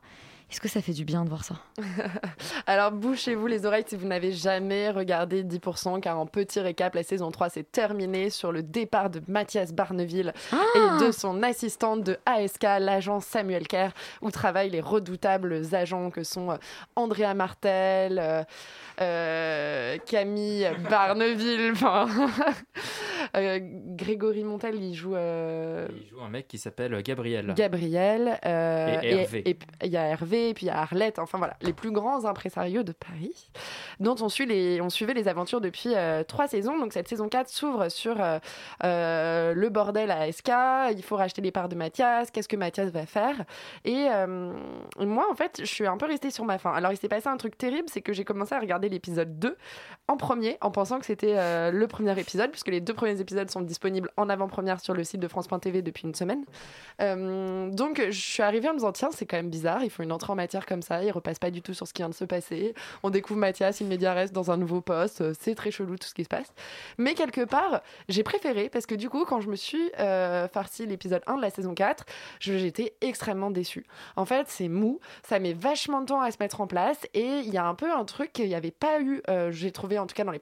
est-ce 0.50 0.60
que 0.60 0.68
ça 0.68 0.82
fait 0.82 0.92
du 0.92 1.04
bien 1.04 1.24
de 1.24 1.28
voir 1.28 1.42
ça 1.42 1.56
Alors 2.66 2.92
bouchez-vous 2.92 3.46
les 3.46 3.66
oreilles 3.66 3.84
si 3.86 3.96
vous 3.96 4.06
n'avez 4.06 4.32
jamais 4.32 4.90
regardé 4.90 5.42
10%, 5.42 6.00
car 6.00 6.18
en 6.18 6.26
petit 6.26 6.60
récap, 6.60 6.94
la 6.94 7.02
saison 7.02 7.30
3 7.30 7.48
s'est 7.48 7.64
terminée 7.64 8.30
sur 8.30 8.52
le 8.52 8.62
départ 8.62 9.10
de 9.10 9.20
Mathias 9.26 9.72
Barneville 9.72 10.32
ah 10.52 10.62
et 10.76 11.04
de 11.04 11.10
son 11.12 11.42
assistante 11.42 12.02
de 12.04 12.18
ASK, 12.26 12.62
l'agent 12.62 13.20
Samuel 13.20 13.66
Kerr, 13.66 13.90
où 14.22 14.30
travaillent 14.30 14.70
les 14.70 14.80
redoutables 14.80 15.62
agents 15.72 16.10
que 16.10 16.22
sont 16.22 16.50
euh, 16.50 16.56
Andrea 16.94 17.34
Martel, 17.34 18.18
euh, 18.20 18.44
euh, 19.00 19.98
Camille 20.06 20.70
Barneville, 20.88 21.72
enfin, 21.72 22.06
Grégory 23.96 24.44
Montel, 24.44 24.76
il 24.76 24.94
joue... 24.94 25.16
Il 25.16 26.08
joue 26.08 26.20
un 26.20 26.28
mec 26.28 26.46
qui 26.46 26.58
s'appelle 26.58 27.02
Gabriel. 27.02 27.54
Gabriel. 27.56 28.38
et 28.44 28.46
Hervé. 28.46 29.48
Et 29.48 29.58
il 29.82 29.90
y 29.90 29.96
a 29.96 30.06
Hervé 30.06 30.33
puis 30.54 30.68
a 30.68 30.80
Arlette, 30.80 31.18
enfin 31.18 31.38
voilà, 31.38 31.56
les 31.60 31.72
plus 31.72 31.90
grands 31.90 32.24
impresarios 32.24 32.82
de 32.82 32.92
Paris, 32.92 33.50
dont 34.00 34.16
on, 34.20 34.28
suit 34.28 34.46
les, 34.46 34.80
on 34.80 34.90
suivait 34.90 35.14
les 35.14 35.28
aventures 35.28 35.60
depuis 35.60 35.94
euh, 35.94 36.24
trois 36.24 36.48
saisons. 36.48 36.78
Donc 36.78 36.92
cette 36.92 37.08
saison 37.08 37.28
4 37.28 37.48
s'ouvre 37.48 37.88
sur 37.88 38.20
euh, 38.20 38.38
euh, 38.84 39.54
le 39.54 39.68
bordel 39.68 40.10
à 40.10 40.30
SK, 40.30 40.50
il 40.96 41.02
faut 41.02 41.16
racheter 41.16 41.42
les 41.42 41.50
parts 41.50 41.68
de 41.68 41.74
Mathias, 41.74 42.30
qu'est-ce 42.30 42.48
que 42.48 42.56
Mathias 42.56 42.90
va 42.90 43.06
faire? 43.06 43.44
Et, 43.84 44.08
moi, 44.98 45.26
en 45.30 45.34
fait, 45.34 45.60
je 45.60 45.66
suis 45.66 45.86
un 45.86 45.96
peu 45.96 46.06
restée 46.06 46.30
sur 46.30 46.44
ma 46.44 46.58
fin. 46.58 46.72
Alors 46.72 46.92
il 46.92 46.96
s'est 46.96 47.08
passé 47.08 47.28
un 47.28 47.36
truc 47.36 47.56
terrible, 47.56 47.88
c'est 47.88 48.00
que 48.00 48.12
j'ai 48.12 48.24
commencé 48.24 48.54
à 48.54 48.60
regarder 48.60 48.88
l'épisode 48.88 49.38
2 49.38 49.56
en 50.08 50.16
premier, 50.16 50.58
en 50.60 50.70
pensant 50.70 50.98
que 50.98 51.06
c'était 51.06 51.70
le 51.70 51.86
premier 51.86 52.18
épisode, 52.18 52.50
puisque 52.50 52.68
les 52.68 52.80
deux 52.80 52.94
premiers 52.94 53.20
épisodes 53.20 53.50
sont 53.50 53.62
disponibles 53.62 54.10
en 54.16 54.28
avant-première 54.28 54.80
sur 54.80 54.94
le 54.94 55.04
site 55.04 55.20
de 55.20 55.28
France.tv 55.28 55.82
depuis 55.82 56.04
une 56.06 56.14
semaine. 56.14 56.44
donc 56.98 58.02
je 58.04 58.20
suis 58.20 58.42
arrivée 58.42 58.68
en 58.68 58.72
me 58.72 58.78
disant, 58.78 58.92
tiens, 58.92 59.10
c'est 59.12 59.26
quand 59.26 59.36
même 59.36 59.50
bizarre, 59.50 59.82
il 59.82 59.90
faut 59.90 60.02
une 60.02 60.12
entrée 60.12 60.23
en 60.30 60.34
matière 60.34 60.66
comme 60.66 60.82
ça, 60.82 61.02
il 61.02 61.10
repasse 61.10 61.38
pas 61.38 61.50
du 61.50 61.62
tout 61.62 61.74
sur 61.74 61.86
ce 61.86 61.92
qui 61.92 62.02
vient 62.02 62.08
de 62.08 62.14
se 62.14 62.24
passer. 62.24 62.74
On 63.02 63.10
découvre 63.10 63.40
Mathias, 63.40 63.80
il 63.80 63.86
média 63.86 64.12
reste 64.12 64.32
dans 64.32 64.50
un 64.50 64.56
nouveau 64.56 64.80
poste, 64.80 65.20
euh, 65.20 65.32
c'est 65.38 65.54
très 65.54 65.70
chelou 65.70 65.96
tout 65.96 66.06
ce 66.06 66.14
qui 66.14 66.24
se 66.24 66.28
passe. 66.28 66.52
Mais 66.98 67.14
quelque 67.14 67.44
part, 67.44 67.82
j'ai 68.08 68.22
préféré 68.22 68.68
parce 68.68 68.86
que 68.86 68.94
du 68.94 69.08
coup, 69.08 69.24
quand 69.24 69.40
je 69.40 69.48
me 69.48 69.56
suis 69.56 69.90
euh, 69.98 70.48
farci 70.48 70.86
l'épisode 70.86 71.22
1 71.26 71.36
de 71.36 71.42
la 71.42 71.50
saison 71.50 71.74
4, 71.74 72.04
j'étais 72.40 72.94
extrêmement 73.00 73.50
déçue. 73.50 73.86
En 74.16 74.24
fait, 74.24 74.48
c'est 74.48 74.68
mou, 74.68 75.00
ça 75.22 75.38
met 75.38 75.52
vachement 75.52 76.00
de 76.00 76.06
temps 76.06 76.20
à 76.20 76.30
se 76.30 76.36
mettre 76.40 76.60
en 76.60 76.66
place 76.66 76.98
et 77.14 77.40
il 77.40 77.52
y 77.52 77.58
a 77.58 77.66
un 77.66 77.74
peu 77.74 77.92
un 77.92 78.04
truc 78.04 78.32
qu'il 78.32 78.48
n'y 78.48 78.54
avait 78.54 78.70
pas 78.70 79.00
eu, 79.00 79.22
euh, 79.28 79.50
j'ai 79.50 79.72
trouvé 79.72 79.98
en 79.98 80.06
tout 80.06 80.14
cas 80.14 80.24
dans 80.24 80.32
les 80.32 80.40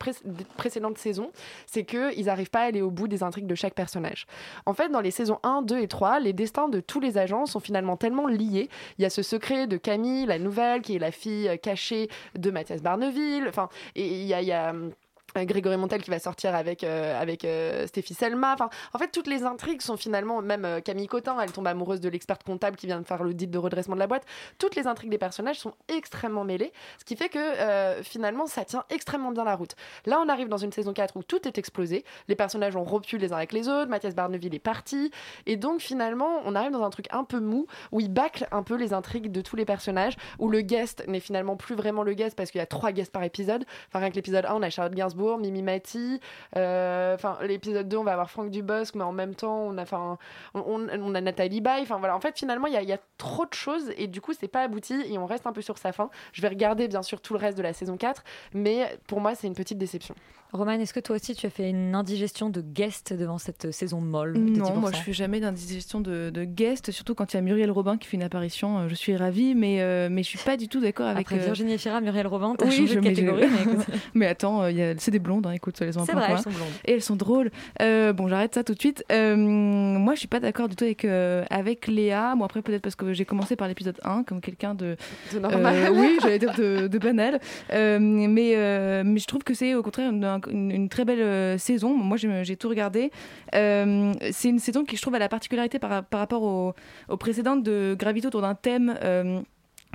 précédentes 0.56 0.98
saisons, 0.98 1.30
c'est 1.66 1.84
qu'ils 1.84 2.26
n'arrivent 2.26 2.50
pas 2.50 2.60
à 2.60 2.64
aller 2.64 2.82
au 2.82 2.90
bout 2.90 3.08
des 3.08 3.22
intrigues 3.22 3.46
de 3.46 3.54
chaque 3.54 3.74
personnage. 3.74 4.26
En 4.66 4.74
fait, 4.74 4.88
dans 4.88 5.00
les 5.00 5.10
saisons 5.10 5.38
1, 5.42 5.62
2 5.62 5.78
et 5.80 5.88
3, 5.88 6.20
les 6.20 6.32
destins 6.32 6.68
de 6.68 6.80
tous 6.80 7.00
les 7.00 7.18
agents 7.18 7.46
sont 7.46 7.60
finalement 7.60 7.96
tellement 7.96 8.26
liés. 8.26 8.68
Il 8.98 9.02
y 9.02 9.04
a 9.04 9.10
ce 9.10 9.22
secret 9.22 9.66
de 9.72 9.78
Camille, 9.78 10.26
la 10.26 10.38
nouvelle, 10.38 10.82
qui 10.82 10.96
est 10.96 10.98
la 10.98 11.10
fille 11.10 11.50
cachée 11.62 12.08
de 12.36 12.50
Mathias 12.50 12.82
Barneville. 12.82 13.46
Enfin, 13.48 13.68
et 13.96 14.06
il 14.06 14.26
y 14.26 14.52
a, 14.52 14.70
hum, 14.70 14.92
Grégory 15.36 15.76
Montel 15.76 16.02
qui 16.02 16.10
va 16.10 16.18
sortir 16.18 16.54
avec 16.54 16.84
euh, 16.84 17.20
avec 17.20 17.44
euh, 17.44 17.86
Stéphie 17.86 18.14
Selma. 18.14 18.54
Enfin, 18.54 18.70
en 18.92 18.98
fait, 18.98 19.08
toutes 19.08 19.26
les 19.26 19.44
intrigues 19.44 19.82
sont 19.82 19.96
finalement 19.96 20.42
même 20.42 20.64
euh, 20.64 20.80
Camille 20.80 21.06
Cotin, 21.06 21.36
elle 21.40 21.52
tombe 21.52 21.66
amoureuse 21.66 22.00
de 22.00 22.08
l'experte 22.08 22.42
comptable 22.42 22.76
qui 22.76 22.86
vient 22.86 23.00
de 23.00 23.06
faire 23.06 23.22
l'audit 23.22 23.50
de 23.50 23.58
redressement 23.58 23.94
de 23.94 24.00
la 24.00 24.06
boîte. 24.06 24.24
Toutes 24.58 24.76
les 24.76 24.86
intrigues 24.86 25.10
des 25.10 25.18
personnages 25.18 25.58
sont 25.58 25.74
extrêmement 25.88 26.44
mêlées, 26.44 26.72
ce 26.98 27.04
qui 27.04 27.16
fait 27.16 27.28
que 27.28 28.02
finalement 28.02 28.46
ça 28.46 28.64
tient 28.64 28.84
extrêmement 28.90 29.32
bien 29.32 29.44
la 29.44 29.54
route. 29.54 29.74
Là, 30.06 30.20
on 30.24 30.28
arrive 30.28 30.48
dans 30.48 30.56
une 30.56 30.72
saison 30.72 30.92
4 30.92 31.16
où 31.16 31.22
tout 31.22 31.46
est 31.46 31.58
explosé, 31.58 32.04
les 32.28 32.36
personnages 32.36 32.76
ont 32.76 32.84
rompu 32.84 33.18
les 33.18 33.32
uns 33.32 33.36
avec 33.36 33.52
les 33.52 33.68
autres, 33.68 33.88
Mathias 33.88 34.14
Barneville 34.14 34.54
est 34.54 34.58
parti 34.58 35.10
et 35.46 35.56
donc 35.56 35.80
finalement, 35.80 36.40
on 36.44 36.54
arrive 36.54 36.72
dans 36.72 36.84
un 36.84 36.90
truc 36.90 37.06
un 37.10 37.24
peu 37.24 37.40
mou 37.40 37.66
où 37.90 38.00
il 38.00 38.12
bâcle 38.12 38.46
un 38.52 38.62
peu 38.62 38.76
les 38.76 38.92
intrigues 38.92 39.30
de 39.30 39.40
tous 39.40 39.56
les 39.56 39.64
personnages 39.64 40.16
où 40.38 40.48
le 40.48 40.60
guest 40.60 41.04
n'est 41.08 41.20
finalement 41.20 41.56
plus 41.56 41.74
vraiment 41.74 42.02
le 42.02 42.14
guest 42.14 42.36
parce 42.36 42.50
qu'il 42.50 42.58
y 42.58 42.62
a 42.62 42.66
trois 42.66 42.92
guests 42.92 43.12
par 43.12 43.22
épisode. 43.22 43.64
Enfin, 43.88 44.00
rien 44.00 44.10
que 44.10 44.16
l'épisode 44.16 44.44
1, 44.44 44.54
on 44.54 44.62
a 44.62 44.70
Charlotte 44.70 44.94
Gainsbourg 44.94 45.21
Mimi 45.38 45.62
Mati. 45.62 46.20
Euh, 46.56 47.16
l'épisode 47.42 47.88
2, 47.88 47.96
on 47.96 48.04
va 48.04 48.12
avoir 48.12 48.30
Franck 48.30 48.50
Dubosc, 48.50 48.94
mais 48.94 49.04
en 49.04 49.12
même 49.12 49.34
temps, 49.34 49.62
on 49.62 49.78
a, 49.78 50.18
on, 50.54 51.14
a 51.14 51.20
Nathalie 51.20 51.60
Baye. 51.60 51.82
Enfin, 51.82 51.98
voilà. 51.98 52.16
En 52.16 52.20
fait, 52.20 52.38
finalement, 52.38 52.66
il 52.66 52.80
y, 52.80 52.84
y, 52.84 52.92
a 52.92 52.98
trop 53.18 53.46
de 53.46 53.54
choses 53.54 53.92
et 53.96 54.06
du 54.06 54.20
coup, 54.20 54.32
c'est 54.32 54.48
pas 54.48 54.62
abouti 54.62 54.94
et 55.06 55.18
on 55.18 55.26
reste 55.26 55.46
un 55.46 55.52
peu 55.52 55.62
sur 55.62 55.78
sa 55.78 55.92
fin. 55.92 56.10
Je 56.32 56.42
vais 56.42 56.48
regarder, 56.48 56.88
bien 56.88 57.02
sûr, 57.02 57.20
tout 57.20 57.34
le 57.34 57.38
reste 57.38 57.56
de 57.56 57.62
la 57.62 57.72
saison 57.72 57.96
4, 57.96 58.22
mais 58.54 58.98
pour 59.06 59.20
moi, 59.20 59.34
c'est 59.34 59.46
une 59.46 59.54
petite 59.54 59.78
déception. 59.78 60.14
Roman, 60.52 60.72
est-ce 60.72 60.92
que 60.92 61.00
toi 61.00 61.16
aussi 61.16 61.34
tu 61.34 61.46
as 61.46 61.50
fait 61.50 61.70
une 61.70 61.94
indigestion 61.94 62.50
de 62.50 62.60
guest 62.60 63.14
devant 63.14 63.38
cette 63.38 63.72
saison 63.72 64.02
molle 64.02 64.36
Non, 64.36 64.76
moi 64.76 64.90
je 64.92 64.98
fais 64.98 65.14
jamais 65.14 65.40
d'indigestion 65.40 66.00
de, 66.02 66.28
de 66.28 66.44
guest, 66.44 66.90
surtout 66.90 67.14
quand 67.14 67.32
il 67.32 67.36
y 67.36 67.38
a 67.38 67.42
Muriel 67.42 67.70
Robin 67.70 67.96
qui 67.96 68.06
fait 68.06 68.18
une 68.18 68.22
apparition. 68.22 68.80
Euh, 68.80 68.88
je 68.88 68.94
suis 68.94 69.16
ravie, 69.16 69.54
mais, 69.54 69.80
euh, 69.80 70.08
mais 70.10 70.22
je 70.22 70.28
suis 70.28 70.38
pas 70.38 70.58
du 70.58 70.68
tout 70.68 70.80
d'accord 70.80 71.06
avec. 71.06 71.26
Après 71.26 71.40
euh, 71.40 71.44
Virginie 71.44 71.78
Fira, 71.78 72.02
Muriel 72.02 72.26
Robin, 72.26 72.54
t'as 72.56 72.66
oui, 72.66 72.72
changé 72.72 72.94
je 72.94 73.00
de 73.00 73.04
catégorie. 73.04 73.46
Mais, 73.52 73.84
mais 74.14 74.26
attends, 74.26 74.62
c'est 74.98 75.10
des 75.10 75.18
blondes, 75.18 75.46
hein, 75.46 75.52
écoute, 75.52 75.80
elles 75.80 75.98
ont 75.98 76.02
un 76.02 76.04
C'est 76.04 76.12
vrai, 76.12 76.28
elles 76.30 76.38
sont 76.38 76.50
blondes. 76.50 76.68
Et 76.84 76.92
elles 76.92 77.02
sont 77.02 77.16
drôles. 77.16 77.50
bon, 77.80 78.28
j'arrête 78.28 78.54
ça 78.54 78.62
tout 78.62 78.74
de 78.74 78.80
suite. 78.80 79.04
moi 79.10 80.14
je 80.14 80.18
suis 80.18 80.28
pas 80.28 80.40
d'accord 80.40 80.68
du 80.68 80.76
tout 80.76 80.84
avec, 80.84 81.04
avec 81.04 81.86
Léa. 81.86 82.34
Bon, 82.36 82.44
après, 82.44 82.60
peut-être 82.60 82.82
parce 82.82 82.94
que 82.94 83.12
j'ai 83.14 83.24
commencé 83.24 83.56
par 83.56 83.68
l'épisode 83.68 83.98
1 84.04 84.24
comme 84.24 84.40
quelqu'un 84.40 84.74
de. 84.74 84.96
De 85.32 85.38
normal. 85.38 85.92
oui, 85.94 86.18
j'allais 86.22 86.38
dire 86.38 86.54
de, 86.54 86.88
de 86.88 86.98
banal. 86.98 87.40
mais, 87.70 89.02
mais 89.04 89.18
je 89.18 89.26
trouve 89.26 89.42
que 89.44 89.54
c'est 89.54 89.74
au 89.74 89.82
contraire 89.82 90.12
une, 90.50 90.88
très 90.88 91.04
belle 91.04 91.20
euh, 91.20 91.58
saison. 91.58 91.96
Moi, 91.96 92.16
j'ai 92.16 92.56
tout 92.56 92.68
regardé. 92.68 93.10
Euh, 93.54 94.12
c'est 94.30 94.48
une 94.48 94.58
saison 94.58 94.84
qui, 94.84 94.96
je 94.96 95.02
trouve, 95.02 95.14
a 95.14 95.18
la 95.18 95.28
particularité 95.28 95.78
par, 95.78 96.04
par 96.04 96.20
rapport 96.20 96.42
aux, 96.42 97.16
précédentes 97.16 97.62
de 97.62 97.96
gravité 97.98 98.26
autour 98.26 98.42
d'un 98.42 98.54
thème 98.54 98.94
euh, 99.02 99.40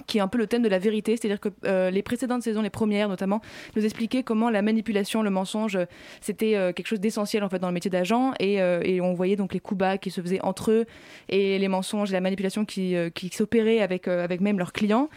qui 0.05 0.19
est 0.19 0.21
un 0.21 0.27
peu 0.27 0.37
le 0.37 0.45
thème 0.45 0.61
de 0.61 0.69
la 0.69 0.77
vérité, 0.77 1.17
c'est-à-dire 1.17 1.39
que 1.39 1.49
les 1.89 2.03
précédentes 2.03 2.43
saisons, 2.43 2.61
les 2.61 2.69
premières 2.69 3.09
notamment, 3.09 3.41
nous 3.75 3.83
expliquaient 3.83 4.21
comment 4.21 4.51
la 4.51 4.61
manipulation, 4.61 5.23
le 5.23 5.31
mensonge, 5.31 5.79
c'était 6.21 6.51
quelque 6.75 6.85
chose 6.85 6.99
d'essentiel 6.99 7.43
en 7.43 7.49
fait 7.49 7.57
dans 7.57 7.67
le 7.67 7.73
métier 7.73 7.89
d'agent, 7.89 8.31
et, 8.39 8.57
et, 8.57 9.01
on 9.01 9.15
voyait 9.15 9.35
donc 9.35 9.55
les 9.55 9.59
coups 9.59 9.79
bas 9.79 9.97
qui 9.97 10.11
se 10.11 10.21
faisaient 10.21 10.39
entre 10.41 10.69
eux 10.69 10.85
et 11.29 11.57
les 11.57 11.67
mensonges 11.67 12.11
et 12.11 12.13
la 12.13 12.21
manipulation 12.21 12.63
qui, 12.63 12.95
qui 13.15 13.29
s'opéraient 13.29 13.79
avec 13.79 14.07
avec 14.07 14.39
même 14.39 14.59
leurs 14.59 14.71
clients. 14.71 15.09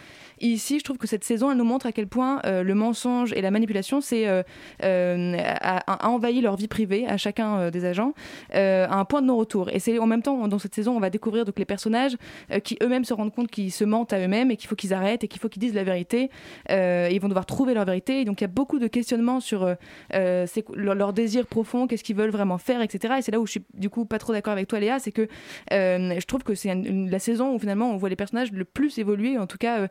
Ici, 0.47 0.79
je 0.79 0.83
trouve 0.83 0.97
que 0.97 1.07
cette 1.07 1.23
saison, 1.23 1.51
elle 1.51 1.57
nous 1.57 1.63
montre 1.63 1.85
à 1.85 1.91
quel 1.91 2.07
point 2.07 2.41
euh, 2.45 2.63
le 2.63 2.75
mensonge 2.75 3.33
et 3.33 3.41
la 3.41 3.51
manipulation, 3.51 4.01
c'est 4.01 4.27
euh, 4.27 4.43
euh, 4.83 5.37
a, 5.39 6.07
envahi 6.07 6.41
leur 6.41 6.55
vie 6.55 6.67
privée 6.67 7.05
à 7.07 7.17
chacun 7.17 7.59
euh, 7.59 7.71
des 7.71 7.85
agents 7.85 8.13
à 8.53 8.97
un 8.97 9.05
point 9.05 9.21
de 9.21 9.27
non-retour. 9.27 9.69
Et 9.71 9.79
c'est 9.79 9.99
en 9.99 10.07
même 10.07 10.21
temps, 10.21 10.47
dans 10.47 10.59
cette 10.59 10.75
saison, 10.75 10.95
on 10.95 10.99
va 10.99 11.09
découvrir 11.09 11.45
donc 11.45 11.57
les 11.57 11.65
personnages 11.65 12.17
qui 12.63 12.77
eux-mêmes 12.81 13.05
se 13.05 13.13
rendent 13.13 13.33
compte 13.33 13.49
qu'ils 13.49 13.71
se 13.71 13.83
mentent 13.83 14.13
à 14.13 14.19
eux-mêmes 14.19 14.51
et 14.51 14.57
qu'il 14.57 14.67
faut 14.67 14.75
qu'ils 14.75 14.93
arrêtent 14.93 15.23
et 15.23 15.27
qu'il 15.27 15.39
faut 15.39 15.49
qu'ils 15.49 15.61
disent 15.61 15.73
la 15.73 15.83
vérité. 15.83 16.29
Ils 16.69 17.19
vont 17.19 17.27
devoir 17.27 17.45
trouver 17.45 17.73
leur 17.73 17.85
vérité. 17.85 18.21
Et 18.21 18.25
donc 18.25 18.41
il 18.41 18.43
y 18.43 18.45
a 18.45 18.49
beaucoup 18.49 18.79
de 18.79 18.87
questionnements 18.87 19.39
sur 19.39 19.75
leur, 20.13 20.95
leur 20.95 21.13
désir 21.13 21.45
profond, 21.45 21.87
qu'est-ce 21.87 22.03
qu'ils 22.03 22.15
veulent 22.15 22.31
vraiment 22.31 22.57
faire, 22.57 22.81
etc. 22.81 23.15
Et 23.19 23.21
c'est 23.21 23.31
là 23.31 23.39
où 23.39 23.45
je 23.45 23.51
suis 23.51 23.65
du 23.73 23.89
coup 23.89 24.05
pas 24.05 24.19
trop 24.19 24.33
d'accord 24.33 24.53
avec 24.53 24.67
toi, 24.67 24.79
Léa, 24.79 24.99
c'est 24.99 25.11
que 25.11 25.27
je 25.71 26.25
trouve 26.25 26.43
que 26.43 26.55
c'est 26.55 26.73
la 26.73 27.19
saison 27.19 27.53
où 27.53 27.59
finalement 27.59 27.91
on 27.91 27.97
voit 27.97 28.09
les 28.09 28.15
personnages 28.15 28.51
le 28.51 28.65
plus 28.65 28.97
évoluer. 28.97 29.37
En 29.37 29.47
tout 29.47 29.57
cas, 29.57 29.87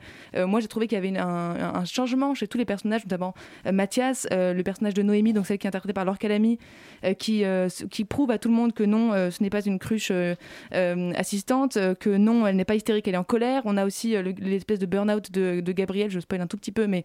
moi 0.46 0.60
j'ai 0.60 0.68
trouvé 0.68 0.86
qu'il 0.86 0.96
y 0.96 0.98
avait 0.98 1.18
un, 1.18 1.84
changement 1.84 2.34
chez 2.34 2.46
tous 2.46 2.58
les 2.58 2.64
personnages, 2.64 3.04
notamment 3.04 3.34
euh, 3.66 3.72
Mathias, 3.72 4.26
euh, 4.32 4.52
le 4.52 4.62
personnage 4.62 4.94
de 4.94 5.02
Noémie, 5.02 5.32
donc 5.32 5.46
celle 5.46 5.58
qui 5.58 5.66
est 5.66 5.68
interprétée 5.68 5.92
par 5.92 6.04
Laure 6.04 6.18
Calamy, 6.18 6.58
euh, 6.58 6.89
qui, 7.18 7.44
euh, 7.44 7.66
s- 7.66 7.84
qui 7.90 8.04
prouve 8.04 8.30
à 8.30 8.38
tout 8.38 8.48
le 8.48 8.54
monde 8.54 8.72
que 8.72 8.84
non, 8.84 9.12
euh, 9.12 9.30
ce 9.30 9.42
n'est 9.42 9.50
pas 9.50 9.62
une 9.64 9.78
cruche 9.78 10.10
euh, 10.10 10.34
euh, 10.74 11.12
assistante, 11.16 11.76
euh, 11.76 11.94
que 11.94 12.10
non, 12.10 12.46
elle 12.46 12.56
n'est 12.56 12.64
pas 12.64 12.74
hystérique, 12.74 13.08
elle 13.08 13.14
est 13.14 13.18
en 13.18 13.24
colère. 13.24 13.62
On 13.64 13.76
a 13.76 13.86
aussi 13.86 14.14
euh, 14.16 14.22
le- 14.22 14.34
l'espèce 14.38 14.78
de 14.78 14.86
burn-out 14.86 15.30
de, 15.32 15.60
Gabriel, 15.72 16.10
je 16.10 16.20
spoil 16.20 16.40
un 16.40 16.46
tout 16.46 16.56
petit 16.56 16.72
peu, 16.72 16.86
mais 16.86 17.04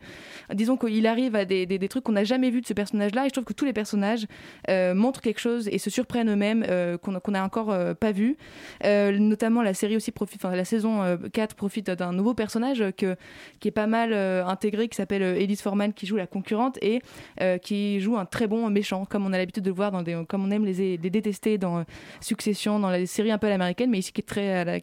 disons 0.53 0.75
qu'il 0.77 1.05
arrive 1.07 1.35
à 1.35 1.45
des, 1.45 1.65
trucs 1.89 2.03
qu'on 2.03 2.13
n'a 2.13 2.23
jamais 2.23 2.49
vus 2.49 2.61
de 2.61 2.67
ce 2.67 2.73
personnage-là. 2.73 3.25
Et 3.25 3.29
je 3.29 3.33
trouve 3.33 3.45
que 3.45 3.53
tous 3.53 3.65
les 3.65 3.73
personnages 3.73 4.25
euh, 4.69 4.93
montrent 4.93 5.21
quelque 5.21 5.39
chose 5.39 5.67
et 5.69 5.77
se 5.77 5.89
surprennent 5.89 6.29
eux-mêmes 6.29 6.65
euh, 6.67 6.97
qu'on 6.97 7.19
qu'on 7.19 7.31
n'a 7.31 7.43
encore 7.43 7.71
euh, 7.71 7.93
pas 7.93 8.11
vu. 8.11 8.37
Euh, 8.83 9.17
notamment 9.17 9.61
la 9.61 9.73
série 9.73 9.95
aussi 9.95 10.11
profite, 10.11 10.43
enfin 10.43 10.55
la 10.55 10.65
saison 10.65 11.01
euh, 11.03 11.17
4 11.31 11.55
profite 11.55 11.89
d'un 11.89 12.11
nouveau 12.11 12.33
personnage 12.33 12.81
euh, 12.81 12.91
qui 12.91 13.67
est 13.67 13.71
pas 13.71 13.87
mal 13.87 14.11
euh, 14.13 14.45
intégré, 14.45 14.87
qui 14.89 14.95
s'appelle 14.97 15.23
euh, 15.23 15.35
Elise 15.39 15.61
Forman, 15.61 15.93
qui 15.93 16.05
joue 16.05 16.17
la 16.17 16.27
concurrente 16.27 16.77
et 16.81 17.01
euh, 17.41 17.57
qui 17.57 17.99
joue 18.01 18.17
un 18.17 18.25
très 18.25 18.47
bon 18.47 18.69
méchant, 18.69 19.05
comme 19.05 19.25
on 19.25 19.33
a 19.33 19.37
l'habitude 19.37 19.63
de 19.63 19.69
le 19.69 19.75
voir 19.75 19.84
comme 20.27 20.45
on 20.45 20.51
aime 20.51 20.65
les, 20.65 20.97
détester 20.97 21.57
dans 21.57 21.85
Succession, 22.21 22.79
dans 22.79 22.89
les 22.91 23.05
séries 23.05 23.31
un 23.31 23.37
peu 23.37 23.47
à 23.47 23.49
l'américaine, 23.51 23.89
mais 23.89 23.99
ici 23.99 24.11
qui 24.11 24.21
est 24.21 24.25
très, 24.25 24.65
la- 24.65 24.79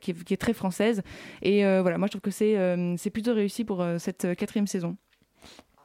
française. 0.55 1.03
Et 1.43 1.65
euh, 1.65 1.83
voilà, 1.83 1.99
moi 1.99 2.07
je 2.07 2.13
trouve 2.13 2.21
que 2.23 2.31
c'est 2.31 2.57
euh, 2.57 2.97
plutôt 3.13 3.35
réussi 3.35 3.65
pour 3.65 3.81
euh, 3.83 3.99
cette 3.99 4.35
quatrième 4.37 4.67
saison. 4.67 4.97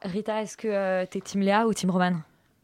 Rita, 0.02 0.42
est-ce 0.42 0.56
que 0.56 0.68
euh, 0.68 1.04
t'es 1.10 1.20
Team 1.20 1.40
Léa 1.40 1.66
ou 1.66 1.74
Team 1.74 1.90
Roman 1.90 2.12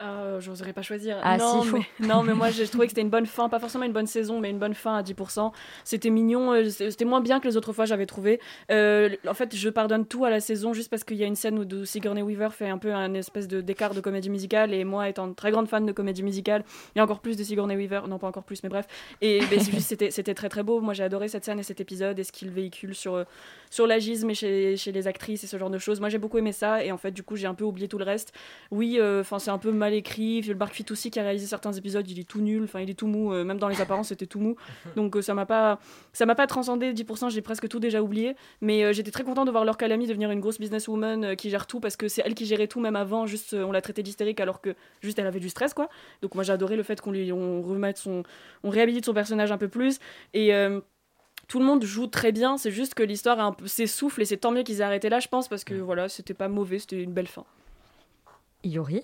Euh, 0.01 0.41
J'oserais 0.41 0.73
pas 0.73 0.81
choisir. 0.81 1.17
Ah, 1.23 1.37
non, 1.37 1.63
si, 1.63 1.71
mais, 1.71 2.07
non, 2.07 2.21
mais 2.21 2.33
moi 2.33 2.49
j'ai 2.49 2.67
trouvé 2.67 2.87
que 2.87 2.91
c'était 2.91 3.01
une 3.01 3.09
bonne 3.09 3.25
fin, 3.25 3.47
pas 3.47 3.59
forcément 3.59 3.85
une 3.85 3.93
bonne 3.93 4.07
saison, 4.07 4.41
mais 4.41 4.49
une 4.49 4.59
bonne 4.59 4.73
fin 4.73 4.97
à 4.97 5.01
10%. 5.01 5.53
C'était 5.85 6.09
mignon, 6.09 6.51
euh, 6.51 6.69
c'était 6.69 7.05
moins 7.05 7.21
bien 7.21 7.39
que 7.39 7.47
les 7.47 7.55
autres 7.55 7.71
fois 7.71 7.85
j'avais 7.85 8.05
trouvé. 8.05 8.41
Euh, 8.71 9.09
en 9.25 9.33
fait, 9.33 9.55
je 9.55 9.69
pardonne 9.69 10.05
tout 10.05 10.25
à 10.25 10.29
la 10.29 10.41
saison 10.41 10.73
juste 10.73 10.89
parce 10.89 11.05
qu'il 11.05 11.15
y 11.15 11.23
a 11.23 11.27
une 11.27 11.37
scène 11.37 11.57
où 11.57 11.85
Sigourney 11.85 12.21
Weaver 12.21 12.49
fait 12.51 12.67
un 12.67 12.77
peu 12.77 12.93
un 12.93 13.13
espèce 13.13 13.47
de 13.47 13.61
d'écart 13.61 13.93
de 13.93 14.01
comédie 14.01 14.29
musicale 14.29 14.73
et 14.73 14.83
moi 14.83 15.07
étant 15.07 15.27
une 15.27 15.35
très 15.35 15.51
grande 15.51 15.69
fan 15.69 15.85
de 15.85 15.91
comédie 15.93 16.23
musicale, 16.23 16.65
il 16.93 16.97
y 16.97 17.01
a 17.01 17.03
encore 17.05 17.21
plus 17.21 17.37
de 17.37 17.43
Sigourney 17.43 17.77
Weaver, 17.77 18.01
non 18.09 18.19
pas 18.19 18.27
encore 18.27 18.43
plus, 18.43 18.63
mais 18.63 18.69
bref. 18.69 18.87
Et 19.21 19.39
c'était 19.79 20.33
très 20.33 20.49
très 20.49 20.63
beau. 20.63 20.81
Moi 20.81 20.93
j'ai 20.93 21.03
adoré 21.03 21.29
cette 21.29 21.45
scène 21.45 21.59
et 21.59 21.63
cet 21.63 21.79
épisode 21.79 22.19
et 22.19 22.25
ce 22.25 22.33
qu'il 22.33 22.49
véhicule 22.49 22.95
sur 22.95 23.15
euh, 23.15 23.23
sur 23.69 23.87
l'agisme 23.87 24.29
et 24.29 24.35
chez, 24.35 24.75
chez 24.75 24.91
les 24.91 25.07
actrices 25.07 25.45
et 25.45 25.47
ce 25.47 25.57
genre 25.57 25.69
de 25.69 25.77
choses. 25.77 26.01
Moi 26.01 26.09
j'ai 26.09 26.17
beaucoup 26.17 26.37
aimé 26.37 26.51
ça 26.51 26.83
et 26.83 26.91
en 26.91 26.97
fait 26.97 27.11
du 27.11 27.23
coup 27.23 27.37
j'ai 27.37 27.47
un 27.47 27.55
peu 27.55 27.63
oublié 27.63 27.87
tout 27.87 27.97
le 27.97 28.03
reste. 28.03 28.33
Oui, 28.71 28.97
euh, 28.99 29.23
c'est 29.39 29.51
un 29.51 29.57
peu 29.57 29.71
mal 29.71 29.84
écrit. 29.93 30.41
Le 30.41 30.55
Mark 30.55 30.73
Fitoussi 30.73 31.11
qui 31.11 31.19
a 31.19 31.23
réalisé 31.23 31.47
certains 31.47 31.73
épisodes, 31.73 32.09
il 32.09 32.19
est 32.19 32.27
tout 32.27 32.41
nul, 32.41 32.63
enfin 32.63 32.81
il 32.81 32.89
est 32.89 32.95
tout 32.95 33.07
mou, 33.07 33.33
euh, 33.33 33.43
même 33.43 33.57
dans 33.57 33.67
les 33.67 33.81
apparences 33.81 34.09
c'était 34.09 34.25
tout 34.25 34.39
mou. 34.39 34.55
Donc 34.95 35.15
euh, 35.15 35.21
ça 35.21 35.33
m'a 35.33 35.45
pas 35.45 35.79
ça 36.13 36.25
m'a 36.25 36.35
pas 36.35 36.47
transcendé 36.47 36.93
10%, 36.93 37.29
j'ai 37.29 37.41
presque 37.41 37.67
tout 37.67 37.79
déjà 37.79 38.01
oublié, 38.01 38.35
mais 38.61 38.83
euh, 38.83 38.93
j'étais 38.93 39.11
très 39.11 39.23
content 39.23 39.45
de 39.45 39.51
voir 39.51 39.65
Laure 39.65 39.77
Calamy 39.77 40.07
devenir 40.07 40.31
une 40.31 40.39
grosse 40.39 40.59
businesswoman 40.59 41.35
qui 41.35 41.49
gère 41.49 41.67
tout 41.67 41.79
parce 41.79 41.97
que 41.97 42.07
c'est 42.07 42.21
elle 42.25 42.35
qui 42.35 42.45
gérait 42.45 42.67
tout 42.67 42.79
même 42.79 42.95
avant, 42.95 43.25
juste 43.25 43.53
on 43.53 43.71
l'a 43.71 43.81
traitée 43.81 44.03
d'hystérique 44.03 44.39
alors 44.39 44.61
que 44.61 44.75
juste 45.01 45.19
elle 45.19 45.27
avait 45.27 45.39
du 45.39 45.49
stress 45.49 45.73
quoi. 45.73 45.89
Donc 46.21 46.35
moi 46.35 46.43
j'ai 46.43 46.53
adoré 46.53 46.75
le 46.75 46.83
fait 46.83 46.99
qu'on 47.01 47.11
lui 47.11 47.31
on 47.31 47.61
remette 47.61 47.97
son 47.97 48.23
on 48.63 48.69
réhabilite 48.69 49.05
son 49.05 49.13
personnage 49.13 49.51
un 49.51 49.57
peu 49.57 49.67
plus 49.67 49.99
et 50.33 50.51
tout 51.47 51.59
le 51.59 51.65
monde 51.65 51.83
joue 51.83 52.07
très 52.07 52.31
bien, 52.31 52.57
c'est 52.57 52.71
juste 52.71 52.93
que 52.93 53.03
l'histoire 53.03 53.55
s'essouffle 53.65 54.21
et 54.21 54.25
c'est 54.25 54.37
tant 54.37 54.51
mieux 54.51 54.63
qu'ils 54.63 54.81
aient 54.81 54.85
arrêté 54.85 55.09
là, 55.09 55.19
je 55.19 55.27
pense, 55.27 55.47
parce 55.47 55.63
que 55.63 55.75
voilà, 55.75 56.09
c'était 56.09 56.33
pas 56.33 56.47
mauvais, 56.47 56.79
c'était 56.79 57.01
une 57.01 57.13
belle 57.13 57.27
fin. 57.27 57.45
Yori 58.65 59.01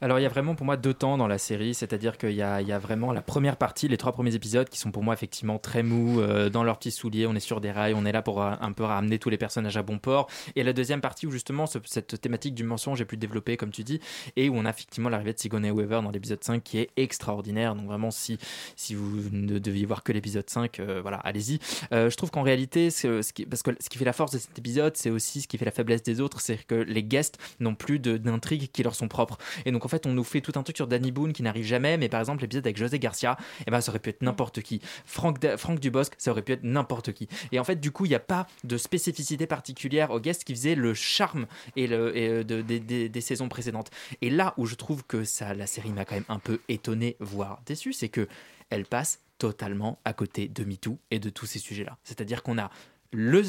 Alors 0.00 0.18
il 0.18 0.22
y 0.22 0.26
a 0.26 0.28
vraiment 0.28 0.54
pour 0.54 0.66
moi 0.66 0.76
deux 0.76 0.94
temps 0.94 1.16
dans 1.16 1.26
la 1.26 1.38
série, 1.38 1.74
c'est-à-dire 1.74 2.18
qu'il 2.18 2.30
y 2.32 2.36
y 2.36 2.42
a 2.42 2.78
vraiment 2.78 3.12
la 3.12 3.22
première 3.22 3.56
partie, 3.56 3.88
les 3.88 3.96
trois 3.96 4.12
premiers 4.12 4.34
épisodes 4.34 4.68
qui 4.68 4.78
sont 4.78 4.90
pour 4.90 5.02
moi 5.02 5.14
effectivement 5.14 5.58
très 5.58 5.82
mous, 5.82 6.20
euh, 6.20 6.48
dans 6.50 6.64
leurs 6.64 6.78
petits 6.78 6.90
souliers, 6.90 7.26
on 7.26 7.34
est 7.34 7.40
sur 7.40 7.60
des 7.60 7.70
rails, 7.70 7.94
on 7.94 8.04
est 8.04 8.12
là 8.12 8.22
pour 8.22 8.42
euh, 8.42 8.54
un 8.60 8.72
peu 8.72 8.84
ramener 8.84 9.18
tous 9.18 9.30
les 9.30 9.38
personnages 9.38 9.76
à 9.76 9.82
bon 9.82 9.98
port. 9.98 10.28
Et 10.56 10.62
la 10.62 10.72
deuxième 10.72 11.00
partie 11.00 11.26
où 11.26 11.30
justement 11.30 11.66
ce- 11.66 11.78
cette 11.84 12.20
thématique 12.20 12.54
du 12.54 12.64
mensonge 12.64 13.00
est 13.00 13.04
plus 13.04 13.16
développée 13.16 13.56
comme 13.56 13.70
tu 13.70 13.84
dis, 13.84 14.00
et 14.36 14.48
où 14.48 14.56
on 14.56 14.64
a 14.64 14.70
effectivement 14.70 15.08
l'arrivée 15.08 15.32
de 15.32 15.38
Sigourney 15.38 15.70
Weaver 15.70 16.00
dans 16.02 16.10
l'épisode 16.10 16.42
5 16.42 16.62
qui 16.62 16.78
est 16.78 16.90
extraordinaire. 16.96 17.74
Donc 17.74 17.86
vraiment 17.86 18.10
si, 18.10 18.38
si 18.76 18.94
vous 18.94 19.28
ne 19.30 19.58
deviez 19.58 19.86
voir 19.86 20.02
que 20.02 20.12
l'épisode 20.12 20.48
5, 20.48 20.80
euh, 20.80 21.00
voilà, 21.00 21.18
allez-y. 21.18 21.58
Je 21.92 22.14
trouve 22.16 22.30
qu'en 22.30 22.42
réalité, 22.42 22.90
ce, 22.90 23.20
qui, 23.32 23.46
parce 23.46 23.62
que 23.62 23.70
ce 23.80 23.88
qui 23.88 23.98
fait 23.98 24.04
la 24.04 24.12
force 24.12 24.32
de 24.32 24.38
cet 24.38 24.58
épisode, 24.58 24.96
c'est 24.96 25.10
aussi 25.10 25.42
ce 25.42 25.48
qui 25.48 25.58
fait 25.58 25.64
la 25.64 25.70
faiblesse 25.70 26.02
des 26.02 26.20
autres, 26.20 26.40
c'est 26.40 26.56
que 26.66 26.74
les 26.74 27.02
guests 27.04 27.38
n'ont 27.60 27.74
plus 27.74 27.98
d'intrigues 27.98 28.68
qui 28.72 28.82
leur 28.82 28.94
sont 28.96 29.08
propres. 29.08 29.38
Et 29.64 29.72
donc 29.72 29.84
en 29.84 29.88
fait, 29.88 30.06
on 30.06 30.12
nous 30.12 30.24
fait 30.24 30.40
tout 30.40 30.52
un 30.56 30.62
truc 30.62 30.76
sur 30.76 30.86
Danny 30.86 31.12
Boone 31.12 31.32
qui 31.32 31.42
n'arrive 31.42 31.64
jamais, 31.64 31.96
mais 31.96 32.08
par 32.08 32.20
exemple 32.20 32.42
l'épisode 32.42 32.66
avec 32.66 32.76
José 32.76 32.98
Garcia, 32.98 33.36
eh 33.66 33.70
ben 33.70 33.80
ça 33.80 33.90
aurait 33.92 33.98
pu 34.00 34.10
être 34.10 34.22
n'importe 34.22 34.60
qui. 34.62 34.80
Franck, 35.04 35.38
Dubosc, 35.80 36.14
ça 36.18 36.30
aurait 36.30 36.42
pu 36.42 36.52
être 36.52 36.62
n'importe 36.64 37.12
qui. 37.12 37.28
Et 37.52 37.58
en 37.60 37.64
fait, 37.64 37.76
du 37.80 37.90
coup, 37.90 38.04
il 38.06 38.08
n'y 38.10 38.14
a 38.14 38.20
pas 38.20 38.46
de 38.64 38.76
spécificité 38.76 39.46
particulière 39.46 40.10
aux 40.10 40.20
guests 40.20 40.44
qui 40.44 40.54
faisait 40.54 40.74
le 40.74 40.94
charme 40.94 41.46
et 41.76 41.86
le, 41.86 42.16
et, 42.16 42.28
euh, 42.28 42.42
de- 42.44 42.62
des- 42.62 42.80
des- 42.80 43.20
saisons 43.20 43.48
précédentes. 43.48 43.90
Et 44.22 44.30
là 44.30 44.54
où 44.56 44.66
je 44.66 44.74
trouve 44.76 45.04
que 45.04 45.24
ça, 45.24 45.52
la 45.54 45.66
série 45.66 45.90
m'a 45.90 46.04
quand 46.04 46.14
même 46.14 46.24
un 46.28 46.38
peu 46.38 46.60
étonné, 46.68 47.16
voire 47.20 47.60
déçu, 47.66 47.92
c'est 47.92 48.08
que 48.08 48.28
elle 48.70 48.84
passe 48.84 49.20
totalement 49.38 49.98
à 50.04 50.12
côté 50.12 50.48
de 50.48 50.64
MeToo 50.64 50.98
et 51.10 51.18
de 51.18 51.28
tous 51.30 51.46
ces 51.46 51.58
sujets-là. 51.58 51.96
C'est-à-dire 52.04 52.42
qu'on 52.42 52.58
a 52.58 52.70
le- 53.12 53.42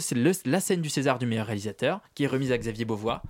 la 0.46 0.60
scène 0.60 0.82
du 0.82 0.90
César 0.90 1.20
du 1.20 1.26
meilleur 1.26 1.46
réalisateur 1.48 2.02
qui 2.16 2.24
est 2.24 2.28
remise 2.28 2.52
à 2.52 2.58
Xavier 2.58 2.86
Beauvois. 2.86 3.22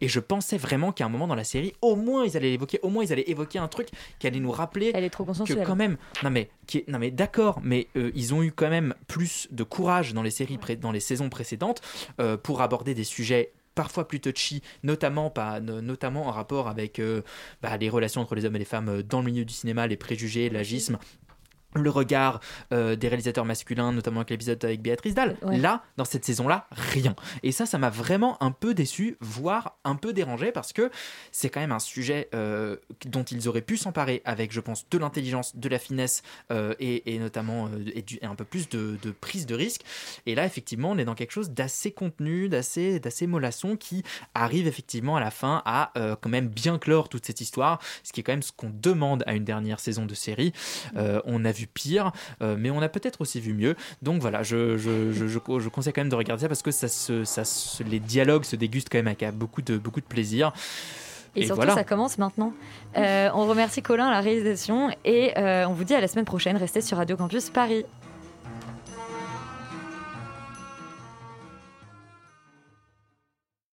Et 0.00 0.08
je 0.08 0.20
pensais 0.20 0.58
vraiment 0.58 0.92
qu'à 0.92 1.06
un 1.06 1.08
moment 1.08 1.26
dans 1.26 1.34
la 1.34 1.44
série, 1.44 1.72
au 1.80 1.96
moins 1.96 2.24
ils 2.26 2.36
allaient 2.36 2.50
l'évoquer, 2.50 2.78
au 2.82 2.88
moins 2.90 3.04
ils 3.04 3.12
allaient 3.12 3.28
évoquer 3.30 3.58
un 3.58 3.68
truc 3.68 3.88
qui 4.18 4.26
allait 4.26 4.40
nous 4.40 4.50
rappeler 4.50 4.90
Elle 4.94 5.04
est 5.04 5.10
trop 5.10 5.24
que 5.24 5.52
quand 5.66 5.76
même, 5.76 5.96
non 6.22 6.30
mais, 6.30 6.50
qui 6.66 6.78
est- 6.78 6.88
non 6.88 6.98
mais 6.98 7.10
d'accord, 7.10 7.60
mais 7.62 7.88
euh, 7.96 8.10
ils 8.14 8.34
ont 8.34 8.42
eu 8.42 8.52
quand 8.52 8.68
même 8.70 8.94
plus 9.08 9.48
de 9.50 9.62
courage 9.62 10.12
dans 10.12 10.22
les 10.22 10.30
séries, 10.30 10.58
pré- 10.58 10.76
dans 10.76 10.92
les 10.92 11.00
saisons 11.00 11.28
précédentes 11.30 11.80
euh, 12.20 12.36
pour 12.36 12.60
aborder 12.60 12.94
des 12.94 13.04
sujets 13.04 13.52
parfois 13.74 14.08
plus 14.08 14.20
touchy, 14.20 14.62
notamment, 14.82 15.28
pas, 15.30 15.60
no- 15.60 15.80
notamment 15.82 16.26
en 16.26 16.30
rapport 16.30 16.68
avec 16.68 16.98
euh, 16.98 17.22
bah, 17.62 17.76
les 17.76 17.88
relations 17.90 18.20
entre 18.22 18.34
les 18.34 18.44
hommes 18.46 18.56
et 18.56 18.60
les 18.60 18.64
femmes 18.64 19.02
dans 19.02 19.20
le 19.20 19.26
milieu 19.26 19.44
du 19.44 19.52
cinéma, 19.52 19.86
les 19.86 19.96
préjugés, 19.98 20.48
l'agisme 20.50 20.98
le 21.82 21.90
regard 21.90 22.40
euh, 22.72 22.96
des 22.96 23.08
réalisateurs 23.08 23.44
masculins, 23.44 23.92
notamment 23.92 24.20
avec 24.20 24.30
l'épisode 24.30 24.64
avec 24.64 24.82
Béatrice 24.82 25.14
Dalle. 25.14 25.36
Ouais. 25.42 25.58
Là, 25.58 25.82
dans 25.96 26.04
cette 26.04 26.24
saison-là, 26.24 26.66
rien. 26.70 27.14
Et 27.42 27.52
ça, 27.52 27.66
ça 27.66 27.78
m'a 27.78 27.90
vraiment 27.90 28.42
un 28.42 28.50
peu 28.50 28.74
déçu, 28.74 29.16
voire 29.20 29.78
un 29.84 29.94
peu 29.96 30.12
dérangé, 30.12 30.52
parce 30.52 30.72
que 30.72 30.90
c'est 31.32 31.48
quand 31.50 31.60
même 31.60 31.72
un 31.72 31.78
sujet 31.78 32.28
euh, 32.34 32.76
dont 33.06 33.24
ils 33.24 33.48
auraient 33.48 33.60
pu 33.62 33.76
s'emparer 33.76 34.22
avec, 34.24 34.52
je 34.52 34.60
pense, 34.60 34.88
de 34.88 34.98
l'intelligence, 34.98 35.56
de 35.56 35.68
la 35.68 35.78
finesse 35.78 36.22
euh, 36.50 36.74
et, 36.80 37.14
et 37.14 37.18
notamment 37.18 37.68
et 37.94 38.02
du- 38.02 38.18
et 38.22 38.26
un 38.26 38.34
peu 38.34 38.44
plus 38.44 38.68
de, 38.68 38.98
de 39.02 39.10
prise 39.10 39.46
de 39.46 39.54
risque. 39.54 39.82
Et 40.26 40.34
là, 40.34 40.44
effectivement, 40.46 40.90
on 40.90 40.98
est 40.98 41.04
dans 41.04 41.14
quelque 41.14 41.32
chose 41.32 41.50
d'assez 41.50 41.92
contenu, 41.92 42.48
d'assez 42.48 43.00
d'assez 43.00 43.26
mollasson 43.26 43.76
qui 43.76 44.02
arrive 44.34 44.66
effectivement 44.66 45.16
à 45.16 45.20
la 45.20 45.30
fin 45.30 45.62
à 45.64 45.92
quand 46.20 46.28
même 46.30 46.48
bien 46.48 46.78
clore 46.78 47.08
toute 47.08 47.26
cette 47.26 47.40
histoire, 47.40 47.80
ce 48.02 48.12
qui 48.12 48.20
est 48.20 48.22
quand 48.22 48.32
même 48.32 48.42
ce 48.42 48.52
qu'on 48.52 48.70
demande 48.72 49.22
à 49.26 49.34
une 49.34 49.44
dernière 49.44 49.80
saison 49.80 50.06
de 50.06 50.14
série. 50.14 50.52
On 50.94 51.44
a 51.44 51.52
vu 51.52 51.65
pire, 51.66 52.12
euh, 52.42 52.56
mais 52.58 52.70
on 52.70 52.80
a 52.82 52.88
peut-être 52.88 53.20
aussi 53.20 53.40
vu 53.40 53.52
mieux. 53.52 53.76
Donc 54.02 54.20
voilà, 54.20 54.42
je, 54.42 54.76
je, 54.76 55.12
je, 55.12 55.26
je, 55.26 55.68
conseille 55.68 55.92
quand 55.92 56.00
même 56.02 56.08
de 56.08 56.16
regarder 56.16 56.42
ça 56.42 56.48
parce 56.48 56.62
que 56.62 56.70
ça 56.70 56.88
se, 56.88 57.24
ça 57.24 57.44
se- 57.44 57.82
les 57.82 58.00
dialogues 58.00 58.44
se 58.44 58.56
dégustent 58.56 58.88
quand 58.90 58.98
même 58.98 59.06
avec 59.06 59.24
beaucoup 59.34 59.62
de, 59.62 59.78
beaucoup 59.78 60.00
de 60.00 60.06
plaisir. 60.06 60.52
Et, 61.36 61.44
surtout, 61.44 61.56
voilà. 61.56 61.74
ça 61.74 61.84
commence 61.84 62.16
maintenant. 62.18 62.52
Euh, 62.96 63.28
on 63.34 63.46
remercie 63.46 63.82
Colin 63.82 64.06
à 64.06 64.10
la 64.10 64.20
réalisation 64.20 64.90
et 65.04 65.36
euh, 65.36 65.66
on 65.68 65.74
vous 65.74 65.84
dit 65.84 65.94
à 65.94 66.00
la 66.00 66.08
semaine 66.08 66.24
prochaine. 66.24 66.56
Restez 66.56 66.80
sur 66.80 66.96
Radio 66.96 67.16
Campus 67.16 67.50
Paris. 67.50 67.84